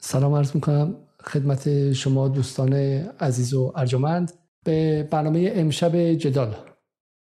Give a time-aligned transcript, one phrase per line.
[0.00, 2.72] سلام عرض می‌کنم خدمت شما دوستان
[3.20, 4.32] عزیز و ارجمند.
[4.64, 6.54] به برنامه امشب جدال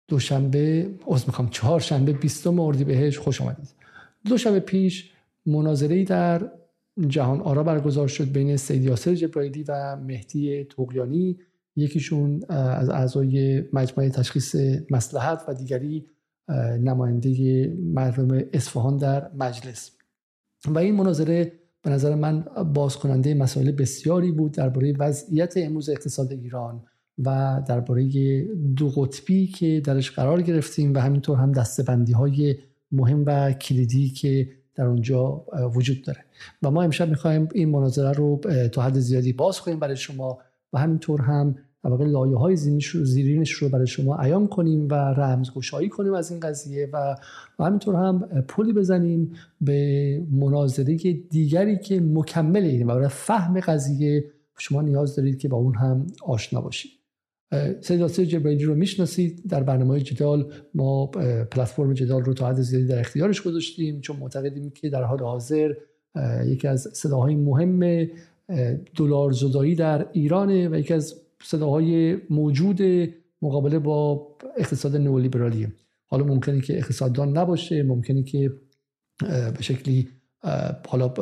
[0.08, 3.68] دوشنبه از می‌خوام چهار شنبه بیستم اردیبهشت خوش آمدید
[4.28, 5.12] دو شب پیش
[5.46, 6.50] مناظره در
[7.06, 11.38] جهان آرا برگزار شد بین سید یاسر جبرائیلی و مهدی توقیانی
[11.76, 14.56] یکیشون از اعضای مجمع تشخیص
[14.90, 16.06] مسلحت و دیگری
[16.80, 19.90] نماینده مردم اصفهان در مجلس.
[20.66, 21.52] و این مناظره
[21.82, 26.82] به نظر من باز کننده مسائل بسیاری بود درباره وضعیت امروز اقتصاد ایران
[27.18, 28.42] و درباره
[28.76, 32.56] دو قطبی که درش قرار گرفتیم و همینطور هم دستبندی های
[32.92, 35.44] مهم و کلیدی که در اونجا
[35.74, 36.24] وجود داره.
[36.62, 38.40] و ما امشب می‌خوایم این مناظره رو
[38.72, 40.38] تا حد زیادی باز کنیم برای شما
[40.72, 46.14] و همینطور هم واقع لایه های زیرینش رو برای شما عیان کنیم و رمزگشایی کنیم
[46.14, 47.16] از این قضیه و,
[47.58, 48.18] همینطور هم
[48.48, 50.96] پلی بزنیم به مناظره
[51.30, 54.24] دیگری که مکمل اینه و برای فهم قضیه
[54.58, 56.90] شما نیاز دارید که با اون هم آشنا باشید.
[57.80, 59.42] سید آسیر جبرائیلی رو می‌شناسید.
[59.48, 61.06] در برنامه جدال ما
[61.50, 65.74] پلتفرم جدال رو تا حد زیادی در اختیارش گذاشتیم چون معتقدیم که در حال حاضر
[66.46, 68.06] یکی از صداهای مهم
[68.96, 72.80] دلار زدایی در ایرانه و یکی از صداهای موجود
[73.42, 75.72] مقابله با اقتصاد نئولیبرالیه
[76.06, 78.52] حالا ممکنه که اقتصاددان نباشه ممکنه که
[79.28, 80.08] به شکلی
[80.88, 81.14] حالا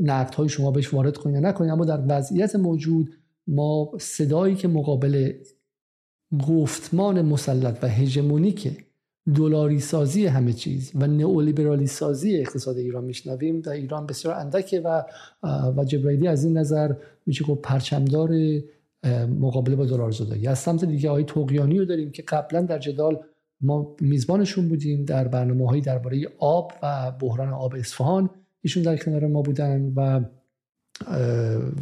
[0.00, 3.14] نقد های شما بهش وارد کنید یا نکنید اما در وضعیت موجود
[3.46, 5.32] ما صدایی که مقابل
[6.48, 8.84] گفتمان مسلط و هژمونیک
[9.34, 15.02] دلاری سازی همه چیز و نئولیبرالی سازی اقتصاد ایران میشنویم در ایران بسیار اندکه و
[15.76, 16.94] و جبرائیلی از این نظر
[17.26, 18.30] میشه گفت پرچمدار
[19.40, 23.20] مقابله با دلار زدایی از سمت دیگه آقای توقیانی رو داریم که قبلا در جدال
[23.60, 28.30] ما میزبانشون بودیم در برنامه هایی درباره آب و بحران آب اصفهان.
[28.60, 30.20] ایشون در کنار ما بودن و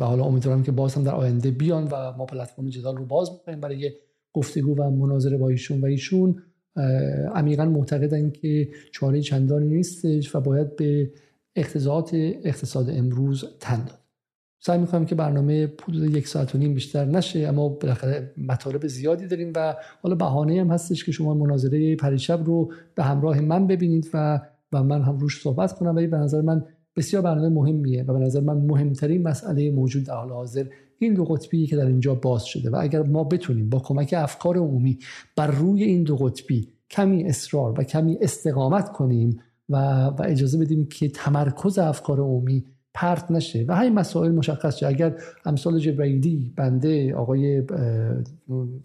[0.00, 3.30] و حالا امیدوارم که باز هم در آینده بیان و ما پلتفرم جدال رو باز
[3.32, 3.92] می‌کنیم برای
[4.32, 5.80] گفتگو و مناظره با ایشون.
[5.80, 6.42] و ایشون
[7.34, 11.10] عمیقا معتقدن که چاره چندانی نیستش و باید به
[11.56, 12.10] اقتضاعات
[12.44, 13.98] اقتصاد امروز تن داد.
[14.60, 19.26] سعی می‌کنم که برنامه حدود یک ساعت و نیم بیشتر نشه اما بالاخره مطالب زیادی
[19.26, 24.10] داریم و حالا بهانه هم هستش که شما مناظره پریشب رو به همراه من ببینید
[24.14, 24.40] و
[24.72, 25.96] و من هم روش صحبت کنم.
[25.96, 26.64] ولی به نظر من
[26.96, 30.66] بسیار برنامه مهمیه و به نظر من مهمترین مسئله موجود در حال حاضر
[30.98, 34.56] این دو قطبی که در اینجا باز شده و اگر ما بتونیم با کمک افکار
[34.56, 34.98] عمومی
[35.36, 40.88] بر روی این دو قطبی کمی اصرار و کمی استقامت کنیم و, و اجازه بدیم
[40.88, 42.64] که تمرکز افکار عمومی
[42.96, 43.64] پرت نشه.
[43.68, 44.86] و همین مسائل مشخص شه.
[44.86, 45.14] اگر
[45.44, 47.62] امثال جبرائیلی بنده آقای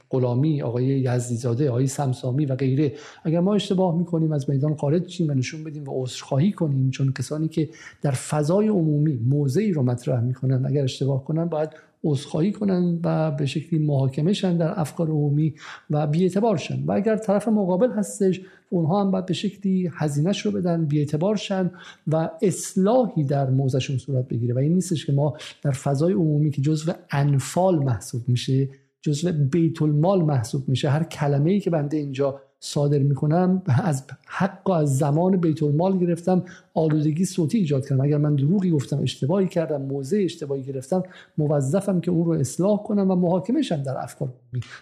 [0.09, 5.29] غلامی آقای یزدیزاده آقای سمسامی و غیره اگر ما اشتباه می‌کنیم از میدان خارج چیم
[5.29, 7.69] و نشون بدیم و عذرخواهی کنیم چون کسانی که
[8.01, 11.69] در فضای عمومی موضعی رو مطرح می‌کنن اگر اشتباه کنن باید
[12.03, 15.53] عذرخواهی کنن و به شکلی محاکمه شن در افکار عمومی
[15.89, 20.51] و بیاعتبار شن و اگر طرف مقابل هستش اونها هم باید به شکلی هزینهش رو
[20.51, 21.71] بدن بیاعتبار شن
[22.07, 24.53] و اصلاحی در موضعشون صورت بگیره.
[24.53, 28.69] و این نیستش که ما در فضای عمومی که جزو انفال محسوب میشه
[29.01, 34.69] جزو بیت المال محسوب میشه هر کلمه ای که بنده اینجا صادر می‌کنم از حق
[34.69, 38.01] و از زمان بیت المال گرفتم آلودگی صوتی ایجاد کردم.
[38.01, 41.03] اگر من دروغی گفتم اشتباهی کردم موضع اشتباهی گرفتم
[41.37, 44.33] موظفم که اون رو اصلاح کنم و محاکمه شم در افکار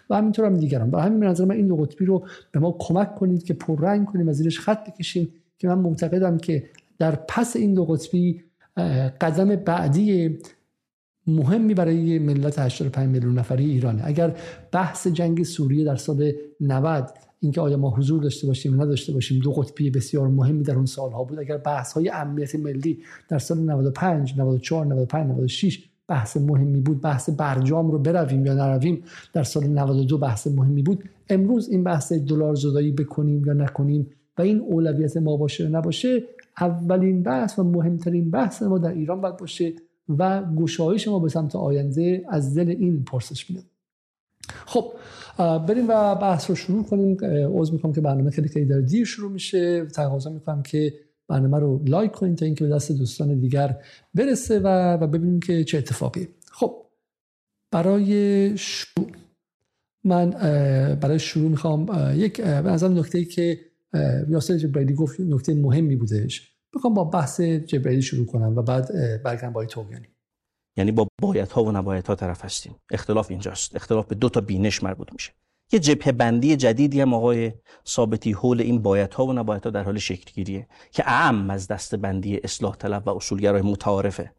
[0.10, 0.92] و همینطور هم دیگرم.
[0.92, 4.30] و همین نظر من این دو قطبی رو به ما کمک کنید که پررنگ کنیم
[4.30, 6.64] از زیرش خط بکشیم که من معتقدم که
[6.98, 8.44] در پس این دو قطبی
[9.22, 10.38] قدم بعدی
[11.28, 14.02] مهمی برای ملت 85 میلیون نفری ایرانه.
[14.06, 14.36] اگر
[14.72, 16.32] بحث جنگ سوریه در سال
[16.62, 20.86] 90 اینکه آیا ما حضور داشته باشیم نداشته باشیم دو قطبی بسیار مهمی در اون
[20.86, 21.40] سالها بود.
[21.40, 27.30] اگر بحث های امنیت ملی در سال 95 94 95 96 بحث مهمی بود بحث
[27.30, 31.04] برجام رو برویم یا نرویم در سال 92 بحث مهمی بود.
[31.30, 34.08] امروز این بحث دلار زدایی بکنیم یا نکنیم
[34.38, 36.24] و این اولویت ما باشه یا نباشه
[36.62, 39.74] اولین بحث و مهمترین بحث ما در ایران باید باشه
[40.18, 43.64] و گشایش ما به سمت آینده از دل این پرسش میاد
[44.66, 44.94] خب
[45.40, 47.18] بریم و بحث رو شروع کنیم.
[47.24, 49.86] عذر می‌کنم که برنامه خیلی خیلی در دیر شروع میشه.
[49.86, 50.94] تقاضا می‌کنم که
[51.28, 53.78] برنامه رو لایک کنید تا اینکه به دست دوستان دیگر
[54.14, 56.28] برسه و, و ببینیم که چه اتفاقی.
[56.52, 56.86] خب
[57.72, 59.08] برای شروع
[60.04, 60.30] من
[61.02, 63.60] برای شروع می‌خوام یک به نکته ای که
[64.30, 66.56] یاسر جبرائیلی گفت نکته مهمی بودش.
[66.76, 68.88] می‌خوام با بحث جبرائیلی شروع کنم و بعد
[69.24, 70.08] برگردم با توگیانی
[70.80, 72.76] یعنی با بایت ها و نبایت ها طرف هستیم.
[72.92, 73.76] اختلاف اینجاست.
[73.76, 75.32] اختلاف به دو تا بینش مربوط میشه.
[75.72, 77.54] یه جبهه بندی جدیدی هم آقای
[77.88, 81.68] ثابتی حول این بایت ها و نبایت ها در حال شکل گیریه که اعم از
[81.68, 84.32] دست بندی اصلاح طلب و اصولگرای متعارفه.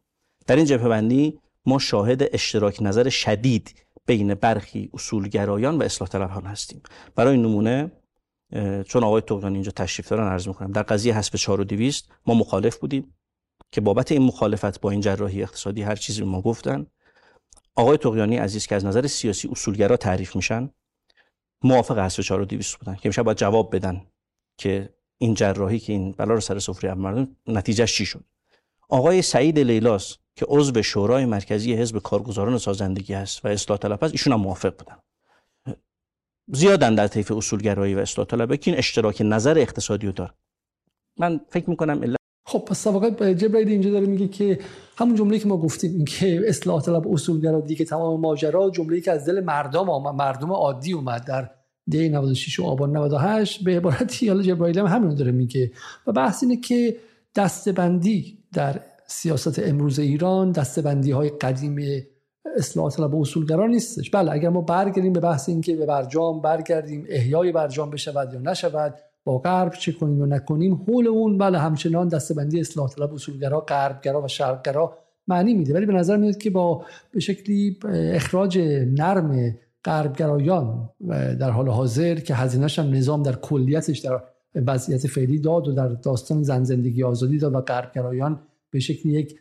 [0.46, 3.75] در این جبهه بندی ما شاهد اشتراک نظر شدید
[4.06, 6.82] بین برخی اصولگرایان و اصلاح طلبان هستیم.
[7.14, 7.92] برای نمونه
[8.87, 12.34] چون آقای تقیانی اینجا تشریف دارن عرض می‌کنم در قضیه حسب 4 و 200 ما
[12.34, 13.14] مخالف بودیم.
[13.72, 16.87] که بابت این مخالفت با این جراحی اقتصادی هر چیزی ما گفتن
[17.76, 20.70] آقای تقیانی عزیز که از نظر سیاسی اصولگرا تعریف میشن
[21.62, 24.06] موافق حسب 4 و 200 بودن که میشه باید جواب بدن
[24.58, 28.25] که این جراحی که این بلا رو سر سفره مردم نتیجهش چی شد.
[28.88, 34.14] آقای سعید لیلاس که عضو شورای مرکزی حزب کارگزاران سازندگی است و اصلاح طلب است
[34.14, 34.96] ایشون هم موافق بودن.
[36.52, 40.32] زیادن در طیف اصولگرایی و اصلاح طلبه که این اشتراک نظر اقتصادی رو داره.
[41.19, 42.14] من فکر می‌کنم
[42.50, 44.58] خب پس واقعا جبرائیل اینجا داره میگه که
[44.97, 49.12] همون جمله که ما گفتیم این که اصلاح طلب اصولگرا دیگه تمام ماجرا جمله‌ای که
[49.12, 51.50] از دل مردم آمد مردم عادی اومد در
[51.87, 55.73] دی 96 و آبان 98 به عبارتی حالا جبرائیل هم همین داره میگه.
[56.06, 56.97] و بحث اینه که
[57.37, 61.79] دستبندی در سیاست امروز ایران دستبندی های قدیم
[62.56, 64.11] اصلاح طلب اصولگرا نیستش.
[64.11, 68.94] بله اگر ما برگردیم به بحث اینکه به برجام برگردیم احیای برجام بشود یا نشود
[69.25, 74.22] با غرب چه کنیم و نکنیم حول اون بله همچنان دستبندی اصلاح طلب اصولگرا غربگرا
[74.22, 75.75] و شرقگرا معنی میده.
[75.75, 78.58] ولی به نظر میاد که با به شکلی اخراج
[78.99, 80.90] نرم غربگرایان
[81.40, 84.22] در حال حاضر که هزینهش هم نظام در کلیتش در
[84.55, 88.40] وضعیت فعلی داد و در داستان زن زندگی آزادی داد و غربگرایان
[88.70, 89.38] به شکل یک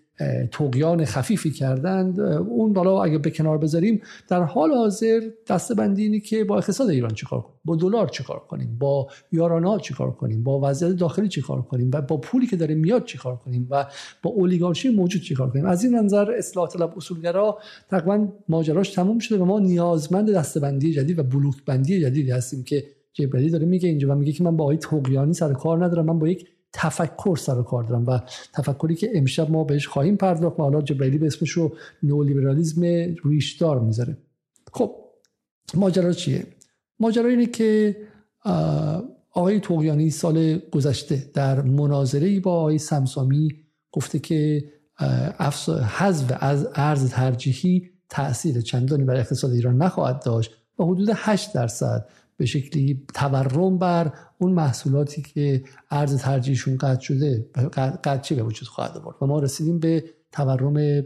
[0.51, 6.19] توقیان خفیفی کردند اون بالا اگه به کنار بذاریم در حال حاضر دسته بندی اینه
[6.19, 10.60] که با اقتصاد ایران چیکار کنیم؟ با دلار چیکار کنیم؟ با یارانه چیکار کنیم؟ با
[10.63, 13.86] وضعیت داخلی چیکار کنیم؟ و با پولی که داره میاد چیکار کنیم؟ و
[14.24, 19.39] با اولیگارشی موجود چیکار کنیم؟ از این نظر اصلاح طلب اصولگرا تقریبا ماجراش تموم شده
[19.39, 22.83] و ما نیازمند دستبندی جدید و بلوک بندی جدیدی هستیم که
[23.13, 26.19] جبرئیل داره میگه اینجا و میگه که من با آقای توقیانی سر کار ندارم من
[26.19, 28.19] با یک تفکر سر کار دارم و
[28.54, 32.81] تفکری که امشب ما بهش خواهیم پرداخت و حالا جبرئیلی به اسمش رو نولیبرالیزم
[33.25, 34.18] ریشدار می‌ذاره.
[34.74, 34.95] خب
[35.74, 36.48] ماجرا چیه؟
[37.00, 37.98] ماجرا اینه که
[39.31, 43.50] آقای توقیانی سال گذشته در مناظره با آقای سمسامی
[43.92, 44.63] گفته که
[45.88, 52.10] حذف از ارز ترجیحی تاثیر چندانی بر اقتصاد ایران نخواهد داشت و حدود 8 درصد
[52.39, 57.45] به شکلی تورم بر اون محصولاتی که ارز ترجیحشون قطع شده
[58.03, 61.01] قطعی به وجود خواهد آورد؟ و ما رسیدیم به تورم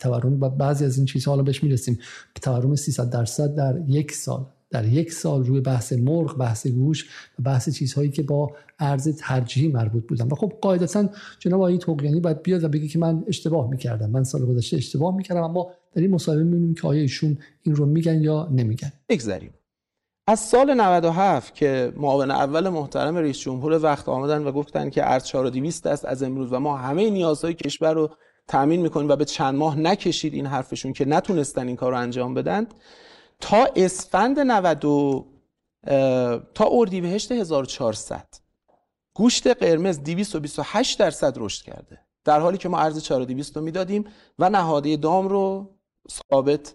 [0.00, 1.98] تورم بعضی از این چیزها حالا بهش می‌رسیم.
[2.42, 4.46] تورم 300 درصد در یک سال.
[4.70, 9.68] در یک سال روی بحث مرغ بحث گوش و بحث چیزهایی که با ارز ترجیحی
[9.68, 10.26] مربوط بودن.
[10.26, 14.10] و خب قاعدتا جناب آقای توقیانی باید بیاد و بگه که من اشتباه می‌کردم.
[14.10, 17.86] من سال گذشته اشتباه می‌کردم اما در این مصاحبه می‌بینیم که آیا ایشون این رو
[17.86, 18.92] میگن یا نمیگن.
[19.08, 19.50] بگذریم
[20.30, 25.24] از سال 97 که معاون اول محترم رئیس جمهور وقت آمدن و گفتن که ارز
[25.24, 28.10] 4200 است از امروز و ما همه نیازهای کشور رو
[28.48, 32.34] تامین می‌کنیم و به چند ماه نکشید این حرفشون که نتونستن این کار رو انجام
[32.34, 32.66] بدن
[33.40, 34.80] تا اسفند 90
[36.54, 38.26] تا اردیبهشت 1400
[39.14, 44.04] گوشت قرمز 228 درصد رشد کرده در حالی که ما ارز 4200 رو می‌دادیم
[44.38, 45.70] و نهاده دام رو
[46.10, 46.74] ثابت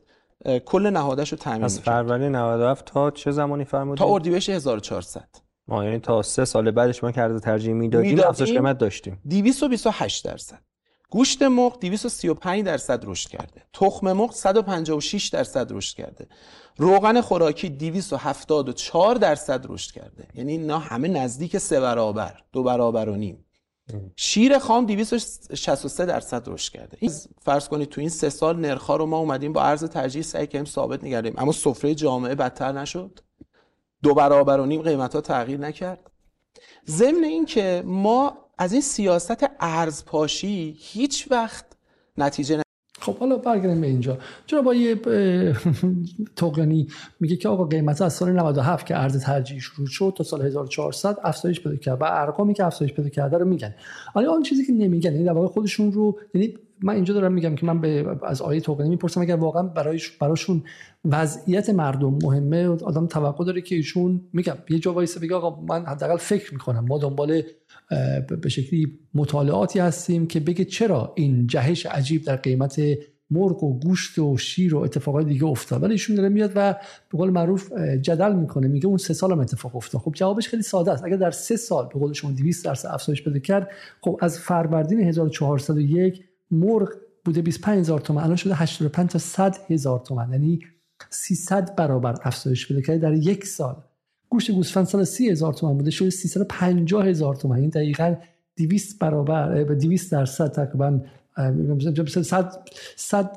[0.65, 5.27] کل نهادش رو تامین از فروردین 97 تا چه زمانی فرمودید؟ تا اردیبهشت 1400
[5.67, 9.21] ما یعنی تا سه سال بعدش ما که ارز ترجیح می‌دادیم افزایش قیمت داشتیم.
[9.29, 10.59] 228 درصد.
[11.09, 13.63] گوشت مرغ 235 درصد رشد کرده.
[13.73, 16.27] تخم مرغ 156 درصد رشد کرده.
[16.77, 20.27] روغن خوراکی 274 درصد رشد کرده.
[20.33, 23.44] یعنی اینا همه نزدیک سه برابر دو برابر و نیم.
[24.15, 26.97] شیر خام 263 درصد رشد کرده.
[26.99, 27.11] این
[27.41, 30.65] فرض کنید تو این سه سال نرخ‌ها رو ما اومدیم با ارز ترجیح سعی کردیم
[30.65, 33.19] ثابت نگردیم اما سفره جامعه بدتر نشد.
[34.03, 36.11] دو برابر و نیم قیمت ها تغییر نکرد.
[36.87, 41.65] ضمن این که ما از این سیاست ارزپاشی هیچ وقت
[42.17, 42.64] نتیجه
[43.05, 44.17] خب حالا برگردیم به اینجا.
[44.45, 44.95] چرا با یه
[46.35, 46.87] توقنی
[47.19, 51.17] میگه که آقا قیمت از سال 97 که ارز ترجیح شروع شد تا سال 1400
[51.23, 53.75] افزایش پیدا کرد و ارقامی که افزایش پیدا کرده رو میگن.
[54.13, 57.55] حالا آن چیزی که نمیگن یعنی در واقع خودشون رو یعنی من اینجا دارم میگم
[57.55, 60.63] که من به از آیه توقنی می‌پرسم اگر واقعا برایش براشون
[61.05, 65.85] وضعیت مردم مهمه آدم توقع داره که ایشون میگم یه جا وایسه بگه آقا من
[65.85, 67.41] حداقل فکر می‌کنم ما دنبال
[68.41, 72.81] به شکلی مطالعاتی هستیم که بگه چرا این جهش عجیب در قیمت
[73.31, 75.83] مرغ و گوشت و شیر و اتفاقات دیگه افتاد.
[75.83, 76.73] ولی ایشون داره میاد و
[77.11, 78.67] به قول معروف جدل می‌کنه.
[78.67, 80.01] میگه اون سه سال هم اتفاق افتاد.
[80.01, 81.03] خب جوابش خیلی ساده است.
[81.03, 83.69] اگر در سه سال به قول شما 200 درصد افزایش بده کرد
[84.01, 86.89] خب از فروردین 1401 مرغ
[87.25, 88.23] بوده 25000 تومان.
[88.23, 90.31] الان شده 85 تا 100 هزار تومان.
[90.31, 90.59] یعنی
[91.09, 93.75] 300 برابر افزایش بده کرد در یک سال.
[94.29, 97.59] گوشت گوسفند سال 30 هزار تومان بوده شده 350 هزار تومان.
[97.59, 98.15] این دقیقا
[98.57, 100.99] 200 برابر 200 درصد تقریبا
[102.23, 102.51] صد
[102.95, 103.35] صد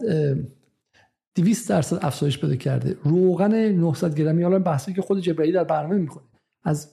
[1.35, 2.97] 200 درصد افزایش پیدا کرده.
[3.05, 6.25] روغن 900 گرمی حالا بحثی که خود جبرئیل در برنامه می‌کنه.
[6.63, 6.93] از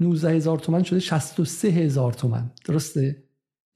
[0.00, 3.22] 19 هزار تومن شده 63 هزار تومن درسته؟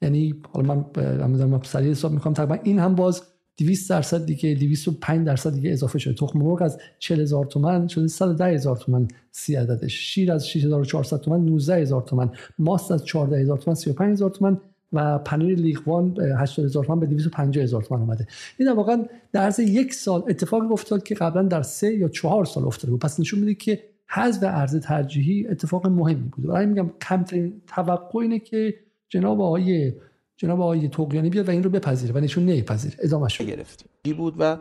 [0.02, 3.22] یعنی حالا من سریع حساب می‌کنم تقریبا این هم باز
[3.64, 6.14] 200 درصد دیگه 205 درصد دیگه اضافه شده.
[6.14, 9.94] تخم مرغ از 40 هزار تومن شده 110 هزار تومن سی عددش.
[9.94, 12.30] شیر از 6400 تومن 19 هزار تومن.
[12.58, 14.60] ماست از 14 هزار تومن 35 هزار تومن
[14.92, 18.26] و پنیر لیغوان 80 هزار تومن به 250 هزار تومن اومده.
[18.58, 18.96] این در واقع
[19.32, 23.00] در عرض یک سال اتفاقی افتاد که قبلا در سه یا چهار سال افتاده بود.
[23.00, 26.46] پس نشون میده که حذف ارز ترجیحی اتفاق مهمی بود.
[26.46, 28.74] برای میگم کمترین توقع اینه که
[29.08, 29.92] جناب آقای
[30.40, 32.96] جناب آقای توقیانی بیاد و این رو بپذیره و نشون نمیپذیره.
[32.98, 34.56] ادامه شو گرفتیم بود و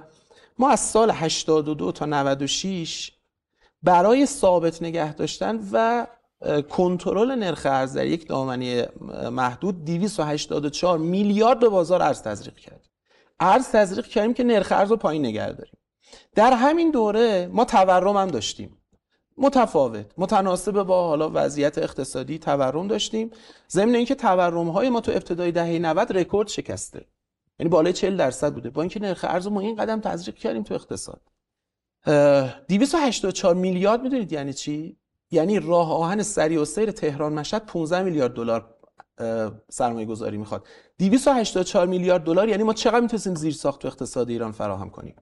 [0.57, 3.11] ما از سال 82 تا 96
[3.83, 6.07] برای ثابت نگه داشتن و
[6.69, 8.87] کنترل نرخ ارز در یک دامنه
[9.31, 12.87] محدود 284 میلیارد به بازار ارز تزریق کرد.
[13.39, 15.77] ارز تزریق کردیم که نرخ ارز رو پایین نگه داریم.
[16.35, 18.77] در همین دوره ما تورم هم داشتیم.
[19.39, 23.31] متفاوت متناسب با حالا وضعیت اقتصادی تورم داشتیم.
[23.69, 27.05] ضمن اینکه تورم های ما تو ابتدای دهه 90 رکورد شکسته.
[27.59, 28.69] یعنی بالای 40 درصد بوده.
[28.69, 31.21] با اینکه نرخ ارز ما این قدم تزریق کردیم تو اقتصاد.
[32.67, 34.97] 284 میلیارد می‌دونید یعنی چی؟
[35.31, 38.75] یعنی راه آهن سریع و سیر تهران مشهد 15 میلیارد دلار
[39.69, 40.67] سرمایه گذاری می‌خواد.
[40.99, 45.15] 284 میلیارد دلار یعنی ما چقدر می‌تونیم زیر ساخت تو اقتصاد ایران فراهم کنیم؟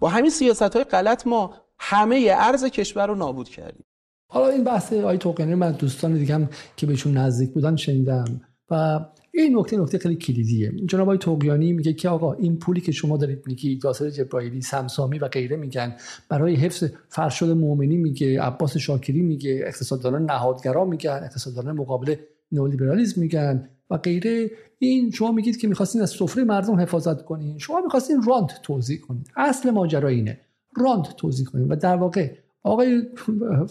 [0.00, 3.84] با همین سیاست های غلط ما همه ارز کشور رو نابود کردیم
[4.32, 8.40] حالا این بحث آی توقنی من دوستان دیگه هم که بهشون نزدیک بودن شنیدم.
[8.70, 9.00] و
[9.34, 10.72] این نکته نکته خیلی کلیدیه.
[10.86, 15.18] جناب آقای توقیانی میگه که آقا این پولی که شما دارید میگی یاسر جبرائیلی سمسامی
[15.18, 15.96] و غیره میگن
[16.28, 22.14] برای حفظ فرشاد مؤمنی میگه عباس شاکری میگه اقتصاددانان نهادگرا میگن اقتصاددانان مقابل
[22.52, 24.50] نئولیبرالیسم میگن و غیره.
[24.78, 27.58] این شما میگید که می‌خواستین از سفره مردم حفاظت کنین.
[27.58, 30.40] شما می‌خواستین رانت توضیح کنید اصل ماجرا اینه.
[30.76, 33.02] رانت توضیح کنید و در واقع آقای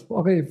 [0.08, 0.42] آقای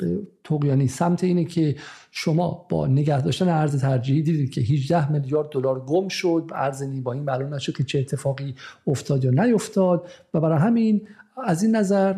[0.44, 1.76] توقیانی سمت اینه که
[2.12, 7.14] شما با نگه داشتن ارز ترجیحی دیدید که 18 میلیارد دلار گم شد ارز با
[7.14, 8.56] این معلوم نشد که چه اتفاقی
[8.88, 10.08] افتاد یا نیفتاد.
[10.34, 11.08] و برای همین
[11.44, 12.16] از این نظر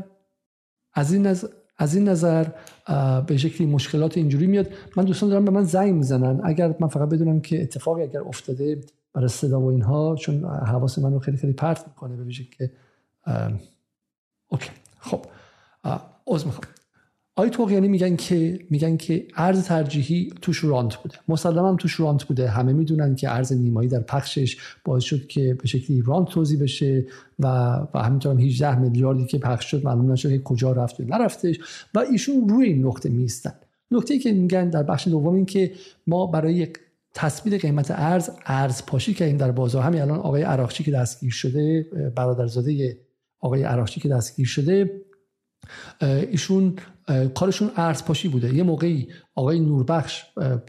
[0.94, 2.46] از این نظر از این نظر
[3.28, 4.68] به شکلی مشکلات اینجوری میاد.
[4.96, 6.42] من دوستان دارم به من زنگ می‌زنن.
[6.44, 8.82] اگر من فقط بدونم که اتفاقی اگر افتاده
[9.14, 12.72] برای صدا و اینها چون حواس من رو خیلی خیلی پرت می‌کنه به که
[14.50, 14.70] اوکی.
[15.00, 15.26] خب
[16.28, 16.68] عذر می‌خوام.
[17.36, 21.16] آقای توقیانی میگن که میگن که ارز ترجیحی توش رانت بوده.
[21.28, 22.50] مسلما توش رانت بوده.
[22.50, 27.06] همه می‌دونن که ارز نیمایی در پخشش باعث شد که به شکلی رانت توضیح بشه
[27.40, 27.48] و
[27.94, 31.60] و همینطور هم 18 میلیاردی که پخش شد معلوم نشد که کجا رفت نرفتش
[31.94, 33.54] و ایشون روی این نقطه میستن
[33.92, 35.72] نکته که میگن در بخش دوم این که
[36.08, 36.68] ما برای
[37.14, 39.84] تثبیت قیمت ارز ارز پاشی کردیم در بازار.
[39.84, 41.86] همین الان آقای عراقچی که دستگیر شده
[42.16, 42.98] برادرزاده
[43.48, 45.02] آقای عراقچی که دستگیر شده
[46.02, 46.76] ایشون
[47.36, 48.56] کارشون ارز پاشی بوده.
[48.56, 50.24] یه موقعی آقای نوربخش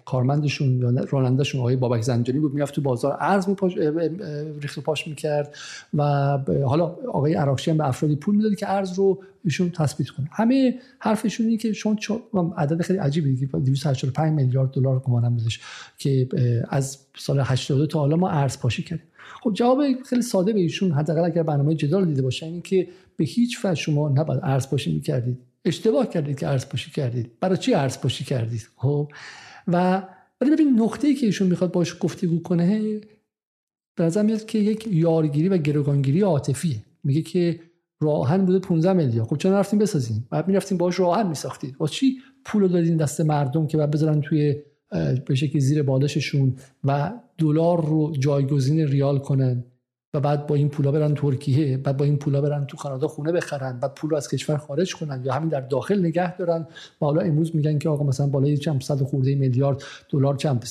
[0.04, 3.76] کارمندشون یا رانندهشون آقای بابک زنجانی بود می‌رفت تو بازار ارز میپاش
[4.61, 5.54] ریخت پاش می‌کرد
[5.94, 6.02] و
[6.66, 10.28] حالا آقای عراقچی هم به افرادی پول می‌داد که ارز رو ایشون تثبیت کنه.
[10.32, 11.97] همه حرفشون اینه که شما
[12.56, 15.61] عدد خیلی عجیبی دیگه 285 میلیارد دلار گمانم بودش
[15.99, 16.28] که
[16.68, 19.08] از سال 82 تا حالا ما ارز پاشی کردیم.
[19.42, 23.25] خب جواب خیلی ساده به ایشون حداقل اگر برنامه جدال دیده باشن این که به
[23.25, 25.38] هیچ وجه شما نباید ارز پاشی می‌کردید.
[25.64, 27.30] اشتباه کردید که ارز پاشی کردید.
[27.40, 29.12] برای چی ارز پاشی کردید؟ خب؟
[29.68, 30.02] و
[30.40, 33.00] ولی ببین نقطه‌ای که ایشون می‌خواد باش گفتگو کنه
[33.97, 36.76] به نظر میاد که یک یارگیری و گروگانگیری عاطفیه.
[37.04, 37.61] میگه که
[38.00, 39.28] راهن بوده 15 میلیارد.
[39.28, 41.76] خب چرا نرفتیم بسازیم؟ بعد می‌رفتیم باش راهن میساختید.
[41.78, 44.57] واسه چی پول دادین دست مردم که بعد بذارن توی
[45.26, 49.64] به شکلی زیر بالششون و دلار رو جایگزین ریال کنن
[50.14, 53.33] و بعد با این پولا برن ترکیه بعد با این پولا برن تو کانادا خونه
[53.33, 56.66] بخرن بعد پول رو از کشور خارج کنن یا همین در داخل نگه دارن.
[57.00, 60.64] و حالا امروز میگن که آقا مثلا بالای چند صد خورده میلیارد دلار چند؟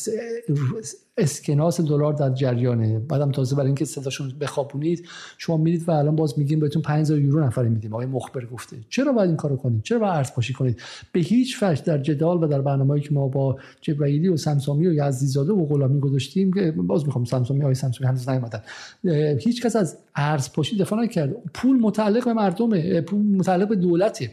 [1.17, 2.99] اسکناس دلار در جریانه.
[2.99, 5.07] بعدم تازه برای اینکه صداشون بخوابونید
[5.37, 7.93] شما میرید و الان باز میگیم بهتون 5000 یورو نفری میدیم.
[7.93, 8.77] آقای مخبر گفته.
[8.89, 10.81] چرا باید این کارو کنید؟ چرا باید ارز پاشی کنید؟
[11.11, 14.93] به هیچ وجه در جدال و در برنامه‌ای که ما با جبرائیلی و سمسامی و
[14.93, 18.61] یزدیزاده و غلامی گذاشتیم باز می‌خوام سمسامی های سمسامی هنوز نیومدن.
[19.39, 21.35] هیچ کس از ارز پاشی دفاع نکرد.
[21.53, 23.01] پول متعلق به مردمه.
[23.01, 24.31] پول متعلق به دولته.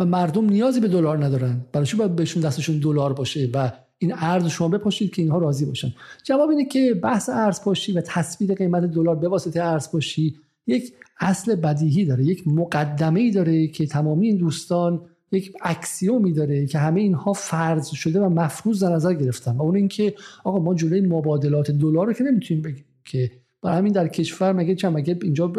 [0.00, 1.60] و مردم نیازی به دلار ندارن.
[1.72, 3.72] برای باید بهشون دستشون دلار باشه و
[4.02, 5.92] این ارز شما بپاشید که اینها راضی باشن.
[6.24, 10.92] جواب اینه که بحث ارز پاشی و تثبیت قیمت دلار به واسطه ارز پاشی یک
[11.20, 15.00] اصل بدیهی داره یک مقدمه ای داره که تمامی این دوستان
[15.32, 19.56] یک اکسیومی داره که همه اینها فرض شده و مفروض در نظر گرفتن.
[19.56, 23.30] و اون اینکه آقا ما جلوی مبادلات دلار رو که نمی‌تونیم بگیم که
[23.62, 25.52] برای همین در کشور مگه چند مگه اینجا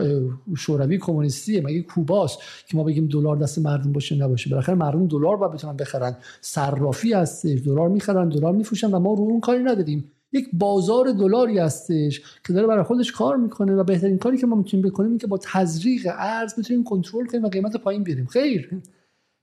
[0.57, 5.38] شوروی کمونیستیه مگه کوباست که ما بگیم دلار دست مردم باشه نباشه؟ بالاخره مردم دلار
[5.38, 6.17] باید بتونن بخرن.
[6.41, 10.12] صرافی هستش دلار می‌خرن دلار میفروشن و ما رو اون کاری نداریم.
[10.31, 14.55] یک بازار دلاری هستش که داره برای خودش کار می‌کنه و بهترین کاری که ما
[14.55, 18.25] می‌تونیم بکنیم این که با تزریق ارز بتونیم کنترل کنیم و قیمت پایین بیاریم.
[18.25, 18.81] خیر.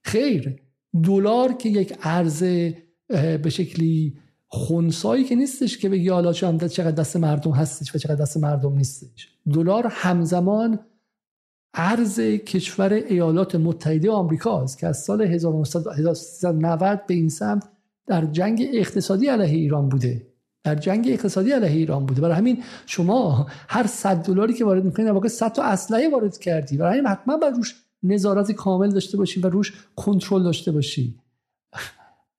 [0.04, 0.56] خیر.
[1.04, 2.44] دلار که یک ارز
[3.42, 4.14] به شکلی
[4.52, 9.28] خونسایی که نیستش که بگی حالا چقدر دست مردم هستش و چقدر دست مردم نیستش.
[9.52, 10.78] دلار همزمان
[11.74, 17.68] ارز کشور ایالات متحده آمریکا که از سال 1990 به این سمت
[18.06, 20.26] در جنگ اقتصادی علیه ایران بوده.
[20.64, 22.20] در جنگ اقتصادی علیه ایران بوده.
[22.20, 26.76] برای همین شما هر 100 دلاری که وارد می‌کنید واقع 100 تا اسلحه وارد کردی.
[26.76, 31.19] برای همین حتما باید روش نظارت کامل داشته باشی و روش کنترل داشته باشی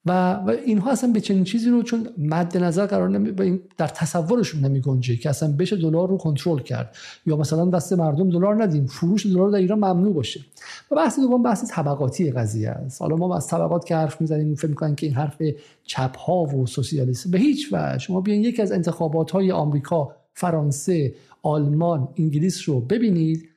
[0.05, 4.65] و, و اینها اصلا به چنین چیزی رو چون مد نظر قرار نمی در تصورشون
[4.65, 6.96] نمی گنجه که اصلا بشه دلار رو کنترل کرد.
[7.25, 10.39] یا مثلا دست مردم دلار ندیم فروش دلار در ایران ممنوع باشه.
[10.91, 13.01] و بحث دوم بحث طبقاتی قضیه است.
[13.01, 15.41] حالا ما از طبقات که حرف می‌زنیم فکر می‌کنن که این حرف
[15.84, 17.98] چپ ها و سوسیالیست به هیچ وجه.
[17.98, 23.50] شما بیان یکی از انتخابات های آمریکا فرانسه آلمان انگلیس رو ببینید.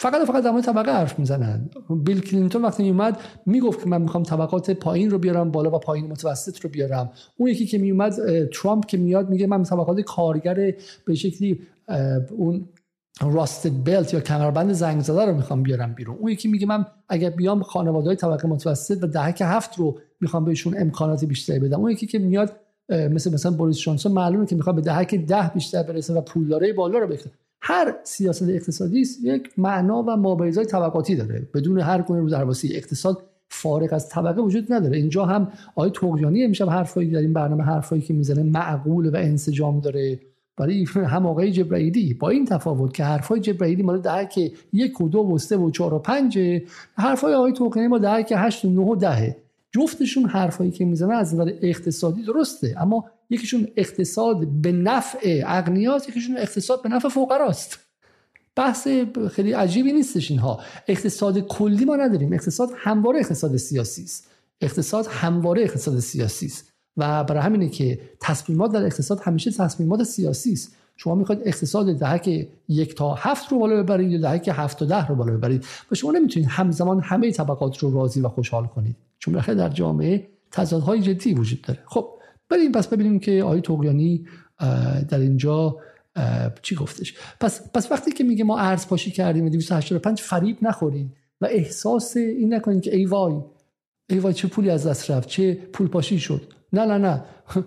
[0.00, 1.70] فقط فقط در طبقه حرف می‌زنن.
[1.90, 6.06] بیل کلینتون وقتی میومد می‌گفت که من می‌خوام طبقات پایین رو بیارم بالا و پایین
[6.06, 7.10] متوسط رو بیارم.
[7.36, 8.14] اون یکی که میومد
[8.48, 10.74] ترامپ که میاد میگه من طبقات کارگر
[11.06, 11.60] به شکلی
[12.36, 12.68] اون
[13.20, 16.16] راستد بلت یا کمربند زنگ زده رو می‌خوام بیارم بیرون.
[16.16, 20.44] اون یکی میگه من اگر بیام خانواده های طبقه متوسط و دهک هفت رو می‌خوام
[20.44, 21.80] بهشون امکانات بیشتری بدم.
[21.80, 22.56] اون یکی که میاد
[22.88, 26.98] مثل مثلا بوریس جانسون معلومه که می‌خواد به دهک ده بیشتر برسه و پولداره بالا
[26.98, 31.48] رو بخره هر سیاست اقتصادی یک معنا و مابعضای طبقاتی داره.
[31.54, 34.96] بدون هر گونه رو درواسی اقتصاد فارغ از طبقه وجود نداره.
[34.96, 39.80] اینجا هم آقای توقیانی امشب حرفایی در این برنامه حرفایی که می‌زنه معقول و انسجام
[39.80, 40.20] داره.
[40.56, 45.18] برای هم آقای جبرائیلی با این تفاوت که حرفای جبرائیلی مال دهک یک و دو
[45.18, 46.38] و سه و چهار و پنج
[46.94, 49.36] حرفای آقای توقیانی ما دهک هشت و نه و دهه.
[49.72, 56.36] جفتشون حرفایی که می‌زنه از نظر اقتصادی درسته اما یکیشون اقتصاد به نفع اغنیاست یکیشون
[56.36, 57.78] اقتصاد به نفع فقراست.
[58.56, 58.88] بحث
[59.30, 60.60] خیلی عجیبی نیستش اینها.
[60.88, 62.32] اقتصاد کلی ما نداریم.
[62.32, 64.26] اقتصاد همواره اقتصاد سیاسی است.
[64.60, 66.72] اقتصاد همواره اقتصاد سیاسی است.
[66.96, 70.76] و برای همینه که تصمیمات در اقتصاد همیشه تصمیمات سیاسی است.
[70.96, 75.06] شما می‌خواید اقتصاد دهک یک تا هفت رو بالا ببرید یا دهک هفت تا ده
[75.06, 75.64] رو بالا ببرید.
[75.92, 78.96] و شما نمی‌تونید همزمان همه طبقات رو راضی و خوشحال کنید.
[79.18, 81.80] چون بالاخره در جامعه تضادهای جدی وجود داره.
[81.86, 82.08] خب
[82.50, 84.26] بریم پس ببینیم که آقای توقیانی
[85.08, 85.76] در اینجا
[86.62, 87.14] چی گفتش.
[87.40, 91.10] پس پس وقتی که میگه ما ارز پاشی کردیم 285 فریب نخورید
[91.40, 93.34] و احساس این نکنید که ای وای
[94.10, 96.42] ای وای چه پولی از دست رفت چه پول پاشی شد.
[96.72, 97.24] نه نه نه.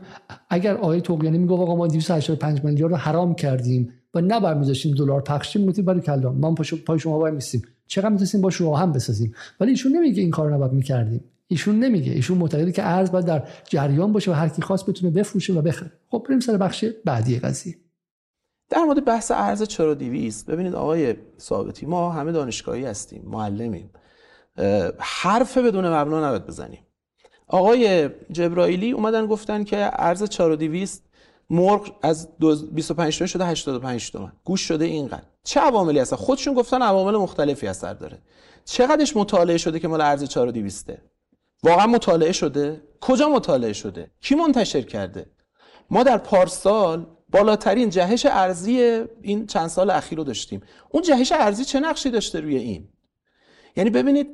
[0.50, 5.58] اگر آقای توقیانی آقا ما 285 میلیارد رو حرام کردیم و نه میذاشیم دلار پخش
[5.58, 6.32] کنیم برای کلا.
[6.32, 7.62] ما پای شما وای میسیم.
[7.88, 11.22] چقدر می‌تونیم با شما هم بسازیم؟ ولی ایشون نمیگه این کار نباید می‌کردیم.
[11.54, 12.12] ایشون نمیگه.
[12.12, 15.62] ایشون معتقده که ارز باید در جریان باشه و هر کی خواست بتونه بفروشه و
[15.62, 15.92] بخره.
[16.10, 17.76] خب بریم سر بخش بعدی قضیه.
[18.70, 23.90] در مورد بحث ارز چرا دیویست ببینید آقای ثابتی ما همه دانشگاهی هستیم معلمیم.
[25.00, 26.80] حرف بدون مبنا نباید بزنیم.
[27.48, 31.04] آقای جبرائیلی اومدن گفتن که ارز 4200
[31.50, 32.28] مرغ از
[32.72, 34.32] 25 تومن شده 85 تومن.
[34.44, 35.24] گوش شده اینقدر.
[35.44, 38.18] چه عواملی هستن؟ خودشون گفتن عوامل مختلفی اثر داره.
[38.66, 41.13] چقدرش مطالعه شده که مال ارز 4200
[41.64, 45.26] واقعا مطالعه شده؟ کجا مطالعه شده؟ کی منتشر کرده؟
[45.90, 50.62] ما در پارسال بالاترین جهش ارزی این چند سال اخیر رو داشتیم.
[50.90, 52.90] اون جهش ارزی چه نقشی داشته روی این؟
[53.76, 54.28] یعنی ببینید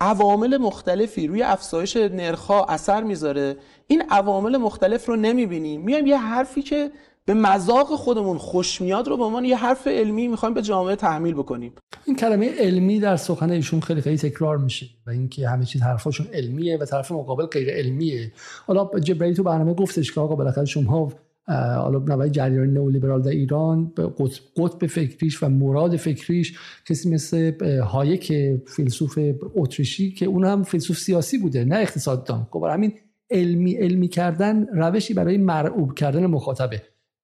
[0.00, 3.56] عوامل مختلفی روی افزایش نرخها اثر می‌ذاره.
[3.86, 5.80] این عوامل مختلف رو نمی‌بینیم.
[5.80, 6.92] میایم یه حرفی که
[7.26, 11.34] به مذاق خودمون خوش میاد رو به عنوان یه حرف علمی می‌خوایم به جامعه تحمیل
[11.34, 11.72] بکنیم.
[12.04, 16.26] این کلمه علمی در سخن ایشون خیلی خیلی تکرار میشه و اینکه همه چیز حرفاشون
[16.32, 18.32] علمیه و طرف مقابل غیر علمیه.
[18.66, 21.12] حالا جبرئیل تو برنامه گفتش که آقا بالاخره شما
[21.48, 24.10] حالا نوای جریان نئولیبرال در ایران به
[24.56, 26.58] قطب فکریش و مراد فکریش
[26.88, 28.32] کسی مثل هایک
[28.66, 29.18] فیلسوف
[29.54, 32.46] اتریشی که اون هم فیلسوف سیاسی بوده نه اقتصاددان.
[32.50, 32.92] خب همین
[33.30, 36.82] علمی علمی کردن روشی برای مرعوب کردن مخاطبه.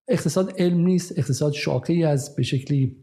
[0.09, 2.97] اقتصاد علم نیست اقتصاد شاقی از به شکلی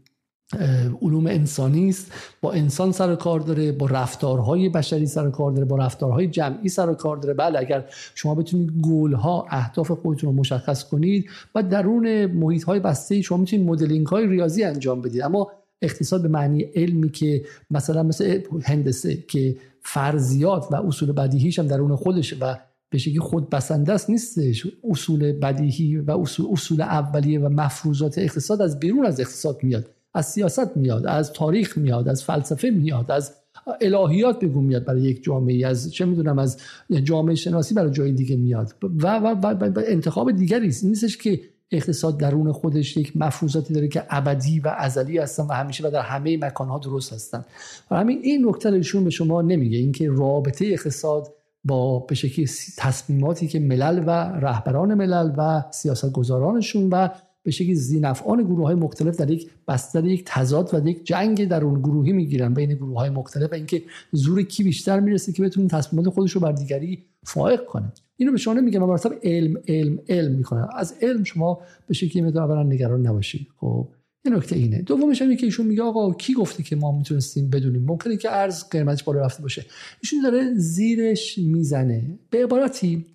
[1.02, 2.12] علوم انسانی است.
[2.40, 6.94] با انسان سر کار داره با رفتارهای بشری سر کار داره با رفتارهای جمعی سر
[6.94, 7.34] کار داره.
[7.34, 12.80] بله اگر شما بتونید گول ها اهداف خودتون رو مشخص کنید و درون محیط های
[12.80, 15.22] بسته شما می‌تونید مدلینگ های ریاضی انجام بدید.
[15.22, 15.50] اما
[15.82, 21.96] اقتصاد به معنی علمی که مثلا مثل هندسه که فرضیات و اصول بدیهیش هم درون
[21.96, 22.56] خودش و
[22.90, 24.66] به شکلی خود بسنده است نیستش.
[24.90, 30.26] اصول بدیهی و اصول, اصول اولیه و مفروضات اقتصاد از بیرون از اقتصاد میاد از
[30.26, 33.32] سیاست میاد از تاریخ میاد از فلسفه میاد از
[33.80, 36.58] الهیات بگو میاد برای یک جامعه از چه می‌دونم از
[37.04, 38.74] جامعه شناسی برای جای دیگه میاد.
[38.82, 44.02] و, و, و, و انتخاب دیگری نیستش که اقتصاد درون خودش یک مفروضاتی داره که
[44.10, 47.44] ابدی و ازلی هستن و همیشه و در همه مکانها درست هستن.
[47.90, 49.78] و همین این نکته ایشون به شما نمیگه.
[49.78, 51.35] اینکه رابطه اقتصاد
[51.66, 52.48] با به شکلی
[52.78, 54.10] تصمیماتی که ملل و
[54.46, 57.08] رهبران ملل و سیاستگزارانشون و
[57.42, 61.64] به شکلی زینفعان گروه های مختلف در یک بستر یک تضاد و یک جنگ در
[61.64, 65.68] اون گروهی می‌گیرن بین گروه های مختلف و اینکه زور کی بیشتر می‌رسه که بتونه
[65.68, 70.32] تصمیمات خودش رو بر دیگری فائق کنه اینو به شما نمیگم من علم علم علم
[70.32, 73.46] می‌کنه از علم شما به شکلی اولا نگران نباشید.
[73.60, 73.88] خب.
[74.26, 74.82] این نکته اینه.
[74.82, 78.68] دومش اینه که ایشون میگه آقا کی گفته که ما می‌تونستیم بدونیم؟ ممکنه که ارز
[78.68, 79.64] قیمتش بالا رفته باشه.
[80.02, 82.18] ایشون داره زیرش می‌زنه.
[82.30, 83.06] به عبارتی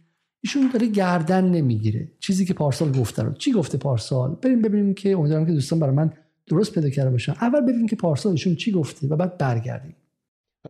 [0.43, 2.12] ایشون داره گردن نمی‌گیره.
[2.19, 3.34] چیزی که پارسال گفته رو.
[3.34, 6.13] چی گفته پارسال؟ بریم ببینیم که امیدوارم که دوستان برای من
[6.47, 7.32] درست پیدا کرده باشن.
[7.32, 9.95] اول ببینیم که پارسال ایشون چی گفته و بعد برگردیم.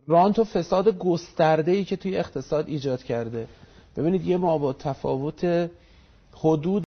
[0.06, 3.46] رانت و فساد گسترده ای که توی اقتصاد ایجاد کرده.
[3.96, 5.70] ببینید یه ما با تفاوت
[6.32, 6.84] حدود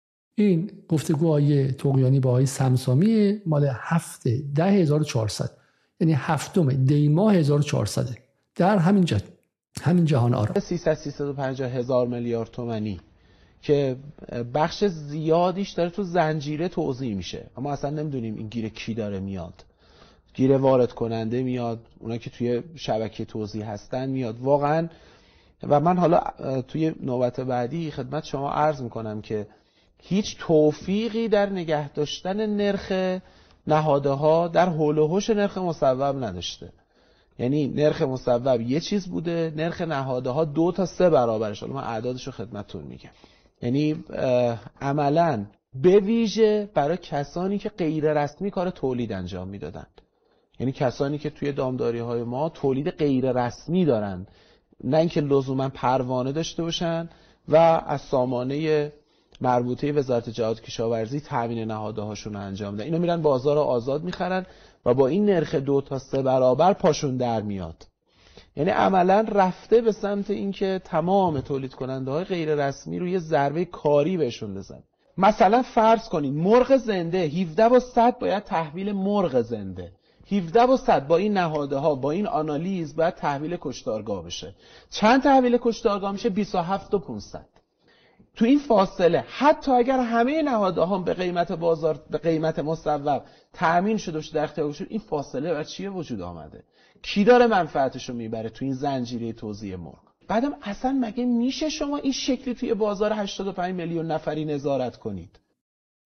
[0.44, 5.50] این گفتگوهای توقیانی با آقای سمسامی مال هفته ده 1400
[6.00, 8.18] یعنی هفتم دی ماه 1400
[8.56, 9.24] در همین جد
[9.82, 13.00] همین جهان آرام 300 350 هزار میلیارد تومانی
[13.62, 13.96] که
[14.54, 17.46] بخش زیادیش داره تو زنجیره توضیح میشه.
[17.58, 19.66] اما اصلا نمی‌دونیم این گیر کی داره میاد.
[20.34, 24.40] گیر وارد کننده میاد اونا که توی شبکه توضیح هستن میاد.
[24.40, 24.88] واقعا
[25.64, 26.22] و من حالا
[26.68, 29.48] توی نوبت بعدی خدمت شما عرض می‌کنم که
[30.02, 33.20] هیچ توفیقی در نگه داشتن نرخ
[33.68, 36.70] نهاده ها در حول و حوش نرخ مصوب نداشته.
[37.40, 41.60] یعنی نرخ مصوب یه چیز بوده نرخ نهاده ها دو تا سه برابرش.
[41.60, 43.10] حالا من اعدادش رو خدمتتون میگم.
[43.62, 44.04] یعنی
[44.82, 49.86] عملا به ویژه برای کسانی که غیر رسمی کار تولید انجام می‌دادن
[50.60, 54.28] یعنی کسانی که توی دامداری های ما تولید غیر رسمی دارن.
[54.84, 57.10] نه اینکه لزوما پروانه داشته باشن
[57.48, 57.56] و
[57.88, 58.92] از سامانه
[59.42, 64.46] مربوطه وزارت جهاد کشاورزی تامین نهاده هاشون رو انجام میدن اینو میرن بازار آزاد می‌خرن
[64.86, 67.88] و با این نرخ دو تا سه برابر پاشون در میاد.
[68.56, 73.66] یعنی عملا رفته به سمت اینکه تمام تولید کننده های غیر رسمی رو یه ضربه
[73.66, 74.84] کاری بهشون بزن
[75.18, 79.92] مثلا فرض کنید مرغ زنده 17 و 100 باید تحویل مرغ زنده.
[80.32, 84.56] 17 و 100 با این نهاده ها با این آنالیز باید تحویل کشتارگاه بشه.
[84.90, 87.59] چند تحویل کشتارگاه میشه؟ 27 و 500
[88.40, 93.22] تو این فاصله حتی اگر همه نهاده ها به قیمت بازار به قیمت مصوب
[93.54, 96.64] تأمین شده و در اختیار این فاصله و چیه وجود آمده؟
[97.02, 101.98] کی داره منفعتش رو می‌بره تو این زنجیره توزیع مرغ؟ بعدم اصلا مگه میشه شما
[101.98, 105.40] این شکلی توی بازار 85 میلیون نفری نظارت کنید؟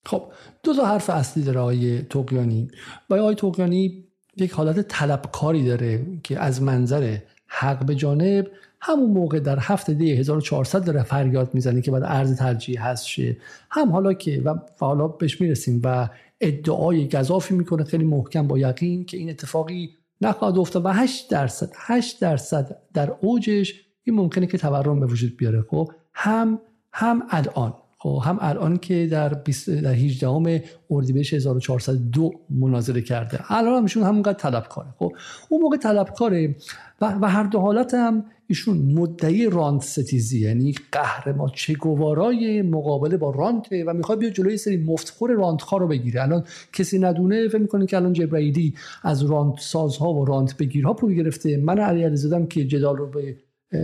[0.06, 0.32] خب
[0.64, 2.68] دو تا حرف اصلی داره آقای توقیانی.
[3.10, 4.04] و آقای توقیانی
[4.38, 7.18] یک حالت طلبکاری داره که از منظر
[7.48, 8.48] حق به جانب
[8.86, 13.38] همون موقع در هفته دی 1400 داره فریاد می‌زنه که بعد ارز ترجیح هست شه.
[13.70, 16.10] هم حالا که و حالا بهش می‌رسیم و
[16.42, 19.90] ادعای گذافی می‌کنه خیلی محکم با یقین که این اتفاقی
[20.22, 25.38] نخواهد افتاد و 8 درصد 8 درصد در اوجش این ممکنه که تورم به وجود
[25.38, 25.66] بیاره.
[25.70, 26.60] خب هم
[26.94, 27.74] هم الان.
[27.98, 33.52] خب هم الان که در 20 در 18 اردیبهشت 1402 مناظره کرده.
[33.52, 34.88] الان همشون همونقدر طلبکاره.
[35.00, 35.14] خب
[35.50, 36.56] اون موقع طلبکاره
[37.02, 43.32] و, و هر دو حالت هم ایشون مدعی رانت ستیزی یعنی قهرمان چگوارای مقابله با
[43.32, 46.22] رانت و می‌خواد بیا جلوی سری مفتخور رانت رو بگیره.
[46.22, 51.14] الان کسی ندونه فکر می‌کنه که الان جبرائیلی از رانت سازها و رانت بگیرها پول
[51.14, 51.58] گرفته.
[51.58, 53.38] من علی علیزاده که جدال رو به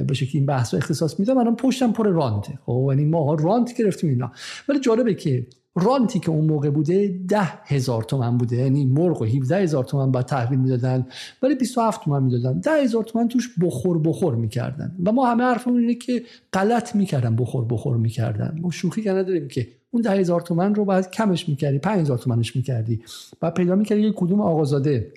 [0.07, 2.59] به شکلی این بحث رو اختصاص میدم الان پشتم پر رانته.
[2.65, 4.31] خب یعنی ما رانت گرفتیم اینا.
[4.69, 8.55] ولی جالبه که رانتی که اون موقع بوده ده هزار تومن بوده.
[8.55, 11.07] یعنی مرغ و 17 هزار تومن بعد تحویل می‌دادن.
[11.41, 12.59] ولی 27 تومن می‌دادن.
[12.59, 14.95] ده هزار تومن توش بخور بخور می‌کردن.
[15.05, 18.59] و ما همه حرفمون اینه که غلط می‌کردن بخور بخور می‌کردن.
[18.61, 22.55] ما شوخی که نداریم که اون ده هزار تومن رو باید کمش می‌کردی 5000 تومنش
[22.55, 23.01] می‌کردی.
[23.41, 25.13] و پیدا می‌کردی یه کدوم آقازاده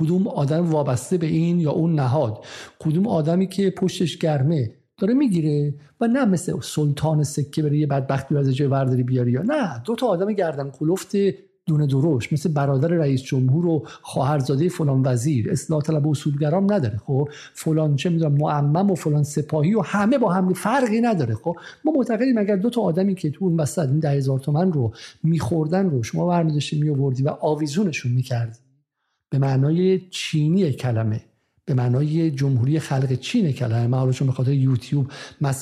[0.00, 2.44] کدوم آدم وابسته به این یا اون نهاد.
[2.78, 8.36] کدوم آدمی که پشتش گرمه داره می‌گیره و نه مثل سلطان سکه بره یه بدبختی
[8.36, 9.82] از جای ورداری بیاری یا نه.
[9.84, 11.12] دو تا آدم گردن کلفت
[11.66, 15.50] دونه دروش مثل برادر رئیس جمهور و خواهرزاده فلان وزیر.
[15.50, 20.18] اصلاح طلب و اصولگرام نداره خب؟ فلان چه می‌دونم معمم و فلان سپاهی و همه
[20.18, 23.88] با هم فرقی نداره خب؟ ما معتقدیم اگر دو تا آدمی که تو اون وسط
[23.88, 28.58] این ده هزار تومن رو میخوردن رو شما برمیداشتی میوردی و آویزونشون می‌کردی.
[29.30, 31.20] به معنای چینی کلمه.
[31.68, 35.10] به معنای جمهوری خلق چین کلمه من حالا چون به خاطر یوتیوب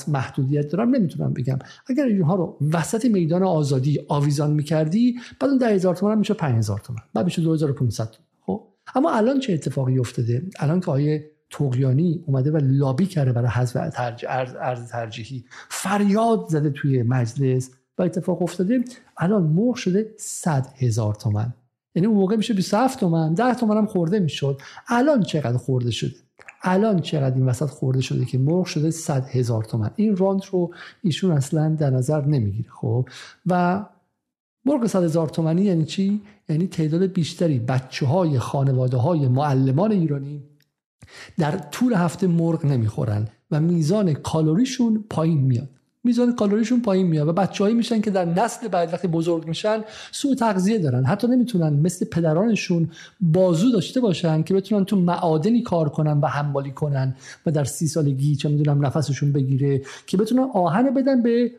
[0.07, 1.59] محدودیت دارم نمی‌تونم بگم.
[1.87, 7.01] اگر اینها رو وسط میدان آزادی آویزان می‌کردی بعد اون 10000 تومان میشه 5000 تومان.
[7.13, 12.57] بعد میشه 2500 خب؟ اما الان چه اتفاقی افتاده؟ الان که آیه توقیانی اومده و
[12.57, 13.77] لابی کرده برای حذف
[14.59, 15.45] ارز ترجیحی.
[15.69, 18.83] فریاد زده توی مجلس و اتفاق افتاده.
[19.17, 21.53] الان مرغ شده 100 هزار تومن
[21.97, 24.61] یعنی اون موقع میشه 27 تومن 10 تومن هم خورده می‌شد.
[24.87, 26.15] الان چقدر خورده شده
[26.61, 29.91] الان چقدر این وسط خورده شده که مرغ شده 100 هزار تومن.
[29.95, 33.09] این رانت رو ایشون اصلا در نظر نمی‌گیره خب؟
[33.45, 33.85] و
[34.65, 40.43] مرغ 100 هزار تومنی یعنی چی؟ یعنی تعداد بیشتری بچه های خانواده های معلمان ایرانی
[41.37, 45.69] در طول هفته مرغ نمی‌خورن و میزان کالریشون پایین میاد.
[46.07, 50.35] میزان کالریشون پایین میاد و بچههایی میشن که در نسل بعد وقتی بزرگ میشن سوء
[50.35, 51.05] تغذیه دارن.
[51.05, 52.89] حتی نمی‌تونن مثل پدرانشون
[53.21, 57.15] بازو داشته باشن که بتونن تو معادنی کار کنن و حمالی کنن
[57.45, 61.51] و در سی سالگی چه می‌دونم نفسشون بگیره که بتونن آهن بدن به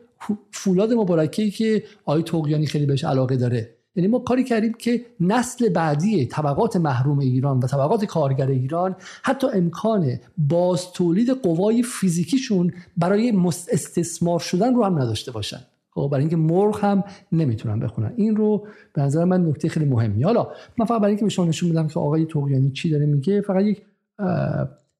[0.51, 3.78] فولاد مبارکی که آی توقیانی خیلی بهش علاقه داره.
[3.99, 9.47] یعنی ما کاری کردیم که نسل بعدی طبقات محروم ایران و طبقات کارگر ایران حتی
[9.53, 13.33] امکان باز تولید قوای فیزیکیشون برای
[13.71, 15.59] استثمار شدن رو هم نداشته باشن.
[15.91, 18.13] خب برای اینکه مرغ هم نمی‌تونن بخونن.
[18.15, 20.23] این رو به نظر من نکته خیلی مهمی.
[20.23, 23.41] حالا من فقط برای اینکه به شما نشون بدم که آقای توقیانی چی داره میگه
[23.41, 23.81] فقط یک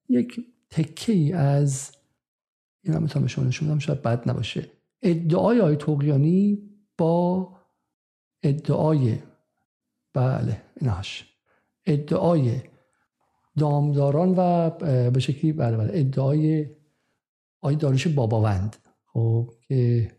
[0.10, 1.92] یک تکه ای از
[2.84, 4.66] این هم به شما نشون بدم شاید بد نباشه.
[5.02, 6.60] ادعای آقای توقیانی
[6.98, 7.48] با
[8.44, 9.18] ادعای
[10.14, 11.26] بله ایناش
[11.86, 12.62] ادعای
[13.58, 14.70] دامداران و
[15.10, 16.68] به شکلی بله بله ادعای
[17.62, 18.76] آی داریش باباوند
[19.06, 20.12] خب که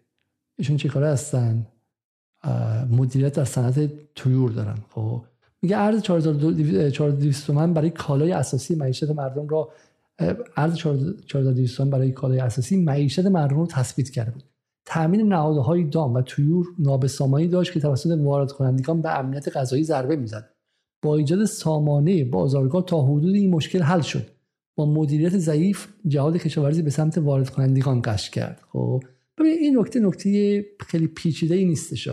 [0.59, 1.67] ایشون چه کاره هستن؟
[2.91, 5.25] مدیریت در صنعت تویور دارن خب.
[5.63, 9.73] میگه ارز 4200 تومن برای کالای اساسی معیشت مردم را
[10.57, 14.50] ارز 4200 تومن برای کالای اساسی معیشت مردم رو تثبیت کرده بود.
[14.91, 20.17] تامین نهادهای دام و تویور نابسامانی داشت که توسط وارد کنندگان به امنیت غذایی ضربه
[20.17, 20.51] می‌زد.
[21.03, 24.27] با ایجاد سامانه بازارگاه تا حدود این مشکل حل شد.
[24.77, 28.61] با مدیریت ضعیف جهاد کشاورزی به سمت وارد کنندگان قش کرد.
[28.73, 29.03] خب
[29.39, 32.09] ببین این نکته نکته خیلی پیچیده ای نیستش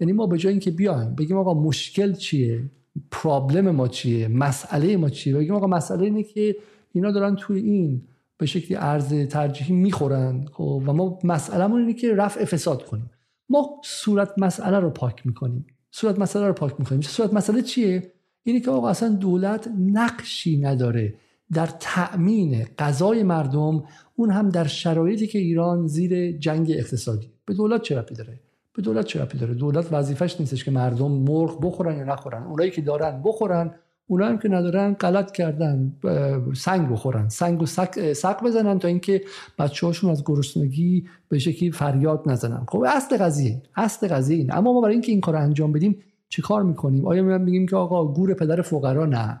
[0.00, 2.62] یعنی ما به جای اینکه بیایم بگیم آقا مشکل چیه؟
[3.10, 6.56] پرابلم ما چیه؟ مسئله ما چیه؟ بگیم آقا مسئله اینه که
[6.92, 8.02] اینا دارن توی این
[8.38, 13.10] به شکلی ارز ترجیحی می‌خورن خب و ما مسئلهمون اینه که رفع فساد کنیم.
[13.48, 15.66] ما صورت مسئله رو پاک می‌کنیم.
[15.90, 17.00] صورت مسئله رو پاک می‌کنیم.
[17.00, 21.14] صورت مسئله چیه؟ اینه که آقا اصلا دولت نقشی نداره.
[21.52, 23.84] در تأمین غذای مردم
[24.16, 27.30] اون هم در شرایطی که ایران زیر جنگ اقتصادی.
[27.44, 28.40] به دولت چه ربطی داره؟
[28.72, 32.42] به دولت چه ربطی داره؟ دولت وظیفش نیستش که مردم مرغ بخورن یا نخورن.
[32.42, 33.74] اونایی که دارن بخورن
[34.10, 35.92] اونا هم که ندارن غلط کردن
[36.56, 37.28] سنگ بخورن.
[37.28, 39.22] سنگ و سق بزنن تا اینکه
[39.58, 42.64] بچه هاشون از گرسنگی به شکلی فریاد نزنن.
[42.68, 46.42] خب اصل قضیه اصل قضیه این اما ما برای اینکه این کار انجام بدیم چه
[46.42, 49.40] کار می‌کنیم؟ آیا می میگیم که آقا گور پدر فقرا؟ نه.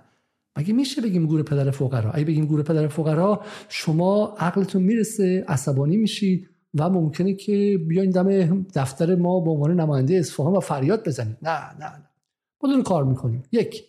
[0.58, 5.96] مگه میشه بگیم گور پدر فقرا؟ اگه بگیم گور پدر فقرا شما عقلتون می‌رسه عصبانی
[5.96, 11.36] میشید و ممکنه که بیاین دم دفتر ما به عنوان نماینده اصفهان و فریاد بزنید.
[11.42, 12.76] نه نه نه.
[12.76, 13.42] ما کار می‌کنیم.
[13.52, 13.84] یک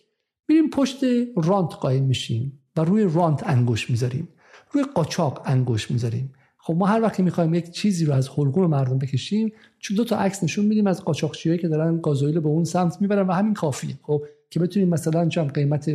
[0.50, 0.96] میریم پشت
[1.36, 4.28] رانت قایم میشیم و روی رانت انگوش می‌ذاریم.
[4.72, 6.32] روی قاچاق انگوش می‌ذاریم.
[6.58, 10.16] خب ما هر وقتی می‌خوایم یک چیزی رو از حلقوم مردم بکشیم چون دو تا
[10.16, 13.94] عکس نشون میدیم از قاچاقچیایی که دارن گازوئیل به اون سمت می‌برن و همین کافیه.
[14.02, 15.88] خب که بتونیم مثلا چم قیمت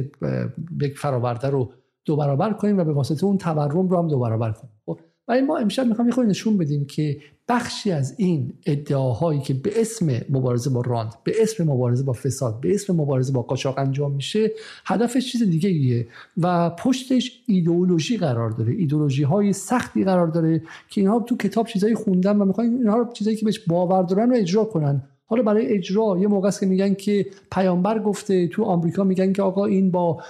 [0.82, 1.74] یک فراورده رو
[2.06, 4.74] دو برابر کنیم و به واسطه اون تورم رو هم دو برابر کنیم.
[4.86, 9.82] خب برای ما امشب می‌خوام یه نشون بدیم که بخشی از این ادعاهایی که به
[9.82, 14.12] اسم مبارزه با راند به اسم مبارزه با فساد به اسم مبارزه با قاچاق انجام
[14.12, 14.52] میشه
[14.86, 16.08] هدفش چیز دیگه ایه
[16.38, 21.96] و پشتش ایدئولوژی قرار داره ایدئولوژی های سختی قرار داره که اینها تو کتاب چیزایی
[21.96, 25.04] خوندن و می‌خوان اینها رو چیزایی که بهش باور دارن رو اجرا کنن.
[25.28, 29.42] حالا برای اجرا یه موقع است که میگن که پیامبر گفته تو آمریکا میگن که
[29.42, 30.24] آقا این با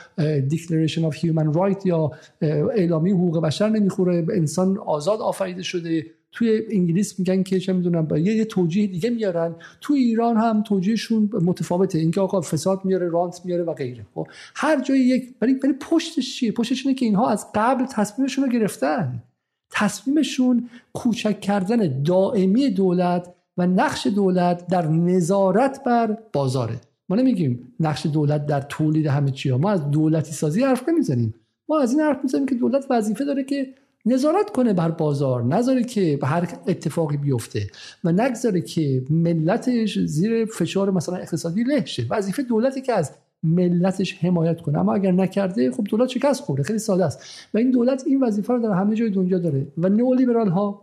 [0.48, 6.06] declaration of human right یا اعلامیه حقوق بشر نمی‌خوره انسان آزاد آفریده شده.
[6.32, 9.56] توی انگلیس میگن که چه می‌دونم یه, یه توجیه دیگه میارن.
[9.82, 12.00] تو ایران هم توجیهشون متفاوته.
[12.00, 14.06] اینکه آقا فساد میاره رانت میاره و غیره.
[14.16, 18.46] خب هر جایی یک ولی ولی پشتش چیه؟ پشتش اینه که اینها از قبل تصمیمشون
[18.46, 19.24] رو گرفتن.
[19.72, 26.82] تصمیمشون کوچک کردن دائمی دولت و نقش دولت در نظارت بر بازاره.
[27.10, 31.34] ما نمیگیم نقش دولت در تولید همه چی ما از دولتی سازی حرف نمی‌زنیم.
[31.70, 33.68] ما از این حرف می‌زنیم که دولت وظیفه داره که
[34.06, 37.68] نظارت کنه بر بازار نذاره که به هر اتفاقی بیفته
[38.04, 43.12] و نگذاره که ملتش زیر فشار مثلا اقتصادی له شه وظیفه دولتی که از
[43.44, 44.80] ملتش حمایت کنه.
[44.80, 46.64] اما اگر نکرده خب دولت شکست خورده.
[46.64, 47.48] خیلی ساده است.
[47.54, 49.68] و این دولت این وظیفه رو در همه جای دنیا داره.
[49.78, 50.82] و نئولیبرال ها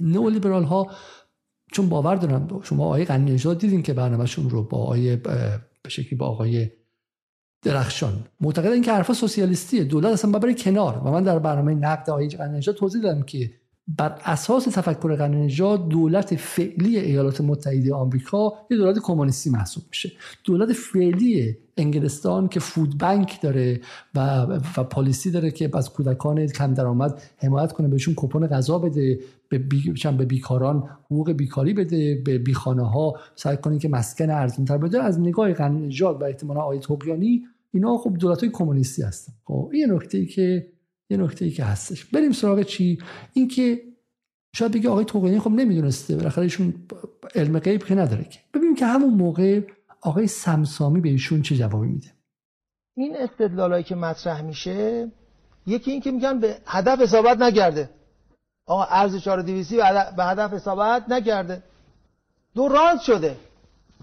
[0.00, 0.86] نئولیبرال ها
[1.72, 6.26] چون باور دارن شما آقای غنی دیدین که برنامهشون رو با آقای به شکلی با
[6.26, 6.70] آقای
[7.62, 8.24] درخشان.
[8.40, 9.84] معتقد این که حرفا سوسیالیستیه.
[9.84, 11.02] دولت اصلا ببره کنار.
[11.04, 13.50] و من در برنامه نقد آقای غنی توضیح دادم که
[13.96, 20.12] بر اساس تفکر غنی دولت فعلی ایالات متحده آمریکا یه دولت کمونیستی محسوب میشه.
[20.44, 23.80] دولت فعلی انگلستان که فود بانک داره
[24.14, 24.46] و,
[24.76, 29.58] و پالیسی داره که از کودکان کم درآمد حمایت کنه بهشون کپون غذا بده به,
[29.58, 29.92] بی...
[30.16, 35.02] به بیکاران حقوق بیکاری بده به بیخانه ها سعی کنه که مسکن ارزون تر بده.
[35.02, 36.86] از نگاه غنی و احتمالا آیت
[37.72, 39.32] اینا خب دولت های کمونیستی هستن.
[39.44, 40.66] خب این نکته ای که
[41.10, 42.04] یه نکته ای که هستش.
[42.04, 42.98] بریم سراغ چی؟
[43.32, 43.82] اینکه
[44.56, 46.74] شاید بگه آقای توقیانی خب نمی‌دونسته بالاخره ایشون
[47.34, 48.40] علم غیب که نداره که.
[48.54, 49.60] ببینیم که همون موقع
[50.00, 52.08] آقای سمسامی به ایشون چه جوابی میده.
[52.96, 55.08] این استدلالایی که مطرح میشه
[55.66, 57.90] یکی این که میگن به هدف حسابت نگرده.
[58.66, 61.62] آقا ارز 4200 به هدف حسابت نگرده.
[62.54, 63.36] دو رانت شده.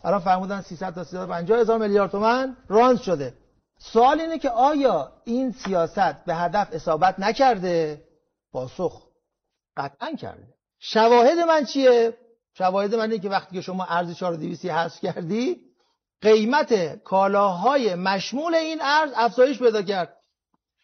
[0.04, 3.34] الان فرمودن 300 تا 350 هزار میلیارد تومن رانت شده.
[3.80, 8.04] سوال اینه که آیا این سیاست به هدف اصابت نکرده؟
[8.52, 9.08] پاسخ
[9.78, 10.54] قطعا کرده.
[10.80, 12.18] شواهد من چیه؟
[12.54, 15.62] شواهد من اینه که وقتی که شما ارز 4200 حذف کردی
[16.22, 20.18] قیمت کالاهای مشمول این ارز افزایش پیدا کرد.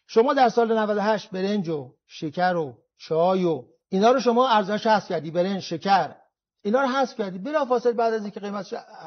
[0.06, 5.08] شما در سال 98 برنج و شکر و چای و اینا رو شما ارزش حذف
[5.08, 6.14] کردی برنج شکر.
[6.62, 7.38] اینا رو حذف کردی.
[7.38, 8.66] بلافاصله بعد از اینکه قیمت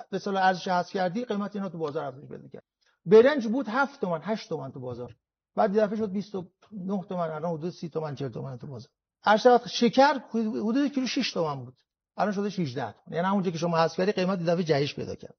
[0.09, 2.63] به صلاح ارزش حذف کردی قیمت اینا تو بازار افزایش پیدا کرد.
[3.05, 5.15] برنج بود 7 تومن 8 تومن تو بازار.
[5.55, 8.89] بعد دفعه شد 29 تومن الان حدود 30 تومن 40 تومن تو بازار.
[9.25, 11.73] ارشد شکر حدود کیلو 6 تومن بود.
[12.17, 15.35] الان شده 16 تومن یعنی همونجا که شما حذف کردی قیمت دفعه جهش پیدا کرد.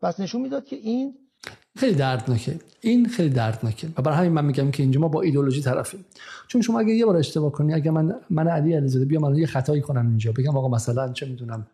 [0.00, 1.14] پس نشون می‌داد که این
[1.76, 2.58] خیلی دردناکه.
[2.80, 3.88] این خیلی دردناکه.
[3.98, 6.04] و برای همین من میگم که اینجا ما با ایدولوژی طرفیم.
[6.48, 9.46] چون شما اگه یه بار اشتباه کنی اگه من من علی علیزاده بیام الان یه
[9.46, 10.32] خطایی کنم اینجا.
[10.32, 11.66] بگم آقا مثلا چه می‌دونم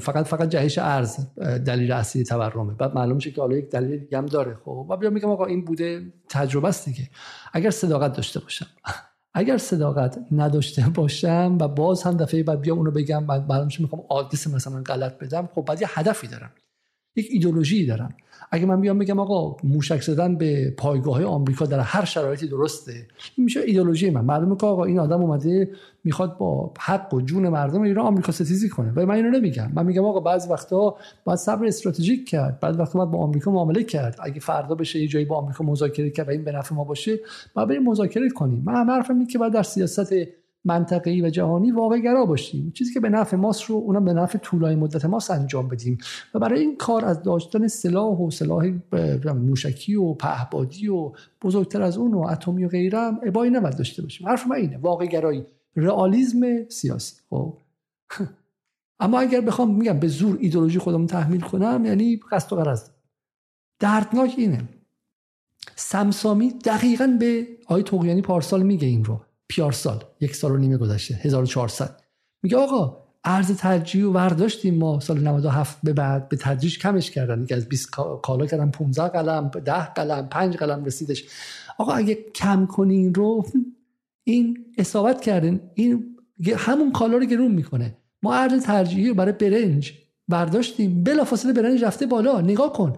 [0.00, 1.16] فقط فقط جهش ارز
[1.66, 2.74] دلیل اصلی تورمه.
[2.74, 4.86] بعد معلوم میشه که حالا یک دلیل دیگه هم داره خب.
[4.90, 7.10] و بیام میگم آقا این بوده تجربه است دیگه.
[7.52, 8.66] اگر صداقت داشته باشم.
[9.34, 14.02] اگر صداقت نداشته باشم و باز هم دفعه بعد بیام اونو بگم بعد معلوم می‌خوام
[14.08, 16.50] آدرس مثلا غلط بدم خب بعد یه هدفی دارم.
[17.16, 18.14] یک ایدولوژی دارم
[18.50, 22.92] اگه من بیام بگم آقا موشک زدن به پایگاه آمریکا در هر شرایطی درسته
[23.36, 24.20] این میشه ایدولوژی من.
[24.20, 25.70] معلومه که آقا این آدم اومده
[26.04, 28.92] می‌خواد با حق و جون مردم ایران آمریکا ستیزی کنه.
[28.96, 29.70] و من اینو نمیگم.
[29.74, 32.60] من میگم آقا بعضی وقتا باید صبر استراتژیک کرد.
[32.60, 34.16] بعد وقتا باید با آمریکا معامله کرد.
[34.22, 37.20] اگه فردا بشه یه جایی با آمریکا مذاکره کرد و این به نفع ما باشه
[37.54, 38.62] باید بریم مذاکره کنیم.
[38.66, 40.12] من حرفم اینه که بعد در سیاست
[40.64, 42.70] منطقه‌ای و جهانی واقع گرا باشیم.
[42.74, 45.98] چیزی که به نفع ماست رو اونم به نفع طولانی مدت ماست انجام بدیم.
[46.34, 48.72] و برای این کار از داشتن سلاح و سلاح
[49.24, 54.02] موشکی و پهبادی و بزرگتر از اون و اتمی و غیره هم ابایی نباید داشته
[54.02, 54.28] باشیم.
[54.28, 55.46] حرف من اینه واقع گرایی
[55.76, 57.16] رئالیسم سیاسی.
[57.30, 57.58] خب؟
[59.00, 62.88] اما اگر بخوام میگم به زور ایدولوژی خودم تحمیل کنم یعنی قصد و غرض.
[63.78, 64.68] دردناک اینه.
[65.76, 69.20] سمسامی دقیقا به آی توقیانی پارسال میگه این رو.
[69.48, 72.00] پیارسال یک سال و نیمه گذشته 1400
[72.42, 77.46] میگه آقا ارز ترجیح و برداشتیم ما سال 97 به بعد به تدریج کمش کردن.
[77.46, 77.90] که از 20
[78.22, 81.24] کالا کردن 15 قلم 10 قلم 5 قلم رسیدش.
[81.78, 83.46] آقا اگه کم کنین رو
[84.24, 86.16] این اصابت کردن این
[86.56, 87.96] همون کالا رو گرون می‌کنه.
[88.22, 89.92] ما ارز ترجیحی برای برنج
[90.28, 92.40] برداشتیم بلافاصله برنج رفته بالا.
[92.40, 92.92] نگاه کن.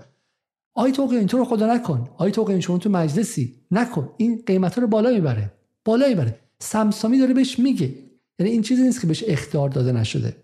[0.74, 2.08] آی توقی اینطور خدا نکن.
[2.16, 3.54] آی توقی شما تو مجلسی.
[3.70, 4.10] نکن.
[4.16, 5.52] این قیمت رو بالا می‌بره.
[5.86, 6.38] بالایی بره.
[6.58, 7.94] سمسامی داره بهش میگه.
[8.38, 10.36] یعنی این چیزی نیست که بهش اختیار داده نشده.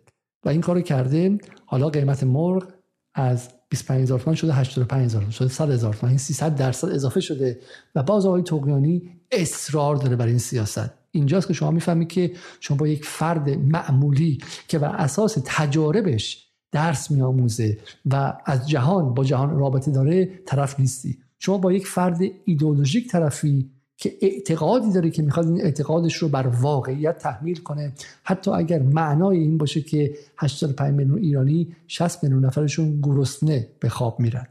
[0.45, 2.73] و این کارو کرده حالا قیمت مرغ
[3.15, 5.31] از 25000 تومان شده 85000 تومان.
[5.31, 6.11] شده 100000 تومان.
[6.11, 7.61] این 300 درصد اضافه شده.
[7.95, 10.91] و باز آقای توقیانی اصرار داره بر این سیاست.
[11.11, 17.11] اینجاست که شما می‌فهمید که شما با یک فرد معمولی که بر اساس تجاربش درس
[17.11, 17.79] میآموزه
[18.11, 21.19] و از جهان با جهان رابطه داره طرف نیستی.
[21.39, 23.71] شما با یک فرد ایدئولوژیک طرفی
[24.03, 27.93] که اعتقادی داره که می‌خواد این اعتقادش رو بر واقعیت تحمیل کنه.
[28.25, 34.21] حتی اگر معنای این باشه که 85 میلیون ایرانی 60 میلیون نفرشون گرسنه به خواب
[34.21, 34.47] میرن.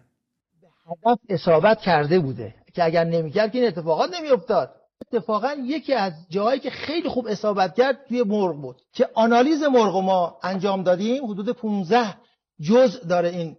[0.88, 2.56] هدف اصابت کرده بوده.
[2.74, 4.76] که اگر نمی‌کرد که این اتفاقات نمیافتاد.
[5.14, 8.82] اتفاقا یکی از جاهایی که خیلی خوب اصابت کرد توی مرغ بود.
[8.94, 12.16] که آنالیز مرغ ما انجام دادیم حدود 15
[12.62, 13.58] جزء داره این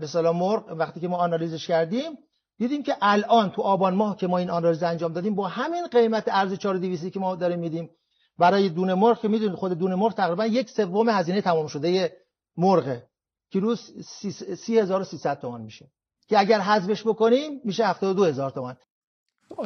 [0.00, 0.64] به مرغ.
[0.78, 2.12] وقتی که ما آنالیزش کردیم
[2.58, 6.24] دیدیم که الان تو آبان ماه که ما این آنالیز انجام دادیم با همین قیمت
[6.26, 7.90] ارز 4200 که ما داریم میدیم.
[8.38, 12.12] برای دونه مرغ که می‌دونید خود دونه مرغ تقریبا یک سوم هزینه تمام شده
[12.56, 13.08] مرغه.
[13.50, 15.90] کیلو 3300 تومان میشه.
[16.28, 18.76] که اگر حذفش بکنیم میشه 72 هزار تومان.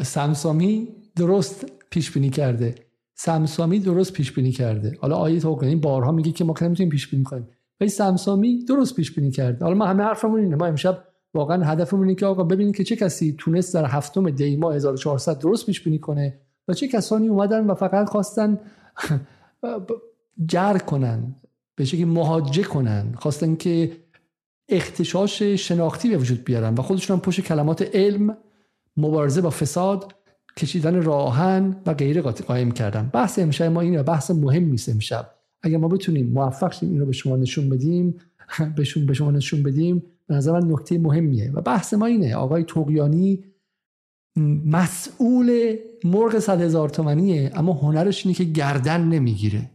[0.03, 2.75] سمسامی درست پیش بینی کرده.
[3.15, 4.99] سمسامی درست پیش بینی کرده.
[5.01, 7.49] حالا آیه توقعی بارها میگه که ما که نمی‌تونیم پیش بینی کنیم؟
[7.81, 9.65] ولی سمسامی درست پیش بینی کرده.
[9.65, 10.57] حالا ما همه حرفمون اینه.
[10.57, 11.05] ما امشب
[11.35, 15.39] واقعا هدفمون اینه که آقا ببینید که چه کسی تونست در هفتم دی ماه 1400
[15.39, 18.61] درست پیش بینی کنه و چه کسانی اومدن و فقط خواستن
[20.53, 21.35] جر کنن
[21.77, 23.93] به شکلی مهاجه کنن خواستن که
[24.69, 28.37] اختشاش شناختی به وجود بیارن و خودشون هم پشت کلمات علم
[28.97, 30.15] مبارزه با فساد
[30.57, 33.11] کشیدن راهن و غیره قایم کردن.
[33.13, 35.31] بحث امشب ما اینه بحث مهم نیست امشب.
[35.63, 38.19] اگر ما بتونیم موفق شیم این رو به شما نشون بدیم
[39.07, 40.03] به شما نشون بدیم
[40.33, 41.53] به نظر من نکته مهمیه.
[41.53, 43.45] و بحث ما اینه آقای توقیانی
[44.67, 49.71] مسئول مرغ صد هزار تومنیه اما هنرش اینه که گردن نمی‌گیره.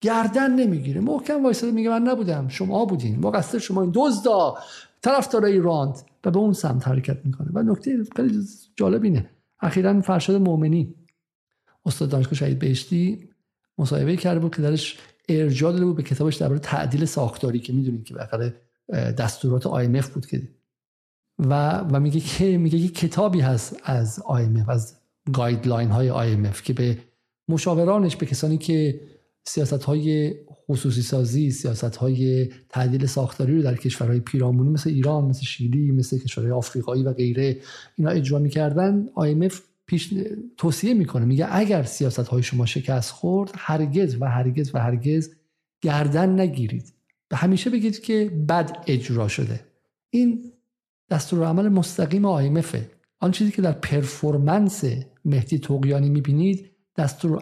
[0.00, 1.00] گردن نمی‌گیره.
[1.00, 3.18] محکم وایساده میگه من نبودم شما بودین.
[3.18, 4.54] مقصر شما این دزدا
[5.02, 7.48] طرفدار راند و به اون سمت حرکت می‌کنه.
[7.54, 8.38] و نکته خیلی
[8.76, 9.30] جالب اینه.
[9.60, 10.94] اخیرا فرشاد مؤمنی
[11.86, 13.28] استاد دانشگاه شهید بهشتی
[13.78, 18.04] مصاحبه کرده بود که درش ارجاع داده بود به کتابش درباره تعدیل ساختاری که می‌دونید
[18.04, 18.54] که بالاخره
[18.92, 20.42] دستورات IMF بود که
[21.38, 24.96] و و میگه که میگه که کتابی هست از IMF از
[25.32, 26.98] گایدلاین های IMF که به
[27.48, 29.00] مشاورانش به کسانی که
[29.44, 30.34] سیاست های
[30.68, 36.18] خصوصی سازی سیاست های تعدیل ساختاری رو در کشورهای پیرامونی مثل ایران مثل شیلی مثل
[36.18, 37.56] کشورهای آفریقایی و غیره
[37.96, 39.54] اینا اجرا می‌کردن IMF
[39.86, 40.14] پیش
[40.56, 45.30] توصیه می‌کنه میگه اگر سیاست های شما شکست خورد هرگز و هرگز و هرگز
[45.80, 46.92] گردن نگیرید.
[47.32, 49.60] و همیشه بگید که بد اجرا شده.
[50.10, 50.52] این
[51.10, 52.76] دستور عمل مستقیم IMF
[53.20, 54.84] آن چیزی که در پرفورمنس
[55.24, 56.70] مهدی توقیانی می‌بینید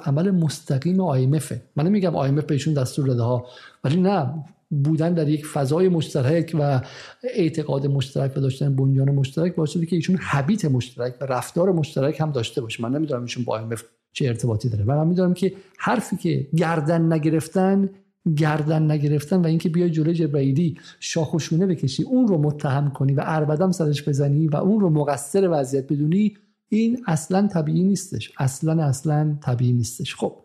[0.04, 3.46] عمل مستقیم IMF من نمیگم IMF بهشون دستور داده ها
[3.84, 6.80] ولی نه بودن در یک فضای مشترک و
[7.22, 12.32] اعتقاد مشترک و داشتن بنیان مشترک باعث که ایشون حبیت مشترک و رفتار مشترک هم
[12.32, 12.82] داشته باشه.
[12.82, 13.80] من نمی‌دونم ایشون با IMF
[14.12, 14.84] چه ارتباطی داره.
[14.84, 17.90] من می‌دونم که حرفی که گردن نگرفتن
[18.36, 22.02] گردن نگرفتن و اینکه بیای جلوی جبرائیلی شاخ و شونه بکشی.
[22.02, 26.36] اون رو متهم کنی و اربدم سرش بزنی و اون رو مقصر وضعیت بدونی
[26.68, 28.32] این اصلا طبیعی نیستش.
[28.38, 30.14] اصلا اصلا طبیعی نیستش.
[30.14, 30.36] خب.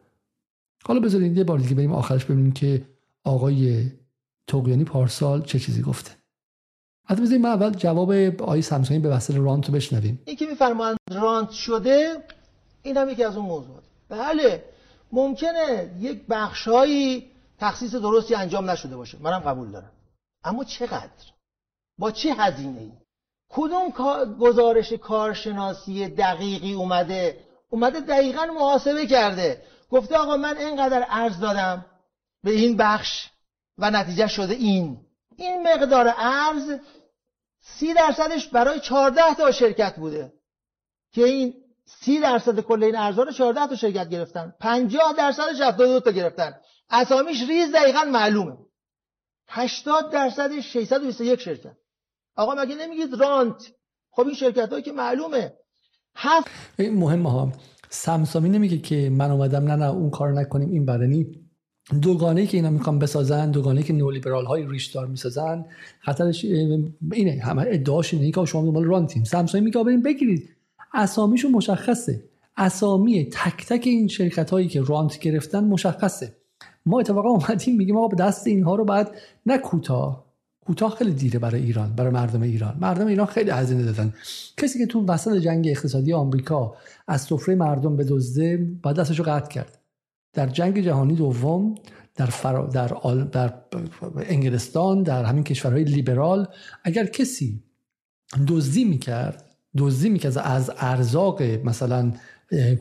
[0.85, 2.85] حالا بذارید یه بار دیگه بریم آخرش ببینیم که
[3.23, 3.91] آقای
[4.47, 6.11] توقیانی پارسال چه چیزی گفته.
[7.05, 8.11] حتی بذاریم ما اول جواب
[8.41, 10.19] آقای سمسونی به وسیله رانت رو بشنویم.
[10.37, 12.15] که میفرمایند رانت شده؟
[12.83, 13.83] این هم یکی از اون موضوعات.
[14.09, 14.63] بله.
[15.11, 17.23] ممکنه یک بخشهایی
[17.59, 19.17] تخصیص درستی انجام نشده باشه.
[19.21, 19.91] منم قبول دارم.
[20.43, 21.25] اما چقدر؟
[21.97, 22.91] با چه هزینه ای
[23.49, 23.89] کدوم
[24.39, 29.61] گزارش کارشناسی دقیقی اومده؟ اومده دقیقا محاسبه کرده.
[29.89, 31.85] گفته آقا من اینقدر ارز دادم
[32.43, 33.29] به این بخش
[33.77, 35.05] و نتیجه شده این.
[35.35, 36.79] این مقدار ارز
[37.61, 40.33] سی درصدش برای چهارده تا شرکت بوده.
[41.11, 41.53] که این
[41.85, 44.53] سی درصد کل این ارزها رو چهارده تا شرکت گرفتن.
[44.59, 46.59] پنجاه درصدش دو تا گرفتن.
[46.89, 48.57] اسامیش ریز دقیقا معلومه.
[49.47, 51.77] هشتاد درصدش 621 شرکت.
[52.35, 53.71] آقا مگه نمیگید رانت؟
[54.11, 55.53] خب این شرکت هایی که معلومه.
[56.15, 57.51] هفت این مهم ها.
[57.89, 61.45] سمسامی نمیگه که من اومدم نه نه اون کار نکنیم این برنی
[62.01, 65.65] دوگانه که اینا می‌خوان بسازن دوگانه که نئولیبرال های ریشدار می‌سازن
[65.99, 66.45] خطرش
[67.11, 67.41] اینه.
[67.43, 69.23] همه ادعاش اینه که شما دنبال رانتیم.
[69.23, 70.49] سمسامی میگه بریم بگیرید.
[70.93, 72.23] اسامیشون مشخصه.
[72.57, 76.37] اسامی تک تک این شرکت هایی که رانت گرفتن مشخصه.
[76.85, 79.11] ما اتفاقا اومدیم میگیم آقا به دست اینها رو بعد
[79.45, 80.25] نه کوتاه.
[80.65, 82.77] کوتاه خیلی دیره برای ایران برای مردم ایران.
[82.81, 84.13] مردم ایران خیلی هزینه دادن.
[84.57, 86.75] کسی که تو وسط جنگ اقتصادی آمریکا
[87.07, 89.79] از سفره مردم بدزده بعد دستشو قطع کرد.
[90.33, 91.75] در جنگ جهانی دوم
[92.15, 92.87] در, فرا در,
[93.31, 93.53] در
[94.15, 96.47] انگلستان در همین کشورهای لیبرال
[96.83, 97.63] اگر کسی
[98.47, 102.11] دزدی می‌کرد دزدی می‌کرد از ارزاق مثلا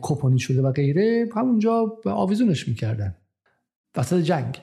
[0.02, 3.14] کپونی شده و غیره همونجا آویزونش می‌کردن.
[3.96, 4.60] وسط جنگ.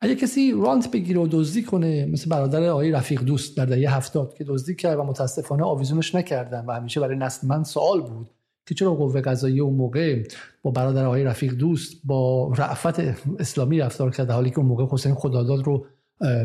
[0.00, 4.34] اگه کسی رانت بگیره و دزدی کنه مثل برادر آقای رفیق دوست در دهه هفتاد
[4.34, 8.30] که دزدی کرد و متاسفانه آویزونش نکردن و همیشه برای نسل من سوال بود
[8.66, 10.22] که چرا قوه قضاییه اون موقع
[10.62, 13.00] با برادر آقای رفیق دوست با رعفت
[13.38, 15.86] اسلامی رفتار کرد حالی که اون موقع حسین خداداد رو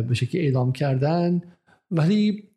[0.08, 1.42] به شکلی اعدام کردن.
[1.92, 2.50] ولی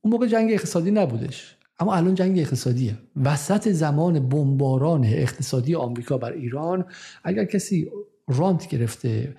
[0.00, 1.56] اون موقع جنگ اقتصادی نبودش.
[1.80, 2.98] اما الان جنگ اقتصادیه.
[3.24, 6.84] وسط زمان بمباران اقتصادی آمریکا بر ایران
[7.24, 7.90] اگر کسی
[8.28, 9.36] رانت گرفته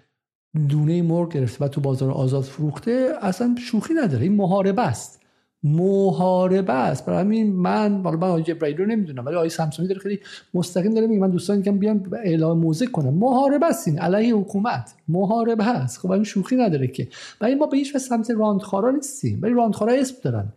[0.70, 4.24] دونه مرغ گرفته و تو بازار آزاد فروخته اصلا شوخی نداره.
[4.24, 5.22] این محاربه است.
[5.64, 7.06] محاربه است.
[7.06, 10.20] برای همین من حالا من آقای رو نمی‌دونم ولی آقای سمسونی داره خیلی
[10.54, 13.14] مستقیم داره میگه من دوستان میگم بیان اعلام موزه کنم.
[13.14, 14.96] محاربه است این علیه حکومت.
[15.08, 16.00] محاربه است.
[16.00, 17.08] خب این شوخی نداره که.
[17.42, 19.40] ولی ما به هیچ سمت راندخارا نیستیم.
[19.42, 20.54] ولی راندخارا اسم دارن.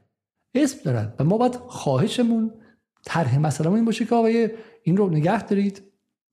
[0.54, 1.12] اسم دارن.
[1.18, 2.50] و ما باید خواهشمون
[3.04, 4.50] طرح مسئله این باشه که آقای
[4.82, 5.82] این رو نگه دارید.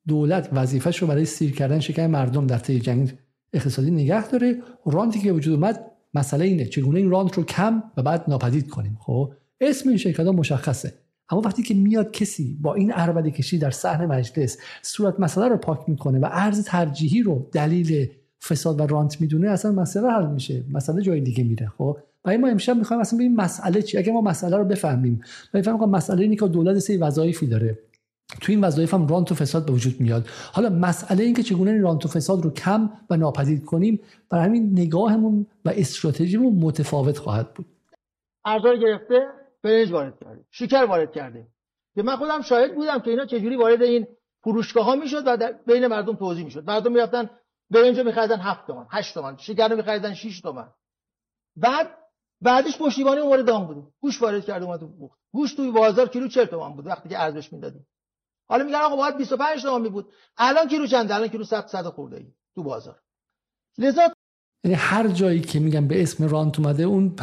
[0.08, 3.14] دولت وظیفهش رو برای سیر کردن شکن مردم در طی جنگ
[3.54, 4.58] اقتصادی نگه داره.
[4.86, 6.66] رانتی که وجود اومد مسئله اینه.
[6.66, 10.94] چگونه این رانت رو کم و بعد ناپدید کنیم؟ خب اسم این شرکت ها مشخصه.
[11.30, 15.58] اما وقتی که میاد کسی با این عربده کشی در صحن مجلس صورت مسئله رو
[15.58, 18.10] پاک می‌کنه و ارز ترجیحی رو دلیل
[18.44, 20.64] فساد و رانت می‌دونه اصلا مسئله حل میشه.
[20.72, 21.72] مسئله جای دیگه میره.
[21.78, 25.22] خب برای ما امشب می‌خوایم اصلا ببینیم مسئله چی اگه ما مسئله رو بفهمیم
[25.54, 27.80] و بفهمیم مسئله اینه که دولت سه وظایفی داره.
[28.42, 30.28] تو این وظایف هم رانت و فساد به وجود میاد.
[30.54, 34.00] حالا مسئله این که چگونه رانت و فساد رو کم و ناپدید کنیم
[34.30, 37.66] برای همین نگاهمون و استراتژیمون متفاوت خواهد بود.
[38.46, 39.28] ارزا گرفته
[39.64, 41.48] برنج وارد کرده شکر وارد کرده
[41.96, 44.08] که من خودم شاهد بودم که اینا چجوری وارد این
[44.44, 46.68] فروشگاه ها می‌شد و در بین مردم توضیح می‌شد.
[46.68, 47.30] مردم می‌رفتن
[47.70, 50.68] برنج میخریدن 7 تومن 8 تومن شکر رو میخریدن 6 تومن
[51.56, 51.98] بعد
[52.42, 53.94] بعدش پشتیبانی وارد دام بود.
[54.02, 54.80] گوش وارد کرده اومد
[55.32, 56.88] گوش توی بازار کیلو 40 تومن بود.
[56.88, 57.88] وقتی که ارزش می‌دادیم.
[58.48, 60.14] حالا میگن آقا باید 25 تومن می بود.
[60.38, 62.26] الان کیلو چند الان کیلو 100 100 خورده ای؟
[62.56, 63.02] تو بازار.
[63.78, 64.02] لذا
[64.64, 67.16] یعنی هر جایی که میگم به اسم رانت اومده اون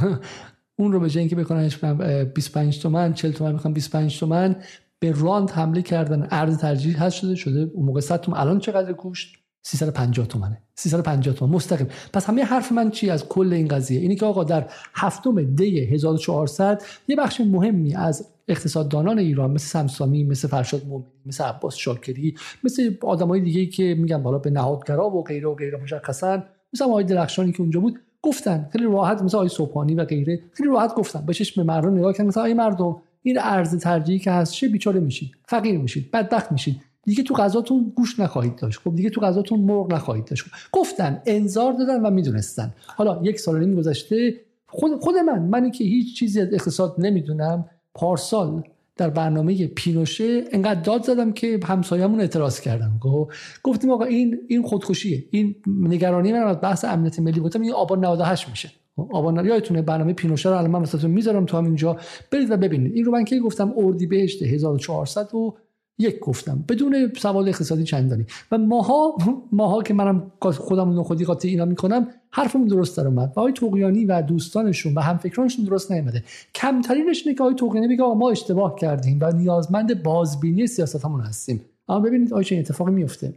[0.79, 4.63] اون رو به جای اینکه بکننش 25 تومن 40 تومن می‌خوام 25 تومن
[4.99, 6.29] به رانت حمله کردن.
[6.31, 8.39] ارز ترجیح هست شده شده اون موقع 100 تومن.
[8.39, 11.53] الان چقدر گوشت 350 تومنه 350 تومن.
[11.53, 11.89] مستقیم.
[12.13, 15.81] پس همه حرف من چی از کل این قضیه؟ اینی که آقا در هفتم دی
[15.81, 22.35] 1400 یه بخش مهمی از اقتصاددانان ایران مثل سمسامی مثل فرشاد مومنی مثل عباس شاکری
[22.65, 26.43] مثل آدمای دیگه که میگن بالا به نهادگرا و غیره و غیره مشخصا
[26.75, 28.69] مثل آقای درخشانی که اونجا بود گفتن.
[28.73, 30.41] خیلی راحت مثل آقای صبحانی و غیره.
[30.53, 31.27] خیلی راحت گفتن.
[31.27, 32.27] به چشم مردم نگاه کردن.
[32.27, 36.11] مثلا مردم این ارز ترجیحی که هست چه بیچاره میشید؟ فقیر میشید.
[36.11, 36.81] بدبخت میشید.
[37.05, 38.81] دیگه تو غذاتون گوش نخواهید داشت.
[38.85, 40.45] خب دیگه تو غذاتون مرغ نخواهید داشت.
[40.73, 42.75] گفتن انذار دادن و می‌دونستن.
[42.87, 44.35] حالا یک سال نیم گذشته
[44.67, 47.65] خود, خود من منی که هیچ چیزی از اقتصاد نمی‌دونم.
[47.95, 48.63] پارسال
[48.97, 53.31] در برنامه پینوشه انقدر داد زدم که همسایه‌مون اعتراض کردن خب،
[53.63, 55.25] گفتیم آقا این این خودکشیه.
[55.31, 58.71] این نگرانی من از بحث امنیت ملی گفتم این آبان 98 میشه.
[58.97, 61.97] خب، آبان یادتونه برنامه پینوشه رو الان من واسهتون می‌ذارم تو همینجا.
[62.31, 62.95] برید و ببینید.
[62.95, 65.55] این رو من کی گفتم؟ اردیبهشت 1400 و
[65.99, 68.27] یک گفتم بدون سوال اقتصادی چندانی.
[68.53, 69.17] و ماها
[69.53, 73.33] ماها که منم خودم خودی قاطی اینا می‌کنم حرفمون درست در اومد.
[73.37, 76.25] و آقای توقیانی و دوستانشون و همفکرانشون درست نیومده.
[76.55, 80.67] کمترینش اینه که آقای توقیانی بگه ما اشتباه کردیم و نیازمند بازبینی
[81.05, 81.65] همون هستیم.
[81.89, 83.35] اما ببینید آیا چه اتفاقی میفته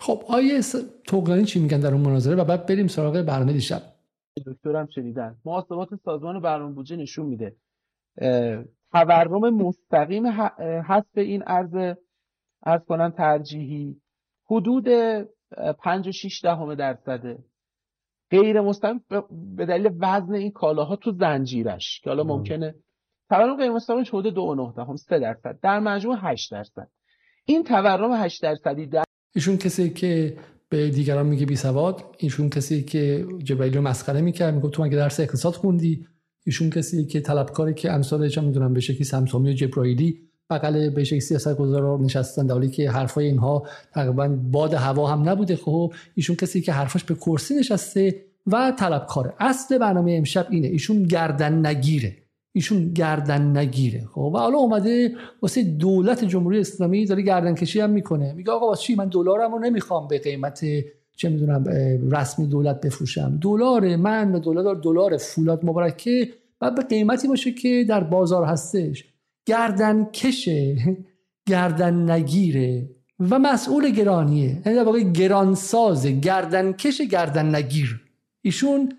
[0.00, 0.60] خب آیه
[1.06, 3.82] توقیانی چی میگن در اون مناظره؟ و بعد بریم سراغ برنامه دیشب.
[4.46, 7.56] دکترم شنیدن محاسبات سازمان برنامه بودجه نشون میده.
[8.92, 11.96] تورم مستقیم هست به این ارز
[12.62, 13.96] ارز کنن ترجیحی.
[14.50, 14.88] حدود
[15.78, 17.38] 5 و 6 دهم درصده
[18.30, 19.04] غیر مستقیم
[19.56, 22.74] به دلیل وزن این کالاها تو زنجیرش که حالا ممکنه
[23.28, 25.58] تورم غیر مستقیمش حدود 2 دهم 3 درصد.
[25.62, 26.88] در مجموع 8 درصد.
[27.44, 30.38] این تورم 8 درصدی در ایشون کسی که
[30.68, 34.96] به دیگران میگه بی سواد ایشون کسی که جبرائیل رو مسخره می‌کرد میگه تو مگه
[34.96, 36.06] درس اقتصاد خوندی؟
[36.46, 40.18] ایشون کسی که طلبکاری که امثالش هم می‌دونم به شکلی سمسامی و جبرائیلی
[40.50, 45.28] بغل به شکلی سیاست گذارا نشستن در حالی که حرفای اینها تقریبا باد هوا هم
[45.28, 45.56] نبوده.
[45.56, 49.32] خب ایشون کسی که حرفاش به کرسی نشسته و طلبکاره.
[49.40, 50.68] اصل برنامه امشب اینه.
[50.68, 52.16] ایشون گردن نگیره.
[52.52, 54.04] ایشون گردن نگیره.
[54.12, 58.32] خب و حالا اومده واسه دولت جمهوری اسلامی داره گردن کشی هم می‌کنه.
[58.32, 60.64] میگه آقا واسه چی؟ من دلارمو نمی‌خوام به قیمت
[61.22, 61.64] چه می‌دونم
[62.10, 63.38] رسمی دولت بفروشم.
[63.42, 66.28] دلار من و دلار دلار فولاد مبارکه
[66.60, 69.04] بعد به قیمتی باشه که در بازار هستش.
[69.46, 70.76] گردن کشه
[71.46, 74.62] گردن نگیره و مسئول گرانیه.
[74.66, 78.00] یعنی در واقع گرانساز گردن کش گردن نگیر.
[78.42, 78.92] ایشون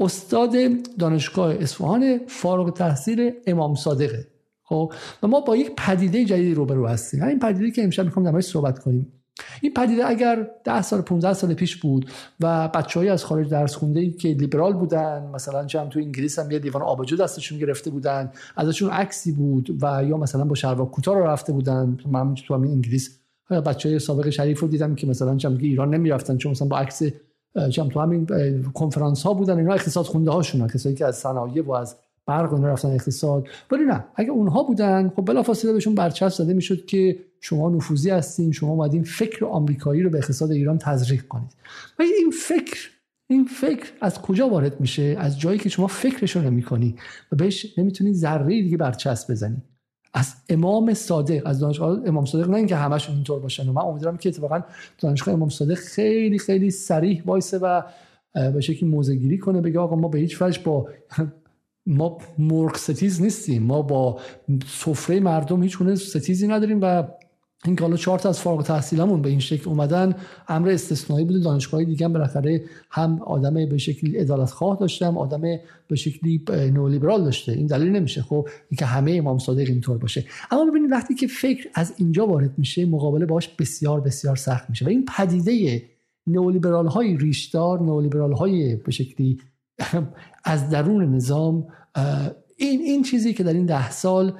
[0.00, 0.52] استاد
[0.98, 4.26] دانشگاه اصفهان فارغ تحصیل امام صادقه.
[4.62, 4.92] خب
[5.22, 7.22] و ما با یک پدیده جدیدی روبرو هستیم.
[7.22, 9.21] این پدیده که امشب می‌خوام در صحبت کنیم.
[9.62, 12.10] این پدیده اگر 10 سال 15 سال پیش بود
[12.40, 16.50] و بچه‌ای از خارج درس خونده ای که لیبرال بودن مثلا چم تو انگلیس هم
[16.50, 21.14] یه دیوان آبجو دستشون گرفته بودن ازشون عکسی بود و یا مثلا با شلوار کوتاه
[21.14, 21.98] رو رفته بودن.
[22.06, 23.18] من تو همین انگلیس
[23.50, 27.02] بچه سابق شریف رو دیدم که مثلا چم ایران نمی‌رفتن چون مثلا با عکس
[27.70, 28.26] چم تو همین
[28.74, 29.58] کنفرانس ها بودن.
[29.58, 33.48] اینا اقتصاد خونده هاشون کسایی که از صنایع و از برق رفتن اقتصاد.
[33.70, 38.52] ولی نه اگه اونها بودن خب بلافاصله بهشون برچسب زده می‌شد که شما نفوذی هستین
[38.52, 41.52] شما اومدین فکر آمریکایی رو به اقتصاد ایران تزریق کنید.
[41.98, 42.90] و این فکر
[43.30, 46.96] این فکر از کجا وارد میشه؟ از جایی که شما فکرش رو نمی‌کنی
[47.32, 49.62] و بهش نمی‌تونی ذره دیگه برچسب بزنی.
[50.14, 53.68] از امام صادق از دانشگاه امام صادق نه اینکه همشون اینطور باشن.
[53.68, 54.60] و من امیدوارم که اتفاقا
[54.98, 57.82] دانشگاه امام صادق خیلی خیلی سریح وایسه و
[58.34, 60.88] به شکلی موزه کنه بگه آقا ما به هیچ وجه با
[61.86, 63.62] ما مرغ ستیز نیستیم.
[63.62, 64.20] ما با
[64.66, 67.04] سفره مردم هیچ گونه ستیزی نداریم و
[67.64, 70.14] این که حالا چهار تا از فارغ تحصیلمون به این شکل اومدن
[70.48, 71.38] امر استثنایی بوده.
[71.38, 75.40] دانشگاه دیگه هم بالاخره هم آدم به شکلی عدالت خواه داشتم آدم
[75.88, 77.52] به شکلی نولیبرال داشته.
[77.52, 80.24] این دلیل نمیشه خب اینکه همه امام صادق اینطور باشه.
[80.50, 84.84] اما ببینید وقتی که فکر از اینجا وارد میشه مقابله باش بسیار بسیار سخت میشه.
[84.84, 85.82] و این پدیده
[86.26, 89.38] نولیبرال های ریشدار نولیبرال های به شکلی
[90.44, 91.66] از درون نظام
[92.56, 94.38] این این چیزی که در این ده سال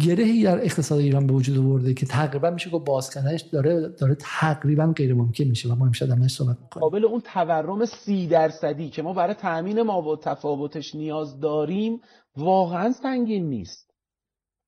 [0.00, 4.16] گرهی در اقتصاد ایران به وجود آورده که تقریبا میشه گفت باز کردنش داره داره
[4.20, 8.90] تقریبا غیر ممکن میشه و ما امشب در صحبت می‌کنیم قابل اون تورم سی درصدی
[8.90, 12.00] که ما برای تامین ما و تفاوتش نیاز داریم
[12.36, 13.92] واقعا سنگین نیست.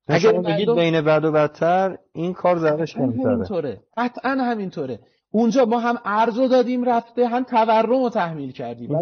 [0.07, 3.81] اگر بگید بین بد و بدتر این کار ضررش همینطوره.
[3.97, 4.99] قطعا همینطوره.
[5.35, 8.99] اونجا ما هم ارز دادیم رفته هم تورم رو تحمیل کردیم.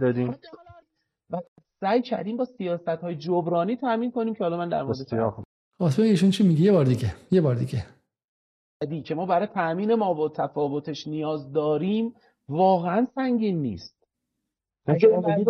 [0.00, 0.34] دادیم
[1.80, 4.96] سعی کردیم با سیاست های جبرانی تامین کنیم که حالا من در مورد
[5.80, 7.84] واسه ایشون چی میگه؟ یه بار دیگه یه بار دیگه.
[9.04, 12.14] که ما برای تامین ما و تفاوتش نیاز داریم
[12.48, 14.04] واقعا سنگین نیست.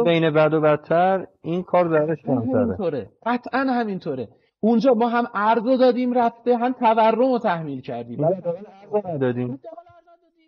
[0.05, 3.11] بین بد و بدتر این کار ضررش همینطوره.
[3.27, 4.29] قطعا همینطوره.
[4.61, 8.29] اونجا ما هم ارز دادیم رفته هم تورم رو تحمیل کردیم.
[9.21, 9.61] دادیم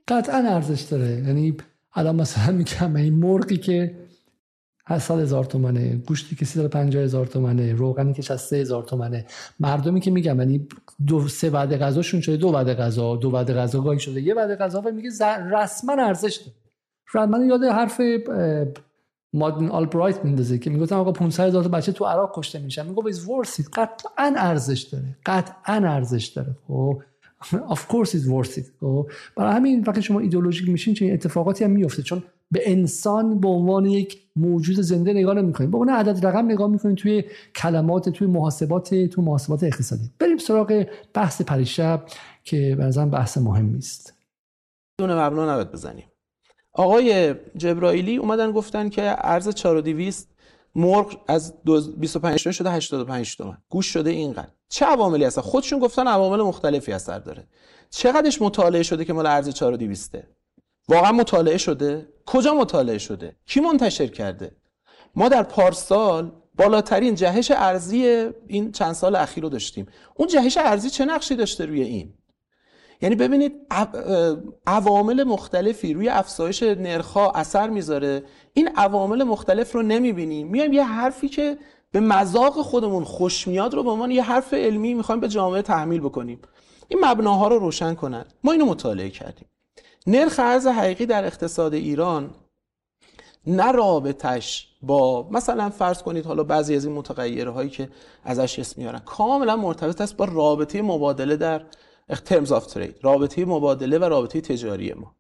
[0.09, 1.11] قطعا ارزش داره.
[1.11, 1.57] یعنی
[1.95, 3.95] الان مثلا میگم این مرغی که
[4.89, 9.27] 800 هزار تومنه گوشتی که 350 هزار تومنه روغنی که 63 هزار تومنه.
[9.61, 10.69] مردمی که میگم یعنی
[11.07, 14.57] دو سه وعده غذاشون شده دو وعده غذا دو وعده غذا گاهی شده یه وعده
[14.57, 15.11] غذا و میگه
[15.53, 17.27] رسما ارزش داره.
[17.27, 18.01] من یاد حرف
[19.33, 22.87] مادن آلبرایت میندازه که می‌گفتن آقا 500 هزار بچه تو عراق کشته میشن.
[22.87, 25.17] میگه ایز ورث قطعا ارزش داره.
[25.27, 26.57] قطعا ارزش داره.
[26.69, 27.03] خب؟
[27.53, 31.71] Of course it's worth it خب برای همین وقتی شما ایدئولوژیک میشین چه اتفاقاتی هم
[31.71, 32.03] میفته.
[32.03, 36.71] چون به انسان به عنوان یک موجود زنده نگاه نمی‌کنید به عنوان عدد رقم نگاه
[36.71, 37.25] می‌کنید توی
[37.55, 40.11] کلمات توی محاسبات توی محاسبات اقتصادی.
[40.19, 42.07] بریم سراغ بحث پریشب
[42.45, 44.15] که به بحث مهمی است
[44.99, 46.05] دونه مبنا نباید بزنیم.
[46.73, 50.29] آقای جبرائیلی اومدن گفتن که ارز 4200
[50.75, 51.55] مرغ از
[51.97, 53.59] 25 تومن شده 85 تومن.
[53.69, 54.56] گوش شده اینقدر.
[54.69, 57.47] چه عواملی هستن؟ خودشون گفتن عوامل مختلفی اثر داره.
[57.91, 60.17] چقدرش مطالعه شده که مال ارز 4200
[60.89, 64.57] واقعا مطالعه شده؟ کجا مطالعه شده؟ کی منتشر کرده؟
[65.15, 69.87] ما در پارسال بالاترین جهش ارزی این چند سال اخیر رو داشتیم.
[70.15, 72.15] اون جهش ارزی چه نقشی داشته روی این؟
[73.03, 73.53] یعنی ببینید
[74.67, 78.23] عوامل مختلفی روی افزایش نرخها اثر می‌ذاره.
[78.53, 80.49] این عوامل مختلف رو نمی‌بینیم.
[80.49, 81.59] میایم یه حرفی که
[81.97, 86.01] به مذاق خودمون خوش میاد رو به عنوان یه حرف علمی می‌خوایم به جامعه تحمیل
[86.01, 86.41] بکنیم.
[86.89, 89.49] این مبناها رو روشن کنن ما اینو مطالعه کردیم.
[90.07, 92.31] نرخ ارز حقیقی در اقتصاد ایران
[93.47, 97.89] نه رابطش با مثلا فرض کنید حالا بعضی از این متغیرهایی که
[98.25, 101.63] ازش اسم میارن کاملا مرتبط است با رابطه مبادله در
[102.13, 105.16] terms of trade رابطه مبادله و رابطه تجاری ما.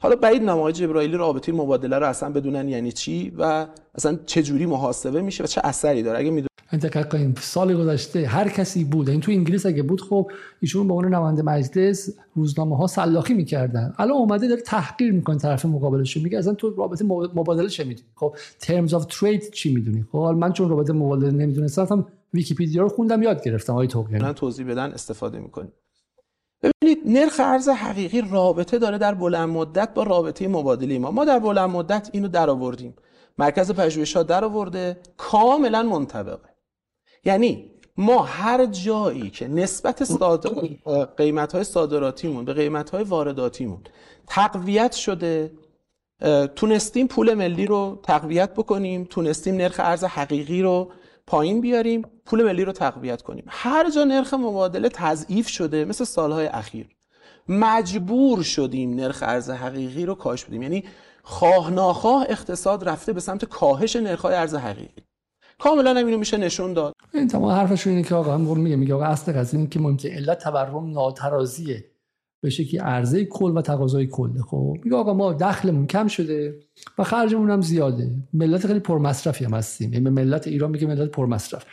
[0.00, 4.66] حالا بعید نمای جبرائیلی رابطه مبادله رو اصلا بدونن یعنی چی و اصلا چه جوری
[4.66, 6.30] محاسبه میشه و چه اثری داره؟ اگه
[6.72, 10.30] دقت کنیم سال گذشته هر کسی بود این تو انگلیس اگه بود خب
[10.60, 13.94] ایشون به عنوان نماینده مجلس روزنامه ها سلاخی می‌کردن.
[13.98, 18.36] الان اومده داره تحقیر می‌کنه طرف مقابلش میگه اصلا تو رابطه مبادله چه می‌دونی؟ خب
[18.62, 23.44] terms of trade چی می‌دونی؟ خب من چون رابطه مبادله نمی‌دونستم ویکیپدیا رو خوندم یاد
[23.44, 23.88] گرفتم آقای
[24.20, 25.72] من توضیح بدن استفاده می‌کنیم
[26.62, 31.38] ببینید نرخ ارز حقیقی رابطه داره در بلند مدت با رابطه مبادله ما ما در
[31.38, 32.94] بلند مدت اینو درآوردیم.
[33.38, 36.48] مرکز پژوهش‌ها درآورده کاملا منطبقه.
[37.24, 40.02] یعنی ما هر جایی که نسبت
[41.16, 43.80] قیمت های صادراتیمون به قیمت های وارداتیمون
[44.26, 45.52] تقویت شده
[46.56, 50.90] تونستیم پول ملی رو تقویت بکنیم تونستیم نرخ ارز حقیقی رو
[51.30, 53.44] پایین بیاریم پول ملی رو تقویت کنیم.
[53.48, 56.88] هر جا نرخ مبادله تضعیف شده مثل سالهای اخیر
[57.48, 60.62] مجبور شدیم نرخ ارز حقیقی رو کاهش بدیم.
[60.62, 60.84] یعنی
[61.22, 65.02] خواه ناخواه اقتصاد رفته به سمت کاهش نرخ ارز حقیقی.
[65.58, 66.94] کاملا اینو میشه نشون داد.
[67.14, 70.08] این تمام حرفش اینه که آقا هم میگه میگه آقا اصل قضیه اینه که ممکن
[70.08, 71.89] علت تورم ناترازیه.
[72.40, 74.38] به شکلی عرضه کل و تقاضای کل.
[74.40, 76.58] خب میگه آقا ما دخلمون کم شده
[76.98, 78.10] و خرجمون هم زیاده.
[78.32, 79.92] ملت خیلی پرمصرفی هم هستیم.
[79.92, 81.64] یعنی ملت ایران میگه ملت پرمصرف.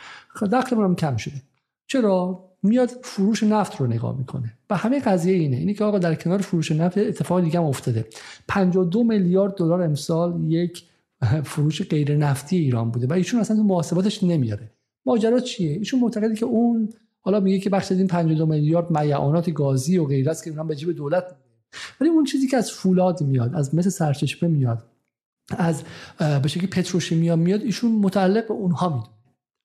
[0.52, 1.42] دخلمون هم کم شده.
[1.86, 4.52] چرا؟ میاد فروش نفت رو نگاه می‌کنه.
[4.70, 5.56] و همه قضیه اینه.
[5.56, 8.06] اینه که آقا در کنار فروش نفت اتفاق دیگه هم افتاده.
[8.48, 10.84] 52 میلیارد دلار امسال یک
[11.44, 13.06] فروش غیر نفتی ایران بوده.
[13.06, 14.70] و ایشون اصلا تو محاسباتش نمیاره.
[15.06, 16.88] ماجرا چیه؟ ایشون معتقده که اون
[17.20, 20.76] حالا میگه که بخش این 52 میلیارد میعانات گازی و غیره است که اونم به
[20.76, 21.24] جیب دولت
[22.00, 24.84] ولی اون چیزی که از فولاد میاد از مثل سرچشمه میاد
[25.58, 25.82] از
[26.42, 29.12] به شکلی پتروشیمیا میاد ایشون متعلق به اونها می‌دونه.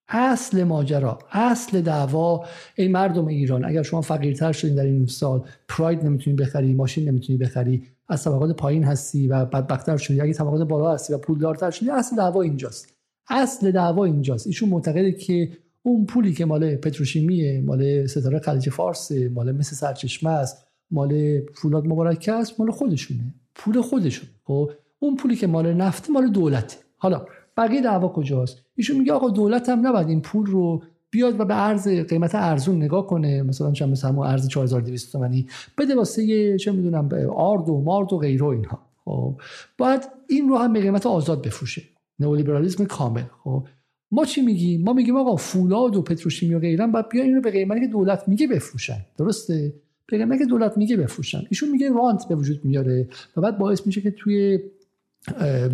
[0.08, 2.46] اصل ماجرا اصل دعوا
[2.76, 7.38] این مردم ایران اگر شما فقیرتر شدین در این سال پراید نمی‌تونی بخری ماشین نمی‌تونی
[7.38, 11.90] بخری از طبقات پایین هستی و بدبختتر شدی اگه طبقات بالا هستی و پولدارتر شدی
[11.90, 12.94] اصل دعوا اینجاست.
[13.30, 14.48] اصل دعوا اینجاست.
[14.48, 15.50] ایشون معتقده که
[15.84, 21.88] اون پولی که مال پتروشیمیه مال ستاره خلیج فارس مال مثل سرچشمه است مال فولاد
[21.88, 23.34] مبارکه است مال خودشونه.
[23.56, 24.30] پول خودشون.
[24.44, 26.78] خب اون پولی که مال نفت مال دولته.
[26.98, 27.26] حالا
[27.58, 31.68] بقیه دعوا کجاست؟ ایشون میگه آقا دولت هم نباید این پول رو بیاد و به
[31.68, 33.44] ارز قیمت ارزون نگاه کنه.
[33.44, 35.48] مثلا چند مثلا ارز 4200 تومانی.
[35.78, 38.80] بده واسه چه می‌دونم آرد و مارد و غیره اینها.
[39.06, 39.42] خب
[39.78, 41.82] باید این رو هم به قیمت آزاد بفروشه.
[42.20, 43.24] نئولیبرالیسم کامل.
[43.44, 43.68] خب
[44.14, 47.42] ما چی میگیم؟ ما میگیم آقا فولاد و پتروشیمی و غیره باید بیا این رو
[47.42, 49.06] به قیمتی که دولت میگه بفروشن.
[49.18, 49.74] درسته؟
[50.08, 51.42] به قیمتی که دولت میگه بفروشن.
[51.50, 53.08] ایشون میگه رانت به وجود میاره
[53.38, 54.60] و بعد باعث میشه که توی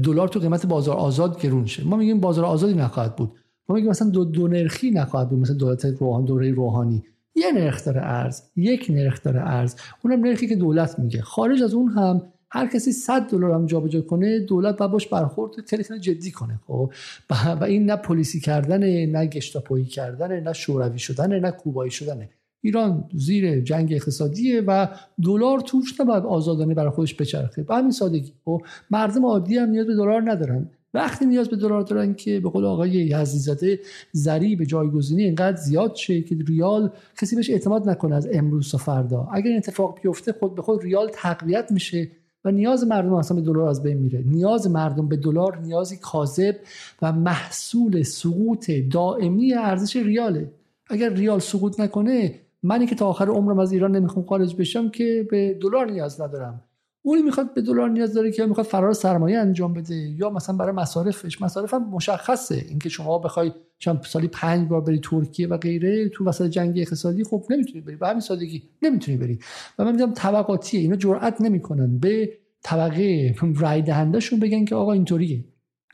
[0.04, 1.88] دلار تو قیمت بازار آزاد گرون شه.
[1.88, 3.32] ما میگیم بازار آزادی نخواهد بود.
[3.70, 7.04] ما میگیم مثلا دو, دو نرخی نخواهد بود مثل دولت روحان دوره روحانی.
[7.36, 9.76] یه نرخ داره ارز یک نرخ داره ارز.
[10.04, 11.22] اونم نرخی که دولت میگه.
[11.22, 12.22] خارج از اون هم
[12.52, 16.94] هر کسی 100 دلار هم جابجا کنه دولت باید باش برخورد خیلی جدی کنه خب؟
[17.30, 22.30] و این نه پلیسی کردن نه گشتاپویی کردن نه شوروی شدن نه کوبایی شدنه
[22.62, 24.88] ایران زیر جنگ اقتصادیه و
[25.24, 27.64] دلار توش نباید آزادانه برای خودش بچرخه.
[27.64, 30.70] به همین سادگی خب، مردم عادی هم نیاز به دلار ندارن.
[30.94, 33.80] وقتی نیاز به دلار دارن که به قول آقای یزدی
[34.14, 36.92] زاده به جایگزینی اینقدر زیاد شه که ریال
[37.22, 39.28] کسی بهش اعتماد نکنه از امروز تا فردا.
[39.34, 42.08] اگر این اتفاق بیفته خود به خود ریال تقویت میشه.
[42.46, 44.24] و نیاز مردم اصلا به دلار از بین میره.
[44.26, 46.56] نیاز مردم به دلار نیازی کاذب
[47.02, 50.52] و محصول سقوط دائمی ارزش ریاله.
[50.90, 55.28] اگر ریال سقوط نکنه منی که تا آخر عمرم از ایران نمی‌خوام خارج بشم که
[55.32, 56.62] به دلار نیاز ندارم.
[57.10, 60.72] اونی می‌خواد به دلار نیاز داره که می‌خواد فرار سرمایه انجام بده یا مثلا برای
[60.72, 61.42] مصارفش.
[61.42, 62.66] مصارف هم مشخصه.
[62.70, 67.24] اینکه شما بخوای چند سالی پنج بار بری ترکیه و غیره تو وسط جنگ اقتصادی
[67.24, 67.96] خب نمی‌تونی بری.
[67.96, 69.40] به همین سادگی نمی‌تونی بری.
[69.80, 70.80] و من میگم طبقاتیه.
[70.80, 71.98] اینا جرئت نمی‌کنن.
[72.00, 72.30] به
[72.64, 75.46] طبقه رای دهندهشون بگن که آقا اینطوریه.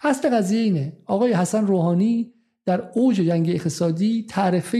[0.03, 0.93] اصل قضیه اینه.
[1.05, 2.31] آقای حسن روحانی
[2.65, 4.77] در اوج جنگ اقتصادی تعرفه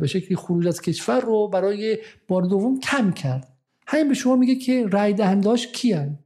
[0.00, 1.98] به شکلی خروج از کشور رو برای
[2.28, 3.49] بار دوم کم کرد.
[3.92, 6.18] همین به شما میگه که رای دهنداش کیان؟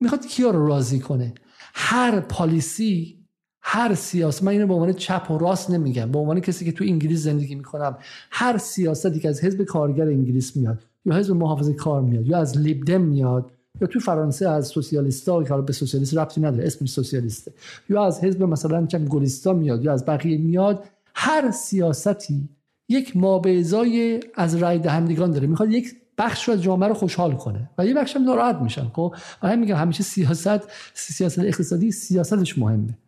[0.00, 1.34] می‌خواد کیا رو راضی کنه؟
[1.74, 3.16] هر پالیسی
[3.62, 6.84] هر سیاست من اینو به عنوان چپ و راست نمیگم به عنوان کسی که تو
[6.84, 7.98] انگلیس زندگی می‌کنم
[8.30, 12.58] هر سیاستی که از حزب کارگر انگلیس میاد یا حزب محافظه کار میاد یا از
[12.58, 13.50] لیبدم میاد
[13.80, 17.52] یا تو فرانسه از سوسیالیستا که به سوسیالیست ربطی نداره اسم سوسیالیسته
[17.88, 22.48] یا از حزب مثلا چم گلیستا میاد یا از بقیه میاد هر سیاستی
[22.88, 25.46] یک مابعضای از رای دهندگان داره.
[25.46, 27.70] می‌خواد یک بخش رو از جامعه رو خوشحال کنه.
[27.78, 30.60] و یه بخش هم ناراحت میشن خب و همین میگم همیشه سیاست
[30.94, 32.98] سیاست اقتصادی سیاستش مهمه.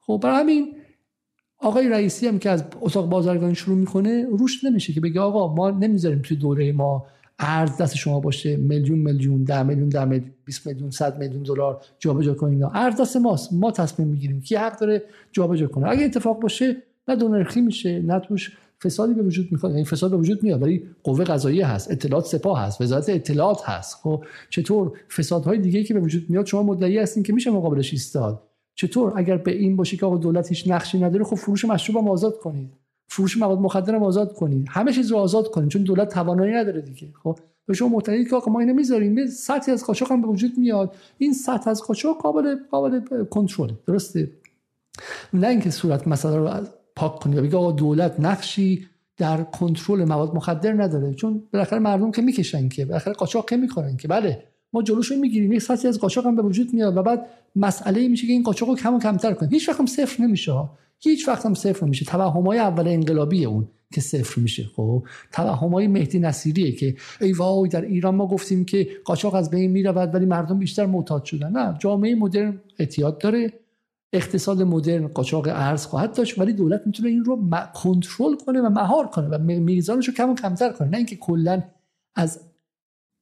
[0.00, 0.74] خب برای همین
[1.58, 5.70] آقای رئیسی هم که از اتاق بازرگانی شروع می‌کنه روش نمیشه که بگه آقا ما
[5.70, 7.06] نمی‌ذاریم توی دوره ما
[7.38, 11.80] ارز دست شما باشه میلیون میلیون ده میلیون ده میلیون 20 میلیون 100 میلیون دلار
[11.98, 13.52] جابجا کنید ارز دست ماست.
[13.52, 15.02] ما تصمیم می‌گیریم کی حق داره
[15.32, 15.88] جابجا کنه.
[15.88, 16.76] اگه اتفاق باشه
[17.08, 20.86] نه دونرخی میشه نه توش فسادی به وجود میاد این فساد به وجود میاد ولی
[21.02, 23.94] قوه قضاییه هست اطلاعات سپاه هست وزارت اطلاعات هست.
[24.02, 28.42] خب چطور فسادهای دیگه که به وجود میاد شما مدعی هستین که میشه مقابلش ایستاد؟
[28.74, 32.08] چطور اگر به این باشه که آقا دولت هیچ نقشی نداره خب فروش مشروب هم
[32.08, 32.70] آزاد کنید.
[33.08, 34.66] فروش مواد مخدر هم آزاد کنید.
[34.70, 37.08] همه چیز رو آزاد کنید چون دولت توانایی نداره دیگه.
[37.22, 40.28] خب به شما معتقدید که آقا ما اینو می‌ذاریم یه سطحی از قاچاق هم به
[40.28, 40.94] وجود میاد.
[41.18, 44.30] این سطح از قاچاق قابل قابل کنترل درسته؟
[45.32, 46.50] نه اینکه صورت مسئله رو
[46.96, 48.86] پاک کنید بگه آقا دولت نقشی
[49.16, 51.14] در کنترل مواد مخدر نداره.
[51.14, 54.08] چون بالاخره مردم که می‌کشن که بالاخره قاچاق که می‌کنن که.
[54.08, 55.52] بله ما جلوش می‌گیریم.
[55.52, 57.26] یک سطحی از قاچاق هم به وجود میاد و بعد
[57.56, 59.52] مسئله میشه که این قاچاق رو کم و کمتر کنیم.
[59.52, 60.52] هیچ وقت هم صفر نمیشه
[61.00, 62.04] هیچ وقت هم صفر نمیشه.
[62.04, 64.64] توهمای اول انقلابی اون که صفر میشه.
[64.76, 69.70] خب توهمای مهدی نصیریه که ای وای در ایران ما گفتیم که قاچاق از بین
[69.70, 71.52] می‌رود ولی مردم بیشتر معتاد شدن.
[71.52, 73.52] نه جامعه مدرن احتیاط داره.
[74.12, 79.06] اقتصاد مدرن قاچاق ارز خواهد داشت ولی دولت می‌تونه این رو کنترل کنه و مهار
[79.06, 80.88] کنه و میزانش رو کم و کمتر کنه.
[80.88, 81.62] نه اینکه کلا
[82.14, 82.40] از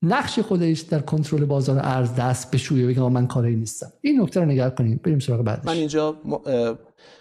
[0.03, 3.93] نقش خودش در کنترل بازار ارز دست بشویه بگه من کاری نیستم.
[4.01, 5.01] این نکته رو نگاه کنیم.
[5.05, 5.65] بریم سراغ بعدش.
[5.65, 6.17] من اینجا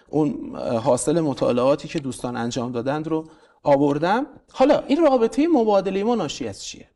[0.10, 3.28] اون حاصل مطالعاتی که دوستان انجام دادند رو
[3.64, 4.26] آوردم.
[4.52, 6.88] حالا این رابطه مبادله ما ناشی از چیه؟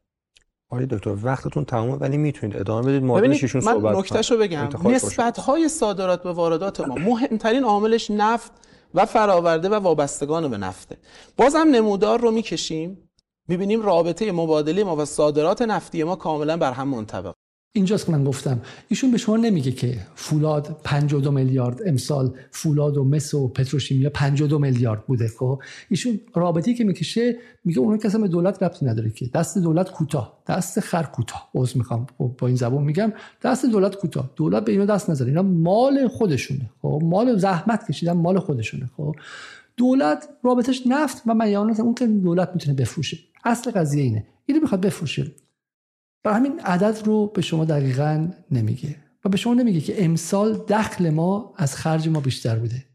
[0.74, 3.04] آقای دکتر وقتتون تمامه ولی می‌تونید ادامه بدید.
[3.04, 4.70] مادرش من نکتهشو بگم.
[4.86, 8.52] نسبت های صادرات به واردات ما مهمترین عاملش نفت
[8.94, 10.98] و فراورده و وابستگان به نفته.
[11.38, 13.10] بازم نمودار رو می‌کشیم
[13.48, 17.34] می‌بینیم رابطه مبادله ما و صادرات نفتی ما کاملا بر هم منطبق
[17.76, 18.62] اینجاست که من گفتم.
[18.88, 24.60] ایشون به شما نمیگه که فولاد 52 میلیارد امسال فولاد و مس و پتروشیمیا 52
[24.60, 29.30] میلیارد بوده خب؟ ایشون رابطی که می‌کشه میگه اون کسی به دولت ربطی نداره که.
[29.34, 30.44] دست دولت کوتاه.
[30.48, 31.50] دست خر کوتاه.
[31.56, 32.08] عذر می‌خوام.
[32.18, 33.14] خب با این زبان میگم.
[33.44, 34.30] دست دولت کوتاه.
[34.36, 35.32] دولت به اینا دست نذاره.
[35.32, 36.70] اینا مال خودشونه.
[36.82, 38.90] خب مال زحمت کشیدن مال خودشونه.
[38.98, 39.16] خب
[39.78, 43.18] دولت رابطش نفت و میانات اون که دولت می‌تونه بفروشه.
[43.46, 44.26] اصل قضیه اینه.
[44.46, 45.32] اینو می‌خواد بفروشه.
[46.24, 48.96] برای همین عدد رو به شما دقیقا نمیگه.
[49.26, 52.86] و به شما نمیگه که امسال دخل ما از خرج ما بیشتر بوده.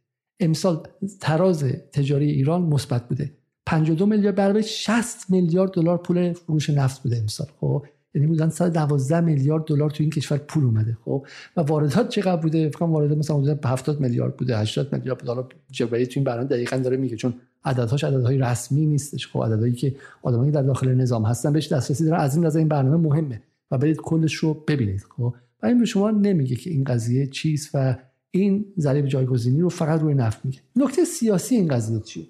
[0.41, 0.89] امسال
[1.21, 3.39] تراز تجاری ایران مثبت بوده.
[3.67, 9.21] 52 میلیارد برابر 60 میلیارد دلار پول فروش نفت بوده امسال خب؟ یعنی بودن 112
[9.21, 11.27] میلیارد دلار تو این کشور پول اومده خب؟
[11.57, 16.07] و واردات چقدر بوده؟ فکر واردات مثلا حدود 70 میلیارد بوده 80 میلیارد دلار جبری
[16.07, 17.35] تو این برنامه دقیقاً داره میگه چون
[17.69, 19.29] عددهاش عددهای رسمی نیستش.
[19.29, 22.21] خب عددهایی که آدمایی در داخل نظام هستن بهش دسترسی دارن.
[22.21, 25.07] از این نظر این برنامه مهمه و برید کلش رو ببینید.
[25.17, 27.97] خب و این به شما نمیگه که این قضیه چیست و
[28.31, 30.61] این ضریب جایگزینی رو فقط روی نفت میگه.
[30.77, 32.27] نکته سیاسی این قضیه چیه؟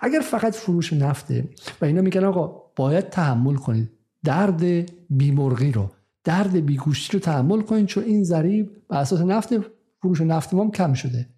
[0.00, 1.48] اگر فقط فروش نفته
[1.80, 3.90] و اینا میگن آقا باید تحمل کنید.
[4.24, 5.90] درد بیمرغی رو
[6.24, 9.54] درد بیگوشتی رو تحمل کنید چون این ضریب بر اساس نفت
[10.02, 11.28] فروش نفت ما کم شده.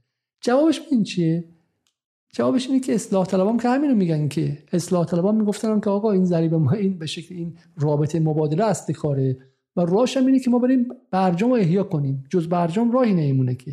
[0.41, 1.45] جوابش این چیه؟
[2.33, 6.13] جوابش اینه که اصلاح طلبان که همین رو میگن که اصلاح طلبان می‌گفتن که آقا
[6.13, 9.37] این ضریب ما این به شکل این رابطه مبادله است کاره.
[9.77, 12.25] و راهش هم اینه که ما بریم برجام رو احیا کنیم.
[12.31, 13.73] جز برجام راهی نمیمونه که.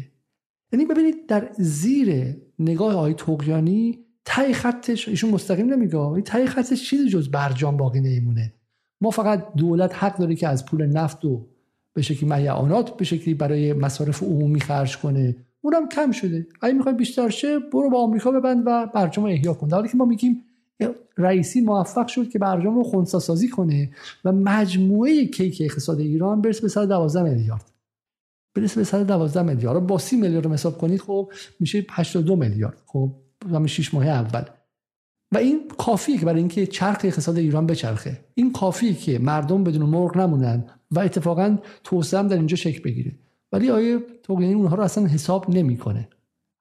[0.73, 7.09] یعنی ببینید در زیر نگاه آقای توقیانی تای خطش ایشون مستقیم نمیگه تای خطش چیزی
[7.09, 8.53] جز برجام باقی نمیمونه.
[9.01, 11.47] ما فقط دولت حق داره که از پول نفت و
[11.93, 15.35] به شکلی میعانات به شکلی برای مصارف عمومی خرج کنه.
[15.61, 16.47] اونم کم شده.
[16.61, 19.71] اگه می‌خوای بیشتر شه برو با آمریکا ببند و برجام احیا کن.
[19.71, 20.43] حالی که ما میگیم
[21.17, 23.91] رئیسی موفق شد که برجام رو خونسا سازی کنه
[24.25, 27.71] و مجموعه کیک اقتصاد ایران برسه به 112 میلیارد.
[28.55, 29.87] برسه به 112 میلیارد.
[29.87, 32.77] با 30 میلیارد رو حساب کنید خب میشه 82 میلیارد.
[32.85, 33.11] خب
[33.51, 34.43] همین 6 ماه اول.
[35.31, 38.19] و این کافیه که برای اینکه چرخ اقتصاد ایران بچرخه.
[38.35, 43.15] این کافیه که مردم بدون مرغ نمونن و اتفاقا توسعه در اینجا شکل بگیره.
[43.51, 46.09] ولی آیه توگینی اونها رو اصلا حساب نمی‌کنه.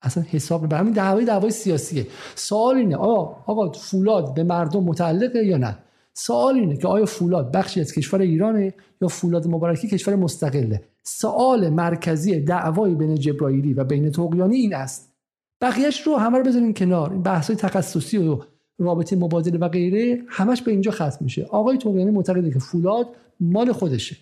[0.03, 2.07] اصلا حساب به همین دعوای دعوای سیاسیه.
[2.35, 5.79] سوال اینه آقا آقا فولاد به مردم متعلقه یا نه؟
[6.15, 11.69] سوال اینه که آیا فولاد بخشی از کشور ایرانه یا فولاد مبارکی کشور مستقله؟ سوال
[11.69, 15.13] مرکزی دعوای بین جبرائیلی و بین توقیانی این است.
[15.61, 17.13] بقیهش رو همه رو بذارین کنار.
[17.13, 18.39] این بحث تخصصی و
[18.79, 21.45] رابطه مبادله و غیره همش به اینجا ختم میشه.
[21.45, 23.07] آقای توقیانی معتقده که فولاد
[23.41, 24.17] مال خودشه.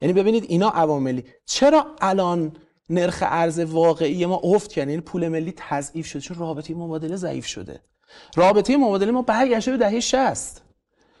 [0.00, 2.52] یعنی ببینید اینا عواملی چرا الان
[2.90, 6.20] نرخ ارز واقعی ما افت کرد؟ یعنی پول ملی تضعیف شده.
[6.20, 7.80] چون رابطه مبادله ضعیف شده.
[8.36, 10.62] رابطه مبادله ما برگشته به دهه 60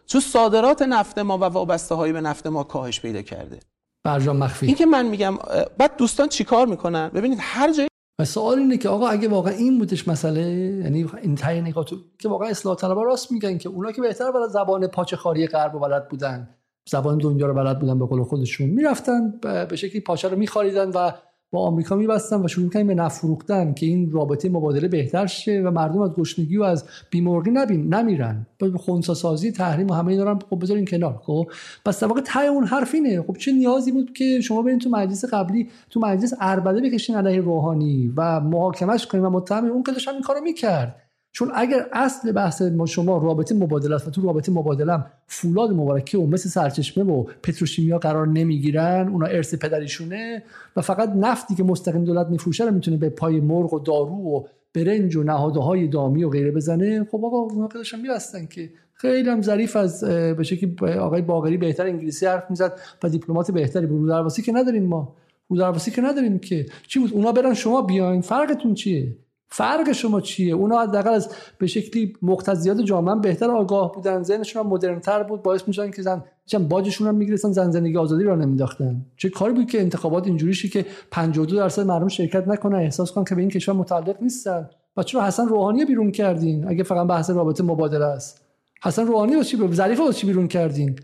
[0.06, 3.60] چون صادرات نفت ما و وابسته هایی به نفت ما کاهش پیدا کرده.
[4.04, 4.66] برجام مخفی.
[4.66, 5.38] این که من میگم
[5.78, 7.88] بعد دوستان چیکار می‌کنن؟ ببینید هر جایی
[8.20, 10.42] و سوال اینه که آقا اگه واقعا این بودش مسئله
[10.84, 11.86] یعنی این تای نگاه
[12.18, 15.74] که واقعا اصلاح طلبا راست میگن که اونا که بهتر بلد زبان پاچه خاری غرب
[15.74, 16.56] و بلد بودن.
[16.88, 18.70] زبان دنیا رو بلد بودن به قول خودشون.
[18.70, 19.34] می‌رفتن
[19.70, 21.10] به شکلی پاچه رو میخاریدن و
[21.50, 25.62] با آمریکا میبستن و شروع کردن به نفت فروختن که این رابطه مبادله بهتر شه
[25.66, 28.46] و مردم از گشنگی و از بیمرگی نبین نمیرن.
[28.58, 31.46] به خونسا سازی تحریم و همه اینا رو خب بذارین کنار خب؟
[31.84, 33.22] پس در واقع ته اون حرف اینه.
[33.22, 37.40] خب چه نیازی بود که شما برین تو مجلس قبلی تو مجلس اربده بکشین علیه
[37.40, 41.03] روحانی و محاکمش کنین؟ و متهم اون که داشت این کارو می‌کرد.
[41.34, 46.16] چون اگر اصل بحث ما شما رابطه مبادله است و تو رابطه مبادله فولاد مبارکی
[46.16, 50.42] و مثل سرچشمه و پتروشیمیا قرار نمی‌گیرن اونا ارث پدریشونه
[50.76, 54.44] و فقط نفتی که مستقیم دولت میفروشه رو می‌تونه به پای مرغ و دارو و
[54.74, 57.04] برنج و نهادهای دامی و غیره بزنه.
[57.04, 61.86] خب آقا اونا داشتن میبستن که خیلی هم ظریف از به شکلی آقای باقری بهتر
[61.86, 64.08] انگلیسی حرف می‌زد و دیپلمات بهتری بود.
[64.08, 65.16] درواسی که نداریم ما.
[65.56, 66.66] درواسی که نداریم که.
[66.88, 68.20] چی بود؟ اونا برن شما بیاین.
[68.20, 69.16] فرقتون چیه؟
[69.48, 71.28] فرق شما چیه؟ اونا حداقل از
[71.58, 76.24] به شکلی مقتضیات جامعه بهتر آگاه بودن ذهنشون هم مدرنتر بود باعث میشن که زن
[76.46, 79.06] چون باجشون هم می‌گرفتن زن زندگی آزادی را نمیداختن.
[79.16, 83.24] چه کاری بود که انتخابات اینجوری شی که 52 درصد مردم شرکت نکنن؟ احساس کنن
[83.24, 84.70] که به این کشور متعلق نیستن.
[84.96, 88.44] و چرا حسن روحانی بیرون کردین؟ اگه فقط بحث رابطه مبادله است.
[88.82, 90.96] حسن روحانی واسه چی ظریف واسه چی بیرون کردین؟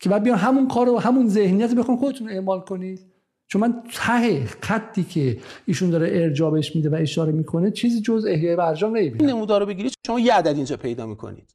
[0.00, 3.17] که بعد بیان همون کارو همون ذهنیت بخون خودتون اعمال کنید.
[3.48, 8.56] چون من ته خطی که ایشون داره ارجابش میده و اشاره می‌کنه چیزی جز احیای
[8.56, 9.30] برجام نمی‌بینم.
[9.30, 11.54] نمودار رو بگیرید شما یه عدد اینجا پیدا می‌کنید.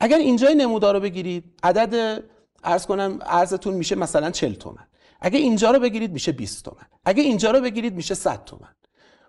[0.00, 2.22] اگر اینجا نمودار رو بگیرید عدد
[2.64, 4.86] ارز کنم ارزتون میشه مثلا 40 تومن.
[5.20, 6.86] اگه اینجا رو بگیرید میشه 20 تومن.
[7.04, 8.74] اگه اینجا رو بگیرید میشه 100 تومن.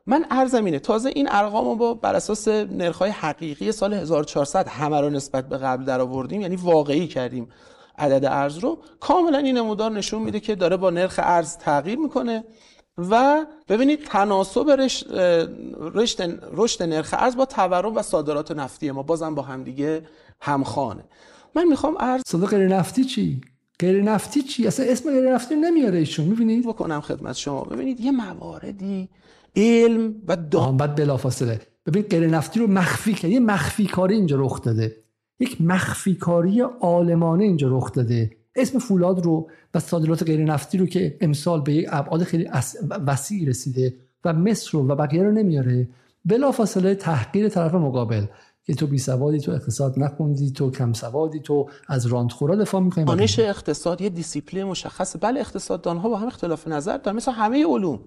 [0.05, 5.01] من ارزم اینه تازه این ارقام رو با بر اساس نرخ‌های حقیقی سال 1400 همه
[5.01, 7.47] رو نسبت به قبل در آوردیم یعنی واقعی کردیم.
[7.97, 12.43] عدد ارز رو کاملا این نمودار نشون میده که داره با نرخ ارز تغییر می‌کنه
[12.97, 14.69] و ببینید تناسب
[15.95, 20.01] رشد, رشد نرخ ارز با تورم و صادرات نفتی ما بازم با همدیگه
[20.41, 21.03] همخانه
[21.55, 23.41] من می‌خوام ارز صادق غیر نفتی چی؟
[23.79, 27.63] غیر نفتی چی؟ اصلا اسم غیر نفتی نمیاره ایشون می‌بینید؟ بکنم خدمت شما.
[27.63, 29.09] ببینید یه مواردی
[29.55, 31.61] علم و دان بعد بلافاصله.
[31.85, 35.02] ببین غیر نفتی رو مخفی کرد یه مخفی کاری اینجا رخ داده.
[35.43, 38.31] یک مخفی کاری عالمانه اینجا رخ داده.
[38.55, 42.49] اسم فولاد رو و صادرات غیر نفتی رو که امسال به یک ابعاد خیلی
[43.07, 43.93] وسیع رسیده
[44.25, 45.87] و مس رو و بقیه رو نمیاره
[46.25, 48.25] بلافاصله تحقیر طرف مقابل
[48.65, 53.05] که تو بی سوادی تو اقتصاد نخوندی تو کم سوادی تو از رانت‌خورا دفاع می‌کنی.
[53.05, 55.19] دانش اقتصاد یه دیسیپلین مشخصه.
[55.19, 57.17] بله اقتصاددان ها با هم اختلاف نظر دارن.
[57.17, 57.99] مثل همه علوم.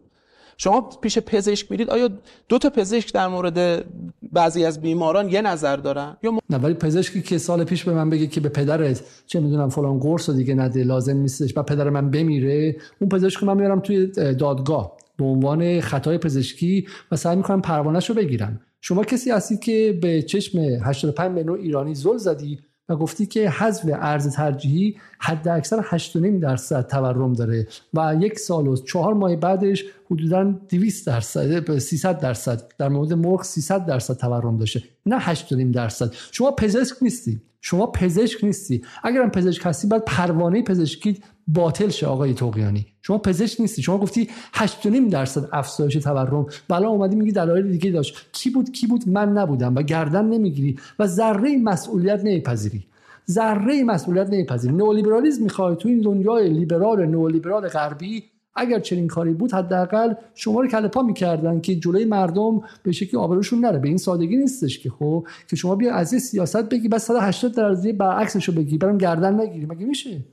[0.57, 2.09] شما پیش پزشک میرید آیا
[2.48, 3.84] دو تا پزشک در مورد
[4.32, 8.11] بعضی از بیماران یه نظر دارن؟ یا نه ولی پزشکی که سال پیش به من
[8.11, 12.11] بگه که به پدرت چه می‌دونم فلان قرص دیگه نده لازم نیستش و پدر من
[12.11, 18.09] بمیره اون پزشک من میارم توی دادگاه به عنوان خطای پزشکی و سعی می‌کنم پروانهش
[18.09, 18.61] رو بگیرم.
[18.80, 23.90] شما کسی هستید که به چشم 85 میلیون ایرانی زل زدی و گفتی که حذف
[23.92, 29.85] ارز ترجیحی حد اکثر 8.5 درصد تورم داره و یک سال و چهار ماه بعدش
[30.11, 36.12] حدودا 200 درصد 300 درصد در مورد مرغ 300 درصد تورم داشته نه 8.5 درصد.
[36.33, 37.41] شما پزشک نیستی.
[37.61, 38.83] شما پزشک نیستی.
[39.03, 43.83] اگرم پزشک هستی باید پروانه پزشکی باطل شه آقای توقیانی شما پزشک نیستی.
[43.83, 46.47] شما گفتی 8.5 درصد افزایش تورم.
[46.69, 48.17] بلا اومدی میگی دلایل دیگه داشت.
[48.33, 52.87] کی بود؟ کی بود؟ من نبودم و گردن نمی‌گیری و ذره مسئولیت نمیپذیری.
[53.31, 58.24] ذره مسئولیت نمیپذیری نئولیبرالیسم می‌خوای تو این دنیای لیبرال نئولیبرال غربی
[58.55, 63.20] اگر چنین کاری بود حداقل شما رو کله پا می‌کردن که جلوی مردم به شکلی
[63.20, 63.79] آبروشون نره.
[63.79, 67.55] به این سادگی نیستش که خب که شما بیا از این سیاست بگی بس 180
[67.55, 69.66] درجه برعکسش رو بگی برام گردن نگیری.
[69.66, 70.24] مگه میشه؟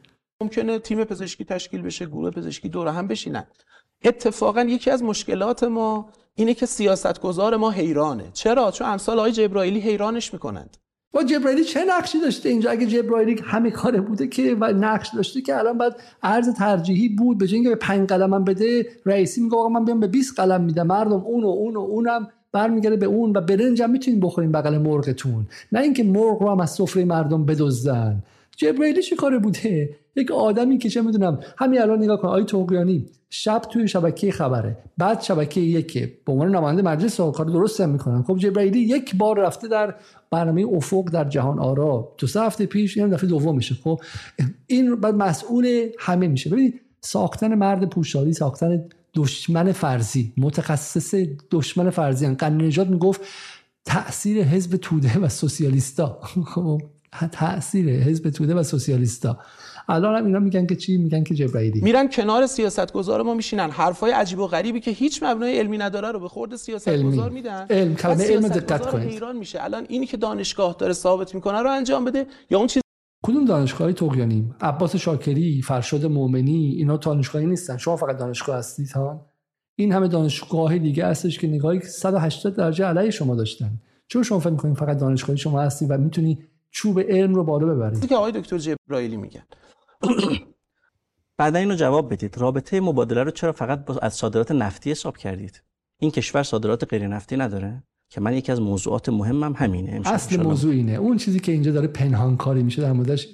[0.41, 3.44] ممکنه تیم پزشکی تشکیل بشه گروه پزشکی دور هم بشینن.
[4.06, 8.24] اتفاقا یکی از مشکلات ما اینه که سیاستگزار ما حیرانه.
[8.34, 10.78] چرا؟ چون امثال آقای جبرائیلی حیرانش می‌کنند.
[11.14, 15.41] با جبرائیلی چه نقشی داشته اینجا؟ اگه جبرائیلی همه کاره بوده که و نقش داشته
[15.41, 19.70] که الان بعد ارز ترجیحی بود به اینکه به 5 قلم بده رئیسی میگه آقا
[19.70, 20.88] من بیام به 20 قلم میدم.
[20.88, 24.78] مردم اون و اون و اونم برمیگرده به اون و برنج هم می‌تونین بخورین بغل
[24.78, 25.47] مرغتون.
[25.72, 28.24] نه اینکه مرغ رو هم از سفره مردم بدزدن.
[28.58, 33.06] جبرائیلی چه کاره بوده؟ یک آدمی که چه می‌دونم همین الان نگاه کن آی توقیانی
[33.30, 36.14] شب توی شبکه خبره بعد شبکه یکه.
[36.26, 38.24] به عنوان نماینده مجلس کار درست هم می‌کنن.
[38.24, 39.95] خب جبرائیلی یک بار رفته در
[40.32, 42.14] برنامه افق در جهان آرا.
[42.18, 43.76] تو سه هفته پیش این دفعه دوم میشه.
[43.84, 44.01] خب
[44.68, 46.49] این بعد مسئول همه میشه.
[46.49, 48.86] ببینید ساختن مرد پوشالی ساختن
[49.16, 51.16] دشمن فرضی متخصص
[51.51, 52.28] دشمن فرضی.
[52.28, 53.22] قنی نجات می‌گفت
[53.86, 56.20] تاثیر حزب توده و سوسیالیستا.
[56.56, 56.82] خب
[57.32, 59.38] تاثیر حزب توده و سوسیالیستا.
[59.89, 63.70] الان هم اینا میگن که چی؟ میگن که جبرائیلی میرن کنار سیاستگزار ما میشینن.
[63.70, 67.66] حرفای عجیب و غریبی که هیچ مبنای علمی نداره رو به خورد سیاستگزار میدن.
[67.70, 69.09] علم کلمه علم دقت کنید.
[69.09, 69.64] ایران میشه.
[69.64, 72.82] الان اینی که دانشگاه داره ثابت می‌کنه رو انجام بده یا اون چیز
[73.26, 77.78] کدوم دانشگاهی؟ توقیانی عباس شاکری فرشاد مؤمنی اینا دانشگاهی نیستن.
[77.78, 79.26] شما فقط دانشگاه هستید ها؟
[79.76, 83.72] این همه دانشگاه دیگه هستش که نگاهی 180 درجه علیه شما داشتن.
[84.07, 86.39] چون شما فکر می‌کنید فقط دانشگاهی شما هستی و می‌تونی
[86.74, 88.07] چوب علم رو بالا ببرید.
[88.07, 89.43] که آقای دکتر جبرائیلی میگن
[91.38, 92.38] بعدا اینو جواب بدید.
[92.38, 95.63] رابطه مبادله رو چرا فقط با از صادرات نفتی حساب کردید؟
[95.99, 100.01] این کشور صادرات غیر نفتی نداره؟ که من یکی از موضوعات مهمم همینه.
[100.05, 100.91] اصل موضوع اینه.
[100.91, 103.28] اون چیزی که اینجا داره پنهان کاری میشه در موردش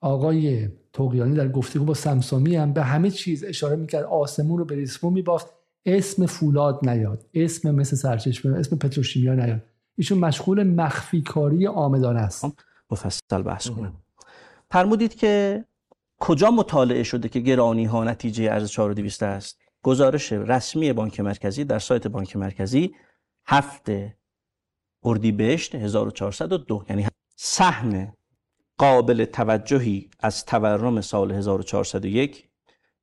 [0.00, 4.04] آقای توقیانی در گفتگو با سمسامی هم به همه چیز اشاره می‌کرد.
[4.04, 5.46] آسمون رو به ریسمو میبافت.
[5.86, 7.26] اسم فولاد نیاد.
[7.34, 9.62] اسم مثل سرچشمه اسم پتروشیمیا نیاد.
[10.00, 12.46] ایشون مشغول مخفی کاری آمدانه است.
[12.46, 12.52] خب،
[12.90, 13.92] مفصل بحث کنم
[14.70, 15.64] فرمودید که
[16.20, 21.78] کجا مطالعه شده که گرانی ها نتیجه ارز 4200 است؟ گزارش رسمی بانک مرکزی در
[21.78, 22.94] سایت بانک مرکزی
[23.46, 24.16] هفته
[25.04, 28.12] اردیبهشت 1402 یعنی سهم
[28.78, 32.48] قابل توجهی از تورم سال 1401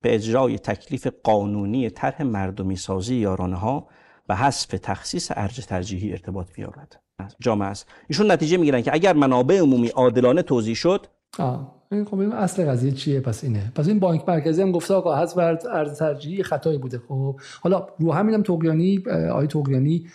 [0.01, 3.87] به اجرای تکلیف قانونی طرح مردمی سازی یارانه ها
[4.29, 6.93] و حذف تخصیص ارج ترجیحی ارتباط بیابد
[7.39, 7.87] جامعه است.
[8.07, 11.07] ایشون نتیجه می‌گیرن که اگر منابع عمومی عادلانه توضیح شد
[11.39, 11.77] آه.
[12.05, 13.71] خب اصل قضیه چیه؟ پس اینه.
[13.75, 17.01] پس این بانک مرکزی هم گفته آقا حذف ارز ترجیحی خطایی بوده.
[17.07, 20.07] خب حالا رو همینم توقیانی آقای توقیانی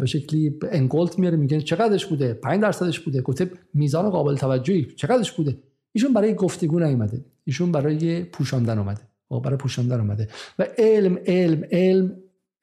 [0.00, 3.22] به شکلی انگولت میاره میگه چقدرش بوده؟ 5 درصدش بوده.
[3.22, 5.58] گفته میزان قابل توجهی چقدرش بوده؟
[5.92, 7.24] ایشون برای گفتگو نیومده.
[7.44, 9.00] ایشون برای پوشاندن اومده.
[9.28, 10.28] خب برای پوشاندن اومده.
[10.58, 12.16] و علم علم علم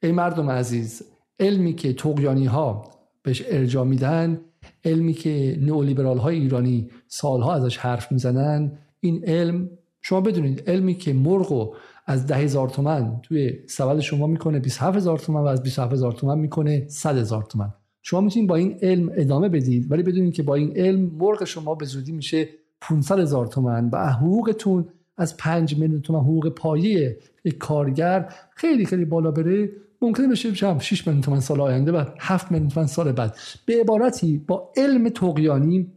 [0.03, 1.03] ای مردم عزیز
[1.39, 2.91] علمی که توقیانی ها
[3.23, 4.41] بهش ارجاع میدن
[4.85, 9.69] علمی که نئولیبرال های ایرانی سالها ازش حرف می‌زنن این علم
[10.01, 11.75] شما بدونید علمی که مرغ
[12.05, 16.11] از ده هزار تومن توی سبد شما می‌کنه 27 هزار تومن و از 27 هزار
[16.11, 17.73] تومن می‌کنه 100 هزار تومن.
[18.01, 21.75] شما می‌تونید با این علم ادامه بدید ولی بدونید که با این علم مرغ شما
[21.75, 22.49] به زودی میشه
[22.81, 23.89] 500 هزار تومن.
[23.93, 24.85] و حقوقتون
[25.17, 27.17] از 5 میلیون تومن حقوق پایه
[27.59, 29.69] کارگر خیلی خیلی بالا بره.
[30.01, 33.37] ممکنه بشه 6 میلیون تومن سال آینده و 7 میلیون تومن سال بعد.
[33.65, 35.91] به عبارتی با علم تقیانی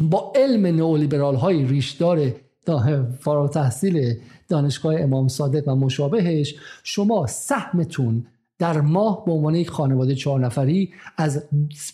[0.00, 2.32] با علم نئولیبرال های ریشدار
[3.20, 4.14] فارغ تحصیل
[4.48, 8.26] دانشگاه امام صادق و مشابهش شما سهمتون
[8.58, 11.44] در ماه به عنوان یک خانواده چهار نفری از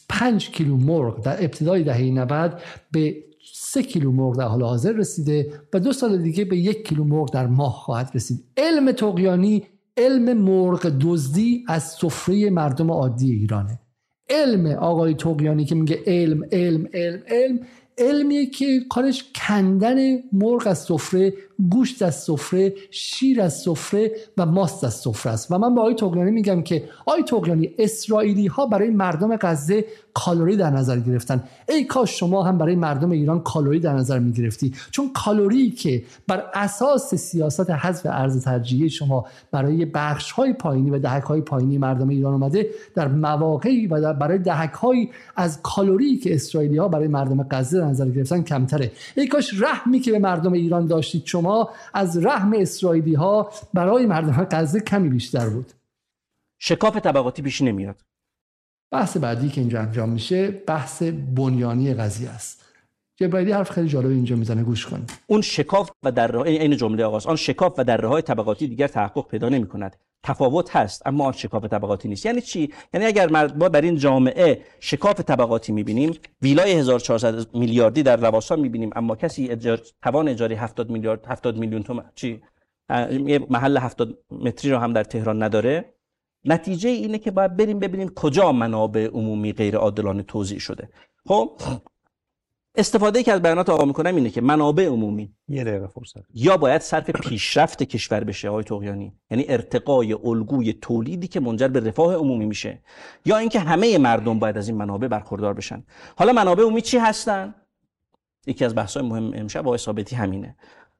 [0.08, 2.60] 5 کیلو مرغ در ابتدای دهه 90
[2.92, 3.16] به
[3.52, 7.32] سه کیلو مرغ در حال حاضر رسیده و دو سال دیگه به یک کیلو مرغ
[7.32, 8.44] در ماه خواهد رسید.
[8.56, 9.62] علم تقیانی
[9.96, 13.80] علم مرغ دزدی از سفره مردم عادی ایرانه.
[14.30, 17.60] علم آقای تقیانی که میگه علم علم علم علم
[17.98, 19.96] علمیه که کارش کندن
[20.32, 21.34] مرغ از سفره
[21.70, 25.52] گوشت از سفره شیر از سفره و ماست از سفره است.
[25.52, 29.84] و من به آقای توقیانی میگم که آقای توقیانی اسرائیلی ها برای مردم غزه
[30.14, 31.44] کالری در نظر گرفتن.
[31.68, 34.72] ای کاش شما هم برای مردم ایران کالری در نظر می‌گرفتی.
[34.90, 40.98] چون کالری که بر اساس سیاست حذف ارز ترجیحی شما برای بخش های پایینی و
[40.98, 46.16] دهک های پایینی مردم ایران اومده در مواقعی و در برای دهک های از کالری
[46.16, 48.92] که اسرائیلی ها برای مردم غزه در نظر گرفتن کمتره.
[49.16, 54.46] ای کاش رحمی که به مردم ایران داشتید شما از رحم اسرائیلی ها برای مردم
[54.50, 55.72] غزه کمی بیشتر بود.
[56.58, 58.00] شکاف طبقاتی پیش نمیاد.
[58.92, 61.02] بحث بعدی که اینجا انجام میشه بحث
[61.36, 62.64] بنیانی قضیه است.
[63.16, 67.26] جبرائیلی حرف خیلی جالب اینجا می‌زنه گوش کن اون شکاف و در این جمله آغاز
[67.26, 71.32] آن شکاف و در های طبقاتی دیگر تحقق پیدا نمی کند تفاوت هست اما آن
[71.32, 72.26] شکاف طبقاتی نیست.
[72.26, 78.16] یعنی چی؟ یعنی اگر ما در این جامعه شکاف طبقاتی می‌بینیم ویلای 1400 میلیاردی در
[78.16, 79.80] لواسان می‌بینیم اما کسی اجار...
[80.02, 82.42] توان اجاری 70 میلیارد 70 میلیون تومان چی؟
[83.10, 85.94] یه محل 70 متری رو هم در تهران نداره.
[86.44, 90.88] نتیجه اینه که باید بریم ببینیم کجا منابع عمومی غیر عادلانه توزیع شده.
[91.26, 91.60] خب؟
[92.76, 95.34] استفاده که از بیانات آقا می‌کنم اینه که منابع عمومی.
[95.48, 96.20] یه دقیقه فرصت.
[96.34, 101.80] یا باید صرف پیشرفت کشور بشه آقای توقیانی یعنی ارتقای الگوی تولیدی که منجر به
[101.80, 102.82] رفاه عمومی میشه.
[103.24, 105.84] یا اینکه همه مردم باید از این منابع برخوردار بشن.
[106.16, 107.54] حالا منابع عمومی چی هستن؟
[108.46, 110.56] یکی از بحث‌های مهم امشب با ثابتی همینه.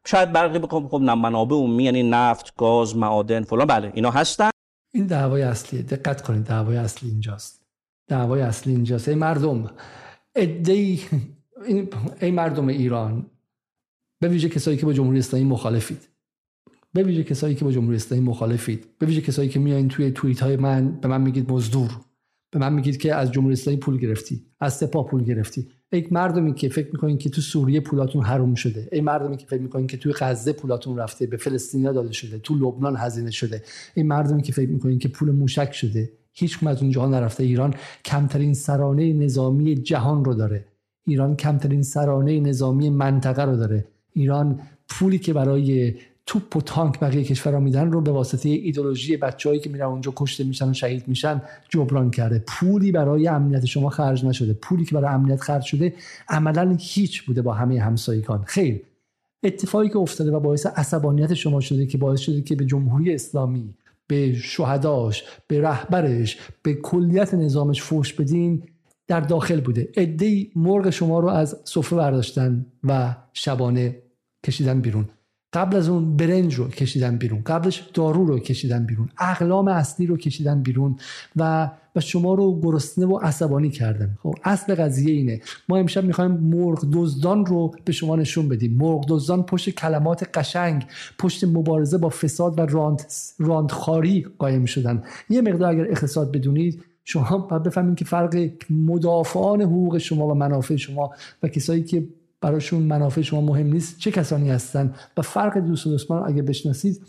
[0.07, 4.51] شاید برقی بکنم خب منابع عمومی یعنی نفت گاز معادن فلان بله اینا هستن.
[4.95, 7.63] این دعوای اصلیه دقت کنید دعوای اصلی اینجاست.
[8.09, 9.09] دعوای اصلی اینجاست.
[9.09, 9.71] ای مردم
[10.35, 11.01] ادعی
[11.67, 11.89] این
[12.21, 13.27] ای مردم ایران
[14.21, 16.09] به ویژه کسایی که با جمهوری اسلامی مخالفید.
[16.93, 18.87] به ویژه کسایی که با جمهوری اسلامی مخالفید.
[18.99, 21.91] به ویژه کسایی که میایین توی توییت های من به من میگید مزدور.
[22.51, 24.47] به من میگید که از جمهوری اسلامی پول گرفتی.
[24.61, 25.69] از سپاه پول گرفتی.
[25.93, 28.89] ای مردمی که فکر می‌کنین که تو سوریه پولاتون حروم شده.
[28.93, 32.55] ای مردمی که فکر می‌کنین که توی غزه پولاتون رفته به فلسطینیا داده شده تو
[32.55, 33.63] لبنان هزینه شده.
[33.95, 37.45] ای مردمی که فکر می‌کنین که پول موشک شده هیچ از اونجا نرفته.
[37.45, 40.65] ایران کمترین سرانه نظامی جهان رو داره.
[41.07, 43.85] ایران کمترین سرانه نظامی منطقه رو داره.
[44.13, 45.95] ایران پولی که برای
[46.27, 50.45] توپ و تانک بقیه کشورها میدن رو به واسطه ایدولوژی بچههایی که میرن اونجا کشته
[50.45, 52.45] میشن و شهید میشن جبران کرده.
[52.47, 54.53] پولی برای امنیت شما خرج نشده.
[54.53, 55.95] پولی که برای امنیت خرج شده
[56.29, 58.45] عملا هیچ بوده با همه همسایگان.
[58.47, 58.81] خیر.
[59.43, 63.75] اتفاقی که افتاده و باعث عصبانیت شما شده که باعث شده که به جمهوری اسلامی
[64.07, 68.63] به شهداش به رهبرش به کلیت نظامش فوش بدین
[69.07, 69.89] در داخل بوده.
[69.97, 74.03] عدهای مرغ شما رو از سفره برداشتن و شبانه
[74.47, 75.09] کشیدن بیرون.
[75.53, 77.43] قبل از اون برنج رو کشیدن بیرون.
[77.47, 79.09] قبلش دارو رو کشیدن بیرون.
[79.19, 80.97] اقلام اصلی رو کشیدن بیرون
[81.37, 84.19] و و شما رو گرسنه و عصبانی کردن.
[84.23, 85.41] خب اصل قضیه اینه.
[85.69, 88.77] ما امشب می‌خوایم مرغ دزدان رو به شما نشون بدیم.
[88.77, 90.87] مرغ دزدان پشت کلمات قشنگ
[91.19, 93.03] پشت مبارزه با فساد و راند
[93.39, 95.03] راندخاری قایم شدن.
[95.31, 100.77] یه مقدار اگر اقتصاد بدونید شما باید بفهمید که فرق مدافعان حقوق شما و منافع
[100.77, 101.11] شما
[101.43, 102.09] و کسایی که
[102.41, 107.03] براشون منافع شما مهم نیست چه کسانی هستن و فرق دوست و دشمن اگه بشناسید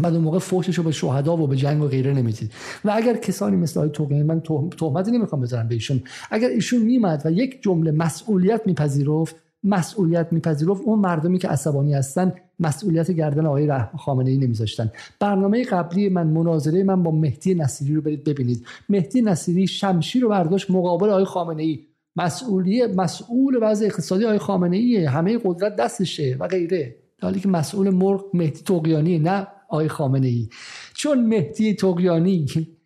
[0.00, 2.52] بعد اون موقع فوشش به شهدا و به جنگ و غیره نمی‌دید.
[2.84, 4.40] و اگر کسانی مثل آقای توقیانی من
[4.78, 6.02] تهمتی نمی‌خوام بذارم به ایشون.
[6.30, 12.32] اگر ایشون میمد و یک جمله مسئولیت میپذیرفت مسئولیت میپذیرفت اون مردمی که عصبانی هستن
[12.60, 14.92] مسئولیت گردن آقای خامنه ای نمیذاشتن.
[15.20, 18.66] برنامه قبلی من مناظره من با مهدی نصیری رو برید ببینید.
[18.88, 21.86] مهدی نصیری شمشیر رو برداشت مقابل آقای خامنه ای
[22.16, 26.96] مسئولیت مسئول وضع اقتصادی آقای خامنه ای همه قدرت دستشه و غیره.
[27.22, 30.48] حالی که مسئول مرغ مهدی توقیانی نه آقای خامنه ای
[30.94, 32.46] چون مهدی توقیانی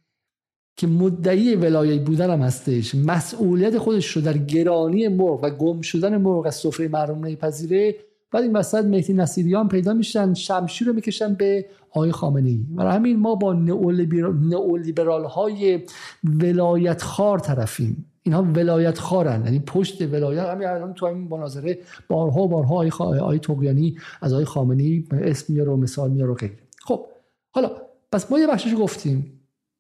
[0.77, 6.17] که مدعی ولایت بودن هم هستش مسئولیت خودش رو در گرانی مرغ و گم شدن
[6.17, 7.95] مرغ از سفره مردم نمیپذیره
[8.33, 13.19] بعد این وسط مهدی نصیریان پیدا میشن شمشیر رو می‌کشن به آقای خامنه ای همین
[13.19, 15.81] ما با نئولیبرال های
[16.25, 18.07] ولایت خار طرفیم.
[18.23, 20.47] اینها ولایت خارن یعنی پشت ولایت.
[20.47, 21.79] همین الان تو همین مناظره
[22.09, 23.05] بارها بارها آقای, خا...
[23.05, 26.59] آقای توقیانی از آقای خامنه‌ای اسم میاره و مثال میاره و غیره.
[26.85, 27.07] خب
[27.51, 27.71] حالا
[28.13, 29.33] پس ما یه بخشش گفتیم.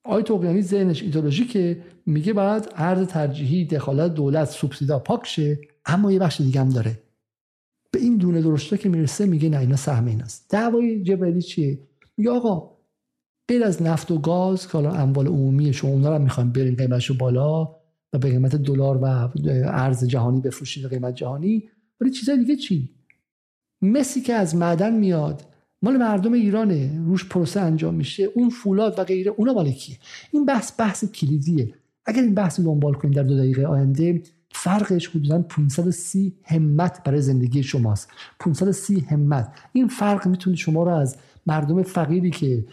[0.05, 1.05] آقای توقیانی ذهنش
[1.53, 6.69] که میگه بعد ارز ترجیحی دخالت دولت سوبسیدا پاک شه اما یه بخش دیگه هم
[6.69, 7.02] داره.
[7.95, 10.47] به این دونه درشته که می‌رسه میگه نه اینا سهم ایناست.
[10.51, 11.79] دعوای جبلی چیه؟
[12.17, 12.71] میگه آقا
[13.49, 17.15] غیر از نفت و گاز که حالا اموال عمومی شما اونا رو می‌خوایم بریم قیمتشو
[17.15, 17.65] بالا
[18.13, 19.05] و به قیمت دلار و
[19.65, 21.69] ارز جهانی بفروشید قیمت جهانی.
[22.01, 22.89] ولی چیزای دیگه چی؟
[23.83, 25.43] مسی که از معدن میاد
[25.83, 29.97] مال مردم ایرانه روش پروسه انجام میشه اون فولاد و غیره اونا مال کیه؟
[30.33, 31.75] این بحث بحث کلیدیه.
[32.07, 34.23] اگر این بحث دنبال کنید در دو دقیقه آینده
[34.53, 38.09] فرقش حدودا 530 همت برای زندگی شماست.
[38.41, 39.53] 530 همت.
[39.73, 41.17] این فرق می‌تونه شما رو از
[41.47, 42.65] مردم فقیری که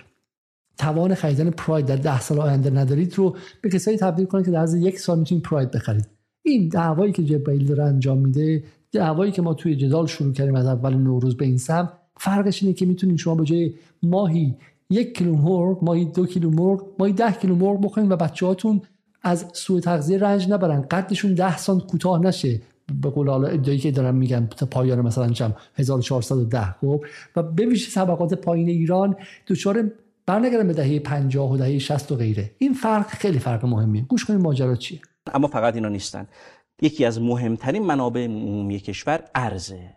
[0.78, 4.60] توان خریدن پراید در ده سال آینده ندارید رو به کسایی تبدیل کنه که در
[4.60, 6.08] از یک سال می‌تونید پراید بخرید.
[6.42, 10.66] این دعوایی که جبرائیل داره انجام میده دعوایی که ما توی جدال شروع کردیم از
[10.66, 13.74] اول نوروز به این سم فرقش اینه که می‌تونید شما به جای
[14.04, 14.56] ماهی
[14.90, 18.82] یک کیلو مرغ ماهی دو کیلو مرغ ماهی ده کیلو مرغ بخورید و بچه‌هاتون
[19.22, 20.82] از سوء تغذیه رنج نبرن.
[20.82, 22.62] قدشون ده سانت کوتاه نشه.
[23.02, 27.06] به قول حالا ادعایی که دارن میگن تا پایان مثلا چم 1410 خب؟
[27.36, 29.16] و به ویژه طبقات پایین ایران
[29.48, 29.91] دچار
[30.26, 32.52] برنگردن به دهه 50 و دهه 60 و غیره.
[32.58, 34.02] این فرق خیلی فرق مهمیه.
[34.02, 35.02] گوش کنید ماجرا چیه.
[35.34, 36.28] اما فقط اینا نیستن.
[36.82, 39.96] یکی از مهمترین منابع عمومی کشور ارزه.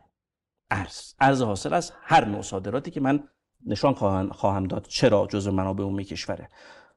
[0.70, 1.14] ارز.
[1.20, 3.20] ارز حاصل از هر نوع صادراتی که من
[3.66, 3.94] نشان
[4.32, 6.48] خواهم داد چرا جزء منابع عمومی کشوره.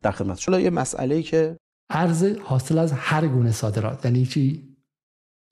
[0.01, 0.59] در خدمت شما.
[0.59, 1.57] یه مسئله که
[1.89, 4.05] ارز حاصل از هر گونه صادرات.
[4.05, 4.75] یعنی چی؟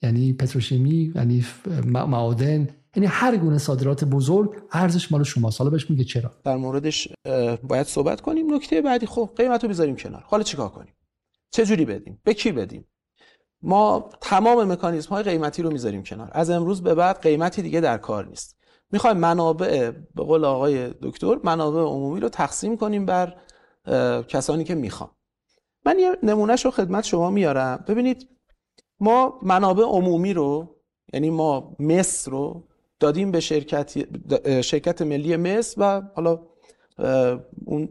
[0.02, 1.46] یعنی پتروشیمی یعنی
[1.84, 6.32] معادن یعنی هر گونه صادرات بزرگ ارزش مال شما حالا بهش میگه چرا.
[6.44, 7.08] در موردش
[7.62, 8.54] باید صحبت کنیم.
[8.54, 10.24] نکته بعدی خب قیمت رو بذاریم کنار.
[10.26, 10.94] حالا چیکار کنیم؟
[11.50, 12.84] چه جوری بدیم؟ به کی بدیم؟
[13.62, 16.30] ما تمام مکانیزم های قیمتی رو می‌ذاریم کنار.
[16.32, 18.56] از امروز به بعد قیمتی دیگه در کار نیست.
[18.92, 23.36] می‌خوایم منابع به قول آقای دکتر منابع عمومی رو تقسیم کنیم بر
[24.28, 25.10] کسانی که می‌خوان.
[25.86, 27.84] من یه نمونهش رو خدمت شما میارم.
[27.88, 28.28] ببینید
[29.00, 30.76] ما منابع عمومی رو
[31.12, 32.68] یعنی ما مصر رو
[33.00, 33.94] دادیم به شرکت
[34.60, 36.40] شرکت ملی مصر و حالا
[37.66, 37.88] اون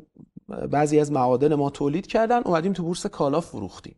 [0.72, 3.96] بعضی از معادن ما تولید کردن اومدیم تو بورس کالا فروختیم.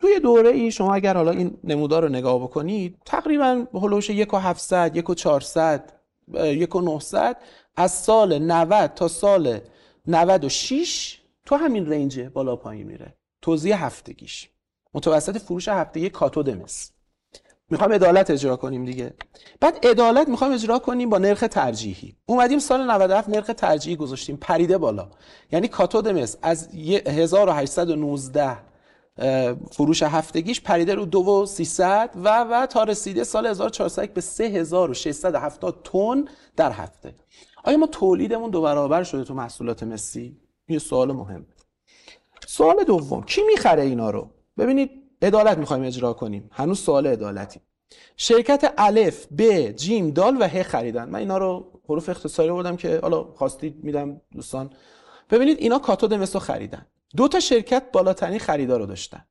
[0.00, 4.36] توی دوره ای شما اگر حالا این نمودار رو نگاه بکنید تقریبا هلوش یک و
[4.36, 5.92] 700 یک و 400
[6.34, 7.36] یک و 900
[7.76, 9.60] از سال 90 تا سال
[10.06, 11.19] 96
[11.50, 13.14] تو همین رنج بالا پایین میره.
[13.42, 14.50] توضیح هفتگیش.
[14.94, 16.92] متوسط فروش هفتگی کاتود مس
[17.70, 19.14] می‌خوایم عدالت اجرا کنیم دیگه.
[19.60, 22.16] بعد عدالت می‌خوایم اجرا کنیم با نرخ ترجیحی.
[22.26, 24.36] اومدیم سال 97 نرخ ترجیحی گذاشتیم.
[24.36, 25.10] پریده بالا.
[25.52, 28.56] یعنی کاتود مس از 1819
[29.70, 36.24] فروش هفتگیش پریده رو 2300 و و تا رسیده سال 1400 به 3670 تن
[36.56, 37.14] در هفته.
[37.64, 41.46] آیا ما تولیدمون دو برابر شده تو محصولات مسی؟ این سوال مهم.
[42.46, 44.90] سوال دوم کی می‌خره اینا رو؟ ببینید
[45.22, 46.50] عدالت می‌خوایم اجرا کنیم.
[46.52, 47.60] هنوز سوال عدالتی
[48.16, 51.08] شرکت الف ب جیم دال و ه خریدن.
[51.08, 54.70] من اینا رو حروف اختصاری بودم که حالا خواستید میدم دوستان.
[55.30, 56.86] ببینید اینا کاتود مسو خریدن.
[57.16, 59.24] دو تا شرکت بالاترین خریدار رو داشتن.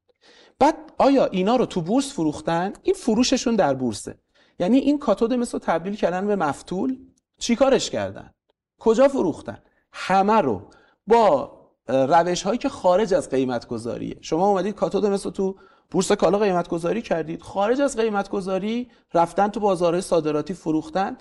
[0.60, 4.20] بعد آیا اینا رو تو بورس فروختن؟ این فروششون در بورسه.
[4.60, 6.98] یعنی این کاتود مسو تبدیل کردن به مفتول.
[7.38, 8.34] چیکارش کردن؟
[8.80, 10.70] کجا فروختن؟ همه رو.
[11.10, 15.56] با روش هایی که خارج از قیمت گذاریه شما اومدید کاتود مثل تو
[15.92, 17.42] بورس کالا قیمت گذاری کردید.
[17.42, 21.18] خارج از قیمت گذاری رفتن تو بازارهای صادراتی فروختن.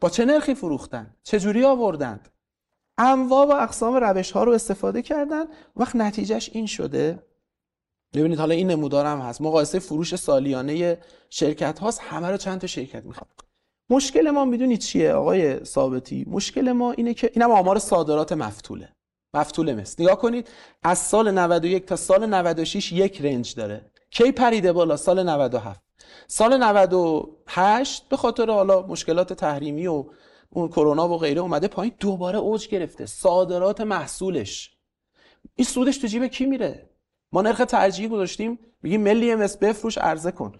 [0.00, 2.28] با چه نرخی فروختن؟ چه جوری آوردند؟
[2.98, 5.44] انواع و اقسام روش ها رو استفاده کردن.
[5.76, 7.22] وقت نتیجهش این شده.
[8.14, 9.40] ببینید حالا این نمودارم هست.
[9.40, 10.98] مقایسه فروش سالیانه
[11.30, 12.00] شرکت هاست.
[12.00, 13.30] همه رو چند تا شرکت می‌خواد.
[13.90, 18.92] مشکل ما می‌دونید چیه آقای ثابتی؟ مشکل ما اینه که اینم آمار صادرات مفتوله.
[19.34, 20.48] مفتول مثل نگاه کنید
[20.82, 23.90] از سال 91 تا سال 96 یک رنج داره.
[24.10, 25.80] کی پریده بالا؟ سال 97
[26.28, 30.04] سال 98 به خاطر حالا مشکلات تحریمی و
[30.50, 31.94] اون کرونا و غیره اومده پایین.
[32.00, 33.06] دوباره اوج گرفته.
[33.06, 34.76] صادرات محصولش.
[35.56, 36.90] این سودش تو جیب کی میره؟
[37.32, 38.58] ما نرخ ترجیحی گذاشتیم.
[38.82, 40.52] میگیم ملی ام بفروش عرضه کن.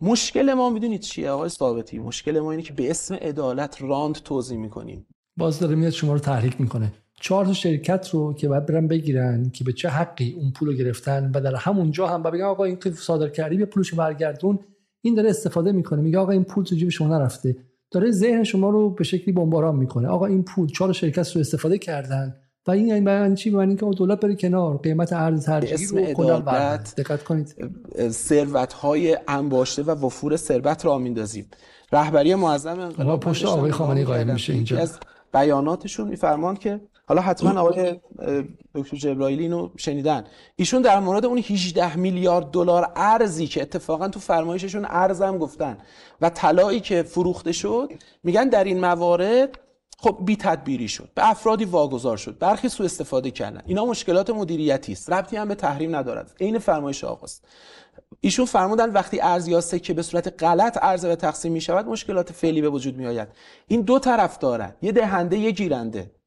[0.00, 4.58] مشکل ما می‌دونید چیه آقای ثابتی؟ مشکل ما اینه که به اسم عدالت راند توضیح
[4.58, 5.06] می‌کنیم.
[5.36, 6.92] باز داره میاد شما رو تحریک می‌کنه.
[7.20, 10.74] چهار تا شرکت رو که باید برن بگیرن که به چه حقی اون پول رو
[10.74, 14.58] گرفتن و در همونجا هم بگن آقا این که صادر کردی به پولش برگردون.
[15.00, 17.56] این داره استفاده می‌کنه میگه آقا این پول تو جیب شما نرفته.
[17.90, 20.08] داره ذهن شما رو به شکلی بمباران می‌کنه.
[20.08, 22.36] آقا این پول چهار شرکت رو استفاده کردن
[22.66, 24.78] و این یعنی معنی چی؟ معنی که دولت بره کنار.
[24.78, 26.40] قیمت ارز ترجیحی رو کلا
[26.96, 27.54] دقت کنید.
[28.10, 31.46] ثروت های انباشته و وفور ثروت را میندازیم.
[31.92, 34.78] رهبری معظم انقلاب پشت آقای خامنه‌ای قائم میشه اینجا.
[34.78, 34.98] از
[35.34, 38.00] بیاناتشون میفرمان که حالا حتما آقای
[38.74, 40.24] دکتر جبرائیلی اینو شنیدن.
[40.56, 45.78] ایشون در مورد اون 18 میلیارد دلار ارزی که اتفاقا تو فرمایششون ارزم گفتن
[46.20, 47.92] و طلایی که فروخته شد
[48.24, 49.58] میگن در این موارد
[49.98, 53.62] خب بی تدبیری شد به افرادی واگذار شد برخی سوء استفاده کردن.
[53.66, 56.36] اینا مشکلات مدیریتی است ربطی هم به تحریم ندارد.
[56.40, 57.44] عین فرمایش آقاست.
[58.20, 62.32] ایشون فرمودن وقتی ارز یا سکه به صورت غلط عرضه و تقسیم می شود مشکلات
[62.32, 63.28] فعلی به وجود می آید
[63.68, 66.17] این دو طرف دارد یه دهنده یه گیرنده.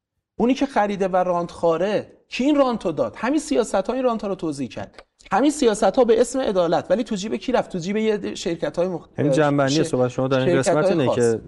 [0.42, 4.22] اونی که خریده و رانت خاره کی این رانتو داد؟ همین سیاست ها این رانت
[4.22, 5.02] ها رو توضیح کرد.
[5.32, 8.78] همین سیاست ها به اسم عدالت ولی تو جیب کی رفت؟ تو جیب یه شرکت
[8.78, 11.40] های مختلف همین جنبندی صحبت شما در این قسمت اینه که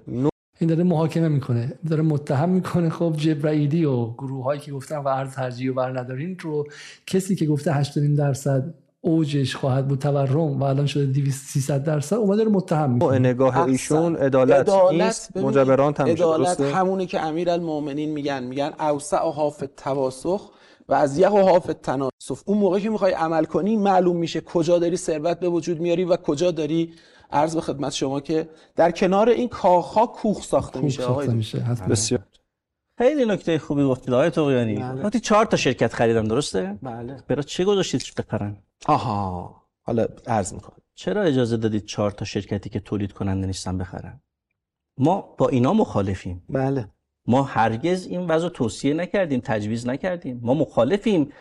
[0.60, 2.90] این داره محاکمه می‌کنه داره متهم می‌کنه.
[2.90, 6.66] خب جبرائیلی و گروه هایی که گفتن و ارز ترجیح و بر ندارین رو
[7.06, 8.74] کسی که گفته 8 درصد
[9.05, 13.18] اوجش خواهد بود تورم و الان شده 200 300 درصد اومده رو متهم می‌کنه.
[13.18, 19.64] نگاه ایشون عدالت, نیست؟ مجبران هم عدالت همونی که امیرالمومنین میگن میگن اوسع و حاف
[19.76, 20.51] تواسخ
[20.89, 24.97] و از و حاف تناسف اون موقع که می‌خوای عمل کنی معلوم میشه کجا داری
[24.97, 26.93] ثروت به وجود میاری و کجا داری
[27.32, 31.05] عرض به خدمت شما که در کنار این کاخها کوخ ساخته میشه.
[31.05, 31.59] آقای میشه
[31.90, 32.20] بسیار
[32.98, 34.76] خیلی نکته خوبی گفتید آقای توقیانی.
[34.76, 35.02] بله.
[35.02, 37.16] وقتی چهار تا شرکت خریدم درسته؟ بله.
[37.28, 38.56] برای چه گذاشتید بخرن
[38.86, 39.62] آها.
[39.82, 40.76] حالا عرض می‌کنم.
[40.94, 44.20] چرا اجازه دادید چهار تا شرکتی که تولید کننده نیستن بخرن؟
[44.98, 46.44] ما با اینا مخالفیم.
[46.48, 46.88] بله.
[47.26, 50.40] ما هرگز این وضع توصیه نکردیم تجویز نکردیم.
[50.42, 51.32] ما مخالفیم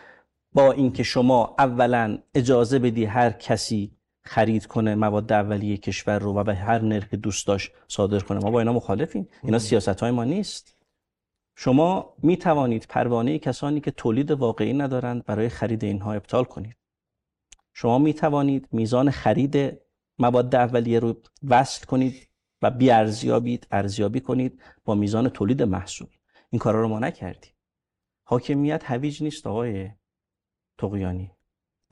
[0.52, 6.44] با اینکه شما اولا اجازه بدی هر کسی خرید کنه مواد اولیه کشور رو و
[6.44, 8.38] به هر نرخ دوست داشت صادر کنه.
[8.38, 9.28] ما با اینا مخالفیم.
[9.42, 10.73] اینا سیاست های ما نیست.
[11.56, 16.76] شما می توانید پروانه کسانی که تولید واقعی ندارند برای خرید اینها ابطال کنید.
[17.72, 19.80] شما می توانید میزان خرید
[20.18, 22.28] مواد اولیه رو وصل کنید
[22.62, 26.08] و بی ارزیابید ارزیابی کنید با میزان تولید محصول.
[26.50, 27.52] این کارا رو ما نکردیم.
[28.24, 29.90] حاکمیت هویج نیست آقای
[30.78, 31.33] تقیانی.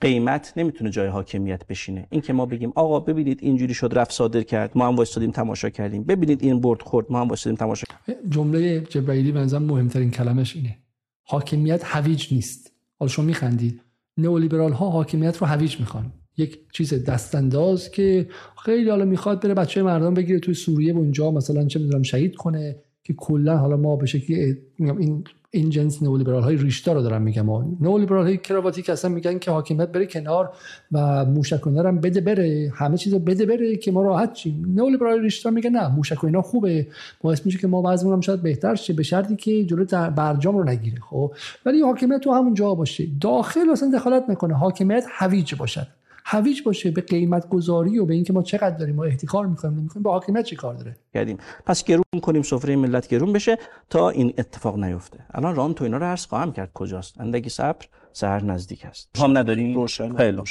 [0.03, 2.07] قیمت نمی‌تونه جای حاکمیت بشینه.
[2.09, 5.69] این که ما بگیم آقا ببینید اینجوری شد رفت صادر کرد ما هم وایسادیم تماشا
[5.69, 6.03] کردیم.
[6.03, 8.29] ببینید این برد خورد ما هم وایسادیم تماشا کردیم.
[8.29, 10.77] جمله جبرائیلی به مهمترین کلمش اینه.
[11.23, 12.71] حاکمیت هویج نیست.
[12.99, 13.81] حالا شما میخندید.
[14.17, 16.13] نئولیبرال ها حاکمیت رو هویج می‌خوان.
[16.37, 18.27] یک چیز دستانداز که
[18.65, 22.35] خیلی حالا می‌خواد بره بچه مردم بگیره توی سوریه و اونجا مثلا چه می‌دونم شهید
[22.35, 25.23] کنه که کلا حالا ما به شکلی این
[25.55, 27.45] این جنس نئولیبرال های ریشتا رو دارم میگم.
[27.81, 30.53] نئولیبرال های کراواتی که اصلا میگن که حاکمیت بره کنار
[30.91, 35.21] و موشک هم بده بره همه چیز رو بده بره که ما راحت چیم نئولیبرال
[35.21, 36.87] ریشتا میگن نه موشک اینا خوبه.
[37.21, 40.63] باعث میشه که ما وضعمون هم شاید بهتر شه به شرطی که جلو برجام رو
[40.63, 41.33] نگیره خب.
[41.65, 43.07] ولی حاکمیت تو همون جا باشه.
[43.21, 44.53] داخل اصلا دخالت نکنه.
[44.53, 45.87] حاکمیت هویج باشد.
[46.25, 50.03] هویج باشه به قیمت گذاری و به اینکه ما چقدر داریم ما احتکار می‌کنیم نمی‌کنیم
[50.03, 51.37] با حاکمیت چی کار داره؟ کردیم.
[51.65, 53.57] پس گرون کنیم سفره ملت گرون بشه
[53.89, 55.19] تا این اتفاق نیفته.
[55.31, 56.71] الان ران تو اینا رو عرض خواهم کرد.
[56.73, 59.09] کجاست؟ اندکی صبر سهر نزدیک است.
[59.17, 60.41] هم نداریم؟ روشن خیلی.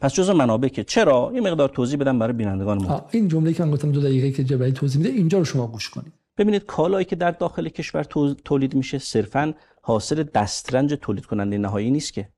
[0.00, 3.06] پس جزء منابع که چرا؟ یه مقدار توضیح بدم برای بینندگان ما.
[3.10, 5.90] این جمله که من گفتم دو دقیقه که جبهه توضیح میده اینجا رو شما گوش
[5.90, 6.12] کنید.
[6.38, 8.02] ببینید کالایی که در داخل کشور
[8.44, 12.28] تولید میشه صرفا حاصل دسترنج تولید کننده نهایی نیست که.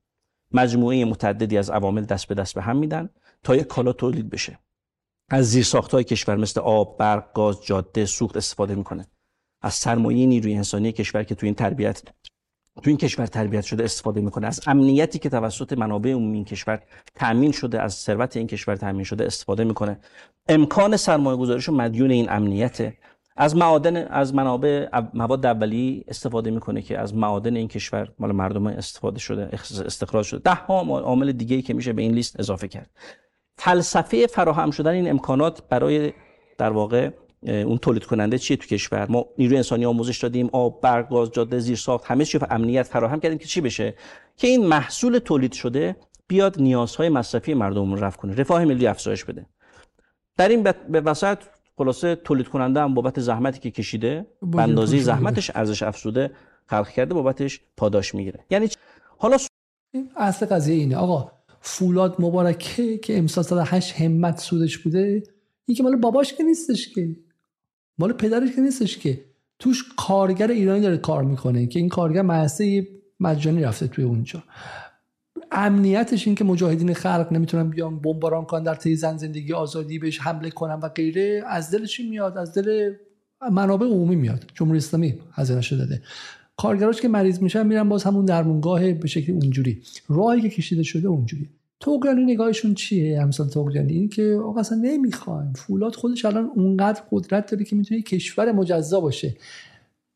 [0.53, 3.09] مجموعه متعددی از عوامل دست به دست به هم میدن
[3.43, 4.59] تا یک کالا تولید بشه.
[5.29, 9.07] از زیر های کشور مثل آب، برق، گاز، جاده، سوخت استفاده می‌کنه.
[9.61, 12.01] از سرمایه نیروی انسانی کشور که تو این تربیت
[12.75, 14.47] تو این کشور تربیت شده استفاده می‌کنه.
[14.47, 16.81] از امنیتی که توسط منابع عمومی این کشور
[17.15, 19.99] تامین شده از ثروت این کشور تامین شده استفاده می‌کنه.
[20.49, 22.97] امکان سرمایه گذاریش مدیون این امنیته.
[23.35, 28.67] از معادن از منابع مواد اولیه استفاده می‌کنه که از معادن این کشور مال مردم
[28.67, 29.49] استفاده شده
[29.85, 30.39] استخراج شده.
[30.39, 32.89] ده ها عامل دیگه ای که میشه به این لیست اضافه کرد.
[33.57, 36.13] فلسفه فراهم شدن این امکانات برای
[36.57, 37.09] در واقع
[37.43, 41.59] اون تولید کننده چیه تو کشور؟ ما نیروی انسانی آموزش دادیم آب برق گاز جاده
[41.59, 43.93] زیر ساخت همه چی امنیت فراهم کردیم که چی بشه؟
[44.37, 45.95] که این محصول تولید شده
[46.27, 49.45] بیاد نیازهای مصرفی مردم رو رفع کنه رفاه ملی افزایش بده.
[50.37, 51.37] در این به وسط
[51.77, 56.31] خلاصه تولید کننده هم بابت زحمتی که کشیده به اندازه زحمتش ارزش افزوده
[56.65, 58.39] خلق کرده بابتش پاداش می‌گیره.
[58.49, 58.69] یعنی
[59.17, 59.37] حالا
[60.17, 60.95] اصل قضیه اینه.
[60.97, 61.31] آقا
[61.61, 65.23] فولاد مبارکه که امسال 108 همت سودش بوده.
[65.65, 67.15] این که مال باباش که نیستش که.
[67.97, 69.25] مال پدرش که نیستش که.
[69.59, 72.87] توش کارگر ایرانی داره کار می‌کنه که این کارگر مهسته
[73.19, 74.43] مجانی رفته توی اونجا.
[75.53, 80.19] امنیتش این که مجاهدین خلق نمی‌تونن بیان بمباران کنن در طی زن زندگی آزادی بهش
[80.19, 82.93] حمله کنن و غیره از دلش میاد؟ از دل
[83.51, 84.45] منابع عمومی میاد.
[84.53, 86.01] جمهوری اسلامی هزینه داده.
[86.57, 89.81] کارگراش که مریض میشن میرن باز همون درمونگاه به شکل اونجوری.
[90.09, 91.49] راهی که کشیده شده اونجوری.
[91.79, 95.53] توگرانی نگاهشون چیه؟ امثال توگرانی این که آقا اصلا نمی‌خوایم.
[95.53, 99.35] فولاد خودش الان اونقدر قدرت داره که می‌تونه کشور مجزا باشه.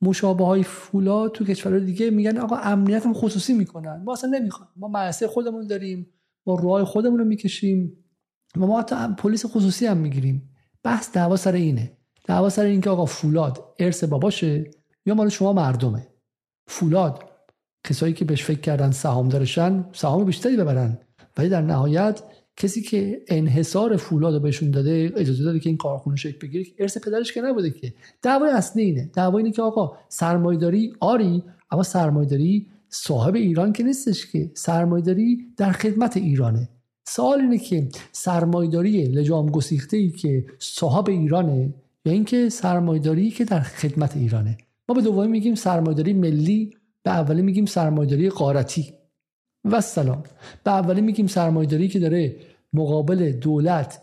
[0.02, 4.02] مشابه های فولاد تو کشور دیگه میگن آقا امنیت هم خصوصی می‌کنن.
[4.06, 4.72] ما اصلا نمی‌خوایم.
[4.76, 6.14] ما مدرسه خودمون داریم
[6.46, 8.06] ما راه خودمون رو می‌کشیم
[8.58, 10.50] و ما حتی پلیس خصوصی هم می‌گیریم.
[10.84, 11.98] بحث دعوا سر اینه.
[12.26, 14.72] دعوا سر این که آقا فولاد ارث باباشه
[15.06, 16.08] یا مال شما مردمه.
[16.68, 17.24] فولاد
[17.84, 20.98] کسایی که بهش فکر کردن سهامدارشن سهام بیشتری ببرن.
[21.38, 22.22] ولی در نهایت
[22.58, 26.98] کسی که انحصار فولاد رو بهشون داده اجازه داده که این کارخونه شکل بگیره ارث
[26.98, 27.94] پدرش که نبوده که.
[28.22, 29.10] دعوای اصلی اینه.
[29.14, 34.52] دعوای اینه که آقا سرمایداری آری اما سرمایداری صاحب ایران که نیستش که.
[34.54, 36.70] سرمایداری در خدمت ایرانه.
[37.08, 41.74] سوال اینه که سرمایداری لجام گسیخته ای که صاحب ایرانه
[42.06, 44.58] یا اینکه سرمایداری که در خدمت ایرانه.
[44.90, 46.72] ما به دومی میگیم سرمایداری ملی
[47.04, 48.94] به اولی میگیم سرمایداری قارتی
[49.72, 50.24] و سلام
[50.64, 52.36] به اولی میگیم سرمایداری که داره
[52.74, 54.02] مقابل دولت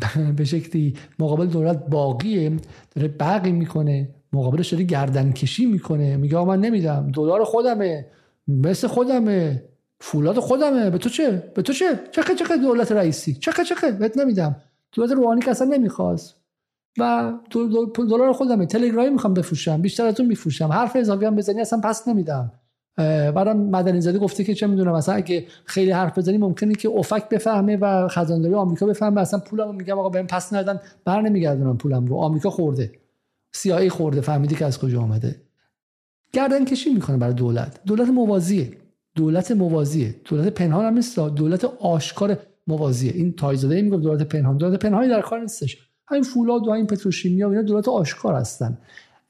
[0.36, 2.56] به شکلی مقابل دولت باقیه
[2.94, 6.16] داره بقی می‌کنه مقابلش داره گردن کشی می‌کنه.
[6.16, 8.06] میگه من نمیدم دلار خودمه
[8.48, 9.62] مثل خودمه
[10.00, 10.90] فولاد خودمه.
[10.90, 14.56] به تو چه؟ به تو چه؟ چه چه دولت رئیسی؟ چه چه بهت نمیدم.
[14.92, 16.36] دولت روحانی که اصلا نمی‌خواست.
[16.98, 17.32] و
[17.94, 18.66] دلار خودمه.
[18.66, 19.82] تلگرامی می‌خوام بفروشم.
[19.82, 20.68] بیشتر از اون میفروشم.
[20.72, 22.52] حرف اضافی هم بزنی اصلا پس نمیدم.
[23.34, 27.28] بعدم مدنی زاده گفته که چه می‌دونم مثلا اگه خیلی حرف بزنی ممکنه که افک
[27.28, 32.06] بفهمه و خزانداری آمریکا بفهمه اصلا پولمو میگم آقا بهم پس ندن بر نمیگردونم پولم
[32.06, 32.16] رو.
[32.16, 32.92] آمریکا خورده.
[33.52, 34.20] سیایی خورده.
[34.20, 35.36] فهمیدی که از کجا آمده
[36.32, 37.80] گردن کشی می‌کنه برای دولت.
[37.86, 38.70] دولت موازیه.
[39.14, 40.14] دولت موازیه.
[40.24, 41.18] دولت پنهان هم نیست.
[41.18, 43.12] دولت آشکار موازیه.
[43.12, 44.56] این تایزاده میگه دولت پنهان.
[44.56, 45.78] دولت پنهانی در کار نیستش.
[46.08, 48.78] همین فولاد و این پتروشیمیا و اینا دولت آشکار هستن.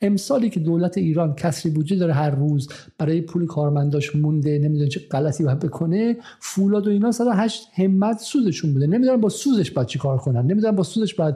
[0.03, 2.69] امسالی که دولت ایران کسری بودجه داره هر روز
[2.99, 8.73] برای پول کارمنداش مونده نمی‌دونه چه غلطی باید بکنه فولاد و اینا 108 همت سوزشون
[8.73, 8.87] بوده.
[8.87, 11.35] نمی‌دونن با سوزش باید چی کار کنن نمی‌دونن با سوزش باید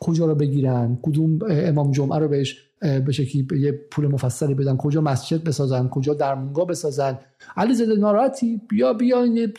[0.00, 5.00] کجا رو بگیرن کدوم امام جمعه رو بهش به شکلی یه پول مفصلی بدن کجا
[5.00, 7.18] مسجد بسازن کجا درمونگاه بسازن؟
[7.56, 8.60] علی زده ناراحتی.
[8.68, 9.52] بیا بیا یه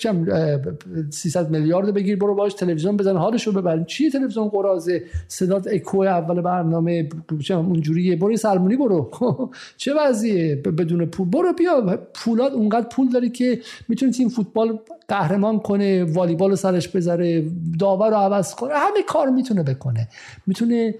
[1.09, 3.17] 300 میلیارد بگیر برو باش تلویزیون بزن.
[3.17, 7.09] حالش رو ببر چی تلویزیون قرازه؟ صدات اکو اول برنامه
[7.49, 8.15] اونجوریه.
[8.15, 9.11] برو سلمونی برو.
[9.77, 11.29] چه وضعیه؟ بدون پول.
[11.29, 11.99] برو بیا.
[12.13, 17.45] پولات اونقدر پول داری که می‌تونی تیم فوتبال قهرمان کنه والیبال سرش بذاره
[17.79, 18.73] داور رو عوض کنه.
[18.73, 20.07] همه کار می‌تونه بکنه.
[20.47, 20.95] می‌تونه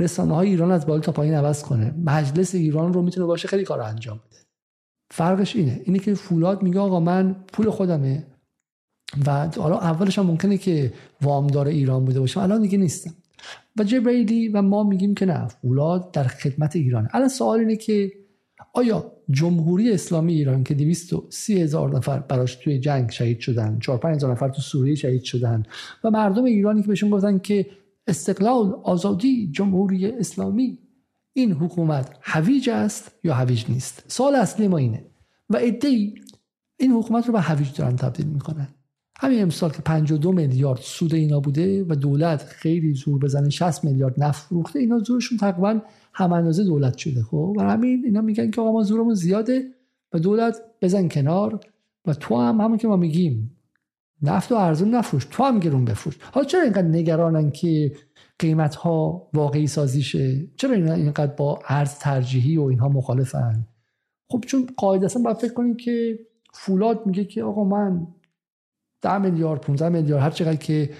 [0.00, 1.94] رسانه های ایران از بالا تا پایین عوض کنه.
[2.04, 4.40] مجلس ایران رو می‌تونه باشه خیلی کار انجام بده.
[5.10, 5.80] فرقش اینه.
[5.84, 8.26] اینه که فولاد میگه آقا من پول خودمه
[9.26, 13.14] و حالا اولش هم ممکنه که وامدار ایران بوده باشم الان دیگه نیستم
[13.78, 17.08] و جبریلی و ما میگیم که نه فولاد در خدمت ایرانه.
[17.12, 18.12] الان سوال اینه که
[18.72, 24.16] آیا جمهوری اسلامی ایران که 230 هزار نفر براش توی جنگ شهید شدن 4 5
[24.16, 25.62] هزار نفر تو سوریه شهید شدن
[26.04, 27.66] و مردم ایرانی که بهشون گفتن که
[28.10, 30.78] استقلال آزادی جمهوری اسلامی
[31.32, 35.04] این حکومت هویج است یا هویج نیست؟ سال اصلی ما اینه.
[35.50, 36.14] و ادهی
[36.76, 38.68] این حکومت رو به هویج دارن تبدیل می‌کنن.
[39.16, 44.22] همین امسال که 52 میلیارد سود اینا بوده و دولت خیلی زور بزنه 60 میلیارد
[44.22, 45.80] نفت فروخته اینا زورشون تقریبا
[46.12, 49.64] هم اندازه دولت شده خب؟ و همین اینا میگن که آقا ما زورمون زیاده
[50.12, 51.60] و دولت بزن کنار
[52.06, 53.56] و تو هم همون که ما میگیم.
[54.22, 56.18] نفت و ارزون نفروش تو هم گرون بفروش.
[56.32, 57.92] حالا چرا اینقدر نگرانن که
[58.38, 63.66] قیمت ها واقعی سازی شه چرا اینقدر با ارز ترجیحی و اینها مخالفن؟
[64.28, 66.18] خب چون قاعدتا باید فکر کنیم که
[66.52, 68.06] فولاد میگه که آقا من
[69.02, 70.90] 10 میلیارد 15 میلیارد هر چقدر که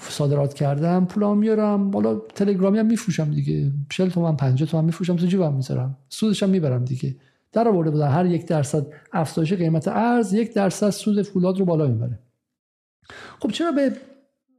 [0.00, 1.90] صادرات کردم پولام میارم.
[1.90, 3.72] بالا تلگرامی هم میفروشم دیگه.
[3.90, 5.98] 40 تومن 50 تومن میفروشم تو جیبم می‌ذارم.
[6.08, 7.16] سودش هم می‌برم دیگه.
[7.52, 11.86] در آورده بودن هر یک درصد افزایش قیمت ارز یک درصد سود فولاد رو بالا
[11.86, 12.18] می‌بره.
[13.40, 13.96] خب چرا به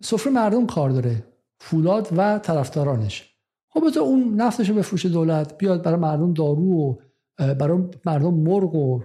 [0.01, 1.23] سفره مردم کار داره؟
[1.59, 3.33] فولاد و طرفدارانش.
[3.69, 6.95] خب تو اون نفتش رو بفروشه دولت بیاد برای مردم دارو و
[7.37, 9.01] برای مردم مرغ و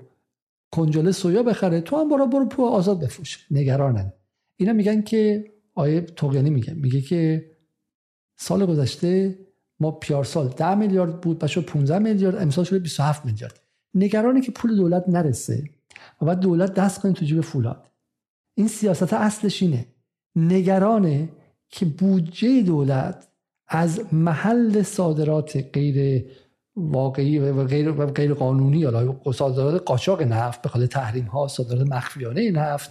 [0.70, 3.47] کنجاله سویا بخره تو هم برو برو پو آزاد بفروش.
[3.51, 4.12] نگرانن.
[4.56, 6.74] اینا میگن که آیه توقیانی میگه.
[6.74, 7.51] میگه که
[8.36, 9.39] سال گذشته
[9.81, 13.60] ما پیار سال 10 میلیارد بود بچه 15 میلیارد امسال شده 27 میلیارد.
[13.94, 15.65] نگرانه که پول دولت نرسه
[16.23, 17.88] و بعد دولت دست کنه تو جیب فولاد.
[18.59, 19.86] این سیاست اصلش اینه.
[20.36, 21.28] نگرانه
[21.68, 23.28] که بودجه دولت
[23.68, 26.24] از محل صادرات غیر
[26.76, 31.86] واقعی و غیر و غیر قانونی حالا صادرات قاچاق نفت به خاطر تحریم ها صادرات
[31.86, 32.90] مخفیانه نفت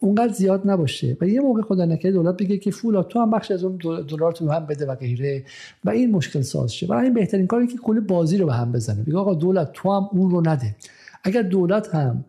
[0.00, 1.16] اونقدر زیاد نباشه.
[1.20, 3.76] و یه موقع خدا نکرده دولت بگه که فولا تو هم بخش از اون
[4.08, 5.44] دلار تو هم بده و غیره.
[5.84, 6.86] و این مشکل ساز شه.
[6.86, 9.02] برای این بهترین کاری که کل بازی رو به هم بزنه.
[9.02, 10.76] بگه آقا دولت تو هم اون رو نده.
[11.24, 12.24] اگر دولت هم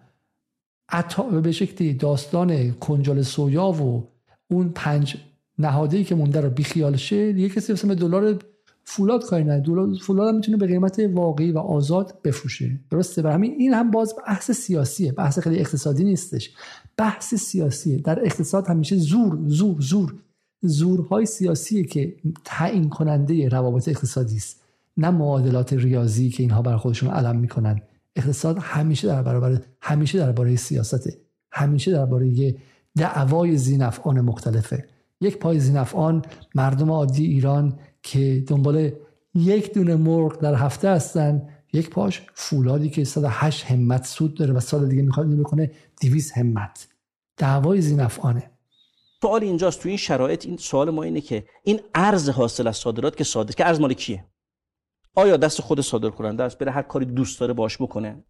[1.44, 4.08] به شکلی داستان کنجال سویا و
[4.48, 5.18] اون پنج
[5.60, 8.40] نهادی که مونده رو بیخیال شه دیگه کسی مثلا دلار
[8.84, 9.64] فولاد کاری نه
[10.02, 12.80] فولاد هم می‌تونه به قیمت واقعی و آزاد بفروشه.
[12.92, 15.12] درسته؟ برای همین این هم باز بحث سیاسیه.
[15.12, 16.52] بحث خیلی اقتصادی نیستش.
[16.98, 17.98] بحث سیاسیه.
[17.98, 20.16] در اقتصاد همیشه زور زور زور.
[20.62, 24.62] زورهای سیاسیه که تعیین کننده روابط اقتصادی است.
[24.98, 27.82] نه معادلات ریاضی که اینها بر خودشون علم می‌کنن.
[28.16, 31.18] اقتصاد همیشه در برابر همیشه درباره سیاسته
[31.52, 32.56] همیشه درباره
[32.98, 34.88] دعوای زینفعان مختلفه.
[35.22, 36.22] یک پای زینفعان
[36.56, 38.92] مردم عادی ایران که دنبال
[39.36, 44.60] یک دونه مرغ در هفته هستن یک پاش فولادی که 108 همت سود داره و
[44.60, 45.72] سال دیگه می‌خواد می‌کنه
[46.02, 46.88] 200 همت.
[47.38, 48.52] دعوای زینفعانه.
[49.22, 53.18] سوال اینجاست تو این شرایط این سوال ما اینه که این ارز حاصل از صادرات
[53.18, 54.26] که صادر که ارز مال کیه؟
[55.16, 58.24] آیا دست خود صادر کننده است؟ بره هر کاری دوست داره باش بکنه.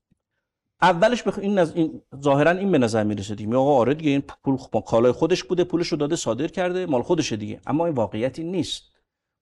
[0.82, 1.40] اولش بخ...
[1.40, 1.72] این, نز...
[1.76, 3.56] این ظاهرا این به نظر می‌رسه دیگه.
[3.56, 4.58] آقا آره دیگه این پول
[4.88, 7.62] کالای خودش بوده پولش رو داده صادر کرده مال خودشه دیگه.
[7.68, 8.84] اما این واقعیتی نیست.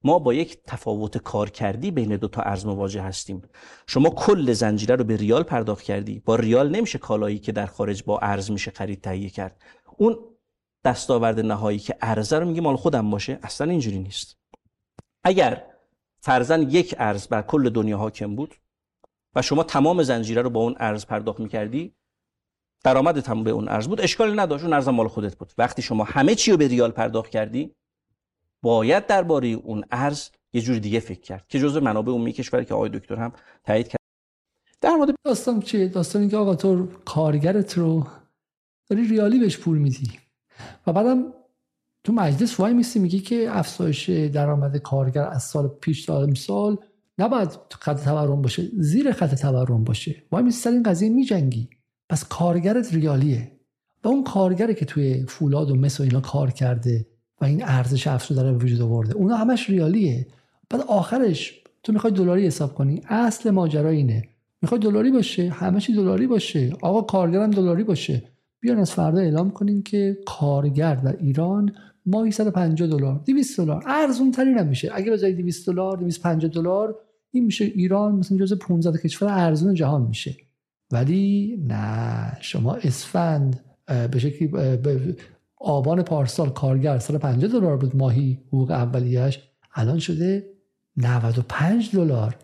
[0.03, 3.41] ما با یک تفاوت کار کردی بین دو تا ارز مواجه هستیم.
[3.87, 6.19] شما کل زنجیره رو به ریال پرداخت کردی.
[6.19, 9.61] با ریال نمیشه کالایی که در خارج با ارز میشه خرید تهیه کرد.
[9.97, 10.17] اون
[10.85, 13.39] دستاورد نهایی که ارزه رو میگه مال خودم باشه.
[13.43, 14.37] اصلا اینجوری نیست.
[15.23, 15.65] اگر
[16.25, 18.55] فرزن یک ارز بر کل دنیا حاکم بود
[19.35, 21.95] و شما تمام زنجیره رو با اون ارز پرداخت می‌کردی؟
[22.83, 24.01] درآمدت هم به اون ارز بود.
[24.01, 24.63] اشکالی نداشت.
[24.63, 25.53] اون ارز مال خودت بود.
[25.57, 27.75] وقتی شما همه چی رو به ریال پرداخت کردی
[28.61, 32.73] باید درباره اون ارز یه جور دیگه فکر کرد که جزء منابع عمومی کشور که
[32.73, 33.33] آقای دکتر هم
[33.63, 33.99] تایید کرد.
[34.81, 38.07] در مورد داستان چیه؟ داستان که آقا تو کارگرت رو
[38.89, 40.19] داری ریالی بهش پول میدی.
[40.87, 41.33] و بعدم
[42.03, 46.77] تو مجلس وای میسی میگی که افزایش درآمد کارگر از سال پیش تا امسال
[47.17, 50.23] نباید خط تورم باشه زیر خط تورم باشه.
[50.31, 51.69] وای میسی سر این قضیه میجنگی.
[52.09, 53.51] پس کارگرت ریالیه.
[54.03, 57.05] و اون کارگری که توی فولاد و مس و اینا کار کرده
[57.41, 60.27] و این ارزش افزوده رو وجود آورده اونا همش ریالیه.
[60.69, 63.01] بعد آخرش تو می‌خوای دلاری حساب کنی.
[63.07, 64.23] اصل ماجرا اینه.
[64.61, 66.73] می‌خوای دلاری باشه همه چی دلاری باشه.
[66.81, 68.23] آقا کارگرم دلاری باشه.
[68.59, 71.71] بیان از فردا اعلام کنین که کارگر در ایران
[72.05, 73.21] ماهی 150 دلار.
[73.25, 73.83] 200 دلار.
[73.87, 74.91] ارزون ترین هم میشه.
[74.93, 76.99] اگه بذاری 200 دلار 250 دلار
[77.31, 80.35] این میشه ایران مثلا جز 15 کشور ارزون جهان میشه.
[80.91, 82.37] ولی نه.
[82.41, 83.59] شما اسفند
[84.11, 84.51] به شکلی
[85.57, 89.39] آبان پارسال کارگر 150 دلار بود ماهی حقوق اولیش
[89.75, 90.49] الان شده
[90.97, 92.35] 95 دلار.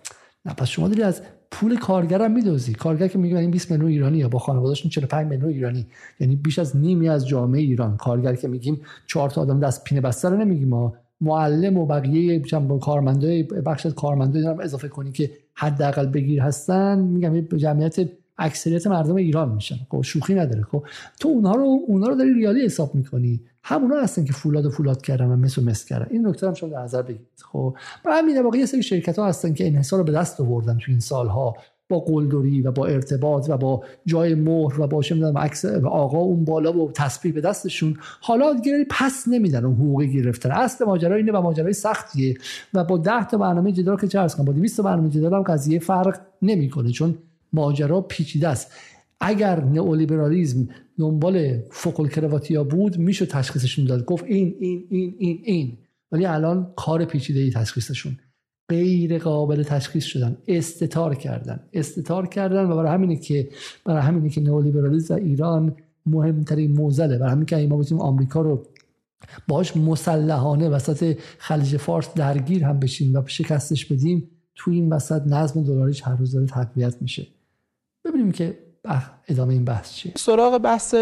[0.46, 2.74] نه پس شما داری از پول کارگر هم میدوزی.
[2.74, 5.86] کارگر که میگه این 20 میلیون ایرانی یا با خانواده‌شون 45 میلیون ایرانی.
[6.20, 7.98] یعنی بیش از نیمی از جامعه ایران.
[7.98, 10.94] کارگر که میگیم چهار تا آدم دست پینه بسته رو نمیگیم ما.
[11.22, 12.40] معلم و بقیه
[12.82, 17.00] کارمندای بخش از کارمندای اضافه کنی که حداقل بگیر هستن.
[17.00, 19.76] میگم جمعیت اکثریت مردم ایران میشن.
[19.90, 20.64] خب شوخی نداره.
[20.64, 20.84] خب
[21.20, 23.42] تو اونها رو اونها رو داری ریالی حساب می‌کنی.
[23.70, 26.08] همونا هستن که فولاد و فولاد کردن و مثل و مس کردن.
[26.10, 27.44] این نکته هم شما در نظر بگیرید.
[27.52, 27.76] خب
[28.06, 30.92] برای همین واقعا یه سری شرکت ها هستن که انحصار رو به دست آوردن تو
[30.92, 31.56] این سالها
[31.90, 36.18] با قلدری و با ارتباط و با جای مهر و با چه عکس و آقا
[36.18, 37.98] اون بالا و تسبیح به دستشون.
[38.22, 40.52] حالا دیگه پس نمیدن اون حقوقی گرفتن.
[40.52, 42.38] اصل ماجرا اینه و ماجرای سختیه
[42.74, 45.80] و با 10 تا برنامه جدال که چه با 200 تا برنامه جدال هم قضیه
[45.80, 47.18] فرق نمی‌کنه چون
[47.54, 48.72] ماجرا پیچیده است.
[49.22, 50.68] اگر نئولیبرالیسم
[51.00, 54.06] دنبال فوق الکرواتیا بود میشه تشخیصشون داد.
[54.06, 55.78] گفت این این این این این.
[56.12, 58.18] ولی الان کار پیچیده ای تشخیصشون.
[58.70, 60.38] غیر قابل تشخیص شدن.
[60.48, 61.60] استتار کردن.
[61.74, 63.50] استتار کردن و برای همینه که
[63.86, 67.18] برای همینه که نئولیبرالیسم ایران مهمترین موزله.
[67.18, 68.66] برای همین که ما بتونیم آمریکا رو
[69.48, 75.64] باش مسلحانه وسط خلیج فارس درگیر هم بشیم و شکستش بدیم تو این وسط نظم
[75.64, 77.28] دلاریش هر روز داره تقویت میشه.
[78.06, 78.69] ببینیم که
[79.28, 80.96] ادامه این بحث چیه؟ سراغ بحث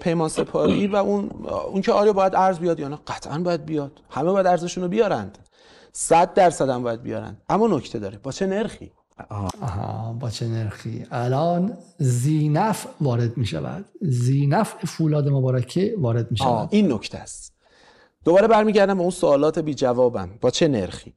[0.00, 1.30] پیمان سپاری و اون
[1.72, 4.00] اون که آیا باید ارز بیاد یا نه؟ قطعا باید بیاد.
[4.10, 5.38] همه باید ارزشون رو بیارند.
[5.92, 7.42] صد درصد هم باید بیارند.
[7.48, 8.18] اما نکته داره.
[8.18, 8.92] با چه نرخی؟
[9.60, 16.68] آها با چه نرخی؟ الان زینف وارد می شود زینف فولاد مبارکه وارد می شود
[16.72, 17.52] این نکته است.
[18.24, 21.14] دوباره برمیگردم به اون سوالات بی جوابم با چه نرخی؟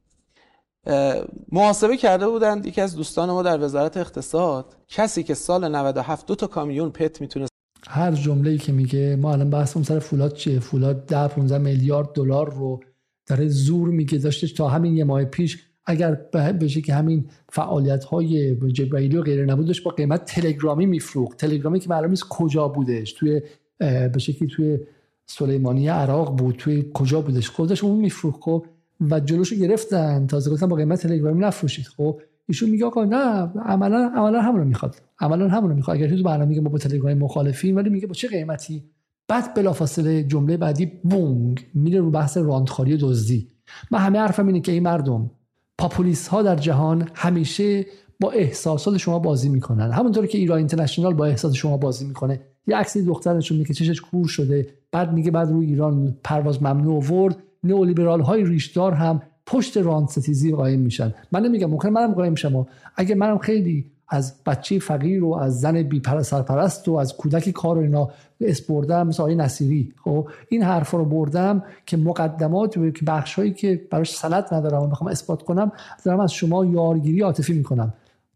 [1.52, 4.76] محاسبه کرده بودند یکی از دوستان ما در وزارت اقتصاد.
[4.88, 7.46] کسی که سال 97 دو تا کامیون پت می‌تونه
[7.88, 12.54] هر جمله‌ای که میگه ما الان بحثمون سر فولاد چیه؟ فولاد 10 15 میلیارد دلار
[12.54, 12.80] رو
[13.26, 16.14] داره زور میگه داشته تا همین یه ماه پیش اگر
[16.60, 21.36] بشه که همین فعالیت های جبرائیلی و غیره نبود داشت با قیمت تلگرامی میفروخت.
[21.36, 23.12] تلگرامی که معلوم نیست کجا بودش.
[23.12, 23.42] توی
[23.78, 24.78] به شکلی توی
[25.26, 27.50] سلیمانی عراق بود توی کجا بودش.
[27.50, 28.66] خودش اون میفروخت خب
[29.00, 30.26] و جلوشو گرفتن.
[30.26, 31.86] تازه گفتن با قیمت تلگرامی نفروشید.
[31.86, 33.16] خب ایشون میگه آقا نه
[33.64, 34.96] عملا عملا همون رو می‌خواد.
[35.20, 35.96] عملا همون رو می‌خواد.
[35.96, 38.84] اگر تو برنامه میگه ما با تلگرام مخالفیم ولی میگه با چه قیمتی؟
[39.28, 43.48] بعد بلافاصله جمله بعدی بونگ میره رو بحث راندخاری و دزدی.
[43.90, 45.30] من همه حرفم اینه که این مردم
[45.78, 47.86] پاپولیس ها در جهان همیشه
[48.20, 49.92] با احساسات شما بازی می‌کنن.
[49.92, 52.40] همونطور که ایران اینترنشنال با احساس شما بازی می‌کنه.
[52.66, 54.66] یه عکسی دخترشون میگه چشش کور شده.
[54.92, 57.36] بعد میگه بعد رو ایران پرواز ممنوع ورد
[57.66, 61.14] نئولیبرال های ریشدار هم پشت راند ستیزی قایم میشن.
[61.32, 62.66] من نمیگم ممکن منم قایم شما
[62.96, 67.78] اگه منم خیلی از بچه فقیر و از زن بی سرپرست و از کودک کار
[67.78, 68.10] و اینا
[68.40, 73.86] اسپردم مثل آقای نصیری خب؟ این حرف رو بردم که مقدمات که بخش هایی که
[73.90, 75.72] براش سند ندارم و می‌خوام اثبات کنم
[76.04, 77.94] دارم از شما یارگیری عاطفی می‌کنم.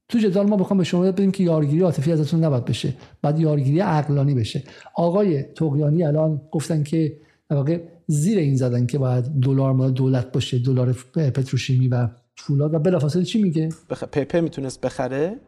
[0.08, 3.80] تو جدال ما بخوام به شما بدیم که یارگیری عاطفی ازتون نباید بشه بعد یارگیری
[3.80, 4.62] عقلانی بشه.
[4.94, 7.12] آقای تقیانی الان گفتن که
[7.56, 12.74] واقع زیر این زدن که باید دلار مال دولت باشه دلار پتروشیمی و فولاد.
[12.74, 14.04] و بلافاصله چی میگه؟ بخ...
[14.04, 15.40] پپه می‌تونست بخره.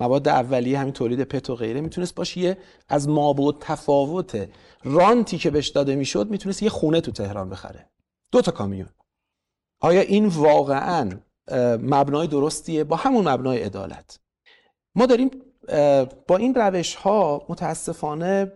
[0.00, 2.58] مواد اولیه همین تولید پت غیره می‌تونست باشه یه
[2.88, 4.48] از مابود تفاوت
[4.84, 7.90] رانتی که بهش داده می‌شد می‌تونست یه خونه تو تهران بخره.
[8.32, 8.88] دو تا کامیون.
[9.80, 11.10] آیا این واقعا
[11.82, 14.18] مبنای درستیه؟ با همون مبنای عدالت.
[14.94, 15.30] ما داریم
[16.28, 18.52] با این روش ها متاسفانه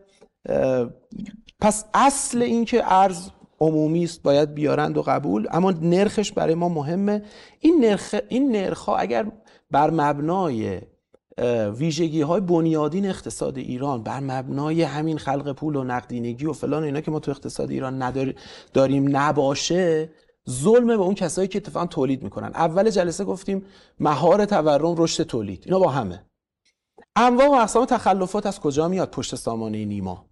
[1.61, 3.31] پس اصل این که ارز
[3.61, 7.23] عمومی است باید بیارند و قبول اما نرخش برای ما مهمه.
[7.61, 9.33] این نرخ این نرخ ها اگر
[9.71, 10.81] بر مبنای
[11.77, 17.01] ویژگی های بنیادین اقتصاد ایران بر مبنای همین خلق پول و نقدینگی و فلان اینا
[17.01, 18.35] که ما تو اقتصاد ایران نداریم
[18.73, 20.11] داریم نباشه
[20.51, 22.51] ظلم به اون کسایی که اتفاقا تولید می‌کنن.
[22.55, 23.65] اول جلسه گفتیم
[24.01, 25.63] مهار تورم رشد تولید.
[25.65, 26.25] اینا با همه.
[27.17, 30.28] انواع و اقسام تخلفات از کجا میاد پشت سامانه نیما؟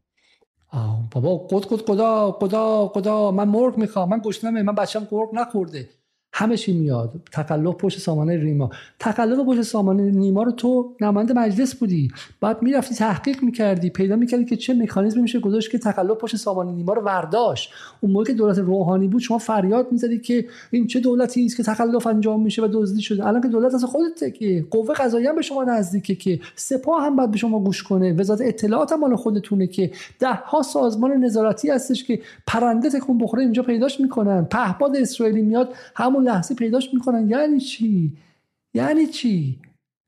[1.13, 5.91] بابا قد قد خدا خدا خدا من مرغ می‌خوام من گشنمه من بچم مرغ نخورده.
[6.33, 7.13] همه چی میاد.
[7.33, 12.09] تکلف پشت سامانه ریما تکلف پشت سامانه نیما رو تو نماینده مجلس بودی.
[12.41, 16.73] بعد می‌رفتی تحقیق می‌کردی پیدا می‌کردی که چه مکانیزمی میشه گذاشت که تکلف پشت سامانه
[16.73, 17.73] نیما رو ورداشت.
[18.01, 21.63] اون موقع که دولت روحانی بود شما فریاد می‌زدی که این چه دولتی است که
[21.63, 23.27] تکلف انجام میشه و دزدی شده.
[23.27, 27.31] الان که دولت از خودت که قوه قضاییه به شما نزدیکه که سپاه هم باید
[27.31, 28.13] به شما گوش کنه.
[28.13, 33.43] وزارت اطلاعات هم مال خودتونه که ده ها سازمان نظارتی هستش که پرنده تکون بخوره
[33.43, 34.45] اینجا پیداش می‌کنن.
[34.45, 37.29] پهپاد اسرائیلی میاد همون لحظه پیداش می‌کنن.
[37.29, 38.17] یعنی چی؟
[38.75, 39.59] یعنی چی؟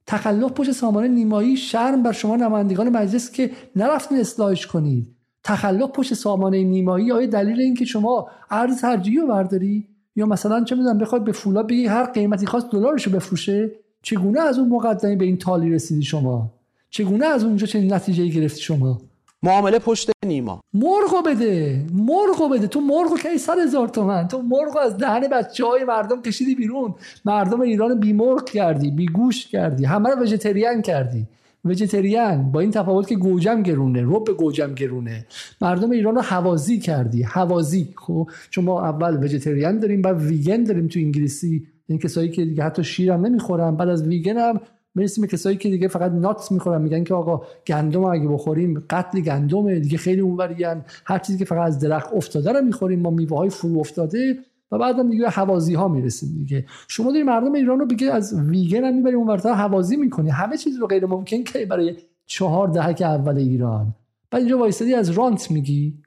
[0.07, 5.09] تخلف پشت سامانه نیمایی شرم بر شما نمایندگان مجلس که نرفتین اصلاحش کنید.
[5.45, 10.77] تخلف پشت سامانه نیمایی آیا دلیل اینکه شما ارز ترجیحی رو برداری؟ یا مثلا چه
[10.77, 13.71] می‌دونم بخواد به فولا بگی هر قیمتی خواست دلارشو بفروشه؟
[14.03, 16.53] چگونه از اون مقدمی به این تالی رسیدی شما؟
[16.91, 19.01] چگونه از اونجا چه نتیجه گرفتی شما؟
[19.43, 20.61] معامله پشت نیما.
[20.75, 22.67] مرغو بده مرغو بده.
[22.67, 26.95] تو مرغو که صد هزار تومن؟ تو مرغو از دهن بچه های مردم کشیدی بیرون.
[27.25, 29.85] مردم ایران بی مرغ کردی بی گوش کردی.
[29.85, 31.27] همه رو وجتریان کردی.
[31.65, 35.27] وجتریان با این تفاوت که گوجم گرونه رب گوجم گرونه.
[35.61, 37.23] مردم ایران رو حوازی کردی.
[37.23, 37.89] حوازی.
[37.97, 41.67] خب چون ما اول وجتریان داریم بعد ویگن داریم تو انگلیسی.
[41.87, 43.77] این کسایی که دیگه حتی شیرم نمی‌خورن.
[43.77, 44.61] بعد از ویگن هم
[44.99, 49.81] مثل کسایی که دیگه فقط ناتس می‌خورن میگن که آقا گندم اگه بخوریم قتل گندمه
[49.81, 53.51] دیگه خیلی اونوریان هر چیزی که فقط از درخت افتاده رو می‌خوریم ما میوه های
[53.51, 54.39] فرو افتاده
[54.73, 56.67] و بعدم دیگه حوازی ها می‌رسیم دیگه.
[56.89, 60.31] شما داری مردم ایران رو بگه از ویگن هم می‌بری اونورتر حوازی می‌کنی.
[60.31, 61.97] همه چیز رو غیر ممکن که برای
[62.27, 63.95] چهار دهک اول ایران.
[64.31, 66.03] بعد اینجا وایستادی از رانت میگی.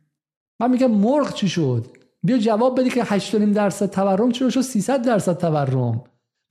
[0.59, 1.85] من میگم مرغ چی شد؟
[2.23, 6.03] بیا جواب بدی که 8.5 درصد تورم چرا شد؟ 300 درصد تورم.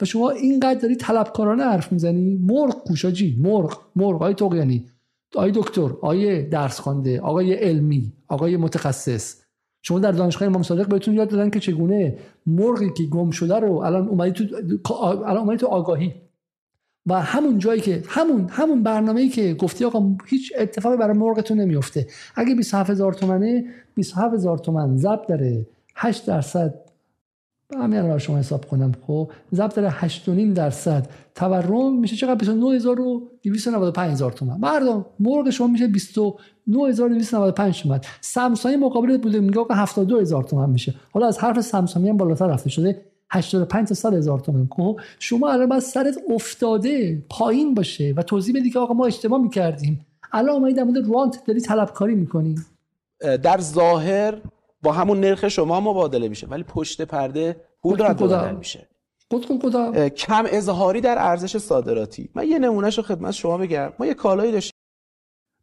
[0.03, 4.15] و شما اینقدر داری طلبکارانه حرف می‌زنی؟ مرغ کوشاجی مرغ مرغ.
[4.15, 4.85] آقای تقیانی
[5.35, 9.37] آقای دکتر آقای درس خوانده آقای علمی آقای متخصص.
[9.83, 13.73] شما در دانشگاه امام صادق بهتون یاد دادن که چگونه مرغی که گم شده رو
[13.73, 14.47] الان اومدی
[14.85, 16.15] تو الان اومدی تو آگاهی.
[17.07, 22.07] و همون جایی که همون همون برنامه‌ای که گفتی آقا هیچ اتفاقی برای مرغتون نمیفته
[22.37, 23.65] اگه 27000 تومنه
[23.95, 25.67] 27000 تومن ضرب داره
[25.97, 26.90] 8 درصد
[27.79, 28.93] همین رو شما حساب کنم.
[29.07, 31.09] خب ضبط داره 8.5 درصد.
[31.35, 34.61] تورم میشه چقدر؟ 29295 هزار تومان.
[34.61, 38.01] مردم مرغ شما میشه 29295 تومان.
[38.21, 40.95] سامسونگ مقابل بوده میگه 72 هزار تومان میشه.
[41.13, 44.69] حالا از حرف سامسونگ هم بالاتر رفته شده 85 تا 100 هزار تومان.
[44.71, 49.43] خب شما الان باید سرت افتاده پایین باشه و توضیح بدی که آقا ما اشتباه
[49.43, 50.07] می‌کردیم.
[50.33, 52.55] الان اومدی در مورد رانت داری طلبکاری می‌کنی.
[53.43, 54.35] در ظاهر
[54.83, 58.89] با همون نرخ شما مبادله میشه ولی پشت پرده پول رد بدل میشه.
[60.17, 62.31] کم اظهاری در ارزش صادراتی.
[62.35, 63.93] من یه نمونهش رو خدمت شما بگم.
[63.99, 64.73] ما یه کالایی داشتیم.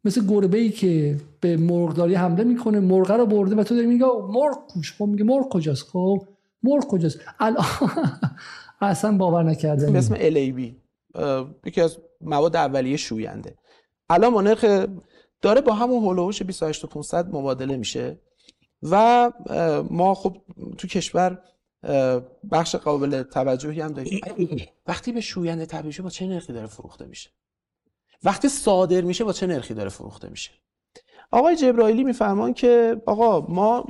[0.04, 4.06] مثل گربه ای که به مرغداری حمله می‌کنه مرغ رو برده و تو داری میگه
[4.28, 4.94] مرغ کوش.
[4.98, 6.22] خب میگه مرغ کجاست؟ خب
[6.62, 7.64] مرغ کجاست؟ الان
[8.80, 10.72] اصلا باور نکرده اسم LAB
[11.64, 13.58] یکی از مواد اولیه شوینده.
[14.10, 14.86] الان ما نرخ
[15.42, 18.18] داره با همون هولوش 28500 مبادله میشه.
[18.82, 19.32] و
[19.90, 20.36] ما خب
[20.78, 21.42] تو کشور
[22.50, 24.20] بخش قابل توجهی هم داریم.
[24.86, 27.30] وقتی به شوینده تبدیل با چه نرخی داره فروخته میشه؟
[28.24, 30.50] وقتی صادر میشه با چه نرخی داره فروخته میشه؟
[31.30, 33.84] آقای جبرائیلی میفرمان که آقا ما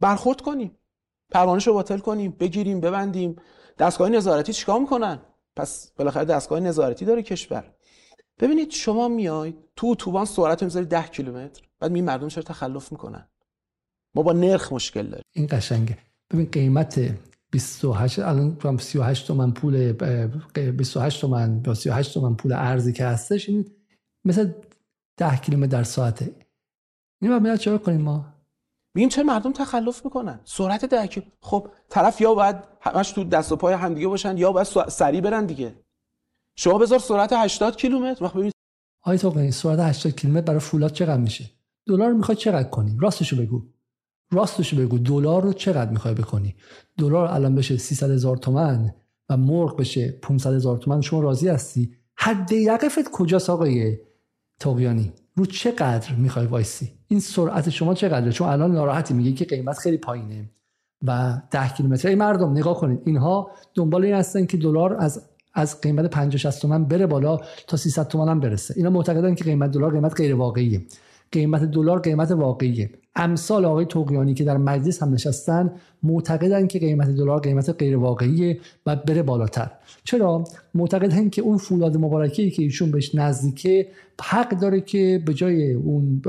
[0.00, 0.78] برخورد کنیم
[1.30, 3.36] پروانش رو باطل کنیم بگیریم ببندیم.
[3.78, 5.20] دستگاه نظارتی چیکار می‌کنن؟
[5.56, 7.74] پس بالاخره دستگاه نظارتی داره کشور.
[8.38, 13.28] ببینید شما میاید تو اتوبان سرعت می‌ذاری 10 کیلومتر بعد می مردم چرا تخلف می‌کنن؟
[14.16, 15.24] ما با نرخ مشکل داریم.
[15.34, 15.98] این قشنگه.
[16.30, 17.00] ببین قیمت
[17.50, 19.92] 28 الان 38 تومن پول
[20.72, 23.70] 28 تومن با 38 تومن پول ارزی که هستش این
[24.24, 24.52] مثل
[25.16, 26.34] 10 کیلومتر در ساعته.
[27.22, 28.26] این بعد چرا کنیم ما؟
[28.94, 30.40] ببین چه مردم تخلف می‌کنن.
[30.44, 34.66] سرعت 10 خب طرف یا باید همش تو دست و پای همدیگه باشن یا باید
[34.88, 35.74] سریع برن دیگه.
[36.58, 38.24] شما بذار سرعت 80 کیلومتر.
[38.24, 38.52] وقت ببین
[39.02, 41.50] آی تو سرعت 80 کیلومتر برای فولاد چقدر میشه؟
[41.86, 43.62] دلار می‌خواد چقدر کنی راستشو بگو.
[44.30, 44.98] راستشو بگو.
[44.98, 46.54] دلار رو چقدر می‌خوای بکنی
[46.98, 48.94] دلار الان بشه 300 هزار تومن
[49.28, 53.98] و مرغ بشه 500 هزار تومن شما راضی هستی؟ حد یقفت کجاست آقای
[54.60, 59.78] توقیانی رو چقدر می‌خوای وایسی؟ این سرعت شما چقدره؟ چون الان ناراحتی میگه که قیمت
[59.78, 60.50] خیلی پایینه
[61.02, 63.00] و 10 کیلومتر مردم نگاه کنید.
[63.04, 65.22] اینها دنبال این هستن که دلار از
[65.54, 68.74] از قیمت 50 60 تومن بره بالا تا 300 تومن هم برسه.
[68.76, 70.86] اینا معتقدن که قیمت دلار قیمت غیر واقعیه.
[71.32, 72.90] قیمت دلار قیمت واقعیه.
[73.16, 75.72] امثال آقای توقیانی که در مجلس هم نشستن
[76.02, 79.70] معتقدن که قیمت دلار قیمت غیر واقعیه و بره بالاتر.
[80.04, 80.44] چرا؟
[80.74, 83.88] معتقدن که اون فولاد مبارکی که ایشون بهش نزدیکه
[84.22, 86.22] حق داره که به جای اون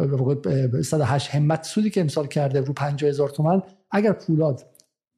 [0.83, 3.61] 108 همت سودی که امسال کرده رو 50 هزار تومن
[3.91, 4.65] اگر فولاد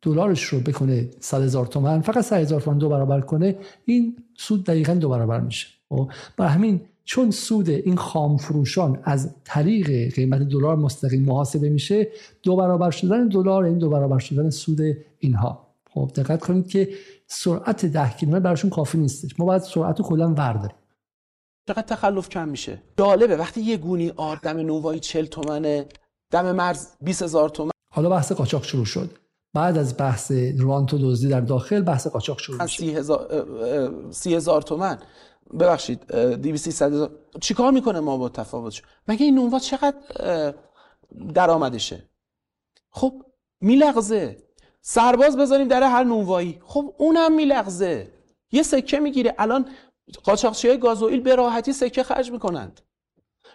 [0.01, 3.55] دلارش رو بکنه 100 هزار تومن فقط 100 هزار تومن دو برابر کنه
[3.85, 5.67] این سود دقیقا دو برابر میشه.
[5.89, 12.07] خب؟ برای همین چون سود این خام فروشان از طریق قیمت دلار مستقیم محاسبه میشه
[12.44, 14.80] دو برابر شدن دلار این دو برابر شدن سود
[15.19, 15.68] اینها.
[15.94, 16.90] خب دقت کنید که
[17.27, 19.40] سرعت 10 کیلومتر براشون کافی نیستش.
[19.40, 20.76] ما باید سرعت کلا ورداریم.
[21.68, 22.81] چقدر تخلف کم میشه.
[22.98, 25.86] جالبه وقتی یه گونی آرد دم نوایی 40 تومنه
[26.31, 27.72] دم مرز 20 هزار تومن.
[27.94, 29.11] حالا بحث قاچاق شروع شد.
[29.53, 33.03] بعد از بحث رانت و دزدی در داخل بحث قاچاق شروع میشه.
[34.11, 34.98] سی هزار تومن.
[35.59, 39.97] ببخشید 200 هزار چیکار می‌کنه ما با تفاوتش؟ مگه این نونوا چقدر
[41.34, 42.09] درآمدشه؟
[42.89, 43.23] خب
[43.61, 44.43] میلغزه.
[44.81, 46.59] سرباز بذاریم در هر نونوایی.
[46.63, 48.11] خب اونم میلغزه.
[48.51, 49.35] یه سکه می‌گیره.
[49.38, 49.65] الان
[50.23, 52.81] قاچاقچی های گازوئیل به راحتی سکه خرج می‌کنند.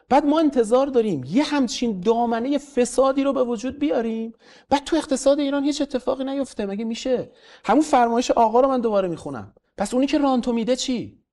[0.09, 4.33] بعد ما انتظار داریم یه همچین دامنه فسادی رو به وجود بیاریم.
[4.69, 6.67] بعد تو اقتصاد ایران هیچ اتفاقی نیفته.
[6.67, 7.33] مگه میشه؟
[7.65, 9.55] همون فرمایش آقا رو من دوباره می‌خونم.
[9.77, 11.24] پس اونی که رانتو میده چی؟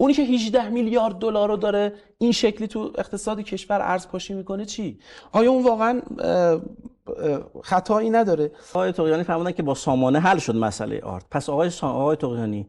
[0.00, 4.64] اونی که 18 میلیارد دلار رو داره این شکلی تو اقتصاد کشور ارز پاشی می‌کنه
[4.64, 4.98] چی؟
[5.32, 6.02] آیا اون واقعا
[7.62, 11.26] خطایی نداره؟ آقای توقیانی فرمودن که با سامانه حل شد مسئله آرد.
[11.30, 11.88] پس آقای سا...
[11.88, 12.68] آقای توقیانی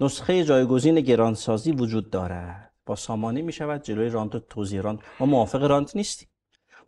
[0.00, 2.72] نسخه جایگزین گرانسازی وجود دارد.
[2.86, 5.00] با سامانه می شود جلوی رانت و توزیع رانت.
[5.20, 6.28] ما موافق رانت نیستیم.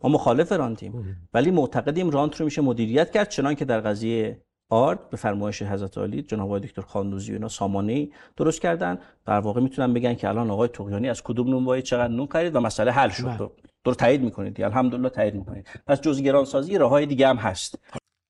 [0.03, 1.17] ما مخالف رانتیم.
[1.33, 4.41] ولی معتقدیم رانت رو میشه مدیریت کرد چنان که در قضیه
[4.71, 8.07] آرد به فرمایش حضرت علی جناب آقای دکتر خاندوزی و اینا سامانه
[8.37, 8.97] درست کردن.
[9.25, 12.59] در واقع می‌تونن بگن که الان آقای توقیانی از کدوم نونوایی چقدر نون خرید و
[12.59, 13.25] مسئله حل شد.
[13.25, 13.49] بله.
[13.85, 15.67] در تایید می‌کنید الحمدلله تایید می‌کنید.
[15.87, 17.79] پس جز گرانسازی راههای دیگه هم هست.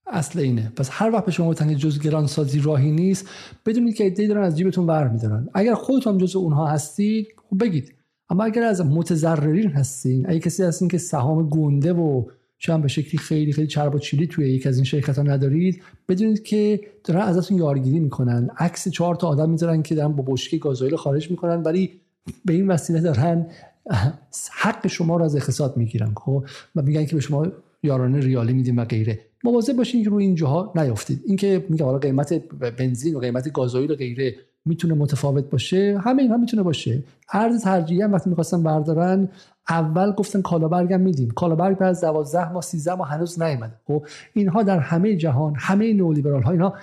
[0.08, 0.72] اصل اینه.
[0.76, 3.30] پس هر وقت به شما گفتن جز گرانسازی راهی نیست
[3.66, 7.96] بدونید که ایده دارن از جیبتون ور میدارن اگر خودتون جز اونها هستید خب بگید.
[8.30, 12.24] اما اگر از متضررین هستین اگه کسی هستین که سهام گنده و
[12.64, 15.84] شاید به شکلی خیلی خیلی چرب و چیلی توی یک از این شرکت ها ندارید.
[16.10, 18.50] بدونید که دارن ازتون یارگیری می‌کنن.
[18.58, 22.02] عکس چهار تا آدم می‌ذارن که دارن با بشکه گازوئیل خارج می‌کنن ولی
[22.46, 23.48] به این وسیله دارن
[24.62, 27.48] حق شما رو از اقتصاد می‌گیرن خب؟ و میگن که به شما
[27.84, 29.20] یارانه ریالی میدیم و غیره.
[29.44, 31.22] مواظب باشین که روی این جاها نیافتید.
[31.26, 32.34] اینکه میگه حالا قیمت
[32.78, 34.36] بنزین و قیمت گازوئیل و غیره.
[34.66, 36.02] می‌تونه متفاوت باشه.
[36.04, 37.04] همه اینها می‌تونه باشه.
[37.34, 39.30] ارز ترجیحی هم وقتی می‌خواستن بردارن
[39.70, 41.30] اول گفتن کالابرگ هم میدیم.
[41.30, 43.74] کالابرگ بعد از 12 ماه 13 ماه هنوز نیومده.
[43.88, 46.74] خب اینها در همه جهان همه نولیبرال ها اینها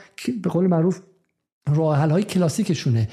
[0.43, 1.01] به قول معروف
[1.75, 3.09] راه های کلاسیکشونه.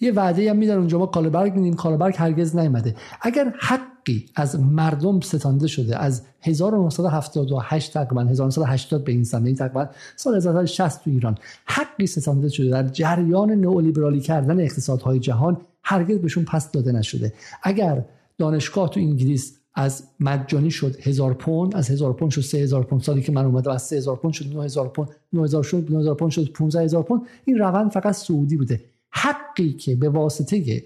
[0.00, 2.94] یه وعده هم میدن اونجا ما کالابرگ میدیم کالابرگ هرگز نیومده.
[3.22, 5.98] اگر حق حقی از مردم ستانده شده.
[5.98, 11.38] از 1978 تقریبا 1980 به این سمت تقریبا سال 1960 تو ایران.
[11.64, 12.70] حقی ستانده شده.
[12.70, 17.32] در جریان نئولیبرالی کردن اقتصادهای جهان هرگز بهشون پس داده نشده.
[17.62, 18.04] اگر
[18.38, 23.02] دانشگاه تو انگلیس از مجانی شد هزار پوند از هزار پوند شد سه هزار پوند.
[23.02, 25.86] سالی که من اومدم از سه هزار پوند شد نه هزار پوند نه هزار شد
[25.90, 27.22] نه هزار پوند شد 15 هزار پوند.
[27.44, 28.84] این روند فقط سعودی بوده.
[29.10, 30.84] حقی که به واسطه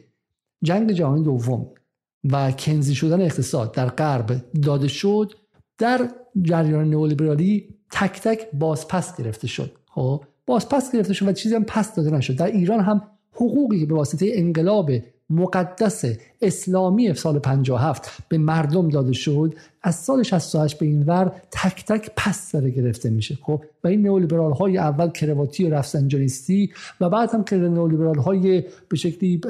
[0.62, 1.66] جنگ جهانی دوم
[2.24, 4.32] و کنزی شدن اقتصاد در غرب
[4.62, 5.32] داده شد
[5.78, 6.10] در
[6.42, 9.72] جریان نئولیبرالی تک تک بازپس گرفته شد.
[9.86, 12.36] خب بازپس گرفته شد و چیزی هم پس داده نشد.
[12.36, 13.02] در ایران هم
[13.32, 14.90] حقوقی به واسطه انقلاب
[15.30, 16.04] مقدس
[16.42, 22.10] اسلامی سال 57 به مردم داده شد از سال 68 به این ور تک تک
[22.16, 23.38] پس داره گرفته میشه.
[23.42, 27.44] خب و این نئولیبرال های اول کرواتی و رفسنجانیستی و بعد هم
[27.74, 29.40] نئولیبرال های به شکلی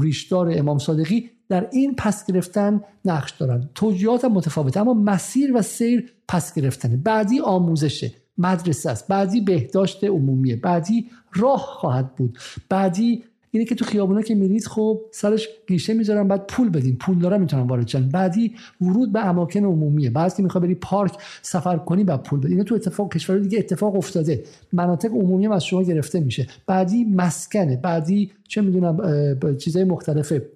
[0.00, 3.68] ریشدار امام صادقی در این پس گرفتن نقش دارن.
[3.74, 6.96] توجیهات هم متفاوته اما مسیر و سیر پس گرفتنه.
[6.96, 9.08] بعدی آموزشه مدرسه است.
[9.08, 10.56] بعدی بهداشت عمومیه.
[10.56, 12.38] بعدی راه خواهد بود.
[12.68, 16.96] بعدی اینه که تو خیابونا که میرید خب سرش گیشه می‌ذارن بعد پول بدین.
[16.96, 18.08] پول داره می‌تونن وارد شن.
[18.08, 20.10] بعدی ورود به اماکن عمومیه.
[20.10, 21.12] بعضی می‌خوای بری پارک
[21.42, 24.44] سفر کنی بعد پول بدی اینا تو اتفاق کشور دیگه اتفاق افتاده.
[24.72, 26.46] مناطق عمومی هم از شما گرفته میشه.
[26.66, 27.76] بعدی مسکنه.
[27.76, 28.96] بعدی چه می‌دونم
[29.58, 30.50] چیزای مختلفه.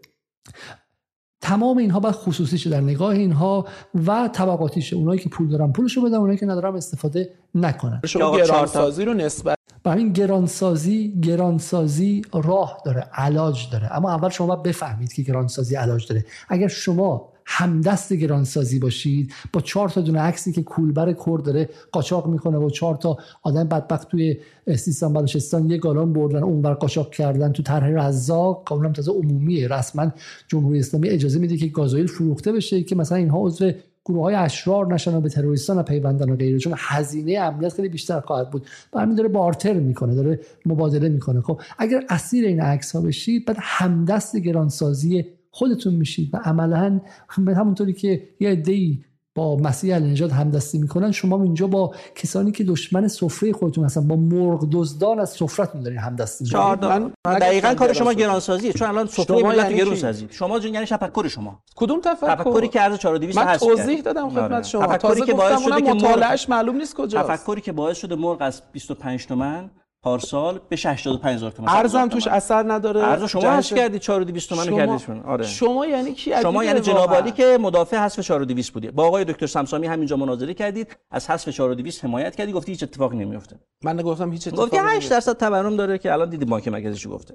[1.45, 3.67] تمام اینها باید خصوصی در نگاه اینها
[4.07, 8.01] و طبقاتیشه اونایی که پول دارن پولشو بدن اونایی که ندارن استفاده نکنن.
[8.05, 13.97] شما گرانسازی رو نسبت برای این گرانسازی گرانسازی راه داره علاج داره.
[13.97, 16.25] اما اول شما باید بفهمید که گرانسازی علاج داره.
[16.49, 19.33] اگر شما همدست گرانسازی باشید.
[19.53, 23.65] با چهار تا دونه عکسی که کولبر کرد داره قاچاق می‌کنه و چهار تا آدم
[23.65, 24.37] بدبخت توی
[24.77, 28.73] سیستان بلوچستان یه گالان بردن اونور قاچاق کردن تو طرح رزاق.
[28.73, 29.69] اونم تازه عمومیه.
[29.69, 30.13] رسما
[30.49, 33.73] جمهوری اسلامی اجازه میده که گازوئیل فروخته بشه که مثلا اینها عضو
[34.05, 36.59] گروه های اشرار نشن و به تروریستان پیوندن و غیره.
[36.59, 38.67] چون هزینه امنیت خیلی بیشتر خواهد بود.
[38.93, 41.41] و همین داره بارتر می‌کنه داره مبادله می‌کنه.
[41.41, 45.25] خب اگر اسیر این عکس ها بشید بعد همدست گرانسازی
[45.55, 48.99] خودتون میشید و عملا همونطوری که یه عده‌ای
[49.35, 54.17] با مسیح النجات همدستی می‌کنن شما اینجا با کسانی که دشمن سفره خودتون هستن با
[54.17, 59.59] مرغ دزدان از سفرتون دارین همدستی می‌کنین دقیقاً کار شما گرانسازیه چون الان سفره ملت
[59.59, 61.63] یعنی گرون سازی شما جون یعنی تفکر شما.
[61.77, 64.63] کدوم تفکر؟ تفکری که ارز 4200 هست من توضیح دادم خدمت آره.
[64.63, 64.87] شما.
[64.87, 67.31] تفکری که باعث شده که مطالعهش معلوم نیست کجاست.
[67.31, 69.71] تفکری که باعث شده مرغ از 25 تومن
[70.05, 73.03] پارسال به 85 هزار تومان ارزم توش اثر نداره.
[73.03, 74.77] ارز شما هست کردی 4200 تومان شما...
[74.77, 75.47] کردید آره.
[75.47, 78.91] شما یعنی کی شما یعنی جناب عالی که مدافع حذف 4200 بودی.
[78.91, 80.97] با آقای دکتر سمسامی همینجا مناظره کردید.
[81.11, 82.53] از حذف 4200 حمایت کردی.
[82.53, 86.31] گفتی هیچ اتفاقی نمیفته من نگفتم هیچ اتفاقی گفتی 8 درصد تورم داره که الان
[86.31, 87.35] دیدی بانک مرکزی چی گفته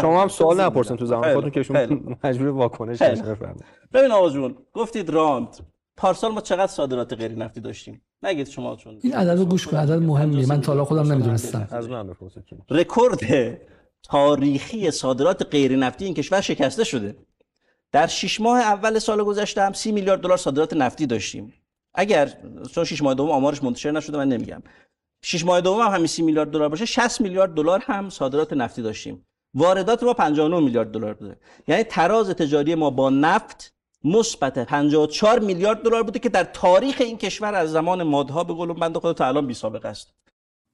[0.00, 1.78] شما هم سوال نپرسن تو زمان خودتون که شما
[2.24, 5.56] مجبور واکنش بفرمایید ببین آقا جون گفتید راند.
[5.96, 9.92] پارسال ما چقدر صادرات غیر نفتی داشتیم؟ نگید شما چون این عدد گوش کن عدد
[9.92, 11.68] مهمیه من تا حالا خودم نمی‌دونستم.
[11.70, 12.14] از من
[12.70, 13.20] رکورد
[14.02, 17.16] تاریخی صادرات غیر نفتی این کشور شکسته شده.
[17.92, 21.52] در 6 ماه اول سال گذشته هم 30 میلیارد دلار صادرات نفتی داشتیم.
[21.94, 22.32] اگر
[22.74, 24.62] چون 6 ماه دوم آمارش منتشر نشده من نمیگم.
[25.22, 28.82] 6 ماه دوم هم همین 30 میلیارد دلار باشه 60 میلیارد دلار هم صادرات نفتی
[28.82, 29.26] داشتیم.
[29.54, 31.36] واردات ما 59 میلیارد دلار بوده.
[31.68, 33.75] یعنی تراز تجاری ما با نفت
[34.06, 38.72] مثبت 54 میلیارد دلار بوده که در تاریخ این کشور از زمان مادها به قول
[38.72, 40.14] بنده خدا تا الان بی سابقه است.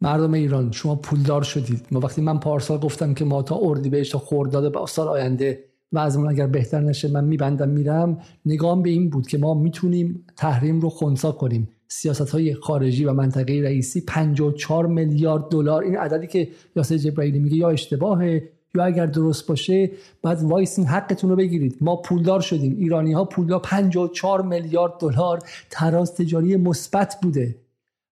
[0.00, 1.86] مردم ایران شما پولدار شدید.
[1.90, 6.28] ما وقتی من پارسال گفتم که ما تا اردیبهشت تا خرداد به سال آینده وضعمون
[6.28, 10.88] اگر بهتر نشه من میبندم میرم نگام به این بود که ما می‌تونیم تحریم رو
[10.88, 11.68] خونسا کنیم.
[11.88, 17.56] سیاست های خارجی و منطقه رئیسی 54 میلیارد دلار این عددی که یاسر جبرائیلی میگه
[17.56, 19.90] یا اشتباهه یا اگر درست باشه
[20.22, 21.76] بعد وایسین حقتون رو بگیرید.
[21.80, 22.76] ما پولدار شدیم.
[22.78, 25.38] ایرانی ها پولدار 54 میلیارد دلار
[25.70, 27.56] تراز تجاری مثبت بوده.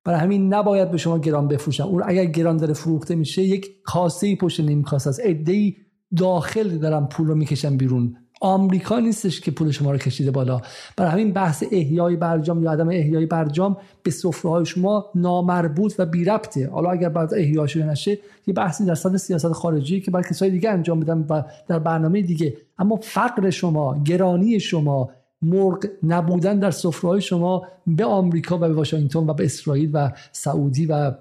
[0.04, 1.84] برای همین نباید به شما گران بفروشن.
[1.84, 5.20] اون اگر گران داره فروخته میشه یک کاسه پشت نیم کاسه است.
[5.20, 5.76] ای
[6.16, 8.16] داخل دارن پول رو می‌کشن بیرون.
[8.40, 10.60] آمریکا نیستش که پول شما رو کشیده بالا.
[10.96, 16.06] برای همین بحث احیای برجام یا عدم احیای برجام به سفره های شما نامربوط و
[16.06, 20.10] بی ربطه حالا اگر بعد احیا شده نشه یه بحثی در سطح سیاست خارجی که
[20.10, 22.56] برای کسای دیگه انجام بدن و در برنامه دیگه.
[22.78, 25.10] اما فقر شما گرانی شما
[25.42, 30.86] مرغ نبودن در سفره شما به آمریکا و به واشنگتن و به اسرائیل و سعودی
[30.86, 31.12] و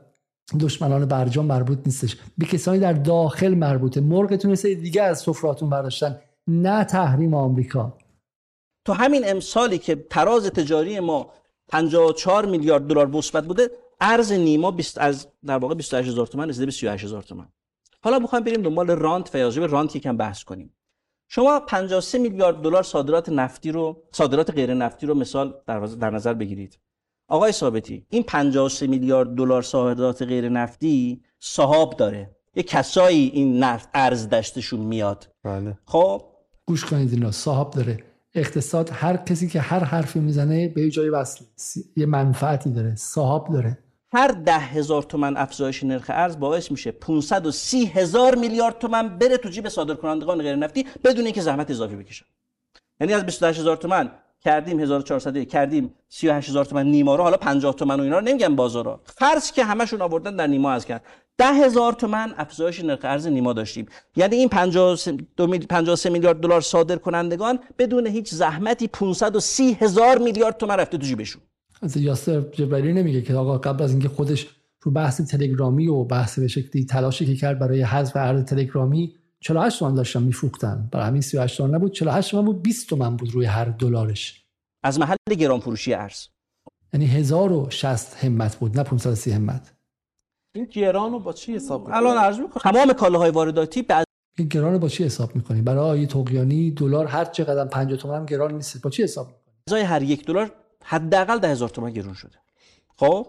[0.60, 2.18] دشمنان برجام مربوط نیستش.
[2.38, 4.02] به کسانی در داخل مربوطه.
[4.02, 6.16] مرغتون دیگه از سفراتون برداشتن.
[6.49, 7.97] نه تحریم آمریکا.
[8.85, 11.31] تو همین امسالی که تراز تجاری ما
[11.67, 13.71] 54 میلیارد دلار مثبت بوده
[14.01, 17.49] ارز نیما 20 از در واقع 28000 تومان رسیده به 38000 تومان
[18.01, 20.76] حالا می‌خوایم بریم دنبال رانت و به رانت یکم بحث کنیم.
[21.27, 26.34] شما 53 میلیارد دلار صادرات نفتی رو صادرات غیر نفتی رو مثال در, در نظر
[26.34, 26.80] بگیرید.
[27.27, 32.35] آقای ثابتی این 53 میلیارد دلار صادرات غیر نفتی صاحب داره.
[32.55, 35.27] یه کسایی این نفت ارز دشتشون میاد.
[35.43, 35.77] بله.
[35.85, 36.21] خب
[36.70, 37.32] گوش کنید اینا.
[37.32, 38.04] صاحب داره.
[38.34, 41.46] اقتصاد هر کسی که هر حرفی می‌زنه به یه جای وصل
[41.96, 42.96] یه منفعتی داره.
[42.96, 43.78] صاحب داره.
[44.14, 49.50] هر ده هزار تومن افزایش نرخ ارز باعث میشه 530 هزار میلیارد تومن بره تو
[49.50, 52.26] جیب صادرکنندگان غیر نفتی بدون اینکه زحمت اضافی بکشن.
[53.00, 57.76] یعنی از 28 هزار تومن کردیم 1400 کردیم 38 هزار تومن نیما رو حالا 50
[57.76, 59.02] تومن و اینا رو نمیگم بازارا.
[59.06, 61.04] فرض که همشون آوردن در نیما از کرد.
[61.40, 63.86] 10 هزار تومن افزایش نرخ ارز نیما داشتیم.
[64.16, 70.98] یعنی این 53 میلیارد دلار صادر کنندگان بدون هیچ زحمتی 530 هزار میلیارد تومن رفته
[70.98, 71.41] تو جیبشون.
[71.82, 74.48] از یاسر جبری نمیگه که آقا قبل از اینکه خودش
[74.82, 79.80] رو بحث تلگرامی و بحث به شکلی تلاشی که کرد برای حذف ارز تلگرامی 48
[79.80, 80.90] تومن داشتن میفروختن.
[80.91, 84.44] برای همین 38 تومن نبود 48 تومن بود 20 تومن بود روی هر دلارش.
[84.84, 86.28] از محل گران فروشی ارز.
[86.94, 89.78] یعنی 1060 همت بود نه 530 همت.
[90.53, 92.71] این گران رو با چی حساب می‌کنی؟ الان عرض می‌کنم.
[92.71, 94.03] تمام کالاهای وارداتی به
[94.38, 98.15] این گران رو با چی حساب می‌کنی؟ برای آیه تقیانی دلار هر چقدر 50 تومن
[98.15, 98.81] هم گران نیست.
[98.81, 100.51] با چی حساب می‌کنی؟ ازای هر یک دلار
[100.84, 102.35] حداقل ده هزار تومن گرون شده.
[102.95, 103.27] خب؟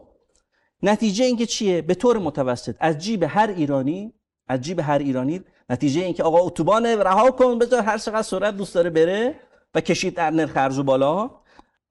[0.82, 2.76] نتیجه اینکه چیه؟ به طور متوسط.
[2.78, 4.12] از جیب هر ایرانی
[4.48, 5.40] از جیب هر ایرانی
[5.70, 9.34] نتیجه اینکه آقا اتوبان رها کن بذار هر چقدر سرعت دوست داره بره
[9.74, 11.30] و کشید در نرخ ارز بالا.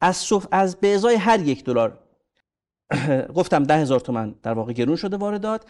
[0.01, 1.99] از صف از به ازای هر یک دلار
[3.35, 5.65] گفتم ده هزار تومن در واقع گرون شده واردات.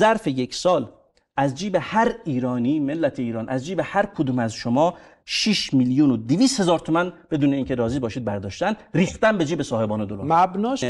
[0.00, 0.92] ظرف یک سال
[1.36, 4.94] از جیب هر ایرانی ملت ایران از جیب هر کدوم از شما
[5.24, 10.04] 6 میلیون و 200 هزار تومن بدون اینکه راضی باشید برداشتن ریختن به جیب صاحبان
[10.04, 10.24] دلار.
[10.24, 10.84] مبناش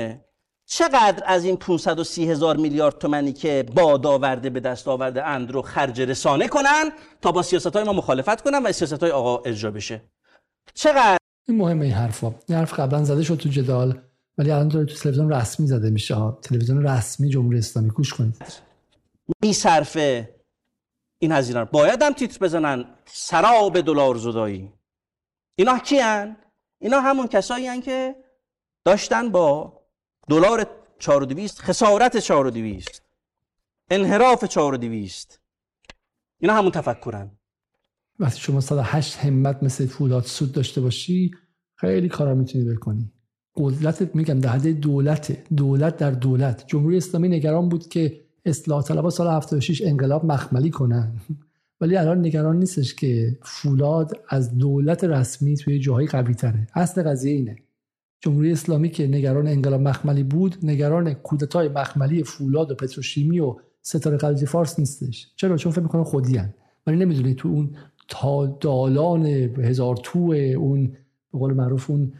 [0.67, 5.63] چقدر از این 530 هزار میلیارد تومنی که باد آورده به دست آورده اند رو
[5.63, 6.91] خرج رسانه کنن
[7.23, 10.03] تا با سیاست های ما مخالفت کنن و سیاست های آقا اجرا بشه؟
[10.75, 11.17] چقدر
[11.49, 12.35] این مهمه این حرفا.
[12.49, 14.01] این حرف قبلا زده شد تو جدال.
[14.39, 16.39] ولی الان داره تو تلویزیون رسمی زده میشه ها.
[16.43, 18.37] تلویزیون رسمی جمهوری اسلامی گوش کنید.
[19.43, 20.35] میصرفه
[21.19, 22.85] این هزینه باید هم تیتر بزنن.
[23.07, 24.73] سراب دلار زدایی.
[25.55, 26.37] اینا کیان
[26.79, 28.17] اینا همون کسایی هن که
[28.85, 29.81] داشتن با
[30.29, 30.67] دلار
[30.99, 33.03] 4200 خسارت 4200
[33.91, 35.41] انحراف 4200
[36.41, 37.39] اینا همون تفکرن.
[38.19, 41.31] وقتی شما 108 همت مثل فولاد سود داشته باشی
[41.75, 43.13] خیلی کارا می‌تونی بکنی.
[43.59, 46.65] قدرت میگم در حد دولت دولت در دولت.
[46.67, 51.13] جمهوری اسلامی نگران بود که اصلاح طلبها سال 76 انقلاب مخملی کنن.
[51.81, 57.33] ولی الان نگران نیستش که فولاد از دولت رسمی توی جاهای قوی تره اصل قضیه
[57.33, 57.57] اینه.
[58.21, 64.19] جمهوری اسلامی که نگران انقلاب مخملی بود نگران کودتای مخملی فولاد و پتروشیمی و ستاره
[64.19, 65.29] خلیج فارس نیستش.
[65.37, 66.55] چرا؟ چون فکر می‌کنه خودیان
[66.87, 67.71] ولی نمی‌دونی تو اون
[68.09, 70.19] تا دالان هزار تو
[70.57, 70.87] اون
[71.33, 72.13] به قول معروف اون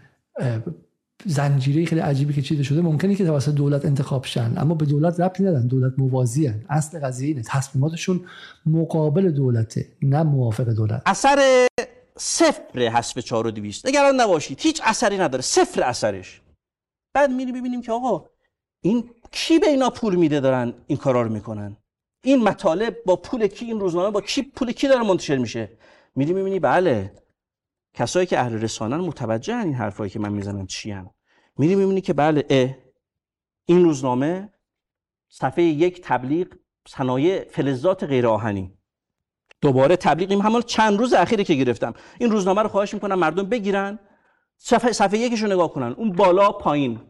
[1.25, 4.55] زنجیره خیلی عجیبی که چیده شده ممکنه که توسط دولت انتخاب شن.
[4.57, 6.65] اما به دولت ربطی ندن دولت موازی هن.
[6.69, 7.43] اصل قضیه اینه.
[7.47, 8.25] تصمیماتشون
[8.67, 11.03] مقابل دولته نه موافق دولت.
[11.07, 11.67] اثر
[12.17, 14.61] صفر حسب 4200 نگران نباشید.
[14.61, 15.43] هیچ اثری نداره.
[15.43, 16.41] صفر اثرش.
[17.15, 18.25] بعد میری ببینیم که آقا
[18.81, 21.77] این کی به اینا پول میده دارن این کارا رو می‌کنن؟
[22.25, 25.69] این مطالب با پول کی این روزنامه با کی پول کی داره منتشر میشه؟
[26.17, 27.13] میری می‌بینی؟ بله.
[27.99, 30.97] کسایی که اهل رسانن متوجه این حرفایی که من می‌زنم چی.
[31.59, 32.77] میری می‌بینی که بله اه
[33.65, 34.53] این روزنامه
[35.29, 36.47] صفحه یک تبلیغ
[36.89, 38.73] صنایع فلزات غیر آهنی
[39.61, 41.95] دوباره تبلیغ همون چند روز اخیری که گرفتم.
[42.19, 43.99] این روزنامه رو خواهش می‌کنم مردم بگیرن
[44.59, 45.93] صفحه, صفحه یکش رو نگاه کنن.
[45.93, 47.01] اون بالا پایین.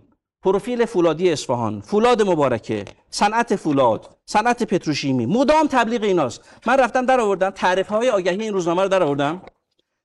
[0.43, 1.81] پروفیل فولادی اصفهان.
[1.81, 2.85] فولاد مبارکه.
[3.10, 4.16] صنعت فولاد.
[4.27, 5.27] صنعت پتروشیمی.
[5.27, 6.40] مدام تبلیغ ایناست.
[6.66, 9.43] من رفتم در آوردم تعریف های آگهی این روزنامه رو در آوردم.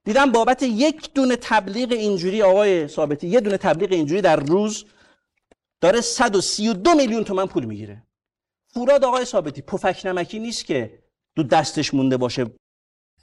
[0.06, 4.86] دیدم بابت یک دونه تبلیغ اینجوری آقای ثابتی یه دونه تبلیغ اینجوری در روز
[5.82, 8.04] داره 132 میلیون تومن پول می‌گیره.
[8.68, 11.00] فولاد آقای ثابتی پفک نمکی نیست که
[11.36, 12.46] دو دستش مونده باشه.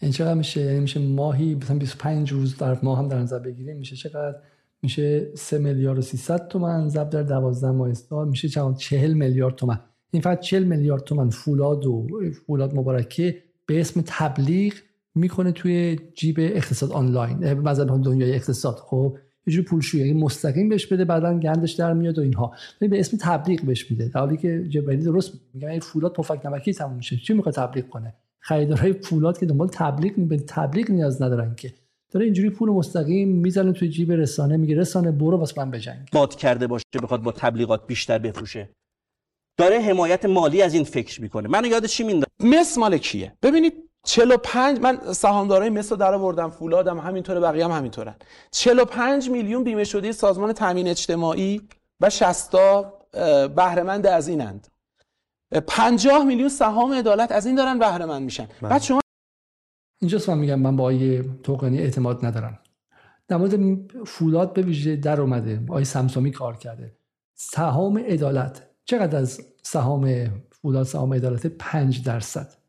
[0.00, 3.76] این چقدر میشه؟ یعنی میشه ماهی مثلا 25 روز در ماه هم در نظر بگیریم
[3.76, 4.36] میشه چقدر؟
[4.82, 9.54] میشه 3 میلیارد و 300 تومن ضرب در 12 ماه سال میشه چند 40 میلیارد
[9.54, 9.80] تومن.
[10.10, 12.08] این فقط 40 میلیارد تومن فولاد و
[12.46, 14.74] فولاد مبارکه به اسم تبلیغ
[15.14, 18.74] می‌کنه توی جیب اقتصاد آنلاین مثلا دنیای اقتصاد.
[18.74, 19.16] خب
[19.46, 22.52] یه جور پولشویی یعنی مستقیم بهش بده بعدا گندش در میاد و اینها.
[22.80, 24.08] ولی به اسم تبلیغ بهش میده.
[24.08, 27.16] در حالی که جبرانی درست میگه این فولاد پفک نمکی تموم میشه.
[27.16, 31.74] چی می‌خواد تبلیغ کنه؟ خریدارهای فولاد که دنبال تبلیغ به تبلیغ نیاز ندارن که.
[32.12, 36.08] داره اینجوری پول مستقیم می‌زنه توی جیب رسانه میگه رسانه برو واسه من بجنگ.
[36.12, 38.68] باد کرده باشه بخواد با تبلیغات بیشتر بفروشه.
[39.58, 41.48] داره حمایت مالی از این فکر می‌کنه.
[41.48, 46.98] منو یاد چی میندازه؟ مس مال کیه؟ ببینید 45 من سهامدارای مثل در آوردم فولادم
[46.98, 48.14] همینطوره بقیه هم همینطورن.
[48.50, 51.68] 45 میلیون بیمه شده سازمان تامین اجتماعی
[52.00, 52.50] و 60
[53.56, 54.66] بهرهمند از اینند.
[55.66, 58.48] 50 میلیون سهام عدالت از این دارن بهره مند میشن.
[58.60, 58.70] بله.
[58.70, 59.00] بعد شما
[60.00, 62.58] اینجاست من میگم من با آیه توقنی اعتماد ندارم.
[63.28, 63.56] در مورد
[64.06, 66.96] فولاد به ویژه در اومده آیه سمسامی کار کرده.
[67.34, 70.30] سهام عدالت چقدر از سهام
[70.62, 72.59] فولاد سهام عدالت 5 درصد؟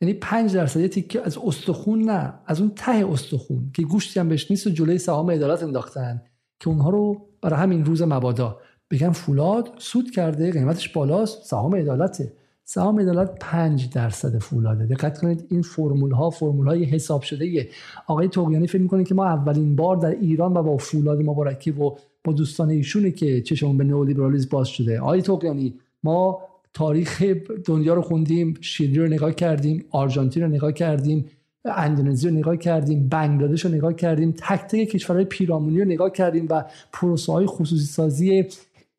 [0.00, 4.28] یعنی 5 درصد یه تیکه از استخون نه از اون ته استخون که گوشتی هم
[4.28, 6.22] بهش نیست و جلوی سهام عدالت انداختن
[6.60, 8.58] که اونها رو برای همین روز مبادا
[8.90, 12.32] بگن فولاد سود کرده قیمتش بالاست سهام عدالته.
[12.64, 14.86] سهام عدالت 5 درصد فولاده.
[14.86, 17.68] دقت کنید این فرمول ها فرمول های حساب شده یه.
[18.06, 21.90] آقای توقیانی فکر می‌کنه که ما اولین بار در ایران و با فولاد مبارکی و
[22.24, 25.00] با دوستان ایشونه که چشمون به نئولیبرالیسم باز شده.
[25.00, 26.40] آقای توقیانی ما
[26.76, 27.22] تاریخ
[27.64, 31.24] دنیا رو خوندیم شیلی رو نگاه کردیم آرژانتین رو نگاه کردیم
[31.64, 36.46] اندونزی رو نگاه کردیم بنگلادش رو نگاه کردیم تک تک کشورهای پیرامونی رو نگاه کردیم
[36.50, 38.44] و پروسه های خصوصی سازی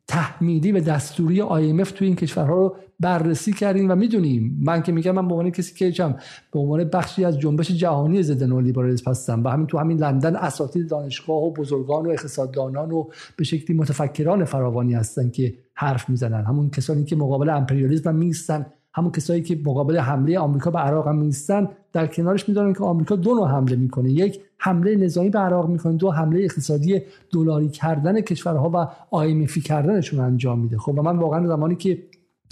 [0.08, 4.60] تحمیلی و دستوری IMF تو این کشورها رو بررسی کردیم و می‌دونیم.
[4.64, 6.16] من که میگم من به عنوان کسی که چم
[6.54, 10.90] به عنوان بخشی از جنبش جهانی ضد نولیبرالیسم هستم و همین تو همین لندن اساتید
[10.90, 16.46] دانشگاه و بزرگان و اقتصاددانان و به شکلی متفکران فراوانی هستن که حرف می‌زنن.
[16.46, 18.66] همون کسانی که مقابل امپریالیسم میستن
[18.98, 23.16] همون کسایی که مقابل حمله آمریکا به عراق هم میستن در کنارش می‌دونن که آمریکا
[23.16, 24.12] دو نوع حمله می‌کنه.
[24.12, 25.94] یک حمله نظامی به عراق می‌کنه.
[25.94, 27.02] دو حمله اقتصادی
[27.34, 30.78] دلاری کردن کشورها و آیمفی کردنشون انجام میده.
[30.78, 32.04] خب و من واقعا زمانی که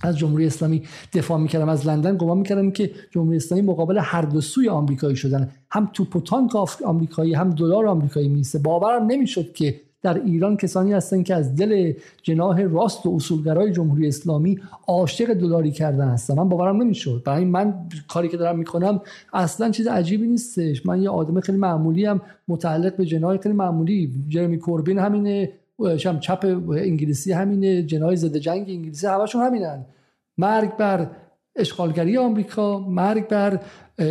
[0.04, 4.42] از جمهوری اسلامی دفاع می‌کردم از لندن گمان می‌کردم که جمهوری اسلامی مقابل هر دو
[4.42, 5.52] سوی آمریکایی شدن.
[5.72, 6.52] هم توپ و تانک
[6.86, 11.94] آمریکایی هم دلار آمریکایی میسه باورم نمی‌شد که در ایران کسانی هستند که از دل
[12.24, 16.34] جناح راست و اصولگرای جمهوری اسلامی عاشق دلاری کردن هستن.
[16.34, 17.22] من باورم نمی‌شد.
[17.26, 17.74] برای من
[18.08, 19.02] کاری که دارم می‌کنم
[19.34, 20.86] اصلا چیز عجیبی نیستش.
[20.86, 24.14] من یه آدم خیلی معمولی هم متعلق به جناح خیلی معمولی.
[24.30, 25.52] جرمی کوربین همینه
[25.98, 29.86] شم چپ انگلیسی همینه جناح ضد جنگ انگلیسی همشون همینن.
[30.38, 31.08] مرگ بر
[31.56, 33.60] اشغالگری آمریکا مرگ بر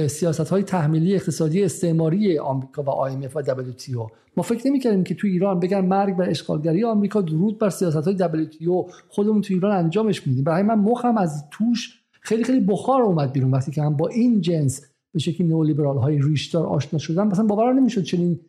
[0.09, 5.15] سیاست های تحمیلی اقتصادی استعماری آمریکا و IMF و WTO ما فکر نمی کردیم که
[5.15, 9.77] تو ایران بگن مرگ بر اشغالگری آمریکا درود بر سیاست های WTO خودمون تو ایران
[9.77, 10.45] انجامش میدیم.
[10.45, 14.41] برای من مخم از توش خیلی خیلی بخار اومد بیرون وقتی که هم با این
[14.41, 17.27] جنس به شکلی نئولیبرال های ریشدار آشنا شدن.
[17.27, 18.41] مثلا باور نمی‌شد چنین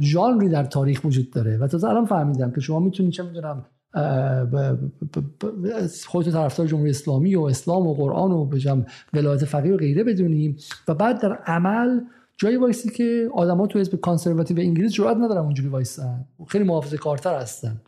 [0.00, 1.58] ژانری در تاریخ وجود داره.
[1.58, 3.64] و تازه الان فهمیدم که شما می‌تونید چه می‌دونم
[6.06, 10.56] خودت طرفدار جمهوری اسلامی و اسلام و قرآن و بجم ولایت فقیه و غیره بدونیم.
[10.88, 12.00] و بعد در عمل
[12.38, 16.24] جایی وایسی که آدما تو حزب conservative انگلیس جرئت ندارن اونجوری وایسن.
[16.48, 17.80] خیلی محافظه کارتر هستن.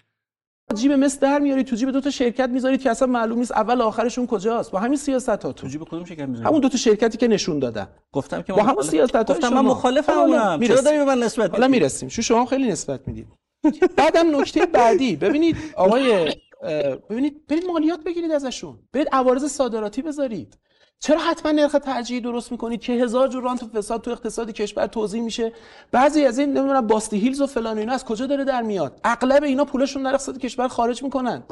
[0.74, 3.52] از جیب مس در میاری تو جیب دو تا شرکت می‌ذارید که اصلا معلوم نیست
[3.52, 4.70] اول آخرشون کجاست.
[4.70, 7.58] با همین سیاست ها تو جیب کدوم شرکت می‌ذارید؟ همون دو تا شرکتی که نشون
[7.58, 7.86] دادن.
[8.12, 11.68] گفتم که با همون سیاست ها گفتم من مخالفم چرا داری به من نسبت حالا
[11.68, 12.08] می‌رسیم.
[12.08, 13.26] شو شما خیلی نسبت می‌دید.
[13.96, 15.16] بعدم نکته بعدی.
[15.16, 16.34] ببینید آقای
[17.10, 18.78] ببینید برید مالیات بگیرید ازشون.
[18.92, 20.58] برید عوارض صادراتی بذارید.
[21.00, 24.86] چرا حتما نرخ ترجیحی درست می‌کنید که هزار جور رانت و فساد تو اقتصادی کشور
[24.86, 25.52] توضیح میشه؟
[25.92, 29.42] بعضی از این نمی‌دونم باستی هیلز و فلان اینا از کجا داره در میاد؟ اغلب
[29.42, 31.42] اینا پولشون در اقتصاد کشور خارج می‌کنن.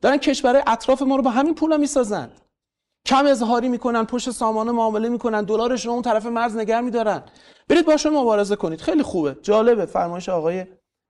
[0.00, 2.30] دارن کشورهای اطراف ما رو با همین پولا می‌سازن.
[3.06, 7.22] کم اظهاری می‌کنن پشت سامانه معامله می‌کنن دلارشون اون طرف مرز نگر میدارن.
[7.68, 8.80] برید باشون مبارزه کنید.
[8.80, 9.36] خیلی خوبه.
[9.42, 9.86] جالبه.
[9.86, 10.64] فرمایش آقای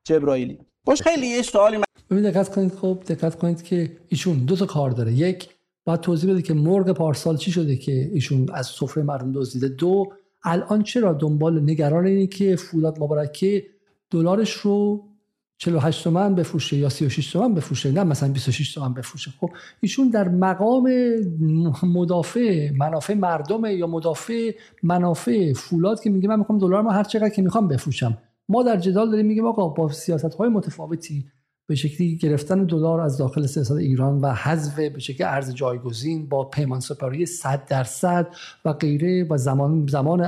[0.05, 0.59] جبرائیلی.
[0.85, 1.79] باش خیلی یه سوالی
[2.11, 5.13] ببین دقت کنید خب دقت کنید که ایشون دو تا کار داره.
[5.13, 5.49] یک
[5.85, 9.69] باید توضیح بده که مرغ پارسال چی شده که ایشون از سفره مردم دزدیده.
[9.69, 10.13] دو
[10.45, 13.67] الان چرا دنبال نگران اینه که فولاد مبارکه
[14.11, 15.05] دلارش رو
[15.59, 19.31] 48 تومن بفروشه یا 36 تومن بفروشه؟ نه مثلا 26 تومن بفروشه.
[19.41, 19.51] خب
[19.81, 20.91] ایشون در مقام
[21.83, 24.53] مدافع منافع مردم یا مدافع
[24.83, 28.19] منافع فولاد که میگه من می‌خوام دلار ما هر چقدر که می‌خوام بفروشم.
[28.49, 31.25] ما در جدال داریم میگیم آقا با سیاست های متفاوتی
[31.67, 36.45] به شکلی گرفتن دلار از داخل سیاست ایران و حذف به شکل ارز جایگزین با
[36.45, 38.27] پیمان سپاری 100 درصد
[38.65, 40.23] و غیره و زمان زمان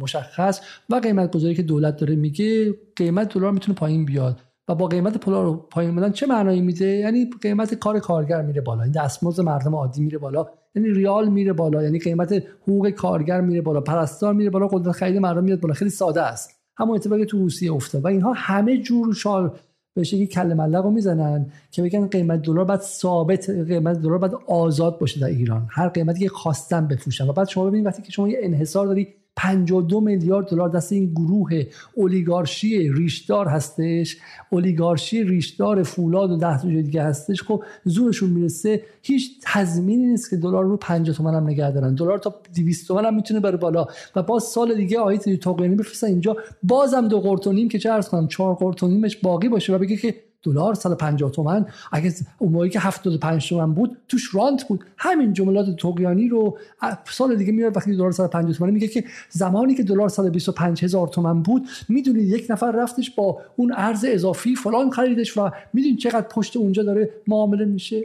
[0.00, 4.86] مشخص و قیمت گذاری که دولت داره میگه قیمت دلار می‌تونه پایین بیاد و با
[4.86, 9.40] قیمت دلار پایین بودن چه معنایی میده؟ یعنی قیمت کار کارگر میره بالا این دستمزد
[9.40, 12.32] مردم عادی میره بالا یعنی ریال میره بالا یعنی قیمت
[12.62, 16.59] حقوق کارگر میره بالا پرستار میره بالا قدرت خرید مردم میاد بالا خیلی ساده است.
[16.80, 18.04] همون اتفاقی تو روسیه افتاد.
[18.04, 19.52] و اینها همه جور شال
[19.94, 24.34] به شکلی کل ملق رو می‌زنن که بگن قیمت دلار بعد ثابت قیمت دلار بعد
[24.46, 25.68] آزاد باشه در ایران.
[25.70, 27.28] هر قیمتی که خواستن بفروشن.
[27.28, 29.08] و بعد شما ببینید وقتی که شما یه انحصار داری
[29.40, 31.62] 52 میلیارد دلار دست این گروه
[31.94, 34.16] اولیگارشی ریشدار هستش.
[34.50, 38.82] اولیگارشی ریشدار فولاد و ده تا دیگه هستش خب زورشون می‌رسه.
[39.02, 43.04] هیچ تضمینی نیست که دلار رو 50 تومن هم نگه دارن دلار تا 200 تومن
[43.04, 43.86] هم می‌تونه بره بالا.
[44.16, 46.36] و باز سال دیگه آیت توقیانی بفرستن اینجا.
[46.62, 50.74] بازم دو قرتونیم که چه ارز کنم چهار قرتونیمش باقی باشه و بگه که دلار
[50.74, 51.66] 150 تومن.
[51.92, 54.84] اگه اون موقعی که 75 تومن بود توش رانت بود.
[54.96, 56.58] همین جملات توقیانی رو
[57.04, 61.42] سال دیگه میاد وقتی دلار 150 تومن میگه که زمانی که دلار 125 هزار تومن
[61.42, 66.56] بود می‌دونید یک نفر رفتش با اون ارز اضافی فلان خریدش و می‌دونید چقدر پشت
[66.56, 68.02] اونجا داره معامله میشه؟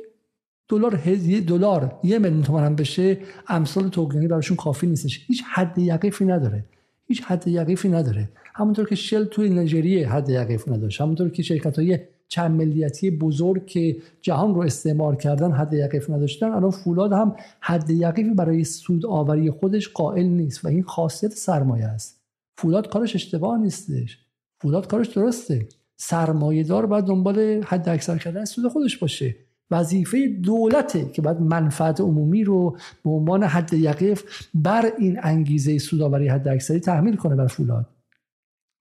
[0.70, 1.02] دلار
[1.48, 3.18] دلار یه میلیون تومن هم بشه
[3.48, 5.26] امثال توقیانی براشون کافی نیستش.
[5.28, 6.66] هیچ حد یقیفی نداره.
[7.08, 8.30] هیچ حد یقیفی نداره.
[8.54, 11.02] همونطور که شل توی نجریه حد یقیف نداشت.
[11.02, 16.52] همونطور که شرکت های چند ملیتی بزرگ که جهان رو استعمار کردن حد یقیف نداشتن
[16.52, 21.86] الان فولاد هم حد یقیفی برای سود آوری خودش قائل نیست و این خاصیت سرمایه
[21.86, 22.22] است.
[22.58, 24.20] فولاد کارش اشتباه نیستش.
[24.62, 25.68] فولاد کارش درسته.
[25.98, 29.36] سرمایه دار باید دنبال حد اکثر کردن سود خودش باشه.
[29.72, 34.24] وظیفه دولته که باید منفعت عمومی رو به عنوان حد یقف
[34.54, 37.90] بر این انگیزه سوداوری حد اکثری تحمیل کنه بر فولاد.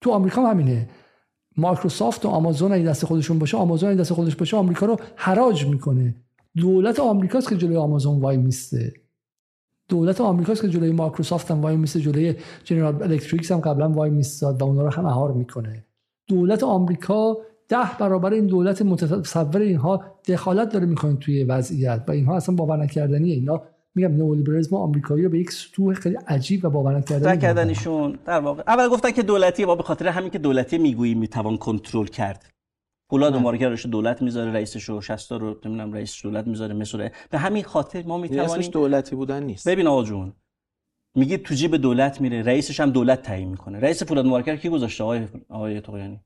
[0.00, 0.88] تو آمریکا همینه.
[1.56, 5.66] مایکروسافت و آمازون اگه دست خودشون باشه آمازون اگه دست خودش باشه آمریکا رو حراج
[5.66, 6.14] می‌کنه.
[6.56, 8.92] دولت آمریکاست که جلوی آمازون وایمیسته.
[9.88, 14.62] دولت آمریکاست که جلوی مایکروسافت هم وای میسته جلوی General Electric هم قبلا وای میستاد
[14.62, 15.84] و اونا رو هم مهار می‌کنه.
[16.28, 17.36] دولت آمریکا
[17.68, 22.76] ده برابر این دولت متصور اینها دخالت داره می‌کنه توی وضعیت و اینها اصلا باور
[22.76, 23.34] نکردنیه.
[23.34, 23.62] اینا
[23.94, 28.62] میگم نئولیبرالیسم آمریکایی رو به یک سطوح خیلی عجیب و باور نکردنی کردنشون در واقع.
[28.66, 32.50] اول گفتن که دولتی با به خاطر همین که دولتی می‌گویی می‌توان کنترل کرد.
[33.10, 37.62] فولاد مارکرش دولت می‌ذاره رئیسش رو 60 رو نمی‌دونم رئیس دولت می‌ذاره مثل به همین
[37.62, 39.68] خاطر ما می‌توانیم دولتی بودن نیست.
[39.68, 40.32] ببین آقا جون
[41.16, 43.80] میگه تو جیب دولت میره رئیسش هم دولت تعیین می‌کنه.
[43.80, 46.20] رئیس فولاد مارکر کی گذاشته؟ آقای آقای توقیانی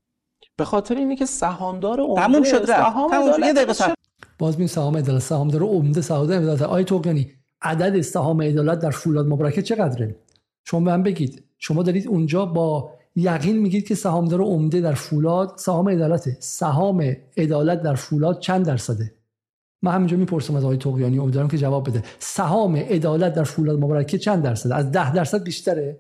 [0.57, 2.97] به خاطر اینه که سهامدار عمده تموم شد رفت.
[3.43, 3.95] یه دقیقه
[4.39, 7.33] باز می سهام عدالت سهامدار عمده سهامدار عدالت آقای توقیانی
[7.63, 10.17] عدد سهام عدالت در فولاد مبارکه چقدره؟
[10.65, 11.43] شما به من بگید.
[11.59, 15.53] شما دارید اونجا با یقین میگید که سهامدار عمده در فولاد.
[15.57, 19.15] سهام عدالته سهام عدالت در فولاد چند درصده؟
[19.83, 22.03] من همینجا می‌پرسم از آقای توقیانی امیدوارم که جواب بده.
[22.19, 25.99] سهام عدالت در فولاد مبارکه چند درصده از ده درصد بیشتره.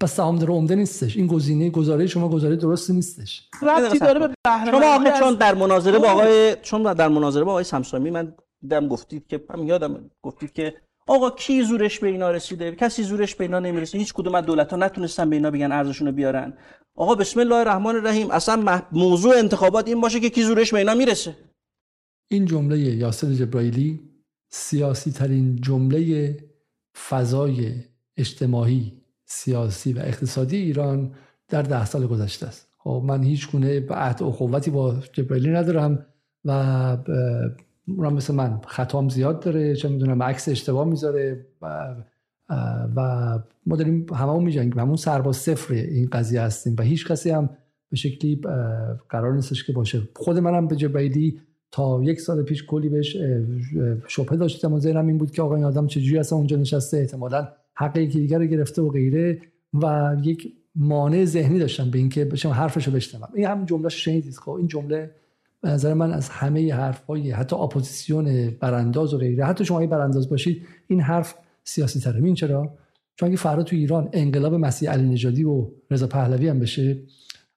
[0.00, 1.16] پس سهامدار عمده نیستش.
[1.16, 3.48] این گزینه گزاره شما گزاره درست نیستش.
[3.62, 4.34] ربطی داره به
[4.70, 9.26] شما چون در مناظره با آقای چون در مناظره با آقای سمسامی من دیدم گفتید
[9.26, 10.74] که هم یادم گفتید که
[11.06, 13.98] آقا کی زورش به اینا رسیده؟ کسی زورش به اینا نمی‌رسه.
[13.98, 16.52] هیچ کدوم از دولت ها نتونستن به اینا بگن رو بیارن.
[16.96, 18.30] آقا بسم الله الرحمن الرحیم.
[18.30, 21.36] اصلا موضوع انتخابات این باشه که کی زورش به اینا می‌رسه.
[22.28, 24.00] این جمله یاسر جبرائیلی
[24.50, 26.36] سیاسی ترین جمله
[27.08, 27.74] فضای
[28.16, 28.92] اجتماعی
[29.26, 31.14] سیاسی و اقتصادی ایران
[31.48, 32.68] در ده سال گذشته است.
[32.78, 36.06] خب من هیچ گونه عهد و قوتی با جبرائیلی ندارم
[36.44, 36.96] و
[37.88, 38.60] اونم مثل من.
[38.66, 41.94] خطام زیاد داره چه می‌دونم عکس اشتباه می‌ذاره و,
[42.96, 44.78] و ما داریم هممون میجنگیم.
[44.78, 47.50] همون سرباز صفر این قضیه هستیم و هیچ کسی هم
[47.90, 48.40] به شکلی
[49.08, 50.02] قرار نیستش که باشه.
[50.16, 51.40] خود منم به جبیدی
[51.70, 53.16] تا یک سال پیش کلی بهش
[54.08, 56.96] شبهه داشتم و ذهنم این بود که آقا این آدم چجوری اصلا اونجا نشسته.
[56.96, 59.40] احتمالا حق یکی دیگر رو گرفته و غیره
[59.82, 63.28] و یک مانع ذهنی داشتم به اینکه بشم حرفشو بشنوم.
[63.34, 64.36] این هم جمله شنیدید.
[64.36, 65.10] خب این جمله
[65.64, 70.28] به نظر من از همه حرف های حتی اپوزیسیون برانداز و غیره حتی شما برانداز
[70.28, 71.34] باشید این حرف
[71.64, 72.74] سیاسی تره این چرا؟
[73.16, 76.98] چون اگه فردا تو ایران انقلاب مسیح علی نژادی و رضا پهلوی هم بشه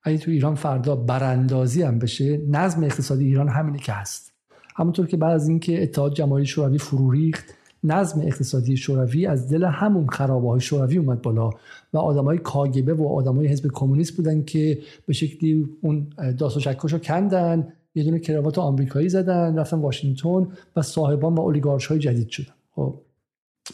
[0.04, 4.34] اگه تو ایران فردا براندازی هم بشه نظم اقتصادی ایران همینی که هست.
[4.76, 7.46] همونطور که بعد از اینکه اتحاد جماهیر شوروی فرو ریخت
[7.84, 11.50] نظم اقتصادی شوروی از دل همون خرابه های شوروی اومد بالا
[11.94, 16.08] و آدمای کاگبه و آدمای حزب کمونیست بودن که به شکلی اون
[16.38, 17.68] داس و شکش رو کندن.
[17.98, 22.54] یه دونه کراوات آمریکایی زدن رفتن واشنگتن و صاحبان و اولیگارش های جدید شدن.
[22.72, 23.00] خب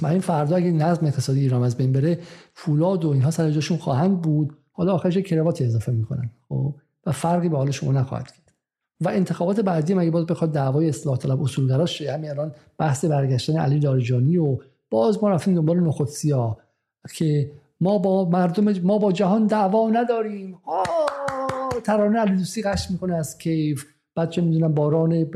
[0.02, 2.20] من این فردا اگه نظم اقتصادی ایران از بین بره
[2.54, 4.58] فولاد و اینها سر جاشون خواهند بود.
[4.72, 6.30] حالا آخرش کراواتی اضافه می‌کنن.
[6.50, 6.76] خب
[7.06, 8.54] و فرقی به حال شما نخواهد کرد.
[9.02, 13.58] و انتخابات بعدی مگه باز بخواد دعوای اصلاح طلب اصولگراش شه همین الان بحث برگشتن
[13.58, 14.58] علی دارجانی و
[14.90, 16.58] باز ما رفتیم دنبال نخود سیاه
[17.16, 17.52] که
[17.82, 20.60] ما با مردم ما با جهان دعوا نداریم.
[21.84, 23.86] ترانه علی دوستی قش می‌کنه از کیف.
[24.15, 25.27] بعد چه می‌دونم باران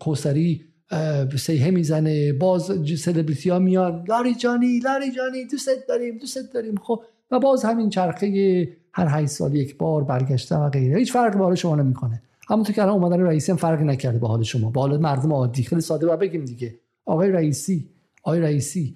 [0.00, 0.64] کوسری
[1.36, 4.04] سیه می‌زنه باز سلبریتی ها میان.
[4.08, 6.74] لاری جانی لاری جانی دوست داریم دوست داریم.
[6.82, 10.98] خب و باز همین چرخه هر 8 سال یک بار برگشته و غیره.
[10.98, 12.22] هیچ فرقی به حال شما نمی‌کنه.
[12.48, 14.70] همونطور که الان اومدن رئیسی هم فرقی نکرده به حال شما.
[14.70, 15.62] با حال مردم عادی.
[15.62, 16.74] خیلی ساده و بگیم دیگه.
[17.06, 17.88] آقای رئیسی
[18.22, 18.94] آقای رئیسی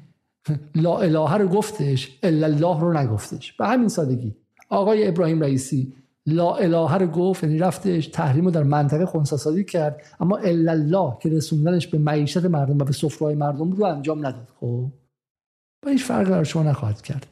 [0.74, 3.52] لا اله رو گفتش الا الله رو نگفتش.
[3.52, 4.34] به همین سادگی.
[4.68, 5.94] آقای ابراهیم رئیسی
[6.26, 10.02] لا اله رو گفت یعنی رفتش تحریم رو در منطقه خونساسازی کرد.
[10.20, 14.48] اما الا الله که رسوندنش به معیشت مردم و به سفره مردم رو انجام نداد.
[14.60, 14.92] خب؟
[15.82, 17.26] با هیچ فرقی برای شما نخواهد کرد.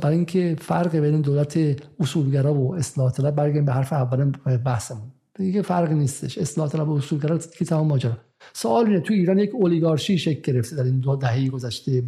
[0.00, 1.58] برای اینکه فرق بین دولت
[2.00, 4.30] اصولگرا و اصلاح طلب برگردیم به حرف اول
[4.64, 5.12] بحثمون.
[5.34, 6.38] دیگه فرق نیستش.
[6.38, 8.16] اصلاح طلب و اصولگرا که تمام ماجرا.
[8.52, 12.02] سوال اینه تو ایران یک اولیگارشی شکل گرفته در این دو دهه گذشته.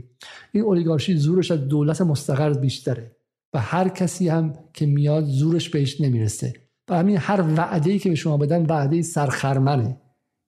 [0.53, 3.17] این اولیگارشی زورش از دولت مستقر بیشتره.
[3.55, 6.53] و هر کسی هم که میاد زورش بهش نمی‌رسه.
[6.89, 9.97] و همین هر وعده ای که به شما بدن وعده سرخرمنه.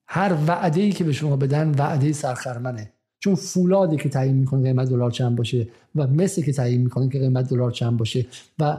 [0.06, 2.92] هر وعده ای که به شما بدن وعده سرخرمنه.
[3.18, 7.18] چون فولادی که تعیین می‌کنه قیمت دلار چند باشه و مثل که تعیین می‌کنه که
[7.18, 8.26] قیمت دلار چند باشه
[8.58, 8.78] و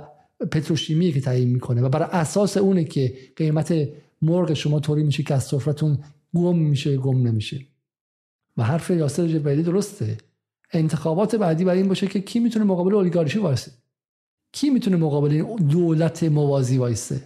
[0.52, 3.74] پتروشیمی که تعیین می‌کنه و برای اساس اونه که قیمت
[4.22, 5.98] مرغ شما طوری میشه که از سفرتون
[6.36, 7.60] گم میشه گم نمیشه.
[8.58, 10.18] و حرف یاسر جبرئیلی درسته.
[10.74, 13.72] انتخابات بعدی برای این باشه که کی می‌تونه مقابل اولیگارشی وایسه؟
[14.54, 17.22] کی می‌تونه مقابل دولت موازی وایسه؟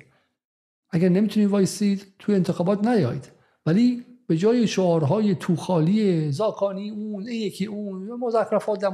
[0.92, 3.32] اگر نمی‌تونید وایسید توی انتخابات نیایید
[3.66, 8.92] ولی به جای شعارهای توخالی زاکانی اون این یکی اون مزخرفات در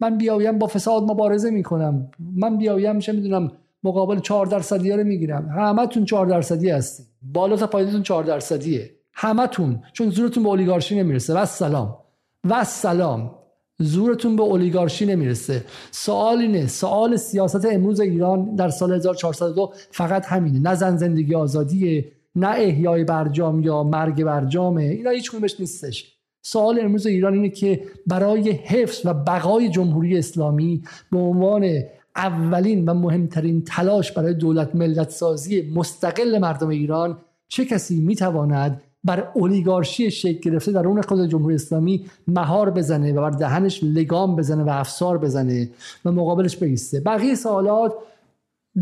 [0.00, 2.10] من بیایم با فساد مبارزه می‌کنم.
[2.36, 3.52] من بیایم چه می‌دونم
[3.82, 5.48] مقابل 4 درصدی رو می‌گیرم.
[5.48, 8.90] همتون 4 درصدی هستی بالا تا پایینتون 4 درصدیه.
[9.12, 11.34] همتون چون زورتون به اولیگارشی نمی‌رسه.
[11.34, 11.98] و سلام
[12.44, 13.37] و سلام
[13.80, 15.64] زورتون به اولیگارشی نمی‌رسه.
[15.90, 20.58] سوال اینه سوال سیاست امروز ایران در سال 1402 فقط همینه.
[20.58, 26.14] نه زن زندگی آزادیه نه احیای برجام یا مرگ برجامه اینا هیچ کدومش نیستش.
[26.42, 30.82] سوال امروز ایران اینه که برای حفظ و بقای جمهوری اسلامی
[31.12, 31.82] به عنوان
[32.16, 37.18] اولین و مهمترین تلاش برای دولت ملت سازی مستقل مردم ایران
[37.48, 43.20] چه کسی می‌تواند بر اولیگارشی شکل گرفته در اون خود جمهوری اسلامی مهار بزنه و
[43.20, 45.70] بر دهنش لگام بزنه و افسار بزنه
[46.04, 47.94] و مقابلش بیسته بقیه سوالات